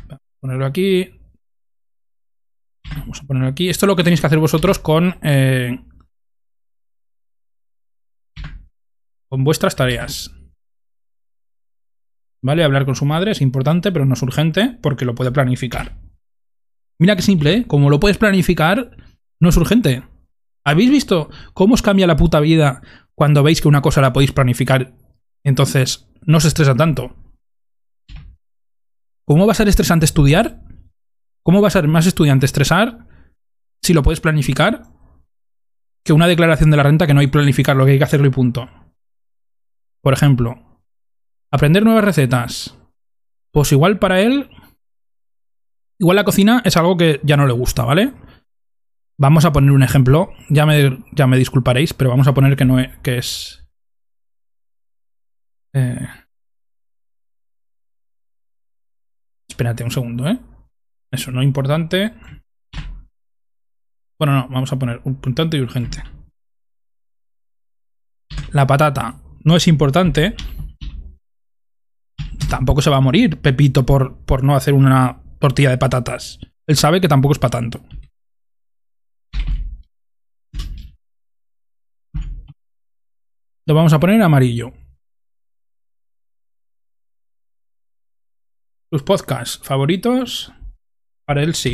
Vamos 0.07 0.21
a 0.21 0.39
ponerlo 0.39 0.65
aquí. 0.67 1.19
Vamos 2.95 3.21
a 3.21 3.23
ponerlo 3.25 3.49
aquí. 3.49 3.67
Esto 3.67 3.85
es 3.85 3.87
lo 3.87 3.95
que 3.95 4.03
tenéis 4.03 4.21
que 4.21 4.27
hacer 4.27 4.39
vosotros 4.39 4.77
con... 4.77 5.17
Eh, 5.23 5.79
con 9.27 9.43
vuestras 9.43 9.75
tareas. 9.75 10.31
¿Vale? 12.43 12.63
Hablar 12.63 12.85
con 12.85 12.95
su 12.95 13.05
madre 13.05 13.31
es 13.31 13.41
importante, 13.41 13.91
pero 13.91 14.05
no 14.05 14.13
es 14.13 14.21
urgente 14.21 14.77
porque 14.83 15.05
lo 15.05 15.15
puede 15.15 15.31
planificar. 15.31 16.04
Mira 16.99 17.15
qué 17.15 17.21
simple, 17.21 17.53
¿eh? 17.53 17.67
Como 17.67 17.89
lo 17.89 17.99
puedes 17.99 18.17
planificar, 18.17 18.97
no 19.39 19.49
es 19.49 19.57
urgente. 19.57 20.03
¿Habéis 20.65 20.89
visto 20.89 21.29
cómo 21.53 21.73
os 21.73 21.81
cambia 21.81 22.07
la 22.07 22.15
puta 22.15 22.39
vida 22.39 22.81
cuando 23.13 23.43
veis 23.43 23.61
que 23.61 23.67
una 23.67 23.81
cosa 23.81 24.01
la 24.01 24.13
podéis 24.13 24.31
planificar? 24.31 24.93
Entonces, 25.43 26.09
no 26.21 26.39
se 26.39 26.47
estresa 26.47 26.75
tanto. 26.75 27.15
¿Cómo 29.25 29.45
va 29.45 29.51
a 29.51 29.55
ser 29.55 29.67
estresante 29.67 30.05
estudiar? 30.05 30.61
¿Cómo 31.43 31.61
va 31.61 31.67
a 31.67 31.71
ser 31.71 31.87
más 31.87 32.07
estudiante 32.07 32.45
estresar 32.45 33.07
si 33.83 33.93
lo 33.93 34.01
puedes 34.01 34.21
planificar 34.21 34.83
que 36.03 36.13
una 36.13 36.27
declaración 36.27 36.71
de 36.71 36.77
la 36.77 36.83
renta 36.83 37.07
que 37.07 37.13
no 37.13 37.19
hay 37.19 37.27
planificar, 37.27 37.75
lo 37.75 37.85
que 37.85 37.93
hay 37.93 37.97
que 37.97 38.03
hacerlo 38.03 38.27
y 38.27 38.31
punto? 38.31 38.69
Por 40.01 40.13
ejemplo, 40.13 40.81
aprender 41.51 41.83
nuevas 41.83 42.03
recetas. 42.03 42.77
Pues 43.51 43.71
igual 43.71 43.99
para 43.99 44.21
él, 44.21 44.49
igual 45.99 46.15
la 46.15 46.23
cocina 46.23 46.61
es 46.65 46.77
algo 46.77 46.97
que 46.97 47.19
ya 47.23 47.37
no 47.37 47.47
le 47.47 47.53
gusta, 47.53 47.83
¿vale? 47.83 48.13
Vamos 49.17 49.45
a 49.45 49.51
poner 49.51 49.71
un 49.71 49.83
ejemplo. 49.83 50.31
Ya 50.49 50.65
me, 50.65 51.03
ya 51.13 51.27
me 51.27 51.37
disculparéis, 51.37 51.93
pero 51.93 52.09
vamos 52.09 52.27
a 52.27 52.33
poner 52.33 52.55
que 52.55 52.65
no 52.65 52.79
es, 52.79 52.95
que 52.97 53.17
es. 53.17 53.65
Eh... 55.73 56.07
Espérate 59.49 59.83
un 59.83 59.91
segundo, 59.91 60.27
¿eh? 60.27 60.37
Eso, 61.11 61.31
no 61.31 61.41
importante. 61.41 62.13
Bueno, 64.19 64.33
no, 64.33 64.47
vamos 64.49 64.71
a 64.71 64.79
poner 64.79 65.01
importante 65.05 65.57
y 65.57 65.61
urgente. 65.61 66.03
La 68.51 68.67
patata 68.67 69.21
no 69.43 69.55
es 69.55 69.67
importante. 69.67 70.35
Tampoco 72.49 72.81
se 72.81 72.89
va 72.89 72.97
a 72.97 73.01
morir 73.01 73.41
Pepito 73.41 73.85
por, 73.85 74.17
por 74.25 74.43
no 74.43 74.55
hacer 74.55 74.73
una 74.73 75.24
tortilla 75.39 75.69
de 75.69 75.77
patatas. 75.77 76.39
Él 76.67 76.75
sabe 76.75 76.99
que 77.01 77.07
tampoco 77.07 77.33
es 77.33 77.39
para 77.39 77.51
tanto. 77.51 77.81
Lo 83.67 83.73
vamos 83.73 83.93
a 83.93 83.99
poner 83.99 84.21
amarillo. 84.21 84.71
Sus 88.91 89.03
podcasts 89.03 89.65
favoritos. 89.65 90.51
Para 91.25 91.41
él 91.41 91.55
sí. 91.55 91.73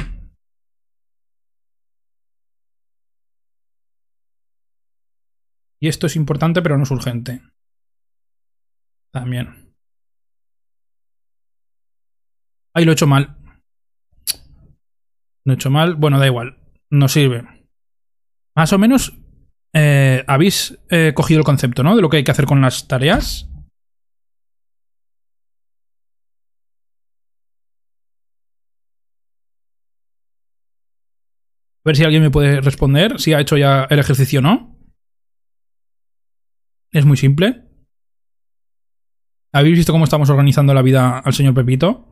Y 5.81 5.87
esto 5.87 6.07
es 6.07 6.15
importante, 6.15 6.61
pero 6.61 6.77
no 6.77 6.83
es 6.83 6.91
urgente. 6.91 7.41
También. 9.11 9.75
Ahí 12.73 12.85
lo 12.85 12.91
he 12.91 12.93
hecho 12.93 13.07
mal. 13.07 13.40
Lo 15.45 15.53
he 15.53 15.55
hecho 15.55 15.69
mal. 15.69 15.95
Bueno, 15.95 16.19
da 16.19 16.27
igual. 16.27 16.57
No 16.89 17.07
sirve. 17.07 17.43
Más 18.55 18.73
o 18.73 18.77
menos 18.77 19.13
eh, 19.73 20.23
habéis 20.27 20.77
eh, 20.89 21.13
cogido 21.15 21.39
el 21.39 21.45
concepto, 21.45 21.83
¿no? 21.83 21.95
De 21.95 22.01
lo 22.01 22.09
que 22.09 22.17
hay 22.17 22.23
que 22.23 22.31
hacer 22.31 22.45
con 22.45 22.61
las 22.61 22.87
tareas. 22.87 23.47
A 31.83 31.89
ver 31.89 31.95
si 31.95 32.03
alguien 32.03 32.21
me 32.21 32.29
puede 32.29 32.61
responder 32.61 33.19
si 33.19 33.33
ha 33.33 33.39
hecho 33.39 33.57
ya 33.57 33.87
el 33.89 33.97
ejercicio 33.97 34.39
o 34.39 34.43
no. 34.43 34.77
Es 36.91 37.05
muy 37.05 37.17
simple. 37.17 37.63
¿Habéis 39.53 39.77
visto 39.77 39.91
cómo 39.91 40.03
estamos 40.03 40.29
organizando 40.29 40.73
la 40.73 40.81
vida 40.81 41.19
al 41.19 41.33
señor 41.33 41.53
Pepito? 41.53 42.10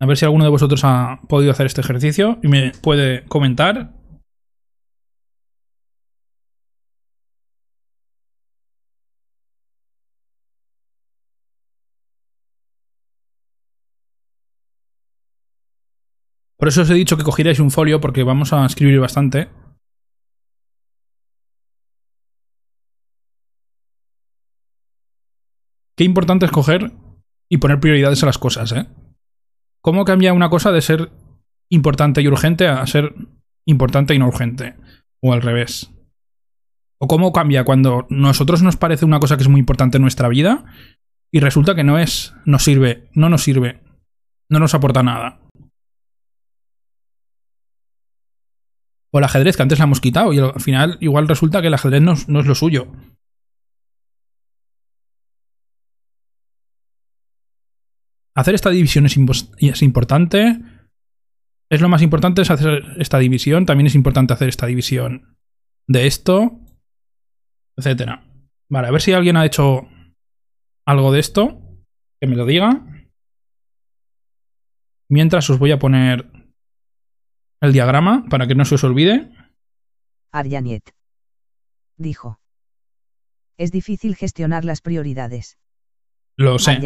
A 0.00 0.06
ver 0.06 0.16
si 0.16 0.24
alguno 0.24 0.44
de 0.44 0.50
vosotros 0.50 0.80
ha 0.84 1.20
podido 1.28 1.52
hacer 1.52 1.66
este 1.66 1.82
ejercicio 1.82 2.38
y 2.42 2.48
me 2.48 2.72
puede 2.82 3.24
comentar. 3.26 3.92
Por 16.56 16.68
eso 16.68 16.82
os 16.82 16.90
he 16.90 16.94
dicho 16.94 17.16
que 17.16 17.24
cogierais 17.24 17.60
un 17.60 17.70
folio 17.70 18.00
porque 18.00 18.22
vamos 18.22 18.52
a 18.52 18.64
escribir 18.66 19.00
bastante. 19.00 19.48
Qué 25.96 26.04
importante 26.04 26.46
es 26.46 26.52
coger 26.52 26.92
y 27.50 27.58
poner 27.58 27.80
prioridades 27.80 28.22
a 28.22 28.26
las 28.26 28.38
cosas, 28.38 28.72
¿eh? 28.72 28.86
¿Cómo 29.82 30.04
cambia 30.04 30.32
una 30.32 30.50
cosa 30.50 30.72
de 30.72 30.82
ser 30.82 31.10
importante 31.70 32.20
y 32.20 32.28
urgente 32.28 32.68
a 32.68 32.86
ser 32.86 33.14
importante 33.66 34.14
y 34.14 34.18
no 34.18 34.28
urgente? 34.28 34.76
O 35.22 35.32
al 35.32 35.42
revés. 35.42 35.90
O 36.98 37.06
cómo 37.06 37.32
cambia 37.32 37.64
cuando 37.64 38.06
nosotros 38.10 38.62
nos 38.62 38.76
parece 38.76 39.06
una 39.06 39.20
cosa 39.20 39.36
que 39.36 39.42
es 39.42 39.48
muy 39.48 39.60
importante 39.60 39.96
en 39.96 40.02
nuestra 40.02 40.28
vida 40.28 40.64
y 41.32 41.40
resulta 41.40 41.74
que 41.74 41.84
no 41.84 41.98
es, 41.98 42.34
nos 42.44 42.62
sirve, 42.62 43.08
no 43.14 43.30
nos 43.30 43.42
sirve, 43.42 43.82
no 44.50 44.58
nos 44.58 44.74
aporta 44.74 45.02
nada. 45.02 45.40
O 49.12 49.18
el 49.18 49.24
ajedrez, 49.24 49.56
que 49.56 49.62
antes 49.62 49.78
la 49.78 49.86
hemos 49.86 50.00
quitado 50.00 50.32
y 50.32 50.38
al 50.38 50.60
final 50.60 50.98
igual 51.00 51.26
resulta 51.26 51.62
que 51.62 51.68
el 51.68 51.74
ajedrez 51.74 52.02
no, 52.02 52.14
no 52.28 52.40
es 52.40 52.46
lo 52.46 52.54
suyo. 52.54 52.92
Hacer 58.40 58.54
esta 58.54 58.70
división 58.70 59.04
es, 59.04 59.18
es, 59.58 59.82
importante. 59.82 60.62
Es 61.70 61.82
lo 61.82 61.90
más 61.90 62.00
importante 62.00 62.40
es 62.40 62.50
hacer 62.50 62.84
esta 62.96 63.18
división. 63.18 63.66
También 63.66 63.86
es 63.86 63.94
importante 63.94 64.32
hacer 64.32 64.48
esta 64.48 64.64
división 64.64 65.36
de 65.86 66.06
esto, 66.06 66.58
etcétera. 67.76 68.26
Vale, 68.70 68.88
a 68.88 68.90
ver 68.92 69.02
si 69.02 69.12
alguien 69.12 69.36
ha 69.36 69.44
hecho 69.44 69.86
algo 70.86 71.12
de 71.12 71.20
esto. 71.20 71.60
Que 72.18 72.28
me 72.28 72.34
lo 72.34 72.46
diga. 72.46 72.82
Mientras 75.10 75.50
os 75.50 75.58
voy 75.58 75.72
a 75.72 75.78
poner 75.78 76.32
el 77.60 77.74
diagrama 77.74 78.24
para 78.30 78.46
que 78.46 78.54
no 78.54 78.64
se 78.64 78.76
os 78.76 78.84
olvide. 78.84 79.30
Aryaniet. 80.32 80.94
Dijo. 81.98 82.40
Es 83.58 83.70
difícil 83.70 84.16
gestionar 84.16 84.64
las 84.64 84.80
prioridades. 84.80 85.58
Lo 86.38 86.58
sé. 86.58 86.78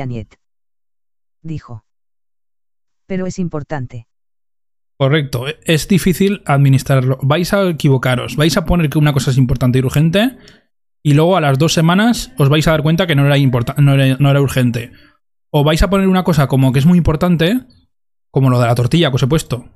Dijo. 1.44 1.84
Pero 3.06 3.26
es 3.26 3.38
importante. 3.38 4.08
Correcto, 4.96 5.44
es 5.64 5.86
difícil 5.86 6.42
administrarlo. 6.46 7.18
Vais 7.22 7.52
a 7.52 7.68
equivocaros, 7.68 8.36
vais 8.36 8.56
a 8.56 8.64
poner 8.64 8.88
que 8.90 8.98
una 8.98 9.12
cosa 9.12 9.30
es 9.30 9.38
importante 9.38 9.78
y 9.78 9.82
urgente 9.82 10.38
y 11.02 11.14
luego 11.14 11.36
a 11.36 11.40
las 11.40 11.58
dos 11.58 11.74
semanas 11.74 12.32
os 12.38 12.48
vais 12.48 12.66
a 12.66 12.72
dar 12.72 12.82
cuenta 12.82 13.06
que 13.06 13.14
no 13.14 13.26
era, 13.26 14.16
no 14.18 14.30
era 14.30 14.40
urgente. 14.40 14.90
O 15.50 15.62
vais 15.62 15.82
a 15.82 15.90
poner 15.90 16.08
una 16.08 16.24
cosa 16.24 16.48
como 16.48 16.72
que 16.72 16.78
es 16.78 16.86
muy 16.86 16.98
importante, 16.98 17.60
como 18.30 18.50
lo 18.50 18.58
de 18.58 18.66
la 18.66 18.74
tortilla 18.74 19.10
que 19.10 19.16
os 19.16 19.22
he 19.22 19.28
puesto 19.28 19.68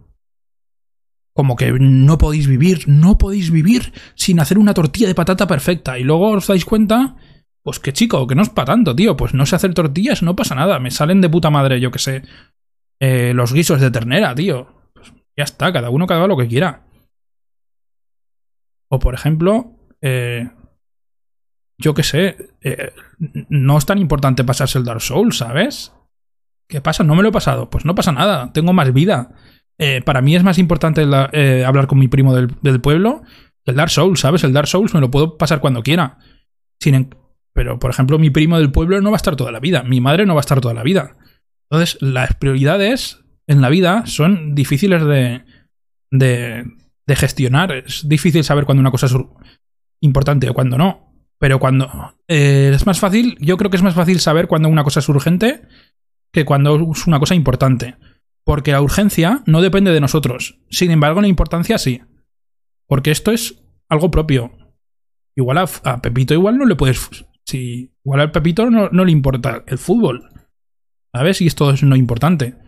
como 1.38 1.54
que 1.54 1.70
no 1.70 2.18
podéis 2.18 2.48
vivir, 2.48 2.88
no 2.88 3.16
podéis 3.16 3.52
vivir 3.52 3.92
sin 4.16 4.40
hacer 4.40 4.58
una 4.58 4.74
tortilla 4.74 5.06
de 5.06 5.14
patata 5.14 5.46
perfecta. 5.46 5.96
Y 5.96 6.02
luego 6.02 6.30
os 6.30 6.48
dais 6.48 6.64
cuenta, 6.64 7.14
pues 7.68 7.80
que 7.80 7.92
chico, 7.92 8.26
que 8.26 8.34
no 8.34 8.40
es 8.40 8.48
para 8.48 8.64
tanto, 8.64 8.96
tío. 8.96 9.14
Pues 9.14 9.34
no 9.34 9.44
sé 9.44 9.54
hacer 9.54 9.74
tortillas, 9.74 10.22
no 10.22 10.34
pasa 10.34 10.54
nada. 10.54 10.78
Me 10.78 10.90
salen 10.90 11.20
de 11.20 11.28
puta 11.28 11.50
madre, 11.50 11.80
yo 11.80 11.90
que 11.90 11.98
sé. 11.98 12.22
Eh, 12.98 13.34
los 13.34 13.52
guisos 13.52 13.78
de 13.78 13.90
ternera, 13.90 14.34
tío. 14.34 14.68
Pues 14.94 15.12
ya 15.36 15.44
está, 15.44 15.70
cada 15.70 15.90
uno 15.90 16.06
que 16.06 16.14
haga 16.14 16.26
lo 16.26 16.38
que 16.38 16.48
quiera. 16.48 16.86
O 18.88 18.98
por 18.98 19.12
ejemplo, 19.12 19.76
eh, 20.00 20.48
yo 21.76 21.92
que 21.92 22.02
sé, 22.02 22.54
eh, 22.62 22.94
no 23.50 23.76
es 23.76 23.84
tan 23.84 23.98
importante 23.98 24.44
pasarse 24.44 24.78
el 24.78 24.86
Dark 24.86 25.02
Souls, 25.02 25.36
¿sabes? 25.36 25.92
¿Qué 26.70 26.80
pasa? 26.80 27.04
No 27.04 27.16
me 27.16 27.22
lo 27.22 27.28
he 27.28 27.32
pasado. 27.32 27.68
Pues 27.68 27.84
no 27.84 27.94
pasa 27.94 28.12
nada, 28.12 28.50
tengo 28.54 28.72
más 28.72 28.94
vida. 28.94 29.32
Eh, 29.76 30.00
para 30.00 30.22
mí 30.22 30.34
es 30.34 30.42
más 30.42 30.56
importante 30.56 31.02
hablar 31.02 31.86
con 31.86 31.98
mi 31.98 32.08
primo 32.08 32.34
del, 32.34 32.80
pueblo 32.80 33.24
el 33.66 33.74
Dark 33.74 33.90
Souls, 33.90 34.20
¿sabes? 34.20 34.42
El 34.42 34.54
Dark 34.54 34.68
Souls 34.68 34.94
me 34.94 35.00
lo 35.02 35.10
puedo 35.10 35.36
pasar 35.36 35.60
cuando 35.60 35.82
quiera. 35.82 36.16
Sin 36.80 37.10
pero, 37.58 37.80
por 37.80 37.90
ejemplo, 37.90 38.20
mi 38.20 38.30
primo 38.30 38.56
del 38.56 38.70
pueblo 38.70 39.00
no 39.00 39.10
va 39.10 39.16
a 39.16 39.18
estar 39.18 39.34
toda 39.34 39.50
la 39.50 39.58
vida. 39.58 39.82
Mi 39.82 40.00
madre 40.00 40.26
no 40.26 40.36
va 40.36 40.38
a 40.38 40.46
estar 40.46 40.60
toda 40.60 40.74
la 40.74 40.84
vida. 40.84 41.16
Entonces, 41.68 42.00
las 42.00 42.36
prioridades 42.36 43.24
en 43.48 43.60
la 43.60 43.68
vida 43.68 44.06
son 44.06 44.54
difíciles 44.54 45.04
de, 45.04 45.42
de, 46.12 46.64
de 47.04 47.16
gestionar. 47.16 47.72
Es 47.72 48.08
difícil 48.08 48.44
saber 48.44 48.64
cuándo 48.64 48.80
una 48.80 48.92
cosa 48.92 49.06
es 49.06 49.16
importante 49.98 50.48
o 50.48 50.54
cuándo 50.54 50.78
no. 50.78 51.12
Pero 51.40 51.58
cuando 51.58 52.14
eh, 52.28 52.70
es 52.72 52.86
más 52.86 53.00
fácil, 53.00 53.36
yo 53.40 53.56
creo 53.56 53.72
que 53.72 53.76
es 53.76 53.82
más 53.82 53.94
fácil 53.94 54.20
saber 54.20 54.46
cuándo 54.46 54.68
una 54.68 54.84
cosa 54.84 55.00
es 55.00 55.08
urgente 55.08 55.62
que 56.32 56.44
cuando 56.44 56.92
es 56.92 57.08
una 57.08 57.18
cosa 57.18 57.34
importante. 57.34 57.96
Porque 58.44 58.70
la 58.70 58.82
urgencia 58.82 59.42
no 59.46 59.62
depende 59.62 59.90
de 59.90 60.00
nosotros. 60.00 60.60
Sin 60.70 60.92
embargo, 60.92 61.20
la 61.22 61.26
importancia 61.26 61.76
sí. 61.78 62.02
Porque 62.86 63.10
esto 63.10 63.32
es 63.32 63.64
algo 63.88 64.12
propio. 64.12 64.52
Igual 65.34 65.58
a, 65.58 66.00
Pepito 66.00 66.34
igual 66.34 66.56
no 66.56 66.66
le 66.66 66.76
puedes... 66.76 67.26
Si, 67.48 67.94
igual 68.04 68.20
al 68.20 68.30
Pepito 68.30 68.68
no, 68.68 68.90
le 68.90 69.10
importa 69.10 69.64
el 69.66 69.78
fútbol. 69.78 70.28
¿Sabes? 71.14 71.40
Y 71.40 71.46
esto 71.46 71.70
es 71.70 71.82
no 71.82 71.96
importante. 71.96 72.58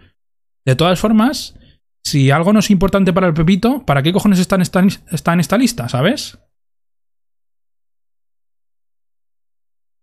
De 0.65 0.75
todas 0.75 0.99
formas, 0.99 1.55
si 2.03 2.31
algo 2.31 2.55
no 2.55 2.61
es 2.61 2.71
importante 2.71 3.13
para 3.13 3.27
el 3.27 3.35
Pepito, 3.35 3.85
¿para 3.85 4.03
qué 4.03 4.11
cojones 4.11 4.39
está 4.39 4.55
en 4.57 4.63
esta, 4.63 4.83
está 5.11 5.35
en 5.35 5.41
esta 5.41 5.59
lista? 5.59 5.89
¿Sabes? 5.91 6.39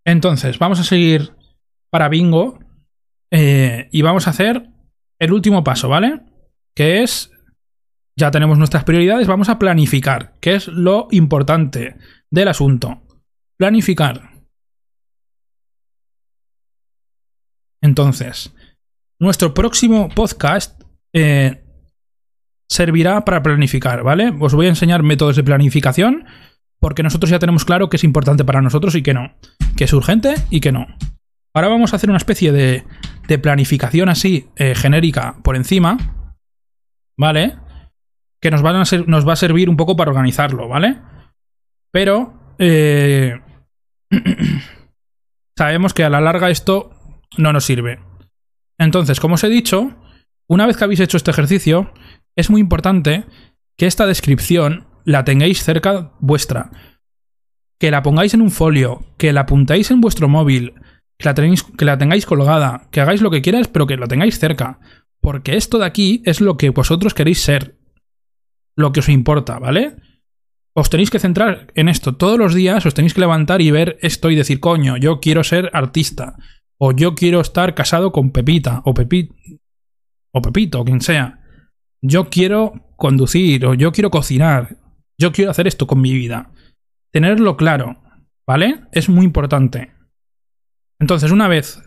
Entonces, 0.05 0.59
vamos 0.59 0.79
a 0.79 0.83
seguir 0.83 1.33
para 1.89 2.07
bingo. 2.07 2.59
Eh, 3.31 3.89
y 3.91 4.03
vamos 4.03 4.27
a 4.27 4.29
hacer 4.29 4.69
el 5.19 5.33
último 5.33 5.63
paso, 5.63 5.89
¿vale? 5.89 6.21
Que 6.75 7.01
es, 7.01 7.31
ya 8.15 8.29
tenemos 8.29 8.59
nuestras 8.59 8.83
prioridades, 8.83 9.27
vamos 9.27 9.49
a 9.49 9.57
planificar, 9.57 10.35
que 10.39 10.53
es 10.53 10.67
lo 10.67 11.07
importante 11.09 11.97
del 12.29 12.47
asunto. 12.47 13.01
Planificar. 13.57 14.26
Entonces, 17.81 18.53
nuestro 19.19 19.53
próximo 19.53 20.09
podcast 20.09 20.81
eh, 21.13 21.63
servirá 22.69 23.23
para 23.25 23.41
planificar, 23.41 24.03
¿vale? 24.03 24.33
Os 24.39 24.53
voy 24.53 24.65
a 24.65 24.69
enseñar 24.69 25.03
métodos 25.03 25.35
de 25.35 25.43
planificación, 25.43 26.25
porque 26.79 27.03
nosotros 27.03 27.29
ya 27.29 27.39
tenemos 27.39 27.65
claro 27.65 27.89
que 27.89 27.97
es 27.97 28.03
importante 28.03 28.45
para 28.45 28.61
nosotros 28.61 28.95
y 28.95 29.03
que 29.03 29.13
no, 29.13 29.35
que 29.75 29.85
es 29.85 29.93
urgente 29.93 30.35
y 30.49 30.59
que 30.59 30.71
no. 30.71 30.87
Ahora 31.53 31.69
vamos 31.69 31.93
a 31.93 31.95
hacer 31.95 32.09
una 32.09 32.17
especie 32.17 32.51
de, 32.51 32.83
planificación 33.41 34.09
así 34.09 34.49
eh, 34.55 34.75
genérica 34.75 35.37
por 35.43 35.55
encima, 35.55 35.97
¿vale? 37.17 37.57
Que 38.39 38.51
nos 38.51 38.63
va 38.63 39.33
a 39.33 39.35
servir 39.35 39.69
un 39.69 39.77
poco 39.77 39.95
para 39.95 40.11
organizarlo, 40.11 40.67
¿vale? 40.67 40.97
Pero 41.91 42.55
eh, 42.59 43.41
sabemos 45.57 45.93
que 45.93 46.03
a 46.03 46.09
la 46.09 46.21
larga 46.21 46.49
esto 46.49 46.91
no 47.37 47.53
nos 47.53 47.65
sirve. 47.65 47.99
Entonces, 48.77 49.19
como 49.19 49.35
os 49.35 49.43
he 49.43 49.49
dicho, 49.49 49.97
una 50.47 50.65
vez 50.65 50.77
que 50.77 50.83
habéis 50.83 50.99
hecho 50.99 51.17
este 51.17 51.31
ejercicio, 51.31 51.91
es 52.35 52.49
muy 52.49 52.61
importante 52.61 53.25
que 53.77 53.87
esta 53.87 54.05
descripción 54.05 54.87
la 55.03 55.25
tengáis 55.25 55.63
cerca 55.63 56.13
vuestra. 56.19 56.71
Que 57.79 57.91
la 57.91 58.01
pongáis 58.03 58.33
en 58.33 58.41
un 58.41 58.51
folio, 58.51 59.05
que 59.17 59.33
la 59.33 59.41
apuntéis 59.41 59.91
en 59.91 60.01
vuestro 60.01 60.27
móvil, 60.27 60.73
que 61.17 61.25
la, 61.25 61.33
que 61.33 61.85
la 61.85 61.97
tengáis 61.97 62.25
colgada, 62.25 62.87
que 62.91 63.01
hagáis 63.01 63.21
lo 63.21 63.31
que 63.31 63.41
quieras, 63.41 63.67
pero 63.67 63.87
que 63.87 63.97
la 63.97 64.07
tengáis 64.07 64.39
cerca. 64.39 64.79
Porque 65.19 65.55
esto 65.55 65.79
de 65.79 65.85
aquí 65.85 66.21
es 66.25 66.41
lo 66.41 66.57
que 66.57 66.69
vosotros 66.69 67.13
queréis 67.13 67.41
ser. 67.41 67.77
Lo 68.75 68.91
que 68.91 68.99
os 68.99 69.09
importa, 69.09 69.59
¿vale? 69.59 69.95
Os 70.73 70.89
tenéis 70.89 71.09
que 71.09 71.19
centrar 71.19 71.71
en 71.73 71.89
esto. 71.89 72.15
Todos 72.15 72.37
los 72.37 72.53
días 72.53 72.85
os 72.85 72.93
tenéis 72.93 73.15
que 73.15 73.21
levantar 73.21 73.61
y 73.61 73.71
ver 73.71 73.97
esto 74.01 74.29
y 74.29 74.35
decir, 74.35 74.59
coño, 74.59 74.95
yo 74.97 75.19
quiero 75.19 75.43
ser 75.43 75.71
artista. 75.73 76.35
O 76.79 76.91
yo 76.91 77.15
quiero 77.15 77.41
estar 77.41 77.73
casado 77.75 78.11
con 78.11 78.31
Pepita. 78.31 78.81
O 78.85 78.93
Pepito. 78.93 79.35
O 80.33 80.41
Pepito, 80.41 80.85
quien 80.85 81.01
sea. 81.01 81.43
Yo 82.01 82.29
quiero 82.29 82.93
conducir. 82.95 83.65
O 83.65 83.73
yo 83.73 83.91
quiero 83.91 84.11
cocinar. 84.11 84.77
Yo 85.19 85.31
quiero 85.31 85.51
hacer 85.51 85.67
esto 85.67 85.87
con 85.87 86.01
mi 86.01 86.13
vida. 86.13 86.51
Tenerlo 87.11 87.57
claro. 87.57 88.01
¿Vale? 88.47 88.85
Es 88.91 89.09
muy 89.09 89.25
importante. 89.25 89.91
Entonces, 90.99 91.31
una 91.31 91.47
vez 91.47 91.81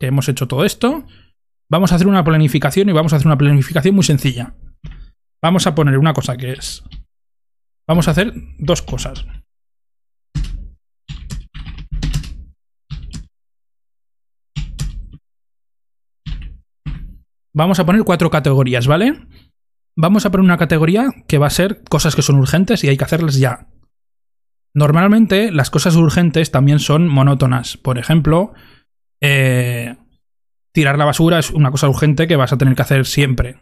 que 0.00 0.06
hemos 0.06 0.28
hecho 0.28 0.48
todo 0.48 0.64
esto, 0.64 1.06
vamos 1.70 1.92
a 1.92 1.94
hacer 1.94 2.06
una 2.06 2.24
planificación 2.24 2.88
y 2.88 2.92
vamos 2.92 3.12
a 3.12 3.16
hacer 3.16 3.26
una 3.26 3.38
planificación 3.38 3.94
muy 3.94 4.04
sencilla. 4.04 4.56
Vamos 5.42 5.66
a 5.66 5.74
poner 5.74 5.98
una 5.98 6.12
cosa 6.12 6.36
que 6.36 6.52
es... 6.52 6.82
Vamos 7.86 8.08
a 8.08 8.12
hacer 8.12 8.32
dos 8.58 8.82
cosas. 8.82 9.26
Vamos 17.54 17.78
a 17.78 17.86
poner 17.86 18.04
cuatro 18.04 18.30
categorías, 18.30 18.86
¿vale? 18.86 19.26
Vamos 19.94 20.24
a 20.24 20.30
poner 20.30 20.44
una 20.44 20.56
categoría 20.56 21.08
que 21.28 21.38
va 21.38 21.48
a 21.48 21.50
ser 21.50 21.82
cosas 21.84 22.16
que 22.16 22.22
son 22.22 22.36
urgentes 22.36 22.82
y 22.82 22.88
hay 22.88 22.96
que 22.96 23.04
hacerlas 23.04 23.38
ya. 23.38 23.68
Normalmente 24.74 25.52
las 25.52 25.70
cosas 25.70 25.96
urgentes 25.96 26.50
también 26.50 26.78
son 26.78 27.06
monótonas. 27.06 27.76
Por 27.76 27.98
ejemplo, 27.98 28.54
eh, 29.20 29.96
tirar 30.72 30.96
la 30.96 31.04
basura 31.04 31.38
es 31.38 31.50
una 31.50 31.70
cosa 31.70 31.88
urgente 31.88 32.26
que 32.26 32.36
vas 32.36 32.52
a 32.52 32.58
tener 32.58 32.74
que 32.74 32.82
hacer 32.82 33.04
siempre. 33.04 33.60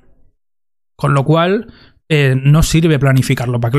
Con 0.96 1.14
lo 1.14 1.24
cual, 1.24 1.72
eh, 2.08 2.36
no 2.40 2.62
sirve 2.62 2.98
planificarlo. 2.98 3.60
¿Para 3.60 3.72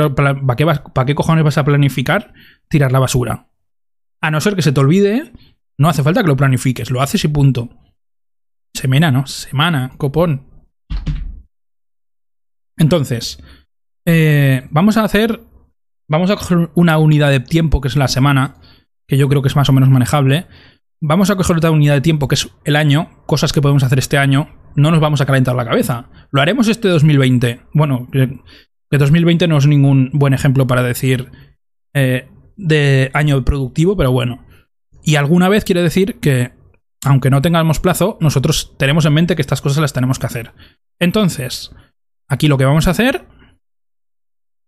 qué, 0.57 0.65
¿Para 0.65 1.05
qué 1.05 1.15
cojones 1.15 1.45
vas 1.45 1.57
a 1.57 1.63
planificar 1.63 2.33
tirar 2.67 2.91
la 2.91 2.99
basura? 2.99 3.47
A 4.19 4.29
no 4.29 4.41
ser 4.41 4.55
que 4.55 4.61
se 4.61 4.73
te 4.73 4.79
olvide, 4.81 5.31
no 5.77 5.87
hace 5.87 6.03
falta 6.03 6.21
que 6.21 6.27
lo 6.27 6.35
planifiques, 6.35 6.91
lo 6.91 7.01
haces 7.01 7.23
y 7.23 7.29
punto. 7.29 7.69
Semana, 8.73 9.11
¿no? 9.11 9.27
Semana, 9.27 9.91
copón. 9.97 10.47
Entonces, 12.77 13.41
eh, 14.05 14.67
vamos 14.71 14.97
a 14.97 15.03
hacer 15.03 15.41
vamos 16.11 16.29
a 16.29 16.35
coger 16.35 16.69
una 16.75 16.97
unidad 16.97 17.29
de 17.29 17.39
tiempo 17.39 17.79
que 17.79 17.87
es 17.87 17.95
la 17.95 18.09
semana, 18.09 18.55
que 19.07 19.17
yo 19.17 19.29
creo 19.29 19.41
que 19.41 19.47
es 19.47 19.55
más 19.55 19.69
o 19.69 19.73
menos 19.73 19.89
manejable. 19.89 20.45
Vamos 20.99 21.29
a 21.29 21.37
coger 21.37 21.57
otra 21.57 21.71
unidad 21.71 21.95
de 21.95 22.01
tiempo 22.01 22.27
que 22.27 22.35
es 22.35 22.49
el 22.65 22.75
año, 22.75 23.23
cosas 23.25 23.53
que 23.53 23.61
podemos 23.61 23.83
hacer 23.83 23.97
este 23.97 24.17
año. 24.17 24.49
No 24.75 24.91
nos 24.91 24.99
vamos 24.99 25.21
a 25.21 25.25
calentar 25.25 25.55
la 25.55 25.65
cabeza. 25.65 26.09
Lo 26.31 26.41
haremos 26.41 26.67
este 26.67 26.89
2020. 26.89 27.61
Bueno, 27.73 28.09
que 28.11 28.97
2020 28.97 29.47
no 29.47 29.57
es 29.57 29.67
ningún 29.67 30.09
buen 30.13 30.33
ejemplo 30.33 30.67
para 30.67 30.83
decir 30.83 31.31
eh, 31.93 32.27
de 32.57 33.09
año 33.13 33.43
productivo, 33.45 33.95
pero 33.95 34.11
bueno. 34.11 34.45
Y 35.03 35.15
alguna 35.15 35.47
vez 35.47 35.63
quiere 35.63 35.81
decir 35.81 36.19
que, 36.19 36.51
aunque 37.03 37.29
no 37.29 37.41
tengamos 37.41 37.79
plazo, 37.79 38.17
nosotros 38.21 38.75
tenemos 38.77 39.05
en 39.05 39.13
mente 39.13 39.35
que 39.35 39.41
estas 39.41 39.61
cosas 39.61 39.81
las 39.81 39.93
tenemos 39.93 40.19
que 40.19 40.27
hacer. 40.27 40.53
Entonces, 40.99 41.71
aquí 42.29 42.47
lo 42.47 42.57
que 42.57 42.65
vamos 42.65 42.87
a 42.87 42.91
hacer 42.91 43.27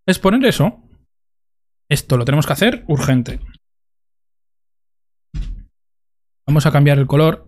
es 0.07 0.19
poner 0.19 0.43
eso. 0.45 0.81
Esto 1.89 2.18
lo 2.18 2.26
tenemos 2.26 2.47
que 2.47 2.53
hacer 2.53 2.85
urgente. 2.88 3.39
Vamos 6.47 6.65
a 6.65 6.72
cambiar 6.72 6.97
el 6.97 7.07
color 7.07 7.47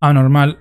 a 0.00 0.12
normal. 0.12 0.58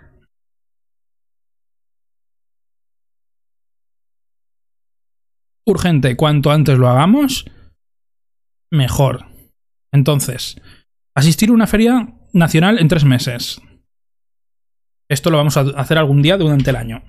Urgente, 5.66 6.16
cuanto 6.16 6.50
antes 6.50 6.78
lo 6.80 6.88
hagamos, 6.88 7.46
mejor. 8.72 9.28
Entonces, 9.92 10.60
asistir 11.16 11.50
a 11.50 11.54
una 11.54 11.68
feria 11.68 12.19
nacional 12.34 12.80
en 12.80 12.88
tres 12.88 13.06
meses. 13.06 13.62
Esto 15.10 15.32
lo 15.32 15.38
vamos 15.38 15.58
a 15.58 15.62
hacer 15.62 15.98
algún 15.98 16.22
día 16.22 16.38
durante 16.38 16.70
el 16.70 16.76
año. 16.76 17.04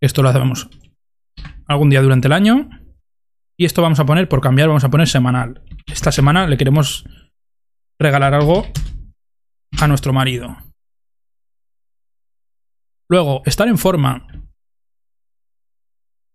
Esto 0.00 0.22
lo 0.22 0.28
hacemos 0.28 0.68
algún 1.66 1.90
día 1.90 2.02
durante 2.02 2.28
el 2.28 2.32
año. 2.32 2.68
Y 3.58 3.64
esto 3.64 3.82
vamos 3.82 3.98
a 3.98 4.06
poner, 4.06 4.28
por 4.28 4.40
cambiar, 4.40 4.68
vamos 4.68 4.84
a 4.84 4.90
poner 4.90 5.08
semanal. 5.08 5.64
Esta 5.86 6.12
semana 6.12 6.46
le 6.46 6.56
queremos 6.56 7.04
regalar 7.98 8.34
algo 8.34 8.66
a 9.80 9.88
nuestro 9.88 10.12
marido. 10.12 10.56
Luego, 13.08 13.42
estar 13.46 13.66
en 13.68 13.78
forma. 13.78 14.26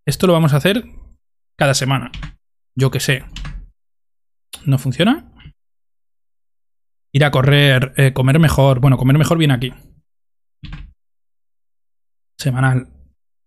Esto 0.06 0.26
lo 0.26 0.34
vamos 0.34 0.54
a 0.54 0.58
hacer 0.58 0.84
cada 1.58 1.74
semana. 1.74 2.12
Yo 2.76 2.90
que 2.90 3.00
sé. 3.00 3.24
¿No 4.66 4.78
funciona? 4.78 5.32
Ir 7.14 7.26
a 7.26 7.32
correr, 7.32 7.94
eh, 7.98 8.14
comer 8.14 8.40
mejor. 8.40 8.80
Bueno, 8.80 8.98
comer 8.98 9.18
mejor 9.18 9.38
viene 9.38 9.54
aquí. 9.54 9.74
Semanal. 12.38 12.88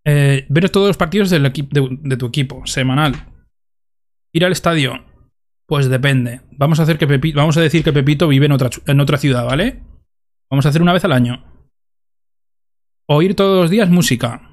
Eh, 0.05 0.47
ver 0.51 0.71
todos 0.71 0.89
los 0.89 0.97
partidos 0.97 1.31
del 1.31 1.43
de, 1.43 2.17
tu 2.17 2.27
equipo. 2.27 2.67
Semanal. 2.67 3.15
Ir 4.33 4.45
al 4.45 4.53
estadio. 4.53 5.05
Pues 5.67 5.89
depende. 5.89 6.43
Vamos 6.53 6.79
a, 6.79 6.83
hacer 6.83 6.99
que 6.99 7.07
vamos 7.35 7.57
a 7.57 7.61
decir 7.61 7.83
que 7.83 7.93
Pepito 7.93 8.29
vive 8.29 8.47
en 8.47 8.53
otra, 8.53 8.69
en 8.87 9.01
otra 9.01 9.17
ciudad, 9.17 9.47
¿vale? 9.47 9.83
Vamos 10.51 10.67
a 10.67 10.69
hacer 10.69 10.83
una 10.83 10.93
vez 10.93 11.05
al 11.05 11.13
año. 11.13 11.43
Oír 13.07 13.35
todos 13.35 13.63
los 13.63 13.71
días 13.71 13.89
música. 13.89 14.51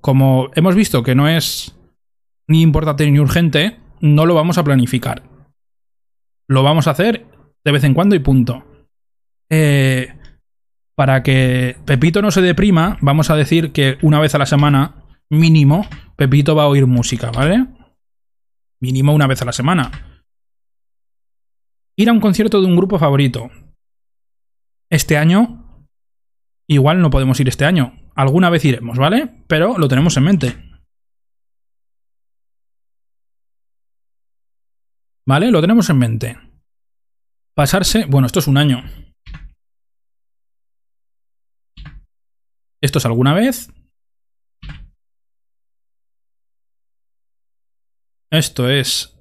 Como 0.00 0.50
hemos 0.54 0.74
visto 0.74 1.02
que 1.02 1.14
no 1.14 1.28
es 1.28 1.78
ni 2.48 2.62
importante 2.62 3.08
ni 3.10 3.20
urgente, 3.20 3.81
no 4.02 4.26
lo 4.26 4.34
vamos 4.34 4.58
a 4.58 4.64
planificar. 4.64 5.22
Lo 6.48 6.62
vamos 6.62 6.86
a 6.86 6.90
hacer 6.90 7.26
de 7.64 7.72
vez 7.72 7.84
en 7.84 7.94
cuando 7.94 8.14
y 8.14 8.18
punto. 8.18 8.64
Eh, 9.48 10.14
para 10.94 11.22
que 11.22 11.76
Pepito 11.86 12.20
no 12.20 12.30
se 12.30 12.42
deprima, 12.42 12.98
vamos 13.00 13.30
a 13.30 13.36
decir 13.36 13.72
que 13.72 13.96
una 14.02 14.20
vez 14.20 14.34
a 14.34 14.38
la 14.38 14.46
semana, 14.46 15.06
mínimo, 15.30 15.86
Pepito 16.16 16.54
va 16.54 16.64
a 16.64 16.68
oír 16.68 16.86
música, 16.86 17.30
¿vale? 17.30 17.66
Mínimo 18.80 19.14
una 19.14 19.28
vez 19.28 19.40
a 19.40 19.44
la 19.44 19.52
semana. 19.52 19.90
Ir 21.96 22.08
a 22.08 22.12
un 22.12 22.20
concierto 22.20 22.60
de 22.60 22.66
un 22.66 22.76
grupo 22.76 22.98
favorito. 22.98 23.50
Este 24.90 25.16
año, 25.16 25.86
igual 26.66 27.00
no 27.00 27.10
podemos 27.10 27.38
ir 27.38 27.48
este 27.48 27.64
año. 27.64 27.94
Alguna 28.16 28.50
vez 28.50 28.64
iremos, 28.64 28.98
¿vale? 28.98 29.44
Pero 29.46 29.78
lo 29.78 29.88
tenemos 29.88 30.16
en 30.16 30.24
mente. 30.24 30.71
¿Vale? 35.26 35.50
Lo 35.50 35.60
tenemos 35.60 35.88
en 35.90 35.98
mente. 35.98 36.38
Pasarse... 37.54 38.06
Bueno, 38.06 38.26
esto 38.26 38.40
es 38.40 38.46
un 38.46 38.56
año. 38.56 38.82
Esto 42.80 42.98
es 42.98 43.06
alguna 43.06 43.34
vez. 43.34 43.70
Esto 48.30 48.68
es 48.68 49.18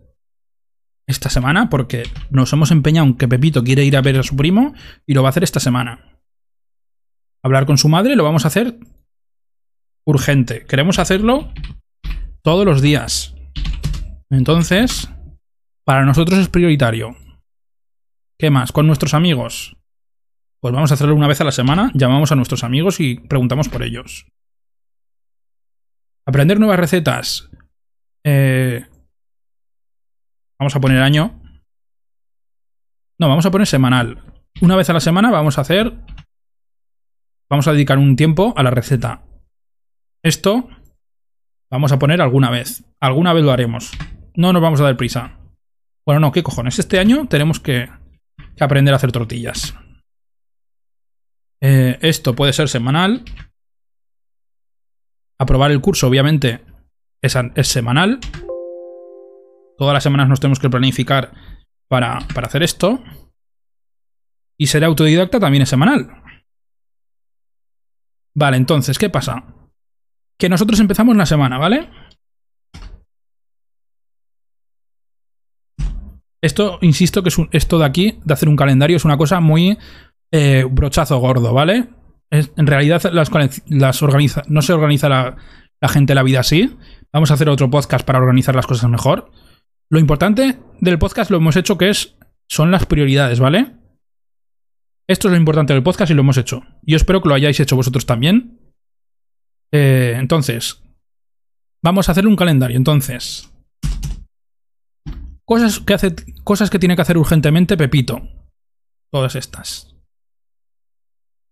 esta 1.07 1.29
semana 1.29 1.69
porque 1.69 2.03
nos 2.29 2.53
hemos 2.53 2.71
empeñado 2.71 3.07
en 3.07 3.17
que 3.17 3.27
Pepito 3.27 3.63
quiere 3.63 3.83
ir 3.83 3.97
a 3.97 4.01
ver 4.01 4.17
a 4.17 4.23
su 4.23 4.35
primo 4.35 4.73
y 5.05 5.13
lo 5.13 5.21
va 5.21 5.29
a 5.29 5.31
hacer 5.31 5.43
esta 5.43 5.59
semana. 5.59 6.19
Hablar 7.43 7.65
con 7.65 7.77
su 7.77 7.89
madre 7.89 8.15
lo 8.15 8.23
vamos 8.23 8.45
a 8.45 8.47
hacer 8.47 8.79
urgente. 10.05 10.65
Queremos 10.65 10.97
hacerlo 10.99 11.51
todos 12.41 12.65
los 12.65 12.81
días. 12.81 13.35
Entonces, 14.29 15.09
para 15.91 16.05
nosotros 16.05 16.39
es 16.39 16.47
prioritario. 16.47 17.17
¿Qué 18.39 18.49
más? 18.49 18.71
Con 18.71 18.87
nuestros 18.87 19.13
amigos. 19.13 19.75
Pues 20.61 20.73
vamos 20.73 20.89
a 20.89 20.93
hacerlo 20.93 21.15
una 21.15 21.27
vez 21.27 21.41
a 21.41 21.43
la 21.43 21.51
semana, 21.51 21.91
llamamos 21.93 22.31
a 22.31 22.37
nuestros 22.37 22.63
amigos 22.63 23.01
y 23.01 23.15
preguntamos 23.15 23.67
por 23.67 23.83
ellos. 23.83 24.25
Aprender 26.25 26.61
nuevas 26.61 26.79
recetas. 26.79 27.49
Eh, 28.23 28.87
vamos 30.57 30.73
a 30.73 30.79
poner 30.79 31.01
año. 31.01 31.41
No, 33.19 33.27
vamos 33.27 33.45
a 33.45 33.51
poner 33.51 33.67
semanal. 33.67 34.23
Una 34.61 34.77
vez 34.77 34.89
a 34.89 34.93
la 34.93 35.01
semana 35.01 35.29
vamos 35.29 35.57
a 35.57 35.61
hacer... 35.61 35.93
Vamos 37.49 37.67
a 37.67 37.73
dedicar 37.73 37.97
un 37.97 38.15
tiempo 38.15 38.53
a 38.55 38.63
la 38.63 38.71
receta. 38.71 39.25
Esto 40.23 40.69
vamos 41.69 41.91
a 41.91 41.99
poner 41.99 42.21
alguna 42.21 42.49
vez. 42.49 42.85
Alguna 43.01 43.33
vez 43.33 43.43
lo 43.43 43.51
haremos. 43.51 43.91
No 44.37 44.53
nos 44.53 44.61
vamos 44.61 44.79
a 44.79 44.85
dar 44.85 44.95
prisa. 44.95 45.40
Bueno, 46.05 46.19
no, 46.19 46.31
¿qué 46.31 46.43
cojones? 46.43 46.79
Este 46.79 46.99
año 46.99 47.27
tenemos 47.27 47.59
que, 47.59 47.89
aprender 48.59 48.93
a 48.93 48.97
hacer 48.97 49.11
tortillas. 49.11 49.75
Eh, 51.61 51.99
esto 52.01 52.35
puede 52.35 52.53
ser 52.53 52.69
semanal. 52.69 53.23
Aprobar 55.39 55.71
el 55.71 55.81
curso, 55.81 56.07
obviamente, 56.07 56.63
es, 57.21 57.33
semanal. 57.67 58.19
Todas 59.77 59.93
las 59.93 60.03
semanas 60.03 60.27
nos 60.27 60.39
tenemos 60.39 60.59
que 60.59 60.69
planificar 60.69 61.33
para, 61.87 62.19
para 62.33 62.47
hacer 62.47 62.63
esto. 62.63 63.03
Y 64.57 64.67
ser 64.67 64.83
autodidacta 64.83 65.39
también 65.39 65.63
es 65.63 65.69
semanal. 65.69 66.21
Vale, 68.35 68.57
entonces, 68.57 68.97
¿qué 68.97 69.09
pasa? 69.09 69.43
Que 70.37 70.49
nosotros 70.49 70.79
empezamos 70.79 71.15
la 71.15 71.25
semana, 71.25 71.57
¿vale? 71.57 71.89
Esto, 76.41 76.79
insisto, 76.81 77.23
que 77.23 77.29
es 77.29 77.37
esto 77.51 77.79
de 77.79 77.85
aquí, 77.85 78.19
de 78.23 78.33
hacer 78.33 78.49
un 78.49 78.55
calendario, 78.55 78.97
es 78.97 79.05
una 79.05 79.17
cosa 79.17 79.39
muy 79.39 79.77
eh, 80.31 80.65
brochazo 80.69 81.19
gordo, 81.19 81.53
¿vale? 81.53 81.89
en 82.31 82.65
realidad 82.65 83.03
las, 83.11 83.29
las 83.67 84.01
no 84.47 84.61
se 84.61 84.73
organiza 84.73 85.09
la, 85.09 85.35
la 85.81 85.89
gente 85.89 86.15
la 86.15 86.23
vida 86.23 86.39
así. 86.39 86.77
Vamos 87.11 87.29
a 87.29 87.33
hacer 87.33 87.49
otro 87.49 87.69
podcast 87.69 88.05
para 88.05 88.19
organizar 88.19 88.55
las 88.55 88.67
cosas 88.67 88.89
mejor. 88.89 89.31
Lo 89.89 89.99
importante 89.99 90.57
del 90.79 90.97
podcast 90.97 91.29
lo 91.29 91.37
hemos 91.37 91.57
hecho 91.57 91.77
que 91.77 91.89
es 91.89 92.15
son 92.47 92.71
las 92.71 92.85
prioridades, 92.85 93.39
¿vale? 93.39 93.73
Esto 95.07 95.27
es 95.27 95.33
lo 95.33 95.37
importante 95.37 95.73
del 95.73 95.83
podcast 95.83 96.11
y 96.11 96.13
lo 96.13 96.21
hemos 96.21 96.37
hecho. 96.37 96.63
Yo 96.83 96.95
espero 96.95 97.21
que 97.21 97.27
lo 97.27 97.35
hayáis 97.35 97.59
hecho 97.59 97.75
vosotros 97.75 98.05
también. 98.05 98.59
Eh, 99.73 100.15
entonces, 100.17 100.81
vamos 101.83 102.07
a 102.07 102.13
hacer 102.13 102.27
un 102.27 102.37
calendario. 102.37 102.77
Entonces, 102.77 103.51
Cosas 105.51 105.81
que, 105.81 105.93
hace, 105.93 106.15
cosas 106.45 106.69
que 106.69 106.79
tiene 106.79 106.95
que 106.95 107.01
hacer 107.01 107.17
urgentemente 107.17 107.75
Pepito. 107.75 108.21
Todas 109.11 109.35
estas. 109.35 109.93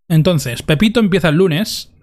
Entonces, 0.07 0.63
Pepito 0.63 1.01
empieza 1.01 1.27
el 1.27 1.35
lunes. 1.35 1.93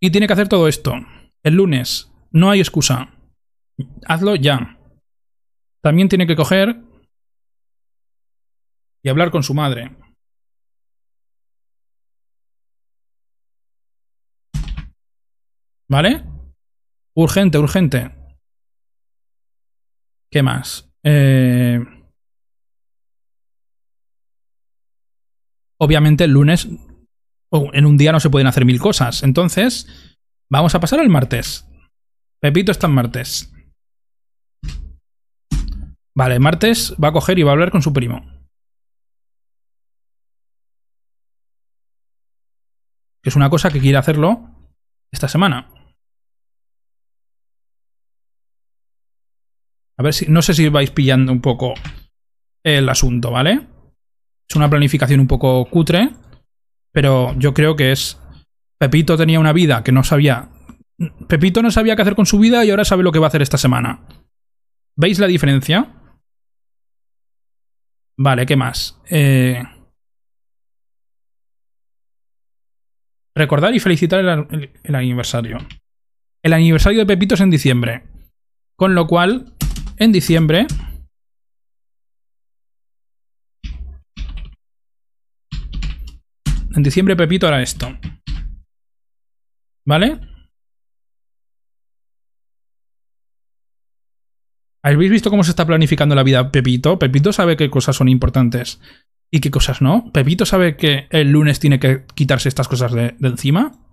Y 0.00 0.12
tiene 0.12 0.28
que 0.28 0.32
hacer 0.32 0.48
todo 0.48 0.68
esto. 0.68 0.92
El 1.42 1.54
lunes. 1.54 2.08
No 2.30 2.52
hay 2.52 2.60
excusa. 2.60 3.12
Hazlo 4.06 4.36
ya. 4.36 4.78
También 5.82 6.08
tiene 6.08 6.28
que 6.28 6.36
coger 6.36 6.84
y 9.02 9.08
hablar 9.08 9.32
con 9.32 9.42
su 9.42 9.54
madre. 9.54 9.90
¿Vale? 15.88 16.24
Urgente, 17.14 17.58
urgente. 17.58 18.10
¿Qué 20.30 20.42
más? 20.42 20.90
Eh... 21.04 21.80
obviamente 25.84 26.24
el 26.24 26.30
lunes 26.30 26.68
o 27.50 27.70
en 27.72 27.86
un 27.86 27.96
día 27.96 28.12
no 28.12 28.20
se 28.20 28.30
pueden 28.30 28.46
hacer 28.46 28.64
mil 28.64 28.80
cosas. 28.80 29.22
Entonces, 29.22 30.16
vamos 30.50 30.74
a 30.74 30.80
pasar 30.80 31.00
al 31.00 31.08
martes. 31.08 31.68
Pepito 32.40 32.72
está 32.72 32.86
en 32.86 32.94
martes. 32.94 33.52
Vale, 36.16 36.38
martes 36.38 36.94
va 37.02 37.08
a 37.08 37.12
coger 37.12 37.38
y 37.38 37.42
va 37.42 37.50
a 37.50 37.54
hablar 37.54 37.70
con 37.70 37.82
su 37.82 37.92
primo. 37.92 38.24
Que 43.22 43.30
es 43.30 43.36
una 43.36 43.50
cosa 43.50 43.70
que 43.70 43.80
quiere 43.80 43.98
hacerlo 43.98 44.50
esta 45.12 45.28
semana. 45.28 45.73
A 49.96 50.02
ver 50.02 50.14
si. 50.14 50.26
No 50.26 50.42
sé 50.42 50.54
si 50.54 50.68
vais 50.68 50.90
pillando 50.90 51.32
un 51.32 51.40
poco 51.40 51.74
el 52.64 52.88
asunto, 52.88 53.30
¿vale? 53.30 53.66
Es 54.48 54.56
una 54.56 54.70
planificación 54.70 55.20
un 55.20 55.26
poco 55.26 55.64
cutre. 55.66 56.10
Pero 56.92 57.34
yo 57.38 57.54
creo 57.54 57.76
que 57.76 57.92
es. 57.92 58.20
Pepito 58.78 59.16
tenía 59.16 59.40
una 59.40 59.52
vida 59.52 59.82
que 59.82 59.92
no 59.92 60.04
sabía. 60.04 60.50
Pepito 61.28 61.62
no 61.62 61.70
sabía 61.70 61.96
qué 61.96 62.02
hacer 62.02 62.14
con 62.14 62.26
su 62.26 62.38
vida 62.38 62.64
y 62.64 62.70
ahora 62.70 62.84
sabe 62.84 63.02
lo 63.02 63.12
que 63.12 63.18
va 63.18 63.26
a 63.26 63.28
hacer 63.28 63.42
esta 63.42 63.58
semana. 63.58 64.06
¿Veis 64.96 65.18
la 65.18 65.26
diferencia? 65.26 65.92
Vale, 68.16 68.46
¿qué 68.46 68.56
más? 68.56 69.00
Eh... 69.10 69.62
Recordar 73.36 73.74
y 73.74 73.80
felicitar 73.80 74.20
el, 74.20 74.94
aniversario. 74.94 75.58
El 76.42 76.52
aniversario 76.52 77.00
de 77.00 77.06
Pepito 77.06 77.34
es 77.34 77.40
en 77.40 77.50
diciembre. 77.50 78.04
Con 78.76 78.94
lo 78.94 79.08
cual, 79.08 79.53
en 79.96 80.12
diciembre... 80.12 80.66
En 86.76 86.82
diciembre 86.82 87.14
Pepito 87.14 87.46
hará 87.46 87.62
esto. 87.62 87.96
¿Vale? 89.86 90.20
¿Habéis 94.82 95.10
visto 95.10 95.30
cómo 95.30 95.44
se 95.44 95.50
está 95.50 95.64
planificando 95.66 96.14
la 96.14 96.24
vida 96.24 96.50
Pepito? 96.50 96.98
Pepito 96.98 97.32
sabe 97.32 97.56
qué 97.56 97.70
cosas 97.70 97.96
son 97.96 98.08
importantes 98.08 98.80
y 99.30 99.40
qué 99.40 99.50
cosas 99.50 99.82
no. 99.82 100.10
Pepito 100.12 100.44
sabe 100.46 100.76
que 100.76 101.06
el 101.10 101.30
lunes 101.30 101.60
tiene 101.60 101.78
que 101.78 102.04
quitarse 102.14 102.48
estas 102.48 102.68
cosas 102.68 102.92
de, 102.92 103.14
encima. 103.22 103.83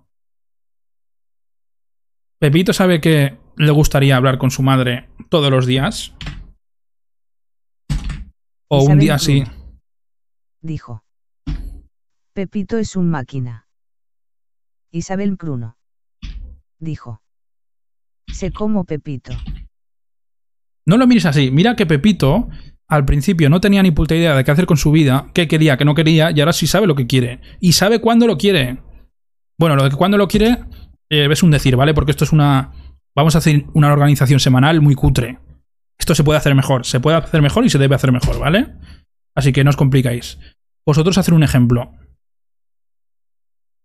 Pepito 2.42 2.72
sabe 2.72 3.00
que 3.00 3.38
le 3.56 3.70
gustaría 3.70 4.16
hablar 4.16 4.36
con 4.36 4.50
su 4.50 4.64
madre 4.64 5.08
todos 5.28 5.48
los 5.48 5.64
días. 5.64 6.12
O 8.66 8.82
un 8.82 8.98
día 8.98 9.14
así. 9.14 9.44
Dijo. 10.60 11.04
Pepito 12.34 12.78
es 12.78 12.96
un 12.96 13.10
máquina. 13.10 13.68
Isabel 14.90 15.36
Bruno. 15.36 15.78
Dijo. 16.80 17.22
Sé 18.26 18.50
como 18.50 18.86
Pepito. 18.86 19.30
No 20.84 20.96
lo 20.96 21.06
mires 21.06 21.26
así. 21.26 21.52
Mira 21.52 21.76
que 21.76 21.86
Pepito 21.86 22.48
al 22.88 23.04
principio 23.04 23.50
no 23.50 23.60
tenía 23.60 23.84
ni 23.84 23.92
puta 23.92 24.16
idea 24.16 24.34
de 24.34 24.42
qué 24.42 24.50
hacer 24.50 24.66
con 24.66 24.78
su 24.78 24.90
vida, 24.90 25.30
qué 25.32 25.46
quería, 25.46 25.76
qué 25.76 25.84
no 25.84 25.94
quería, 25.94 26.32
y 26.32 26.40
ahora 26.40 26.52
sí 26.52 26.66
sabe 26.66 26.88
lo 26.88 26.96
que 26.96 27.06
quiere. 27.06 27.38
Y 27.60 27.74
sabe 27.74 28.00
cuándo 28.00 28.26
lo 28.26 28.36
quiere. 28.36 28.82
Bueno, 29.60 29.76
lo 29.76 29.84
de 29.84 29.90
que 29.90 29.96
cuándo 29.96 30.18
lo 30.18 30.26
quiere 30.26 30.58
eh, 31.12 31.28
es 31.30 31.42
un 31.42 31.50
decir, 31.50 31.76
¿vale? 31.76 31.92
Porque 31.92 32.10
esto 32.10 32.24
es 32.24 32.32
una... 32.32 32.72
Vamos 33.14 33.34
a 33.34 33.38
hacer 33.38 33.66
una 33.74 33.92
organización 33.92 34.40
semanal 34.40 34.80
muy 34.80 34.94
cutre. 34.94 35.38
Esto 35.98 36.14
se 36.14 36.24
puede 36.24 36.38
hacer 36.38 36.54
mejor. 36.54 36.86
Se 36.86 37.00
puede 37.00 37.18
hacer 37.18 37.42
mejor 37.42 37.66
y 37.66 37.70
se 37.70 37.76
debe 37.76 37.94
hacer 37.94 38.10
mejor, 38.12 38.38
¿vale? 38.38 38.74
Así 39.36 39.52
que 39.52 39.62
no 39.62 39.68
os 39.68 39.76
complicáis. 39.76 40.38
Vosotros 40.86 41.18
hacer 41.18 41.34
un 41.34 41.42
ejemplo. 41.42 41.92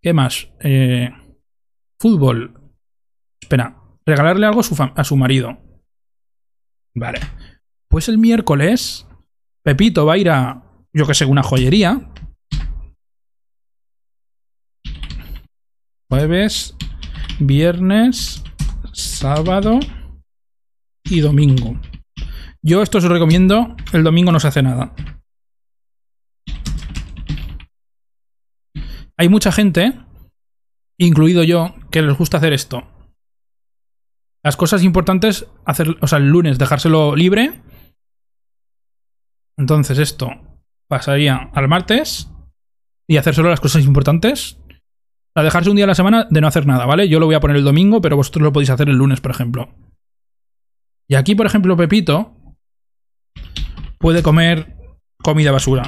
¿Qué 0.01 0.13
más? 0.13 0.49
Eh, 0.61 1.11
fútbol. 1.99 2.73
Espera. 3.41 3.75
Regalarle 4.05 4.45
algo 4.45 4.61
a 4.61 5.03
su 5.03 5.17
marido. 5.17 5.57
Vale. 6.95 7.19
Pues 7.89 8.07
el 8.07 8.17
miércoles, 8.17 9.05
Pepito 9.65 10.05
va 10.05 10.13
a 10.13 10.17
ir 10.17 10.29
a, 10.29 10.63
yo 10.93 11.05
que 11.05 11.13
sé, 11.13 11.25
una 11.25 11.43
joyería. 11.43 12.09
Jueves, 16.09 16.77
viernes, 17.39 18.43
sábado 18.93 19.79
y 21.03 21.19
domingo. 21.19 21.79
Yo 22.61 22.81
esto 22.81 22.97
os 22.97 23.03
recomiendo, 23.03 23.75
el 23.93 24.03
domingo 24.03 24.31
no 24.31 24.39
se 24.39 24.47
hace 24.47 24.63
nada. 24.63 24.93
Hay 29.17 29.29
mucha 29.29 29.51
gente, 29.51 29.93
incluido 30.99 31.43
yo, 31.43 31.75
que 31.91 32.01
les 32.01 32.17
gusta 32.17 32.37
hacer 32.37 32.53
esto. 32.53 32.87
Las 34.43 34.55
cosas 34.55 34.83
importantes, 34.83 35.47
hacer, 35.65 35.97
o 36.01 36.07
sea, 36.07 36.19
el 36.19 36.29
lunes 36.29 36.59
dejárselo 36.59 37.15
libre. 37.15 37.61
Entonces 39.57 39.97
esto 39.97 40.29
pasaría 40.87 41.49
al 41.53 41.67
martes 41.67 42.29
y 43.07 43.17
hacer 43.17 43.33
solo 43.33 43.49
las 43.49 43.59
cosas 43.59 43.83
importantes. 43.83 44.59
A 45.37 45.43
dejarse 45.43 45.69
un 45.69 45.75
día 45.75 45.85
a 45.85 45.87
la 45.87 45.93
semana 45.93 46.25
de 46.31 46.41
no 46.41 46.47
hacer 46.47 46.65
nada, 46.65 46.87
¿vale? 46.87 47.07
Yo 47.07 47.19
lo 47.19 47.27
voy 47.27 47.35
a 47.35 47.39
poner 47.39 47.57
el 47.57 47.63
domingo, 47.63 48.01
pero 48.01 48.15
vosotros 48.15 48.41
lo 48.41 48.51
podéis 48.51 48.71
hacer 48.71 48.89
el 48.89 48.95
lunes, 48.95 49.21
por 49.21 49.29
ejemplo. 49.29 49.69
Y 51.07 51.13
aquí, 51.13 51.35
por 51.35 51.45
ejemplo, 51.45 51.77
Pepito 51.77 52.35
puede 53.99 54.23
comer 54.23 54.75
comida 55.21 55.51
basura. 55.51 55.87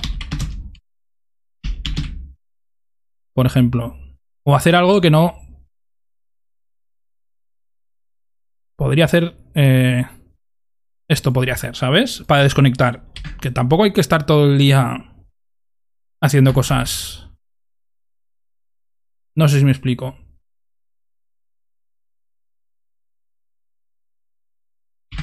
Por 3.33 3.47
ejemplo. 3.47 3.97
O 4.43 4.55
hacer 4.55 4.75
algo 4.75 5.01
que 5.01 5.09
no 5.09 5.35
Podría 8.77 9.05
hacer... 9.05 9.35
Eh, 9.55 10.05
esto 11.07 11.33
podría 11.33 11.55
hacer, 11.55 11.75
¿sabes? 11.75 12.23
Para 12.27 12.43
desconectar. 12.43 13.11
Que 13.41 13.49
tampoco 13.49 13.83
hay 13.83 13.93
que 13.93 14.01
estar 14.01 14.27
todo 14.27 14.45
el 14.45 14.59
día 14.59 15.15
haciendo 16.21 16.53
cosas... 16.53 17.28
No 19.39 19.47
sé 19.47 19.59
si 19.59 19.63
me 19.63 19.71
explico. 19.71 20.17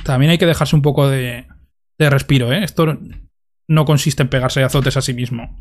También 0.06 0.30
hay 0.30 0.38
que 0.38 0.46
dejarse 0.46 0.74
un 0.74 0.80
poco 0.80 1.06
de, 1.06 1.46
de 1.98 2.08
respiro, 2.08 2.50
¿eh? 2.50 2.64
Esto 2.64 2.86
no 3.68 3.84
consiste 3.84 4.22
en 4.22 4.30
pegarse 4.30 4.62
azotes 4.62 4.96
a 4.96 5.02
sí 5.02 5.12
mismo. 5.12 5.54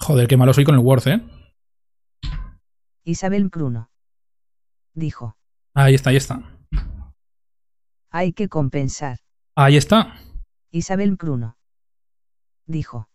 Joder, 0.00 0.28
qué 0.28 0.38
malo 0.38 0.54
soy 0.54 0.64
con 0.64 0.76
el 0.76 0.80
Word, 0.80 1.08
¿eh? 1.08 1.20
Isabel 3.04 3.50
Bruno 3.50 3.90
dijo. 4.94 5.36
Ahí 5.74 5.94
está, 5.94 6.08
ahí 6.08 6.16
está. 6.16 6.40
Hay 8.10 8.32
que 8.32 8.48
compensar. 8.48 9.18
Ahí 9.54 9.76
está. 9.76 10.14
Isabel 10.70 11.16
Bruno. 11.16 11.58
Dijo. 12.64 13.10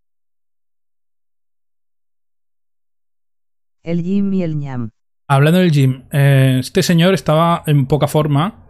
El 3.84 4.02
Jim 4.02 4.34
y 4.34 4.44
el 4.44 4.58
ñam. 4.58 4.92
Hablando 5.28 5.60
del 5.60 5.72
gym, 5.72 6.04
eh, 6.12 6.58
este 6.60 6.84
señor 6.84 7.14
estaba 7.14 7.64
en 7.66 7.86
poca 7.86 8.08
forma 8.08 8.68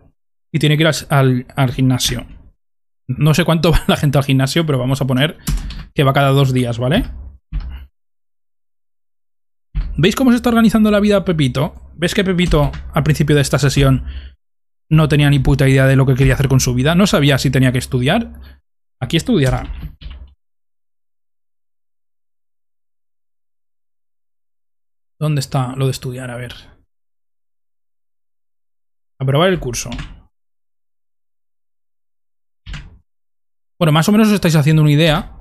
y 0.52 0.60
tiene 0.60 0.78
que 0.78 0.84
ir 0.84 0.90
al, 1.10 1.48
al, 1.56 1.72
gimnasio. 1.72 2.26
No 3.08 3.34
sé 3.34 3.46
cuánto 3.46 3.72
va 3.74 3.84
la 3.88 3.98
gente 3.98 4.18
al 4.18 4.24
gimnasio, 4.24 4.66
pero 4.66 4.80
vamos 4.80 5.02
a 5.02 5.08
poner 5.08 5.38
que 5.94 6.04
va 6.04 6.14
cada 6.14 6.30
dos 6.30 6.54
días, 6.54 6.80
¿vale? 6.80 7.06
¿Veis 9.96 10.16
cómo 10.16 10.32
se 10.32 10.38
está 10.38 10.50
organizando 10.50 10.90
la 10.90 11.00
vida 11.00 11.24
Pepito? 11.24 11.92
¿Ves 11.96 12.16
que 12.16 12.24
Pepito 12.24 12.72
al 12.94 13.04
principio 13.04 13.36
de 13.36 13.44
esta 13.44 13.60
sesión 13.60 14.06
no 14.90 15.08
tenía 15.08 15.30
ni 15.30 15.40
puta 15.40 15.70
idea 15.70 15.86
de 15.86 15.96
lo 15.96 16.08
que 16.08 16.16
quería 16.16 16.34
hacer 16.34 16.48
con 16.48 16.60
su 16.60 16.74
vida? 16.74 16.96
No 16.96 17.06
sabía 17.06 17.38
si 17.38 17.52
tenía 17.52 17.72
que 17.72 17.78
estudiar. 17.78 18.34
Aquí 19.00 19.18
estudiará. 19.18 19.72
¿Dónde 25.24 25.40
está 25.40 25.74
lo 25.78 25.86
de 25.86 25.92
estudiar? 25.92 26.30
A 26.32 26.36
ver. 26.36 26.54
Aprobar 29.18 29.48
el 29.48 29.60
curso. 29.62 29.90
Bueno, 33.80 33.94
más 33.94 34.10
o 34.10 34.12
menos 34.12 34.28
os 34.28 34.34
estáis 34.34 34.58
haciendo 34.58 34.82
una 34.82 34.92
idea 34.92 35.40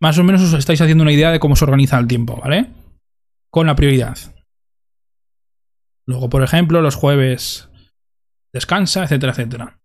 Más 0.00 0.16
o 0.16 0.24
menos 0.24 0.40
os 0.40 0.54
estáis 0.54 0.80
haciendo 0.80 1.02
una 1.02 1.12
idea 1.12 1.30
de 1.30 1.38
cómo 1.38 1.54
se 1.54 1.66
organiza 1.66 1.98
el 1.98 2.08
tiempo, 2.08 2.40
¿vale? 2.40 2.72
Con 3.50 3.66
la 3.66 3.76
prioridad. 3.76 4.16
Luego, 6.06 6.30
por 6.30 6.42
ejemplo, 6.42 6.80
los 6.80 6.96
jueves 6.96 7.68
descansa, 8.54 9.04
etcétera, 9.04 9.32
etcétera. 9.32 9.81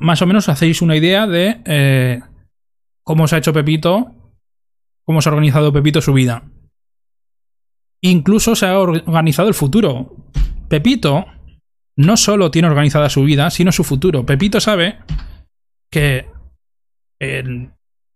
Más 0.00 0.22
o 0.22 0.26
menos 0.26 0.48
hacéis 0.48 0.82
una 0.82 0.96
idea 0.96 1.26
de 1.26 1.60
eh, 1.64 2.20
cómo 3.02 3.28
se 3.28 3.36
ha 3.36 3.38
hecho 3.38 3.52
Pepito, 3.52 4.12
cómo 5.04 5.22
se 5.22 5.28
ha 5.28 5.32
organizado 5.32 5.72
Pepito 5.72 6.00
su 6.00 6.12
vida. 6.12 6.44
Incluso 8.00 8.54
se 8.54 8.66
ha 8.66 8.78
organizado 8.78 9.48
el 9.48 9.54
futuro. 9.54 10.16
Pepito 10.68 11.26
no 11.96 12.16
solo 12.16 12.50
tiene 12.50 12.68
organizada 12.68 13.08
su 13.08 13.22
vida, 13.22 13.50
sino 13.50 13.72
su 13.72 13.84
futuro. 13.84 14.26
Pepito 14.26 14.60
sabe 14.60 14.98
que 15.90 16.26
en, 17.20 17.72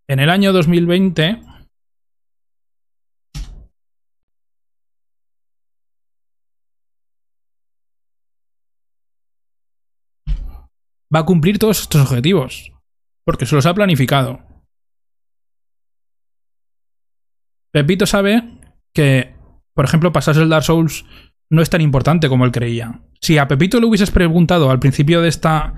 en 0.08 0.20
el 0.20 0.30
año 0.30 0.52
2020 0.52 1.40
va 11.14 11.20
a 11.20 11.24
cumplir 11.24 11.58
todos 11.58 11.80
estos 11.80 12.02
objetivos. 12.02 12.72
Porque 13.24 13.46
se 13.46 13.54
los 13.54 13.66
ha 13.66 13.74
planificado. 13.74 14.40
Pepito 17.72 18.06
sabe 18.06 18.42
que, 18.94 19.34
por 19.74 19.84
ejemplo, 19.84 20.12
pasarse 20.12 20.42
el 20.42 20.48
Dark 20.48 20.64
Souls 20.64 21.04
no 21.50 21.62
es 21.62 21.70
tan 21.70 21.80
importante 21.80 22.28
como 22.28 22.44
él 22.44 22.52
creía. 22.52 23.02
Si 23.20 23.38
a 23.38 23.48
Pepito 23.48 23.80
le 23.80 23.86
hubieses 23.86 24.10
preguntado 24.10 24.70
al 24.70 24.80
principio 24.80 25.20
de 25.20 25.28
esta 25.28 25.74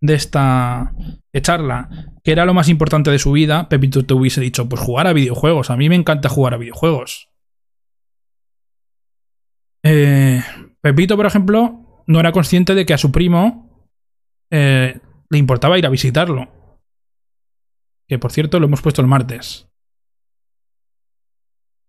de 0.00 0.14
esta 0.14 0.92
charla 1.40 1.88
qué 2.22 2.32
era 2.32 2.44
lo 2.44 2.52
más 2.52 2.68
importante 2.68 3.10
de 3.10 3.18
su 3.18 3.32
vida, 3.32 3.70
Pepito 3.70 4.04
te 4.04 4.12
hubiese 4.12 4.40
dicho, 4.40 4.68
pues 4.68 4.80
jugar 4.82 5.06
a 5.06 5.14
videojuegos. 5.14 5.70
A 5.70 5.76
mí 5.76 5.88
me 5.88 5.94
encanta 5.94 6.28
jugar 6.28 6.54
a 6.54 6.58
videojuegos. 6.58 7.30
Eh, 9.82 10.42
Pepito, 10.82 11.16
por 11.16 11.26
ejemplo, 11.26 12.02
no 12.06 12.20
era 12.20 12.32
consciente 12.32 12.74
de 12.74 12.84
que 12.84 12.94
a 12.94 12.98
su 12.98 13.12
primo 13.12 13.63
eh, 14.50 15.00
le 15.30 15.38
importaba 15.38 15.78
ir 15.78 15.86
a 15.86 15.90
visitarlo. 15.90 16.48
Que 18.08 18.18
por 18.18 18.32
cierto 18.32 18.60
lo 18.60 18.66
hemos 18.66 18.82
puesto 18.82 19.00
el 19.00 19.08
martes. 19.08 19.68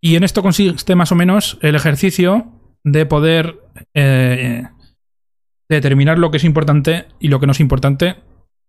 Y 0.01 0.15
en 0.15 0.23
esto 0.23 0.41
consiste 0.41 0.95
más 0.95 1.11
o 1.11 1.15
menos 1.15 1.57
el 1.61 1.75
ejercicio 1.75 2.51
de 2.83 3.05
poder 3.05 3.59
eh, 3.93 4.63
determinar 5.67 6.19
lo 6.19 6.31
que 6.31 6.37
es 6.37 6.43
importante 6.43 7.07
y 7.19 7.29
lo 7.29 7.39
que 7.39 7.47
no 7.47 7.53
es 7.53 7.59
importante 7.59 8.15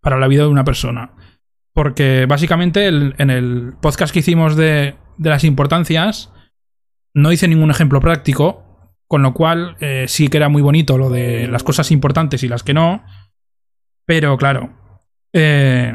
para 0.00 0.18
la 0.18 0.28
vida 0.28 0.42
de 0.42 0.48
una 0.48 0.64
persona. 0.64 1.14
Porque 1.74 2.24
básicamente 2.26 2.86
en 2.86 3.30
el 3.30 3.74
podcast 3.82 4.12
que 4.12 4.20
hicimos 4.20 4.56
de, 4.56 4.96
las 5.18 5.44
importancias 5.44 6.32
no 7.14 7.32
hice 7.32 7.48
ningún 7.48 7.70
ejemplo 7.70 8.00
práctico, 8.00 8.94
con 9.06 9.22
lo 9.22 9.34
cual 9.34 9.76
eh, 9.80 10.06
sí 10.08 10.28
que 10.28 10.38
era 10.38 10.48
muy 10.48 10.62
bonito 10.62 10.96
lo 10.96 11.10
de 11.10 11.48
las 11.48 11.62
cosas 11.62 11.90
importantes 11.90 12.42
y 12.42 12.48
las 12.48 12.62
que 12.62 12.72
no, 12.72 13.04
pero 14.06 14.36
claro, 14.36 14.72
eh, 15.32 15.94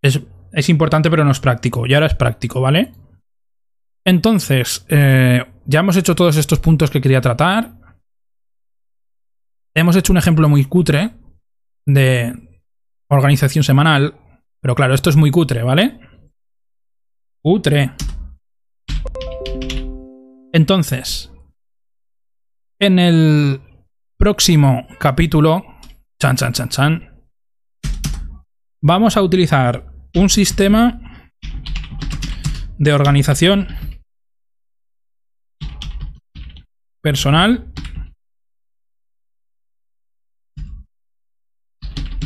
es, 0.00 0.20
es, 0.52 0.68
importante 0.68 1.10
pero 1.10 1.24
no 1.24 1.32
es 1.32 1.40
práctico, 1.40 1.86
y 1.86 1.94
ahora 1.94 2.06
es 2.06 2.14
práctico, 2.14 2.60
¿vale? 2.60 2.92
Entonces, 4.04 4.84
eh, 4.88 5.44
ya 5.64 5.80
hemos 5.80 5.96
hecho 5.96 6.14
todos 6.14 6.36
estos 6.36 6.58
puntos 6.58 6.90
que 6.90 7.00
quería 7.00 7.20
tratar. 7.20 7.72
Hemos 9.74 9.96
hecho 9.96 10.12
un 10.12 10.18
ejemplo 10.18 10.48
muy 10.48 10.64
cutre 10.64 11.10
de 11.86 12.34
organización 13.08 13.64
semanal. 13.64 14.18
Pero 14.60 14.74
claro, 14.74 14.94
esto 14.94 15.10
es 15.10 15.16
muy 15.16 15.30
cutre, 15.30 15.62
¿vale? 15.62 15.98
Cutre. 17.42 17.92
Entonces, 20.52 21.32
en 22.78 22.98
el 22.98 23.60
próximo 24.22 24.86
capítulo, 25.00 25.64
chan, 26.16 26.36
chan, 26.36 26.52
chan, 26.52 26.68
chan, 26.68 27.26
vamos 28.80 29.16
a 29.16 29.22
utilizar 29.22 29.84
un 30.14 30.28
sistema 30.28 31.32
de 32.78 32.92
organización 32.92 33.66
personal 37.00 37.66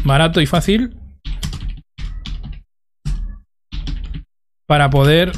barato 0.05 0.43
y 0.43 0.47
fácil 0.47 1.01
para 4.67 4.91
poder 4.91 5.33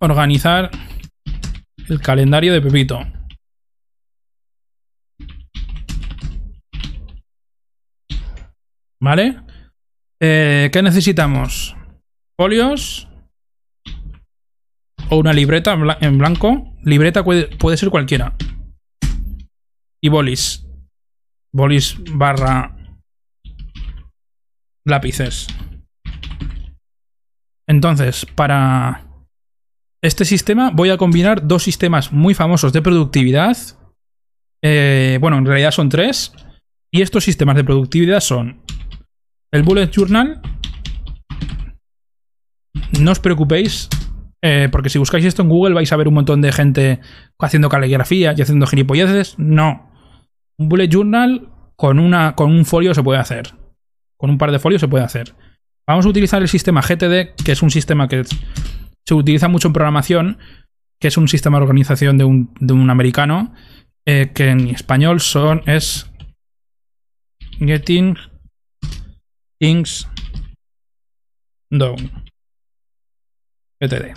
organizar 0.00 0.70
el 1.90 2.00
calendario 2.00 2.54
de 2.54 2.62
Pepito. 2.62 3.13
¿Vale? 9.04 9.36
Eh, 10.18 10.70
¿Qué 10.72 10.82
necesitamos? 10.82 11.76
Folios. 12.38 13.06
O 15.10 15.18
una 15.18 15.34
libreta 15.34 15.76
en 16.00 16.16
blanco. 16.16 16.74
Libreta 16.82 17.22
puede 17.22 17.76
ser 17.76 17.90
cualquiera. 17.90 18.34
Y 20.02 20.08
bolis. 20.08 20.66
Bolis 21.52 21.98
barra 22.12 22.74
lápices. 24.86 25.48
Entonces, 27.68 28.24
para 28.34 29.06
este 30.02 30.24
sistema 30.24 30.70
voy 30.70 30.88
a 30.88 30.96
combinar 30.96 31.46
dos 31.46 31.62
sistemas 31.62 32.10
muy 32.10 32.32
famosos 32.32 32.72
de 32.72 32.80
productividad. 32.80 33.54
Eh, 34.62 35.18
bueno, 35.20 35.36
en 35.36 35.44
realidad 35.44 35.72
son 35.72 35.90
tres. 35.90 36.32
Y 36.90 37.02
estos 37.02 37.24
sistemas 37.24 37.56
de 37.56 37.64
productividad 37.64 38.20
son 38.20 38.63
el 39.54 39.62
Bullet 39.62 39.88
Journal. 39.88 40.40
No 43.00 43.12
os 43.12 43.20
preocupéis, 43.20 43.88
eh, 44.42 44.68
porque 44.70 44.90
si 44.90 44.98
buscáis 44.98 45.24
esto 45.24 45.42
en 45.42 45.48
Google 45.48 45.74
vais 45.74 45.92
a 45.92 45.96
ver 45.96 46.08
un 46.08 46.14
montón 46.14 46.42
de 46.42 46.50
gente 46.50 47.00
haciendo 47.38 47.68
caligrafía 47.68 48.34
y 48.36 48.42
haciendo 48.42 48.66
gilipolleces. 48.66 49.38
No. 49.38 49.90
Un 50.58 50.68
Bullet 50.68 50.88
Journal 50.88 51.48
con, 51.76 52.00
una, 52.00 52.34
con 52.34 52.50
un 52.50 52.64
folio 52.64 52.94
se 52.94 53.02
puede 53.04 53.20
hacer. 53.20 53.54
Con 54.16 54.30
un 54.30 54.38
par 54.38 54.50
de 54.50 54.58
folios 54.58 54.80
se 54.80 54.88
puede 54.88 55.04
hacer. 55.04 55.34
Vamos 55.86 56.04
a 56.04 56.08
utilizar 56.08 56.42
el 56.42 56.48
sistema 56.48 56.82
GTD, 56.82 57.36
que 57.44 57.52
es 57.52 57.62
un 57.62 57.70
sistema 57.70 58.08
que 58.08 58.24
se 58.24 59.14
utiliza 59.14 59.46
mucho 59.46 59.68
en 59.68 59.74
programación, 59.74 60.38
que 60.98 61.08
es 61.08 61.16
un 61.16 61.28
sistema 61.28 61.58
de 61.58 61.62
organización 61.62 62.18
de 62.18 62.24
un, 62.24 62.90
americano, 62.90 63.54
eh, 64.04 64.32
que 64.34 64.48
en 64.48 64.68
español 64.68 65.20
son, 65.20 65.62
es 65.66 66.10
Getting 67.60 68.16
Things 69.60 70.08
Done. 71.70 72.10
GTD. 73.80 74.14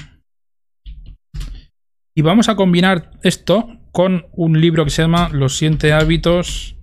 Y 2.16 2.22
vamos 2.22 2.50
a 2.50 2.56
combinar 2.56 3.12
esto 3.24 3.68
con 3.92 4.28
un 4.32 4.60
libro 4.60 4.84
que 4.84 4.92
se 4.92 5.02
llama 5.02 5.30
Los 5.30 5.58
siete 5.58 5.94
hábitos 5.94 6.76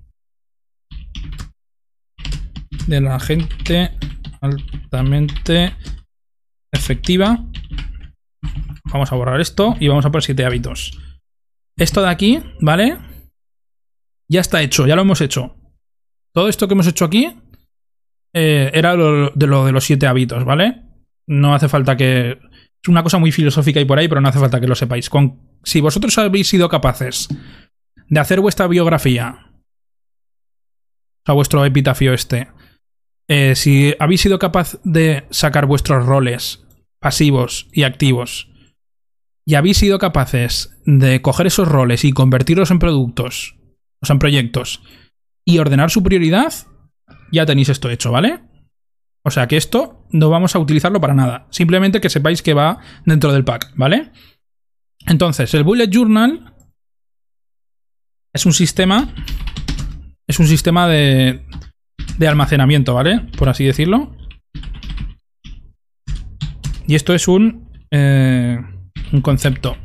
de 2.86 3.00
la 3.00 3.18
gente 3.18 3.96
altamente 4.40 5.74
efectiva. 6.72 7.44
Vamos 8.92 9.10
a 9.10 9.16
borrar 9.16 9.40
esto 9.40 9.74
y 9.80 9.88
vamos 9.88 10.04
a 10.04 10.10
poner 10.10 10.22
7 10.22 10.44
hábitos. 10.44 10.98
Esto 11.76 12.02
de 12.02 12.08
aquí, 12.08 12.42
¿vale? 12.60 12.98
Ya 14.28 14.40
está 14.40 14.62
hecho, 14.62 14.86
ya 14.86 14.94
lo 14.94 15.02
hemos 15.02 15.20
hecho. 15.20 15.56
Todo 16.32 16.48
esto 16.48 16.68
que 16.68 16.74
hemos 16.74 16.86
hecho 16.86 17.04
aquí 17.04 17.36
eh, 18.34 18.70
era 18.74 18.94
lo 18.94 19.30
de, 19.30 19.46
lo 19.46 19.64
de 19.64 19.72
los 19.72 19.84
7 19.84 20.06
hábitos, 20.06 20.44
¿vale? 20.44 20.82
No 21.26 21.54
hace 21.54 21.68
falta 21.68 21.96
que... 21.96 22.38
Es 22.82 22.88
una 22.88 23.02
cosa 23.02 23.16
muy 23.16 23.32
filosófica 23.32 23.80
y 23.80 23.86
por 23.86 23.98
ahí, 23.98 24.08
pero 24.08 24.20
no 24.20 24.28
hace 24.28 24.38
falta 24.38 24.60
que 24.60 24.66
lo 24.66 24.74
sepáis. 24.74 25.08
Con, 25.08 25.40
si 25.62 25.80
vosotros 25.80 26.18
habéis 26.18 26.48
sido 26.48 26.68
capaces 26.68 27.28
de 28.08 28.20
hacer 28.20 28.40
vuestra 28.40 28.66
biografía, 28.66 29.46
o 31.22 31.22
sea, 31.24 31.34
vuestro 31.34 31.64
epitafio 31.64 32.12
este, 32.12 32.48
eh, 33.28 33.54
si 33.54 33.94
habéis 33.98 34.20
sido 34.20 34.38
capaz 34.38 34.78
de 34.84 35.24
sacar 35.30 35.64
vuestros 35.64 36.04
roles 36.04 36.66
pasivos 37.00 37.68
y 37.72 37.84
activos 37.84 38.50
y 39.46 39.54
habéis 39.54 39.78
sido 39.78 39.98
capaces 39.98 40.76
de 40.84 41.22
coger 41.22 41.46
esos 41.46 41.68
roles 41.68 42.04
y 42.04 42.12
convertirlos 42.12 42.70
en 42.70 42.78
productos, 42.78 43.56
o 44.02 44.06
sea, 44.06 44.14
en 44.14 44.18
proyectos, 44.18 44.82
y 45.44 45.58
ordenar 45.58 45.90
su 45.90 46.02
prioridad, 46.02 46.52
ya 47.30 47.46
tenéis 47.46 47.68
esto 47.68 47.90
hecho, 47.90 48.10
¿vale? 48.10 48.40
O 49.22 49.30
sea 49.30 49.48
que 49.48 49.56
esto 49.56 50.06
no 50.10 50.28
vamos 50.28 50.54
a 50.54 50.58
utilizarlo 50.58 51.00
para 51.00 51.14
nada. 51.14 51.46
Simplemente 51.50 52.00
que 52.00 52.10
sepáis 52.10 52.42
que 52.42 52.54
va 52.54 52.80
dentro 53.06 53.32
del 53.32 53.44
pack, 53.44 53.72
¿vale? 53.74 54.12
Entonces, 55.06 55.52
el 55.54 55.64
Bullet 55.64 55.88
Journal 55.88 56.54
es 58.32 58.46
un 58.46 58.52
sistema. 58.52 59.14
Es 60.26 60.38
un 60.38 60.46
sistema 60.46 60.88
de, 60.88 61.44
de 62.18 62.28
almacenamiento, 62.28 62.94
¿vale? 62.94 63.20
Por 63.38 63.48
así 63.48 63.64
decirlo. 63.64 64.14
Y 66.86 66.94
esto 66.94 67.14
es 67.14 67.28
un, 67.28 67.70
eh, 67.90 68.58
un 69.12 69.20
concepto. 69.22 69.76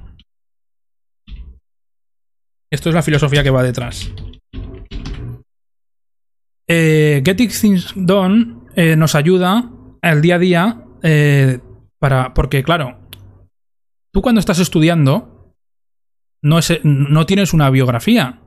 Esto 2.71 2.89
es 2.89 2.95
la 2.95 3.01
filosofía 3.03 3.43
que 3.43 3.49
va 3.49 3.63
detrás. 3.63 4.11
Eh, 6.71 7.23
Getting 7.25 7.49
Things 7.49 7.93
Done 7.95 8.57
eh, 8.75 8.95
nos 8.95 9.15
ayuda 9.15 9.71
al 10.01 10.21
día 10.21 10.35
a 10.35 10.39
día 10.39 10.85
para. 11.97 12.33
Porque, 12.33 12.63
claro, 12.63 12.99
tú 14.13 14.21
cuando 14.21 14.39
estás 14.39 14.59
estudiando, 14.59 15.55
no, 16.43 16.59
es, 16.59 16.79
no 16.83 17.25
tienes 17.25 17.53
una 17.53 17.69
biografía. 17.71 18.41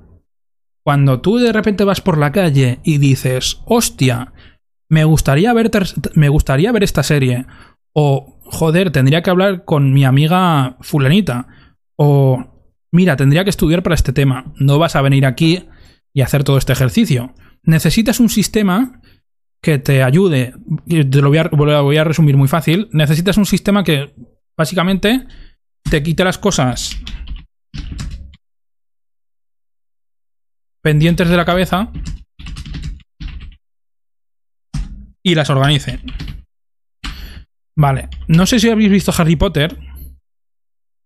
Cuando 0.85 1.21
tú 1.21 1.39
de 1.39 1.53
repente 1.53 1.85
vas 1.85 2.01
por 2.01 2.17
la 2.19 2.33
calle 2.33 2.81
y 2.85 2.99
dices, 2.99 3.61
hostia, 3.67 4.33
me 4.89 5.05
gustaría 5.05 5.53
ver, 5.53 5.71
me 6.15 6.29
gustaría 6.29 6.73
ver 6.73 6.85
esta 6.85 7.03
serie, 7.03 7.47
o 7.93 8.39
joder, 8.45 8.91
tendría 8.91 9.23
que 9.23 9.31
hablar 9.31 9.65
con 9.65 9.93
mi 9.93 10.05
amiga 10.05 10.77
fulanita, 10.81 11.47
o 11.97 12.69
mira, 12.91 13.17
tendría 13.17 13.45
que 13.45 13.51
estudiar 13.51 13.83
para 13.83 13.95
este 13.95 14.13
tema, 14.13 14.53
no 14.57 14.79
vas 14.79 14.97
a 14.97 15.03
venir 15.03 15.25
aquí 15.25 15.67
y 16.13 16.21
hacer 16.21 16.45
todo 16.45 16.59
este 16.59 16.73
ejercicio. 16.73 17.33
Necesitas 17.65 18.21
un 18.21 18.29
sistema 18.29 19.01
que 19.63 19.79
te 19.79 20.03
ayude, 20.03 20.55
te 20.89 21.23
lo 21.23 21.29
voy 21.29 21.39
a, 21.39 21.81
voy 21.81 21.97
a 21.97 22.05
resumir 22.05 22.37
muy 22.37 22.49
fácil, 22.49 22.89
necesitas 22.93 23.37
un 23.37 23.47
sistema 23.47 23.85
que 23.85 24.13
básicamente 24.57 25.27
te 25.89 26.03
quite 26.03 26.25
las 26.25 26.39
cosas 26.39 26.99
pendientes 30.83 31.29
de 31.29 31.37
la 31.37 31.45
cabeza 31.45 31.93
y 35.23 35.35
las 35.35 35.49
organice. 35.51 36.01
Vale, 37.77 38.09
no 38.29 38.47
sé 38.47 38.59
si 38.59 38.69
habéis 38.69 38.91
visto 38.91 39.13
Harry 39.17 39.37
Potter. 39.37 39.79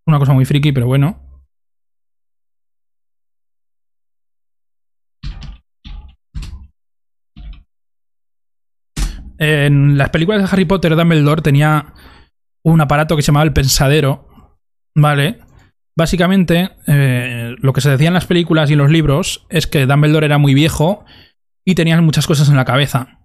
Una 0.07 0.19
cosa 0.19 0.33
muy 0.33 0.45
friki, 0.45 0.73
pero 0.73 0.87
bueno. 0.87 1.26
En 9.39 9.99
las 9.99 10.11
películas 10.11 10.43
de 10.43 10.49
Harry 10.51 10.65
Potter, 10.65 10.97
Dumbledore 10.97 11.43
tenía 11.43 11.95
un 12.63 12.81
aparato 12.81 13.17
que 13.17 13.23
se 13.23 13.27
llamaba 13.27 13.45
el 13.45 13.53
pensadero. 13.53 14.29
¿Vale? 14.95 15.41
Básicamente, 15.97 16.73
eh, 16.87 17.55
lo 17.59 17.73
que 17.73 17.81
se 17.81 17.91
decía 17.91 18.09
en 18.09 18.15
las 18.15 18.27
películas 18.27 18.69
y 18.69 18.75
en 18.75 18.79
los 18.79 18.91
libros 18.91 19.47
es 19.49 19.67
que 19.67 19.87
Dumbledore 19.87 20.27
era 20.27 20.39
muy 20.39 20.53
viejo 20.55 21.05
y 21.65 21.75
tenía 21.75 22.01
muchas 22.01 22.27
cosas 22.27 22.49
en 22.49 22.57
la 22.57 22.65
cabeza. 22.65 23.21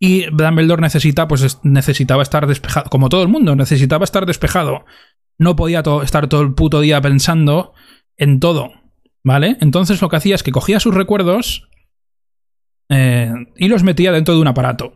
Y 0.00 0.26
Dumbledore 0.26 0.82
pues 1.28 1.58
necesitaba 1.64 2.22
estar 2.22 2.46
despejado, 2.46 2.88
como 2.90 3.08
todo 3.08 3.22
el 3.22 3.28
mundo, 3.28 3.56
necesitaba 3.56 4.04
estar 4.04 4.26
despejado. 4.26 4.84
No 5.38 5.56
podía 5.56 5.82
estar 6.02 6.28
todo 6.28 6.42
el 6.42 6.54
puto 6.54 6.80
día 6.80 7.00
pensando 7.00 7.72
en 8.16 8.38
todo, 8.38 8.70
¿vale? 9.24 9.56
Entonces 9.60 10.00
lo 10.00 10.08
que 10.08 10.16
hacía 10.16 10.36
es 10.36 10.44
que 10.44 10.52
cogía 10.52 10.78
sus 10.78 10.94
recuerdos 10.94 11.68
eh, 12.88 13.32
y 13.56 13.68
los 13.68 13.82
metía 13.82 14.12
dentro 14.12 14.34
de 14.34 14.40
un 14.40 14.48
aparato. 14.48 14.94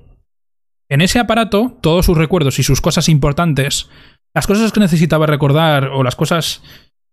En 0.89 1.01
ese 1.01 1.19
aparato, 1.19 1.78
todos 1.81 2.06
sus 2.06 2.19
recuerdos 2.19 2.59
y 2.59 2.62
sus 2.62 2.81
cosas 2.81 3.09
importantes 3.09 3.89
las 4.35 4.47
cosas 4.47 4.73
que 4.73 4.81
necesitaba 4.81 5.27
recordar 5.27 5.89
o 5.89 6.02
las 6.02 6.16
cosas 6.16 6.62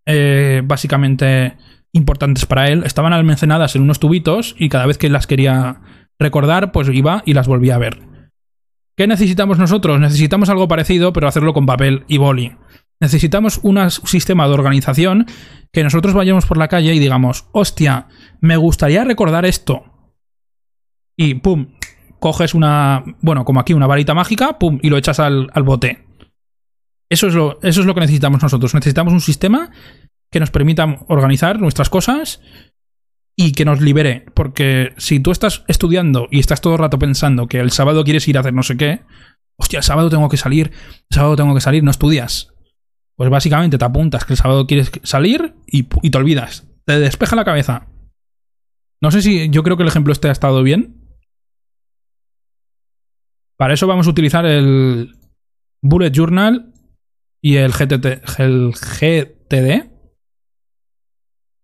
eh, 0.05 0.61
básicamente 0.63 1.57
importantes 1.91 2.45
para 2.45 2.67
él 2.67 2.83
estaban 2.85 3.13
almacenadas 3.13 3.75
en 3.75 3.81
unos 3.81 3.99
tubitos 3.99 4.55
y 4.57 4.69
cada 4.69 4.85
vez 4.85 4.97
que 4.97 5.09
las 5.09 5.27
quería 5.27 5.81
recordar, 6.17 6.71
pues 6.71 6.89
iba 6.89 7.21
y 7.25 7.33
las 7.33 7.47
volvía 7.47 7.75
a 7.75 7.79
ver. 7.79 7.99
¿Qué 8.95 9.07
necesitamos 9.07 9.57
nosotros? 9.57 9.99
Necesitamos 9.99 10.49
algo 10.49 10.67
parecido, 10.67 11.13
pero 11.13 11.27
hacerlo 11.27 11.53
con 11.53 11.65
papel 11.65 12.03
y 12.07 12.17
boli. 12.17 12.55
Necesitamos 13.01 13.59
un 13.63 13.89
sistema 13.89 14.47
de 14.47 14.53
organización 14.53 15.25
que 15.71 15.83
nosotros 15.83 16.13
vayamos 16.13 16.45
por 16.45 16.57
la 16.57 16.67
calle 16.67 16.93
y 16.93 16.99
digamos, 16.99 17.47
hostia, 17.53 18.07
me 18.41 18.57
gustaría 18.57 19.05
recordar 19.05 19.45
esto. 19.45 19.88
Y 21.21 21.33
pum, 21.33 21.67
coges 22.21 22.53
una, 22.53 23.03
bueno, 23.19 23.43
como 23.43 23.59
aquí, 23.59 23.73
una 23.73 23.87
varita 23.87 24.13
mágica, 24.13 24.57
pum, 24.57 24.79
y 24.81 24.89
lo 24.89 24.95
echas 24.95 25.19
al, 25.19 25.49
al 25.53 25.63
bote. 25.63 26.05
Eso 27.09 27.27
es, 27.27 27.33
lo, 27.33 27.59
eso 27.61 27.81
es 27.81 27.85
lo 27.85 27.93
que 27.93 27.99
necesitamos 27.99 28.41
nosotros. 28.41 28.73
Necesitamos 28.73 29.11
un 29.11 29.19
sistema 29.19 29.69
que 30.31 30.39
nos 30.39 30.49
permita 30.49 30.99
organizar 31.09 31.59
nuestras 31.59 31.89
cosas 31.89 32.39
y 33.35 33.51
que 33.51 33.65
nos 33.65 33.81
libere. 33.81 34.27
Porque 34.33 34.93
si 34.95 35.19
tú 35.19 35.31
estás 35.31 35.65
estudiando 35.67 36.29
y 36.31 36.39
estás 36.39 36.61
todo 36.61 36.75
el 36.75 36.79
rato 36.79 36.97
pensando 36.97 37.47
que 37.47 37.59
el 37.59 37.71
sábado 37.71 38.05
quieres 38.05 38.25
ir 38.29 38.37
a 38.37 38.39
hacer 38.39 38.53
no 38.53 38.63
sé 38.63 38.77
qué, 38.77 39.01
hostia, 39.57 39.79
el 39.79 39.83
sábado 39.83 40.09
tengo 40.09 40.29
que 40.29 40.37
salir, 40.37 40.71
el 40.71 41.15
sábado 41.15 41.35
tengo 41.35 41.53
que 41.53 41.59
salir, 41.59 41.83
no 41.83 41.91
estudias. 41.91 42.53
Pues 43.17 43.29
básicamente 43.29 43.77
te 43.77 43.83
apuntas 43.83 44.23
que 44.23 44.31
el 44.31 44.37
sábado 44.37 44.67
quieres 44.67 44.89
salir 45.03 45.53
y, 45.67 45.85
y 46.01 46.11
te 46.11 46.17
olvidas. 46.17 46.65
Te 46.85 46.97
despeja 46.97 47.35
la 47.35 47.43
cabeza. 47.43 47.89
No 49.01 49.11
sé 49.11 49.21
si 49.21 49.49
yo 49.49 49.63
creo 49.63 49.75
que 49.75 49.83
el 49.83 49.89
ejemplo 49.89 50.13
este 50.13 50.29
ha 50.29 50.31
estado 50.31 50.63
bien. 50.63 50.98
Para 53.59 53.73
eso 53.73 53.87
vamos 53.87 54.07
a 54.07 54.11
utilizar 54.11 54.45
el 54.45 55.17
Bullet 55.81 56.11
Journal 56.11 56.73
y 57.41 57.57
el, 57.57 57.73
GTT, 57.73 58.39
el 58.39 58.71
GTD 58.71 59.91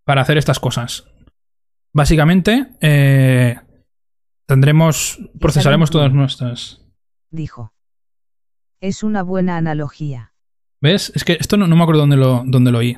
para 0.03 0.21
hacer 0.21 0.37
estas 0.37 0.59
cosas. 0.59 1.05
Básicamente, 1.93 2.67
eh, 2.81 3.57
tendremos, 4.45 5.19
procesaremos 5.39 5.89
todas 5.89 6.11
nuestras. 6.11 6.85
Dijo. 7.31 7.73
Es 8.81 9.01
una 9.01 9.23
buena 9.23 9.55
analogía. 9.55 10.33
¿Ves? 10.81 11.13
Es 11.15 11.23
que 11.23 11.37
esto 11.39 11.55
no, 11.55 11.65
me 11.65 11.81
acuerdo 11.81 12.01
dónde 12.01 12.17
lo, 12.17 12.43
dónde 12.45 12.71
lo 12.73 12.79
oí. 12.79 12.97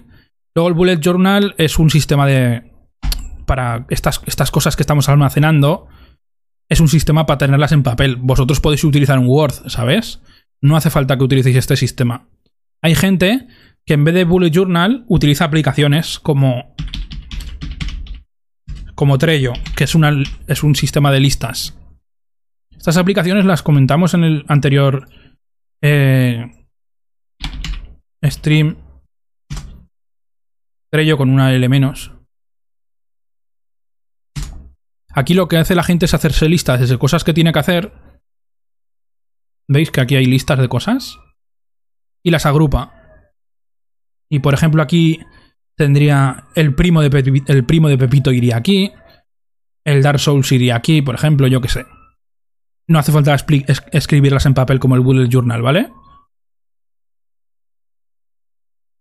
Luego 0.55 0.69
el 0.69 0.73
Bullet 0.73 0.99
Journal 0.99 1.53
es 1.59 1.77
un 1.77 1.91
sistema 1.91 2.25
de... 2.25 2.73
Para 3.45 3.85
estas, 3.89 4.21
estas 4.25 4.49
cosas 4.49 4.75
que 4.75 4.81
estamos 4.81 5.07
almacenando, 5.07 5.87
es 6.69 6.79
un 6.79 6.87
sistema 6.87 7.25
para 7.25 7.37
tenerlas 7.37 7.71
en 7.71 7.83
papel. 7.83 8.17
Vosotros 8.17 8.59
podéis 8.59 8.83
utilizar 8.83 9.19
un 9.19 9.27
Word, 9.27 9.69
¿sabes? 9.69 10.21
No 10.61 10.75
hace 10.75 10.89
falta 10.89 11.17
que 11.17 11.23
utilicéis 11.23 11.55
este 11.55 11.75
sistema. 11.75 12.27
Hay 12.81 12.95
gente 12.95 13.47
que 13.85 13.93
en 13.93 14.03
vez 14.03 14.13
de 14.13 14.25
Bullet 14.25 14.51
Journal 14.51 15.05
utiliza 15.07 15.45
aplicaciones 15.45 16.19
como 16.19 16.75
como 18.95 19.19
Trello, 19.19 19.53
que 19.75 19.83
es, 19.83 19.95
es 20.47 20.63
un 20.63 20.75
sistema 20.75 21.11
de 21.11 21.19
listas. 21.19 21.77
Estas 22.75 22.97
aplicaciones 22.97 23.45
las 23.45 23.61
comentamos 23.61 24.15
en 24.15 24.23
el 24.23 24.45
anterior 24.47 25.07
eh, 25.83 26.51
stream. 28.23 28.77
Trello 30.89 31.17
con 31.17 31.29
una 31.29 31.53
L 31.53 31.69
menos. 31.69 32.16
Aquí 35.17 35.33
lo 35.33 35.47
que 35.47 35.57
hace 35.57 35.75
la 35.75 35.83
gente 35.83 36.05
es 36.05 36.13
hacerse 36.13 36.47
listas 36.47 36.87
de 36.87 36.97
cosas 36.97 37.23
que 37.23 37.33
tiene 37.33 37.51
que 37.51 37.59
hacer. 37.59 37.91
¿Veis 39.67 39.91
que 39.91 40.01
aquí 40.01 40.15
hay 40.15 40.25
listas 40.25 40.59
de 40.59 40.69
cosas? 40.69 41.17
y 42.27 42.29
las 42.29 42.45
agrupa. 42.45 42.91
Y 44.29 44.39
por 44.39 44.53
ejemplo 44.53 44.83
aquí 44.83 45.21
tendría 45.77 46.47
el 46.55 46.75
primo 46.75 47.01
de, 47.01 47.09
Pepito, 47.09 47.53
el 47.53 47.65
primo 47.65 47.87
de 47.87 47.97
Pepito 47.97 48.33
iría 48.33 48.57
aquí, 48.57 48.91
el 49.85 50.03
Dark 50.03 50.19
Souls 50.19 50.51
iría 50.51 50.75
aquí, 50.75 51.01
por 51.01 51.15
ejemplo, 51.15 51.47
yo 51.47 51.61
qué 51.61 51.69
sé. 51.69 51.85
No 52.85 52.99
hace 52.99 53.13
falta 53.13 53.33
escribirlas 53.93 54.45
en 54.45 54.53
papel 54.53 54.79
como 54.79 54.95
el 54.95 55.01
Bullet 55.01 55.29
Journal, 55.29 55.61
¿vale? 55.61 55.89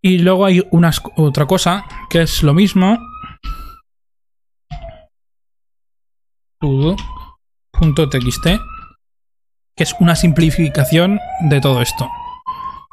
Y 0.00 0.18
luego 0.18 0.44
hay 0.44 0.64
una, 0.70 0.92
otra 1.16 1.46
cosa 1.46 1.84
que 2.08 2.22
es 2.22 2.44
lo 2.44 2.54
mismo. 2.54 2.96
.txt 6.60 8.46
que 9.76 9.82
es 9.82 9.94
una 10.00 10.16
simplificación 10.16 11.20
de 11.40 11.60
todo 11.60 11.82
esto 11.82 12.08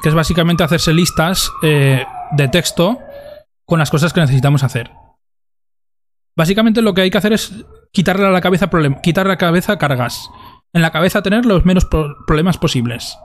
que 0.03 0.09
es 0.09 0.15
básicamente 0.15 0.63
hacerse 0.63 0.93
listas 0.93 1.49
eh, 1.61 2.05
de 2.33 2.47
texto 2.49 2.99
con 3.65 3.79
las 3.79 3.89
cosas 3.89 4.11
que 4.11 4.19
necesitamos 4.19 4.63
hacer. 4.63 4.91
Básicamente 6.35 6.81
lo 6.81 6.93
que 6.93 7.01
hay 7.01 7.09
que 7.09 7.17
hacer 7.17 7.31
es 7.31 7.65
quitarle 7.93 8.25
a 8.25 8.31
la 8.31 8.41
cabeza, 8.41 8.69
la 8.69 9.37
cabeza 9.37 9.77
cargas. 9.77 10.29
En 10.73 10.81
la 10.81 10.91
cabeza 10.91 11.21
tener 11.21 11.45
los 11.45 11.63
menos 11.63 11.85
problemas 11.85 12.57
posibles. 12.57 13.17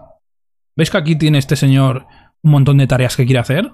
¿Veis 0.76 0.90
que 0.90 0.98
aquí 0.98 1.16
tiene 1.16 1.38
este 1.38 1.56
señor 1.56 2.06
un 2.42 2.52
montón 2.52 2.76
de 2.76 2.86
tareas 2.86 3.16
que 3.16 3.24
quiere 3.24 3.40
hacer? 3.40 3.72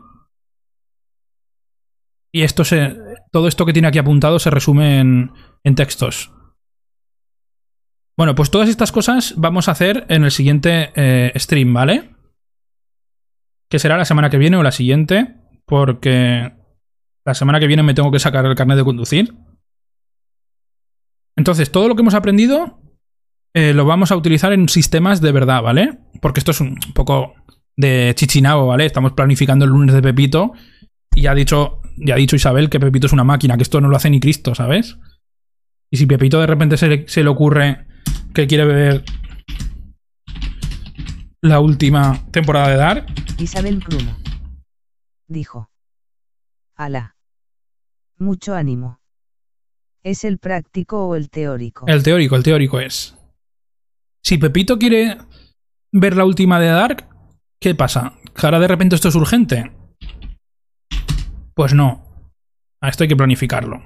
Y 2.32 2.42
esto 2.42 2.64
se, 2.64 2.96
todo 3.30 3.48
esto 3.48 3.66
que 3.66 3.74
tiene 3.74 3.88
aquí 3.88 3.98
apuntado 3.98 4.38
se 4.38 4.50
resume 4.50 5.00
en, 5.00 5.74
textos. 5.74 6.32
Bueno, 8.16 8.34
pues 8.34 8.50
todas 8.50 8.68
estas 8.68 8.92
cosas 8.92 9.34
vamos 9.36 9.68
a 9.68 9.72
hacer 9.72 10.06
en 10.08 10.24
el 10.24 10.30
siguiente 10.30 10.92
eh, 10.94 11.32
stream, 11.36 11.72
¿vale? 11.74 12.14
que 13.74 13.80
será 13.80 13.96
la 13.96 14.04
semana 14.04 14.30
que 14.30 14.38
viene 14.38 14.56
o 14.56 14.62
la 14.62 14.70
siguiente, 14.70 15.34
porque 15.66 16.52
la 17.24 17.34
semana 17.34 17.58
que 17.58 17.66
viene 17.66 17.82
me 17.82 17.92
tengo 17.92 18.12
que 18.12 18.20
sacar 18.20 18.46
el 18.46 18.54
carnet 18.54 18.76
de 18.76 18.84
conducir. 18.84 19.34
Entonces, 21.36 21.72
todo 21.72 21.88
lo 21.88 21.96
que 21.96 22.02
hemos 22.02 22.14
aprendido 22.14 22.80
eh, 23.52 23.74
lo 23.74 23.84
vamos 23.84 24.12
a 24.12 24.16
utilizar 24.16 24.52
en 24.52 24.68
sistemas 24.68 25.20
de 25.20 25.32
verdad, 25.32 25.60
¿vale? 25.60 25.98
Porque 26.22 26.38
esto 26.38 26.52
es 26.52 26.60
un 26.60 26.78
poco 26.94 27.34
de 27.76 28.12
chichinabo, 28.14 28.68
¿vale? 28.68 28.86
Estamos 28.86 29.14
planificando 29.14 29.64
el 29.64 29.72
lunes 29.72 29.92
de 29.92 30.02
Pepito 30.02 30.52
y 31.12 31.22
ya 31.22 31.32
ha 31.32 31.34
dicho, 31.34 31.80
ya 31.96 32.14
ha 32.14 32.18
dicho 32.18 32.36
Isabel 32.36 32.70
que 32.70 32.78
Pepito 32.78 33.08
es 33.08 33.12
una 33.12 33.24
máquina, 33.24 33.56
que 33.56 33.64
esto 33.64 33.80
no 33.80 33.88
lo 33.88 33.96
hace 33.96 34.08
ni 34.08 34.20
Cristo, 34.20 34.54
¿sabes? 34.54 34.98
Y 35.90 35.96
si 35.96 36.06
Pepito 36.06 36.38
de 36.38 36.46
repente 36.46 36.76
se 36.76 37.08
se 37.08 37.24
le 37.24 37.28
ocurre 37.28 37.88
que 38.34 38.46
quiere 38.46 38.64
beber 38.64 39.04
la 41.40 41.60
última 41.60 42.24
temporada 42.30 42.68
de 42.68 42.76
Dark. 42.76 43.06
Isabel 43.38 43.78
Bruno. 43.78 44.16
Dijo. 45.28 45.70
Ala. 46.74 47.16
Mucho 48.18 48.54
ánimo. 48.54 49.00
¿Es 50.02 50.24
el 50.24 50.38
práctico 50.38 51.06
o 51.06 51.16
el 51.16 51.30
teórico? 51.30 51.86
El 51.86 52.02
teórico, 52.02 52.36
el 52.36 52.42
teórico 52.42 52.80
es. 52.80 53.16
Si 54.22 54.38
Pepito 54.38 54.78
quiere 54.78 55.18
ver 55.92 56.16
la 56.16 56.24
última 56.24 56.58
de 56.60 56.68
Dark, 56.68 57.08
¿qué 57.60 57.74
pasa? 57.74 58.14
¿Que 58.34 58.46
ahora 58.46 58.58
de 58.58 58.68
repente 58.68 58.96
esto 58.96 59.08
es 59.08 59.14
urgente? 59.14 59.72
Pues 61.54 61.72
no. 61.74 62.04
A 62.80 62.88
esto 62.88 63.04
hay 63.04 63.08
que 63.08 63.16
planificarlo. 63.16 63.82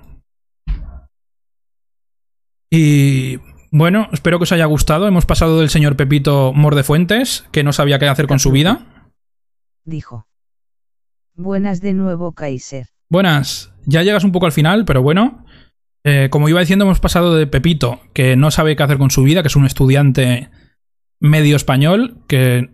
Y 2.71 3.39
bueno, 3.71 4.09
espero 4.13 4.39
que 4.39 4.45
os 4.45 4.53
haya 4.53 4.65
gustado. 4.67 5.07
Hemos 5.07 5.27
pasado 5.27 5.61
del 5.61 5.71
señor 5.71 5.97
Pepito 5.97 6.53
Mordefuentes, 6.55 7.47
que 7.53 7.65
no 7.65 7.73
sabía 7.73 7.99
qué 7.99 8.09
hacer 8.09 8.27
con 8.27 8.39
su 8.39 8.51
vida. 8.51 8.87
Dijo. 9.85 10.27
Buenas 11.35 11.81
de 11.81 11.95
nuevo, 11.95 12.33
Kaiser. 12.33 12.87
Buenas. 13.09 13.73
Ya 13.85 14.03
llegas 14.03 14.25
un 14.25 14.33
poco 14.33 14.47
al 14.47 14.53
final, 14.53 14.85
pero 14.85 15.03
bueno. 15.03 15.45
Eh, 16.05 16.29
como 16.31 16.49
iba 16.49 16.61
diciendo, 16.61 16.85
hemos 16.85 17.01
pasado 17.01 17.35
de 17.35 17.47
Pepito, 17.47 18.01
que 18.15 18.37
no 18.37 18.51
sabe 18.51 18.77
qué 18.77 18.83
hacer 18.83 18.99
con 18.99 19.11
su 19.11 19.23
vida, 19.23 19.43
que 19.43 19.49
es 19.49 19.57
un 19.57 19.67
estudiante 19.67 20.51
medio 21.21 21.57
español, 21.57 22.25
que 22.27 22.71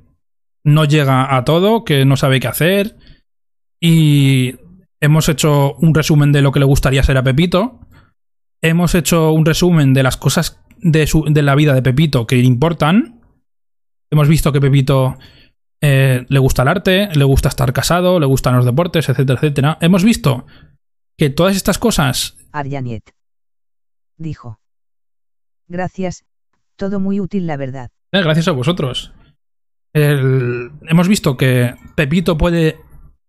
no 0.62 0.85
llega 0.85 1.37
a 1.37 1.45
todo, 1.45 1.85
que 1.85 2.05
no 2.05 2.16
sabe 2.16 2.41
qué 2.41 2.49
hacer. 2.49 2.97
Y 3.81 4.57
hemos 5.01 5.29
hecho 5.29 5.75
un 5.75 5.95
resumen 5.95 6.33
de 6.33 6.43
lo 6.43 6.53
que 6.53 6.61
le 6.61 6.66
gustaría 6.66 7.03
ser 7.03 7.16
a 7.16 7.23
Pepito. 7.23 7.81
Hemos 8.62 8.95
hecho 8.95 9.33
un 9.33 9.45
resumen 9.45 9.93
de 9.93 10.03
las 10.03 10.16
cosas 10.16 10.64
de, 10.85 11.06
su, 11.09 11.24
de 11.24 11.43
la 11.43 11.56
vida 11.56 11.74
de 11.74 11.82
Pepito 11.82 12.27
que 12.27 12.36
le 12.36 12.44
importan. 12.44 13.20
Hemos 14.11 14.28
visto 14.28 14.52
que 14.52 14.61
Pepito 14.61 15.16
eh, 15.81 16.24
le 16.28 16.39
gusta 16.39 16.62
el 16.62 16.69
arte, 16.69 17.09
le 17.15 17.24
gusta 17.24 17.48
estar 17.48 17.73
casado, 17.73 18.20
le 18.20 18.27
gustan 18.27 18.55
los 18.55 18.65
deportes, 18.65 19.09
etcétera, 19.09 19.39
etcétera. 19.39 19.78
Hemos 19.81 20.05
visto 20.05 20.47
que 21.16 21.31
todas 21.31 21.56
estas 21.56 21.78
cosas... 21.78 22.36
Arianiet. 22.52 23.11
Dijo. 24.16 24.61
Gracias. 25.66 26.24
Todo 26.77 27.01
muy 27.01 27.19
útil, 27.19 27.47
la 27.47 27.56
verdad. 27.56 27.90
Eh, 28.12 28.23
gracias 28.23 28.47
a 28.48 28.52
vosotros. 28.52 29.12
Hemos 29.93 31.09
visto 31.09 31.36
que 31.36 31.74
Pepito 31.97 32.36
puede... 32.36 32.78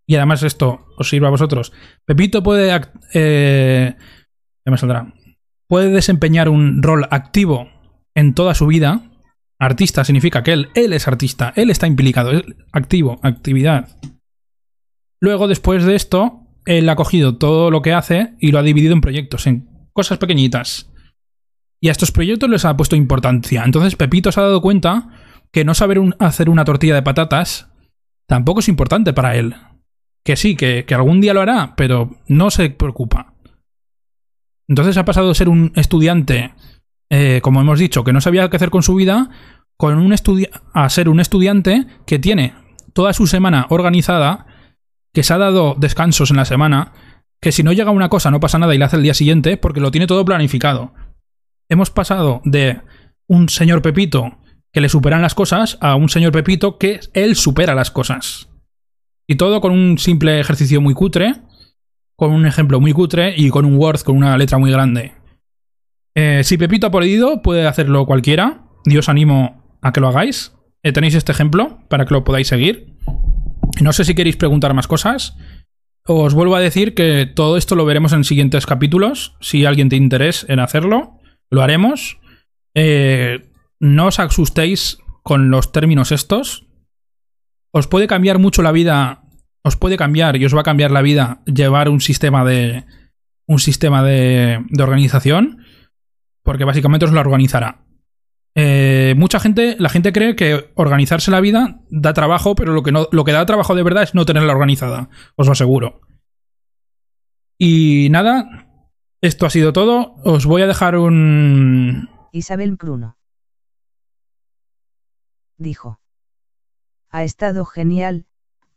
Y 0.07 0.15
además 0.15 0.43
esto 0.43 0.85
os 0.97 1.09
sirve 1.09 1.27
a 1.27 1.31
vosotros. 1.31 1.71
Pepito 2.05 2.43
puede... 2.43 2.79
Eh, 3.13 3.95
ya 4.65 4.71
me 4.71 4.77
saldrá. 4.77 5.13
Puede 5.67 5.89
desempeñar 5.89 6.49
un 6.49 6.81
rol 6.83 7.07
activo 7.11 7.69
en 8.13 8.33
toda 8.33 8.53
su 8.53 8.67
vida. 8.67 9.11
Artista 9.59 10.03
significa 10.03 10.43
que 10.43 10.53
él, 10.53 10.69
él 10.75 10.93
es 10.93 11.07
artista, 11.07 11.53
él 11.55 11.69
está 11.69 11.87
implicado, 11.87 12.31
activo, 12.71 13.19
actividad. 13.23 13.97
Luego, 15.19 15.47
después 15.47 15.83
de 15.85 15.95
esto, 15.95 16.41
él 16.65 16.89
ha 16.89 16.95
cogido 16.95 17.37
todo 17.37 17.71
lo 17.71 17.81
que 17.81 17.93
hace 17.93 18.35
y 18.39 18.51
lo 18.51 18.59
ha 18.59 18.63
dividido 18.63 18.93
en 18.93 19.01
proyectos, 19.01 19.47
en 19.47 19.69
cosas 19.93 20.17
pequeñitas. 20.17 20.91
Y 21.79 21.89
a 21.89 21.91
estos 21.91 22.11
proyectos 22.11 22.49
les 22.49 22.65
ha 22.65 22.75
puesto 22.75 22.95
importancia. 22.95 23.63
Entonces 23.63 23.95
Pepito 23.95 24.31
se 24.31 24.39
ha 24.39 24.43
dado 24.43 24.61
cuenta 24.61 25.09
que 25.51 25.63
no 25.63 25.73
saber 25.73 25.99
hacer 26.19 26.49
una 26.49 26.65
tortilla 26.65 26.95
de 26.95 27.03
patatas 27.03 27.71
tampoco 28.27 28.59
es 28.59 28.67
importante 28.67 29.13
para 29.13 29.35
él. 29.35 29.55
Que 30.23 30.35
sí, 30.35 30.55
que, 30.55 30.85
algún 30.89 31.21
día 31.21 31.35
lo 31.35 31.41
hará, 31.41 31.75
pero 31.77 32.17
no 32.27 32.49
se 32.49 32.71
preocupa. 32.71 33.34
Entonces 34.67 34.97
ha 34.97 35.05
pasado 35.05 35.29
de 35.29 35.35
ser 35.35 35.49
un 35.49 35.71
estudiante, 35.75 36.53
eh, 37.09 37.39
como 37.41 37.61
hemos 37.61 37.79
dicho, 37.79 38.03
que 38.03 38.13
no 38.13 38.21
sabía 38.21 38.49
qué 38.49 38.55
hacer 38.57 38.71
con 38.71 38.83
su 38.83 38.95
vida, 38.95 39.29
con 39.77 39.97
un 39.97 40.15
a 40.73 40.89
ser 40.89 41.09
un 41.09 41.19
estudiante 41.19 41.85
que 42.05 42.19
tiene 42.19 42.53
toda 42.93 43.13
su 43.13 43.27
semana 43.27 43.67
organizada 43.69 44.47
que 45.13 45.23
se 45.23 45.33
ha 45.33 45.37
dado 45.37 45.75
descansos 45.77 46.31
en 46.31 46.37
la 46.37 46.45
semana, 46.45 46.93
que 47.41 47.51
si 47.51 47.63
no 47.63 47.73
llega 47.73 47.91
una 47.91 48.09
cosa 48.09 48.31
no 48.31 48.39
pasa 48.39 48.59
nada 48.59 48.73
y 48.75 48.77
la 48.77 48.85
hace 48.85 48.97
el 48.97 49.03
día 49.03 49.13
siguiente 49.13 49.57
porque 49.57 49.79
lo 49.79 49.91
tiene 49.91 50.07
todo 50.07 50.25
planificado. 50.25 50.93
Hemos 51.69 51.89
pasado 51.89 52.41
de 52.43 52.81
un 53.27 53.49
señor 53.49 53.81
Pepito 53.81 54.37
que 54.71 54.81
le 54.81 54.89
superan 54.89 55.21
las 55.21 55.35
cosas 55.35 55.77
a 55.81 55.95
un 55.95 56.09
señor 56.09 56.31
Pepito 56.31 56.77
que 56.77 56.99
él 57.13 57.35
supera 57.35 57.75
las 57.75 57.91
cosas. 57.91 58.49
Y 59.27 59.35
todo 59.35 59.61
con 59.61 59.71
un 59.71 59.97
simple 59.97 60.39
ejercicio 60.39 60.81
muy 60.81 60.93
cutre, 60.93 61.35
con 62.15 62.31
un 62.31 62.45
ejemplo 62.45 62.79
muy 62.79 62.93
cutre 62.93 63.33
y 63.35 63.49
con 63.49 63.65
un 63.65 63.75
Word 63.77 64.01
con 64.01 64.17
una 64.17 64.37
letra 64.37 64.57
muy 64.57 64.71
grande. 64.71 65.13
Eh, 66.15 66.41
si 66.43 66.57
Pepito 66.57 66.87
ha 66.87 66.91
podido, 66.91 67.41
puede 67.41 67.67
hacerlo 67.67 68.05
cualquiera. 68.05 68.63
Y 68.85 68.97
os 68.97 69.09
animo 69.09 69.77
a 69.81 69.91
que 69.91 69.99
lo 69.99 70.07
hagáis. 70.07 70.53
Eh, 70.83 70.91
tenéis 70.91 71.15
este 71.15 71.31
ejemplo 71.31 71.79
para 71.89 72.05
que 72.05 72.13
lo 72.13 72.23
podáis 72.23 72.47
seguir. 72.47 72.95
No 73.81 73.91
sé 73.91 74.05
si 74.05 74.15
queréis 74.15 74.37
preguntar 74.37 74.73
más 74.73 74.87
cosas. 74.87 75.35
Os 76.07 76.33
vuelvo 76.35 76.55
a 76.55 76.59
decir 76.59 76.93
que 76.93 77.25
todo 77.25 77.57
esto 77.57 77.75
lo 77.75 77.85
veremos 77.85 78.13
en 78.13 78.23
siguientes 78.23 78.65
capítulos. 78.65 79.35
Si 79.41 79.65
alguien 79.65 79.89
tiene 79.89 80.05
interés 80.05 80.45
en 80.47 80.59
hacerlo, 80.59 81.19
lo 81.49 81.63
haremos. 81.63 82.19
Eh, 82.75 83.49
no 83.79 84.07
os 84.07 84.19
asustéis 84.19 84.99
con 85.23 85.49
los 85.49 85.71
términos 85.71 86.11
estos. 86.11 86.67
Os 87.71 87.87
puede 87.87 88.07
cambiar 88.07 88.37
mucho 88.37 88.61
la 88.61 88.71
vida. 88.71 89.23
Os 89.65 89.75
puede 89.75 89.97
cambiar 89.97 90.35
y 90.35 90.45
os 90.45 90.55
va 90.55 90.59
a 90.59 90.63
cambiar 90.63 90.91
la 90.91 91.01
vida 91.01 91.41
llevar 91.47 91.89
un 91.89 91.99
sistema 91.99 92.45
de. 92.45 92.85
un 93.47 93.57
sistema 93.57 94.03
de, 94.03 94.63
organización. 94.79 95.65
Porque 96.43 96.65
básicamente 96.65 97.05
os 97.05 97.11
lo 97.11 97.19
organizará. 97.19 97.83
Eh, 98.53 99.15
mucha 99.17 99.39
gente, 99.39 99.75
la 99.79 99.89
gente 99.89 100.13
cree 100.13 100.35
que 100.35 100.71
organizarse 100.75 101.31
la 101.31 101.41
vida 101.41 101.81
da 101.89 102.13
trabajo, 102.13 102.53
pero 102.53 102.73
lo 102.73 102.83
que, 102.83 102.91
no, 102.91 103.07
lo 103.11 103.23
que 103.23 103.31
da 103.31 103.47
trabajo 103.47 103.73
de 103.73 103.81
verdad 103.81 104.03
es 104.03 104.13
no 104.13 104.27
tenerla 104.27 104.53
organizada, 104.53 105.09
os 105.35 105.47
lo 105.47 105.53
aseguro. 105.53 106.01
Y 107.57 108.09
nada, 108.11 108.67
esto 109.21 109.47
ha 109.47 109.49
sido 109.49 109.73
todo. 109.73 110.13
Os 110.23 110.45
voy 110.45 110.61
a 110.61 110.67
dejar 110.67 110.95
un... 110.95 112.07
Isabel 112.31 112.75
Bruno. 112.75 113.17
Dijo. 115.57 115.99
Ha 117.09 117.23
estado 117.23 117.65
genial, 117.65 118.27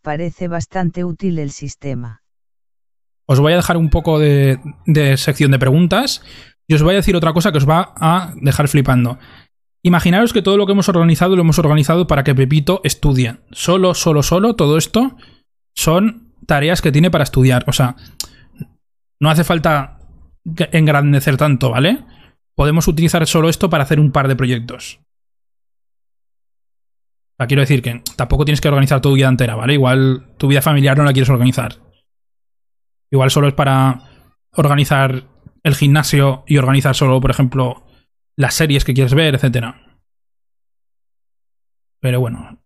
parece 0.03 0.49
bastante 0.49 1.05
útil 1.05 1.39
el 1.39 1.51
sistema. 1.51 2.23
Os 3.27 3.41
voy 3.41 3.53
a 3.53 3.57
dejar 3.57 3.77
un 3.77 3.91
poco 3.91 4.19
de, 4.19 4.59
sección 5.16 5.51
de 5.51 5.59
preguntas 5.59 6.23
y 6.66 6.75
os 6.75 6.83
voy 6.83 6.95
a 6.95 6.99
decir 6.99 7.15
otra 7.15 7.33
cosa 7.33 7.53
que 7.53 7.59
os 7.59 7.69
va 7.69 7.93
a 7.97 8.33
dejar 8.41 8.69
flipando. 8.69 9.19
Imaginaros 9.83 10.33
que 10.33 10.43
todo 10.43 10.57
lo 10.57 10.66
que 10.66 10.73
hemos 10.73 10.89
organizado 10.89 11.37
lo 11.37 11.43
hemos 11.43 11.59
organizado 11.59 12.07
para 12.07 12.25
que 12.25 12.35
Pepito 12.35 12.81
estudie. 12.85 13.37
Solo, 13.51 13.95
solo, 13.95 14.23
solo, 14.23 14.57
todo 14.57 14.79
esto 14.79 15.16
son 15.75 16.33
tareas 16.47 16.81
que 16.81 16.91
tiene 16.91 17.11
para 17.11 17.25
estudiar. 17.25 17.65
O 17.69 17.73
sea, 17.73 17.97
no 19.20 19.31
hace 19.31 19.45
falta 19.45 19.99
engrandecer 20.73 21.37
tanto, 21.37 21.70
¿vale? 21.70 22.05
Podemos 22.55 22.89
utilizar 22.89 23.27
solo 23.27 23.49
esto 23.49 23.70
para 23.70 23.85
hacer 23.85 24.01
un 24.01 24.11
par 24.11 24.27
de 24.27 24.37
proyectos. 24.37 25.01
Quiero 27.47 27.60
decir 27.60 27.82
que 27.82 28.02
tampoco 28.16 28.44
tienes 28.44 28.60
que 28.60 28.69
organizar 28.69 29.01
tu 29.01 29.12
vida 29.12 29.28
entera, 29.28 29.55
¿vale? 29.55 29.74
Igual 29.74 30.35
tu 30.39 30.48
vida 30.48 30.60
familiar 30.60 30.98
no 30.98 31.05
la 31.05 31.12
quieres 31.12 31.31
organizar. 31.31 31.77
Igual 33.10 33.31
solo 33.31 33.48
es 33.48 33.55
para 33.55 34.02
organizar 34.52 35.24
el 35.62 35.74
gimnasio 35.74 36.44
y 36.47 36.56
organizar 36.56 36.97
solo, 36.97 37.20
por 37.20 37.31
ejemplo, 37.31 37.86
las 38.36 38.55
series 38.55 38.85
que 38.85 38.93
quieres 38.93 39.15
ver, 39.15 39.36
etc. 39.36 39.74
Pero 42.01 42.20
bueno, 42.20 42.60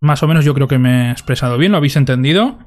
más 0.00 0.22
o 0.22 0.28
menos 0.28 0.44
yo 0.44 0.54
creo 0.54 0.68
que 0.68 0.78
me 0.78 1.08
he 1.08 1.10
expresado 1.10 1.56
bien, 1.56 1.72
lo 1.72 1.78
habéis 1.78 1.96
entendido. 1.96 2.58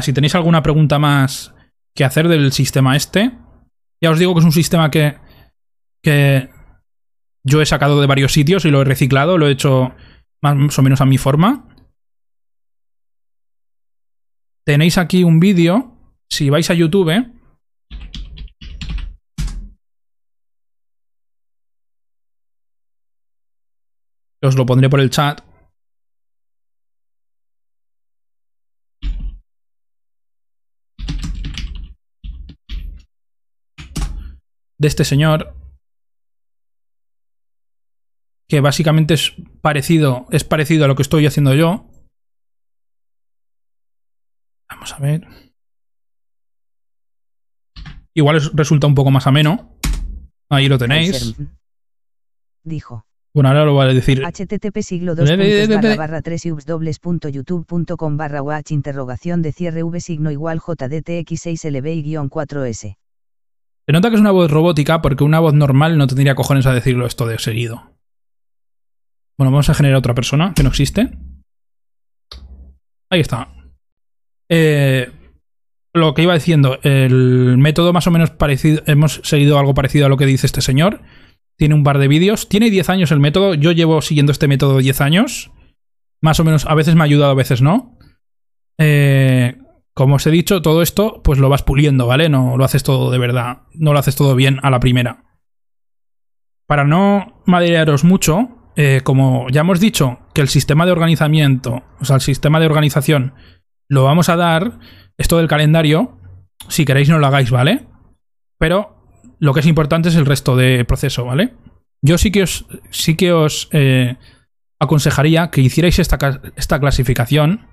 si 0.00 0.12
tenéis 0.12 0.34
alguna 0.34 0.62
pregunta 0.62 0.98
más 0.98 1.54
que 1.94 2.04
hacer 2.04 2.26
del 2.26 2.52
sistema 2.52 2.96
este, 2.96 3.32
ya 4.00 4.10
os 4.10 4.18
digo 4.18 4.34
que 4.34 4.40
es 4.40 4.46
un 4.46 4.52
sistema 4.52 4.90
que, 4.90 5.16
que 6.02 6.50
yo 7.44 7.62
he 7.62 7.66
sacado 7.66 8.00
de 8.00 8.06
varios 8.06 8.32
sitios 8.32 8.64
y 8.64 8.70
lo 8.70 8.82
he 8.82 8.84
reciclado, 8.84 9.38
lo 9.38 9.46
he 9.46 9.52
hecho 9.52 9.94
más 10.42 10.78
o 10.78 10.82
menos 10.82 11.00
a 11.00 11.06
mi 11.06 11.18
forma. 11.18 11.68
Tenéis 14.64 14.98
aquí 14.98 15.24
un 15.24 15.40
vídeo, 15.40 15.96
si 16.28 16.50
vais 16.50 16.68
a 16.70 16.74
YouTube, 16.74 17.10
Os 24.44 24.56
lo 24.56 24.66
pondré 24.66 24.90
por 24.90 25.00
el 25.00 25.08
chat. 25.08 25.40
De 34.78 34.88
este 34.88 35.04
señor. 35.04 35.61
Que 38.52 38.60
básicamente 38.60 39.14
es 39.14 39.32
parecido. 39.62 40.26
Es 40.30 40.44
parecido 40.44 40.84
a 40.84 40.88
lo 40.88 40.94
que 40.94 41.00
estoy 41.00 41.24
haciendo 41.24 41.54
yo. 41.54 41.86
Vamos 44.68 44.92
a 44.92 44.98
ver. 44.98 45.26
Igual 48.12 48.42
resulta 48.52 48.86
un 48.86 48.94
poco 48.94 49.10
más 49.10 49.26
ameno. 49.26 49.78
Ahí 50.50 50.68
lo 50.68 50.76
tenéis. 50.76 51.34
Dijo. 52.62 53.06
Bueno, 53.32 53.48
ahora 53.48 53.64
lo 53.64 53.72
voy 53.72 53.86
a 53.86 53.94
decir. 53.94 54.20
http 54.22 54.82
siglo 54.82 55.14
2 55.14 55.30
barra 55.30 55.96
barra 55.96 56.20
3 56.20 56.42
youtube.com 57.32 58.16
barra 58.18 58.42
watch 58.42 58.70
interrogación 58.70 59.40
de 59.40 59.52
cierre 59.52 59.82
v 59.82 59.98
signo 59.98 60.30
igual 60.30 60.60
jdtx 60.60 61.40
6 61.40 61.64
lb 61.64 62.28
4 62.28 62.64
s 62.66 62.98
Se 63.86 63.92
nota 63.92 64.10
que 64.10 64.16
es 64.16 64.20
una 64.20 64.30
voz 64.30 64.50
robótica 64.50 65.00
porque 65.00 65.24
una 65.24 65.40
voz 65.40 65.54
normal 65.54 65.96
no 65.96 66.06
tendría 66.06 66.34
cojones 66.34 66.66
a 66.66 66.74
decirlo 66.74 67.06
esto 67.06 67.26
de 67.26 67.38
seguido. 67.38 67.91
Bueno, 69.42 69.50
vamos 69.50 69.70
a 69.70 69.74
generar 69.74 69.98
otra 69.98 70.14
persona 70.14 70.52
que 70.54 70.62
no 70.62 70.68
existe. 70.68 71.18
Ahí 73.10 73.18
está. 73.18 73.52
Eh, 74.48 75.10
lo 75.92 76.14
que 76.14 76.22
iba 76.22 76.34
diciendo, 76.34 76.78
el 76.84 77.58
método 77.58 77.92
más 77.92 78.06
o 78.06 78.12
menos 78.12 78.30
parecido, 78.30 78.84
hemos 78.86 79.20
seguido 79.24 79.58
algo 79.58 79.74
parecido 79.74 80.06
a 80.06 80.08
lo 80.08 80.16
que 80.16 80.26
dice 80.26 80.46
este 80.46 80.60
señor. 80.60 81.02
Tiene 81.56 81.74
un 81.74 81.82
par 81.82 81.98
de 81.98 82.06
vídeos. 82.06 82.48
Tiene 82.48 82.70
10 82.70 82.88
años 82.90 83.10
el 83.10 83.18
método. 83.18 83.54
Yo 83.54 83.72
llevo 83.72 84.00
siguiendo 84.00 84.30
este 84.30 84.46
método 84.46 84.78
10 84.78 85.00
años. 85.00 85.50
Más 86.20 86.38
o 86.38 86.44
menos, 86.44 86.64
a 86.66 86.76
veces 86.76 86.94
me 86.94 87.00
ha 87.00 87.06
ayudado, 87.06 87.32
a 87.32 87.34
veces 87.34 87.62
no. 87.62 87.98
Eh, 88.78 89.56
como 89.92 90.14
os 90.14 90.26
he 90.28 90.30
dicho, 90.30 90.62
todo 90.62 90.82
esto 90.82 91.20
pues 91.24 91.40
lo 91.40 91.48
vas 91.48 91.64
puliendo, 91.64 92.06
¿vale? 92.06 92.28
No 92.28 92.56
lo 92.56 92.64
haces 92.64 92.84
todo 92.84 93.10
de 93.10 93.18
verdad. 93.18 93.62
No 93.74 93.92
lo 93.92 93.98
haces 93.98 94.14
todo 94.14 94.36
bien 94.36 94.60
a 94.62 94.70
la 94.70 94.78
primera. 94.78 95.24
Para 96.68 96.84
no 96.84 97.42
maderearos 97.44 98.04
mucho, 98.04 98.61
eh, 98.76 99.00
como 99.04 99.48
ya 99.50 99.60
hemos 99.60 99.80
dicho 99.80 100.20
que 100.34 100.40
el 100.40 100.48
sistema 100.48 100.86
de 100.86 100.92
organizamiento, 100.92 101.82
o 102.00 102.04
sea, 102.04 102.16
el 102.16 102.22
sistema 102.22 102.60
de 102.60 102.66
organización 102.66 103.34
lo 103.88 104.04
vamos 104.04 104.28
a 104.28 104.36
dar, 104.36 104.78
esto 105.18 105.38
del 105.38 105.48
calendario, 105.48 106.18
si 106.68 106.84
queréis 106.84 107.08
no 107.08 107.18
lo 107.18 107.26
hagáis, 107.26 107.50
¿vale? 107.50 107.86
Pero 108.58 108.96
lo 109.38 109.52
que 109.52 109.60
es 109.60 109.66
importante 109.66 110.08
es 110.08 110.16
el 110.16 110.26
resto 110.26 110.56
de 110.56 110.84
proceso, 110.84 111.24
¿vale? 111.24 111.54
Yo 112.00 112.16
sí 112.16 112.30
que 112.30 112.44
os, 112.44 112.66
sí 112.90 113.16
que 113.16 113.32
os 113.32 113.68
eh, 113.72 114.16
aconsejaría 114.80 115.50
que 115.50 115.60
hicierais 115.60 115.98
esta, 115.98 116.40
esta 116.56 116.80
clasificación, 116.80 117.66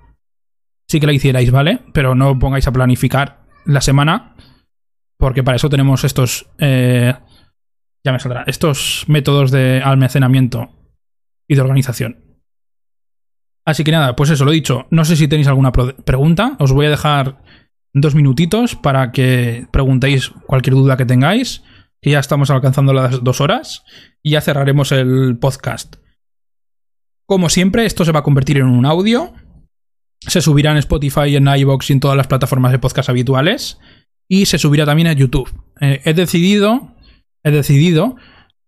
sí 0.88 1.00
que 1.00 1.06
la 1.06 1.12
hicierais, 1.12 1.50
¿vale? 1.50 1.80
Pero 1.94 2.14
no 2.14 2.38
pongáis 2.38 2.66
a 2.66 2.72
planificar 2.72 3.46
la 3.64 3.80
semana, 3.80 4.36
porque 5.16 5.42
para 5.42 5.56
eso 5.56 5.70
tenemos 5.70 6.04
estos... 6.04 6.50
Eh, 6.58 7.14
ya 8.04 8.12
me 8.12 8.18
saldrá. 8.18 8.44
Estos 8.46 9.04
métodos 9.08 9.50
de 9.50 9.82
almacenamiento 9.84 10.79
y 11.50 11.56
de 11.56 11.60
organización. 11.62 12.24
Así 13.66 13.82
que 13.82 13.90
nada, 13.90 14.14
pues 14.14 14.30
eso, 14.30 14.44
lo 14.44 14.52
he 14.52 14.54
dicho. 14.54 14.86
No 14.90 15.04
sé 15.04 15.16
si 15.16 15.26
tenéis 15.26 15.48
alguna 15.48 15.72
pregunta. 15.72 16.56
Os 16.60 16.72
voy 16.72 16.86
a 16.86 16.90
dejar 16.90 17.42
dos 17.92 18.14
minutitos 18.14 18.76
para 18.76 19.10
que 19.10 19.66
preguntéis 19.72 20.30
cualquier 20.46 20.76
duda 20.76 20.96
que 20.96 21.06
tengáis. 21.06 21.64
Ya 22.02 22.20
estamos 22.20 22.50
alcanzando 22.50 22.92
las 22.92 23.24
dos 23.24 23.40
horas. 23.40 23.84
Y 24.22 24.30
ya 24.30 24.40
cerraremos 24.40 24.92
el 24.92 25.38
podcast. 25.40 25.96
Como 27.26 27.48
siempre, 27.48 27.84
esto 27.84 28.04
se 28.04 28.12
va 28.12 28.20
a 28.20 28.24
convertir 28.24 28.58
en 28.58 28.66
un 28.66 28.86
audio. 28.86 29.34
Se 30.20 30.40
subirá 30.40 30.70
en 30.70 30.76
Spotify, 30.76 31.34
en 31.34 31.48
iVoox 31.48 31.90
y 31.90 31.94
en 31.94 32.00
todas 32.00 32.16
las 32.16 32.28
plataformas 32.28 32.70
de 32.70 32.78
podcast 32.78 33.08
habituales. 33.08 33.80
Y 34.28 34.46
se 34.46 34.58
subirá 34.58 34.86
también 34.86 35.08
a 35.08 35.14
YouTube. 35.14 35.52
Eh, 35.80 36.00
he 36.04 36.14
decidido. 36.14 36.94
He 37.42 37.50
decidido 37.50 38.16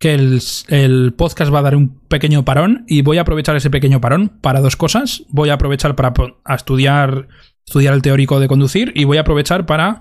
que 0.02 0.14
el, 0.14 1.14
podcast 1.16 1.54
va 1.54 1.60
a 1.60 1.62
dar 1.62 1.76
un 1.76 2.00
pequeño 2.08 2.44
parón 2.44 2.84
y 2.88 3.02
voy 3.02 3.18
a 3.18 3.20
aprovechar 3.20 3.54
ese 3.54 3.70
pequeño 3.70 4.00
parón 4.00 4.30
para 4.40 4.60
dos 4.60 4.74
cosas. 4.74 5.22
Voy 5.28 5.50
a 5.50 5.54
aprovechar 5.54 5.94
para 5.94 6.12
estudiar, 6.48 7.28
estudiar 7.64 7.94
el 7.94 8.02
teórico 8.02 8.40
de 8.40 8.48
conducir 8.48 8.92
y 8.96 9.04
voy 9.04 9.18
a 9.18 9.20
aprovechar 9.20 9.64
para 9.64 10.00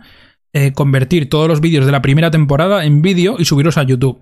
eh, 0.54 0.74
convertir 0.74 1.30
todos 1.30 1.48
los 1.48 1.62
vídeos 1.62 1.86
de 1.86 1.92
la 1.92 2.02
primera 2.02 2.32
temporada 2.32 2.84
en 2.84 3.04
vídeo 3.04 3.36
y 3.38 3.46
subirlos 3.46 3.78
a 3.78 3.84
YouTube. 3.84 4.20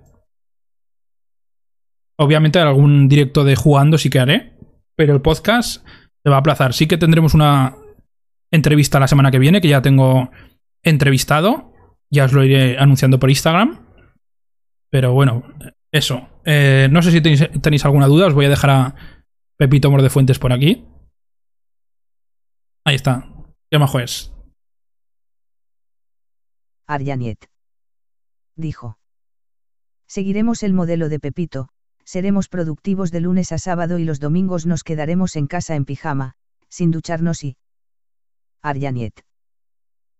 Obviamente 2.18 2.60
algún 2.60 3.08
directo 3.08 3.46
de 3.46 3.56
jugando 3.56 3.98
sí 3.98 4.10
que 4.10 4.20
haré, 4.20 4.58
pero 4.98 5.14
el 5.14 5.22
podcast 5.22 5.86
se 6.22 6.30
va 6.30 6.36
a 6.36 6.40
aplazar. 6.40 6.74
Sí 6.74 6.88
que 6.88 6.98
tendremos 6.98 7.34
una 7.34 7.78
entrevista 8.52 9.00
la 9.00 9.08
semana 9.08 9.32
que 9.32 9.40
viene, 9.40 9.62
que 9.62 9.70
ya 9.70 9.82
tengo 9.82 10.30
entrevistado. 10.84 11.72
Ya 12.10 12.26
os 12.26 12.34
lo 12.34 12.44
iré 12.44 12.78
anunciando 12.78 13.18
por 13.18 13.30
Instagram. 13.30 13.89
Pero 14.90 15.14
bueno, 15.14 15.44
eso. 15.92 16.28
Eh, 16.46 16.88
no 16.92 17.02
sé 17.02 17.12
si 17.12 17.22
tenéis, 17.22 17.86
alguna 17.86 18.08
duda. 18.08 18.28
Os 18.28 18.34
voy 18.34 18.46
a 18.46 18.50
dejar 18.50 18.70
a 18.70 18.96
Pepito 19.58 19.92
Mordefuentes 19.92 20.40
por 20.40 20.54
aquí. 20.54 20.86
Ahí 22.86 22.96
está. 22.96 23.28
¿Qué 23.70 23.78
majo 23.78 24.00
es? 24.00 24.34
Aryaniet. 26.88 27.50
Dijo. 28.56 28.98
Seguiremos 30.08 30.64
el 30.64 30.74
modelo 30.74 31.08
de 31.08 31.20
Pepito, 31.20 31.70
seremos 32.04 32.50
productivos 32.50 33.12
de 33.12 33.22
lunes 33.22 33.52
a 33.52 33.60
sábado 33.60 34.00
y 34.00 34.06
los 34.06 34.20
domingos 34.20 34.66
nos 34.66 34.84
quedaremos 34.84 35.36
en 35.36 35.46
casa 35.46 35.76
en 35.76 35.86
pijama, 35.86 36.36
sin 36.68 36.90
ducharnos 36.90 37.44
y... 37.44 37.58
Aryaniet. 38.64 39.24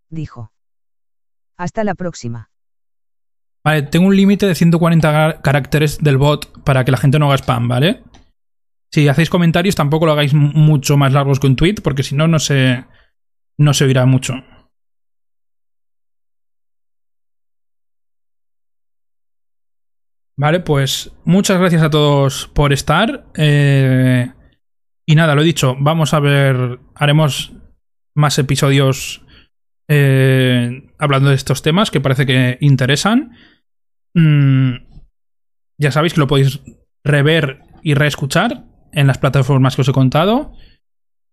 Dijo. 0.08 0.52
Hasta 1.56 1.82
la 1.82 1.96
próxima. 1.96 2.50
Vale, 3.62 3.82
tengo 3.82 4.06
un 4.06 4.16
límite 4.16 4.46
de 4.46 4.54
140 4.54 5.40
caracteres 5.42 5.98
del 5.98 6.16
bot 6.16 6.62
para 6.64 6.84
que 6.84 6.90
la 6.90 6.96
gente 6.96 7.18
no 7.18 7.26
haga 7.26 7.36
spam, 7.36 7.68
¿vale? 7.68 8.02
Si 8.92 9.06
hacéis 9.06 9.30
comentarios, 9.30 9.76
tampoco 9.76 10.06
lo 10.06 10.12
hagáis 10.12 10.34
mucho 10.34 10.96
más 10.96 11.12
largos 11.12 11.38
que 11.38 11.46
un 11.46 11.56
tweet, 11.56 11.76
porque 11.82 12.02
si 12.02 12.14
no, 12.16 12.26
no 12.26 12.38
se, 12.38 12.84
no 13.58 13.74
se 13.74 13.84
oirá 13.84 14.06
mucho. 14.06 14.34
Vale, 20.36 20.60
pues 20.60 21.12
muchas 21.26 21.58
gracias 21.58 21.82
a 21.82 21.90
todos 21.90 22.48
por 22.54 22.72
estar. 22.72 23.26
Eh, 23.36 24.32
y 25.06 25.14
nada, 25.14 25.34
lo 25.34 25.42
he 25.42 25.44
dicho, 25.44 25.76
vamos 25.78 26.14
a 26.14 26.20
ver, 26.20 26.80
haremos 26.94 27.52
más 28.14 28.38
episodios 28.38 29.22
eh, 29.86 30.90
hablando 30.98 31.28
de 31.28 31.34
estos 31.34 31.62
temas 31.62 31.90
que 31.90 32.00
parece 32.00 32.24
que 32.24 32.56
interesan. 32.60 33.32
Mm, 34.14 34.74
ya 35.78 35.92
sabéis 35.92 36.14
que 36.14 36.20
lo 36.20 36.26
podéis 36.26 36.60
rever 37.04 37.62
y 37.82 37.94
reescuchar 37.94 38.64
en 38.92 39.06
las 39.06 39.18
plataformas 39.18 39.76
que 39.76 39.82
os 39.82 39.88
he 39.88 39.92
contado. 39.92 40.52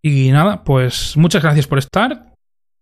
Y 0.01 0.31
nada, 0.31 0.63
pues 0.63 1.17
muchas 1.17 1.43
gracias 1.43 1.67
por 1.67 1.79
estar. 1.79 2.33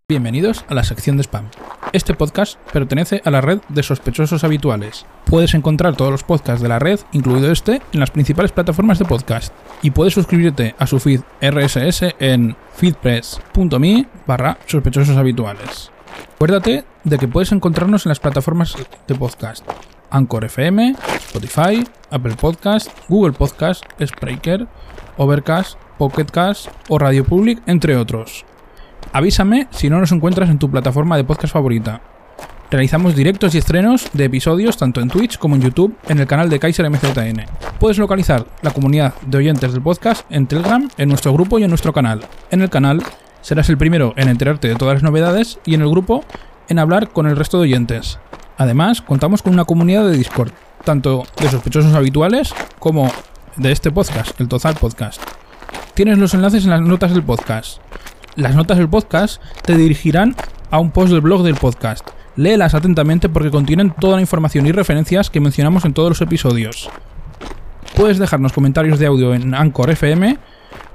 Bienvenidos 0.08 0.66
a 0.68 0.76
la 0.76 0.84
sección 0.84 1.18
de 1.18 1.24
spam. 1.24 1.50
Este 1.92 2.14
podcast 2.14 2.60
pertenece 2.72 3.24
a 3.26 3.32
la 3.32 3.42
red 3.42 3.60
de 3.70 3.82
sospechosos 3.82 4.44
habituales. 4.44 5.06
Puedes 5.26 5.56
encontrar 5.56 5.96
todos 5.96 6.12
los 6.12 6.24
podcasts 6.24 6.62
de 6.62 6.70
la 6.70 6.78
red, 6.78 7.00
incluido 7.12 7.52
este, 7.52 7.82
en 7.92 8.00
las 8.00 8.12
principales 8.12 8.52
plataformas 8.52 9.00
de 9.00 9.06
podcast. 9.06 9.52
Y 9.82 9.92
puedes 9.92 10.14
suscribirte 10.14 10.76
a 10.78 10.86
su 10.86 11.00
feed 11.00 11.22
RSS 11.42 12.16
en 12.20 12.56
feedpress.me 12.76 14.08
barra 14.28 14.60
sospechosos 14.68 15.18
habituales. 15.18 15.92
Acuérdate 16.36 16.84
de 17.04 17.18
que 17.18 17.28
puedes 17.28 17.52
encontrarnos 17.52 18.06
en 18.06 18.10
las 18.10 18.20
plataformas 18.20 18.76
de 19.08 19.16
podcast. 19.16 19.66
Anchor 20.10 20.46
FM, 20.46 20.96
Spotify, 21.18 21.84
Apple 22.12 22.36
Podcast, 22.40 22.90
Google 23.10 23.34
Podcast, 23.34 23.84
Spreaker, 24.04 24.68
Overcast, 25.18 25.78
Pocketcast 25.98 26.68
o 26.90 27.00
Radio 27.00 27.26
Public, 27.26 27.62
entre 27.66 27.96
otros. 27.96 28.46
Avísame 29.14 29.68
si 29.72 29.90
no 29.90 30.00
nos 30.00 30.12
encuentras 30.12 30.50
en 30.50 30.60
tu 30.60 30.70
plataforma 30.70 31.18
de 31.18 31.24
podcast 31.24 31.54
favorita. 31.54 32.02
Realizamos 32.72 33.16
directos 33.16 33.54
y 33.54 33.60
estrenos 33.60 34.10
de 34.12 34.26
episodios 34.26 34.76
tanto 34.76 35.00
en 35.00 35.08
Twitch 35.08 35.38
como 35.38 35.56
en 35.56 35.62
YouTube 35.62 35.96
en 36.10 36.20
el 36.20 36.28
canal 36.28 36.50
de 36.50 36.60
Kaiser 36.60 36.90
MZN. 36.90 37.46
Puedes 37.80 37.98
localizar 37.98 38.46
la 38.62 38.72
comunidad 38.72 39.14
de 39.26 39.38
oyentes 39.38 39.72
del 39.72 39.82
podcast 39.82 40.26
en 40.32 40.48
Telegram, 40.48 40.90
en 40.98 41.10
nuestro 41.10 41.32
grupo 41.32 41.60
y 41.60 41.64
en 41.64 41.70
nuestro 41.70 41.94
canal. 41.94 42.26
En 42.50 42.62
el 42.62 42.70
canal 42.70 43.04
serás 43.46 43.70
el 43.70 43.78
primero 43.78 44.16
en 44.18 44.28
enterarte 44.28 44.68
de 44.68 44.74
todas 44.74 44.96
las 44.96 45.04
novedades 45.04 45.60
y 45.68 45.76
en 45.76 45.82
el 45.82 45.90
grupo 45.90 46.26
en 46.68 46.80
hablar 46.80 47.10
con 47.10 47.28
el 47.28 47.36
resto 47.36 47.58
de 47.58 47.66
oyentes. 47.66 48.18
Además, 48.58 49.04
contamos 49.04 49.44
con 49.44 49.54
una 49.54 49.66
comunidad 49.66 50.04
de 50.08 50.18
Discord, 50.18 50.52
tanto 50.84 51.28
de 51.40 51.50
sospechosos 51.50 51.94
habituales 51.94 52.56
como 52.80 53.12
de 53.56 53.72
este 53.72 53.92
podcast, 53.92 54.42
el 54.42 54.48
Tozal 54.48 54.74
Podcast. 54.74 55.22
Tienes 55.94 56.18
los 56.18 56.34
enlaces 56.34 56.64
en 56.64 56.72
las 56.72 56.82
notas 56.82 57.14
del 57.14 57.22
podcast. 57.22 57.82
Las 58.36 58.56
notas 58.56 58.80
del 58.80 58.90
podcast 58.90 59.40
te 59.62 59.78
dirigirán 59.78 60.36
a 60.72 60.80
un 60.80 60.90
post 60.90 61.12
del 61.12 61.22
blog 61.22 61.44
del 61.44 61.54
podcast. 61.54 62.10
Léelas 62.36 62.74
atentamente 62.74 63.30
porque 63.30 63.52
contienen 63.52 63.92
toda 63.92 64.16
la 64.16 64.22
información 64.22 64.66
y 64.66 64.72
referencias 64.72 65.30
que 65.30 65.40
mencionamos 65.40 65.86
en 65.86 65.94
todos 65.94 66.10
los 66.10 66.22
episodios. 66.22 66.90
Puedes 67.96 68.18
dejarnos 68.18 68.54
comentarios 68.54 68.98
de 68.98 69.06
audio 69.06 69.36
en 69.36 69.54
Anchor 69.54 69.92
FM 69.92 70.40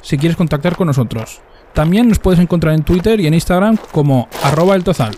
si 0.03 0.19
quieres 0.19 0.37
contactar 0.37 0.75
con 0.75 0.89
nosotros. 0.89 1.43
También 1.73 2.09
nos 2.09 2.19
puedes 2.19 2.41
encontrar 2.41 2.75
en 2.75 2.83
Twitter 2.83 3.21
y 3.21 3.27
en 3.27 3.35
Instagram 3.35 3.79
como 3.93 4.29
arroba 4.43 4.75
el 4.77 4.85
Tozal. 4.85 5.17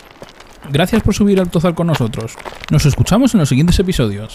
Gracias 0.71 1.01
por 1.01 1.13
subir 1.13 1.39
al 1.39 1.49
Tozal 1.49 1.75
con 1.75 1.87
nosotros. 1.87 2.35
Nos 2.71 2.85
escuchamos 2.85 3.33
en 3.33 3.41
los 3.41 3.49
siguientes 3.49 3.77
episodios. 3.79 4.33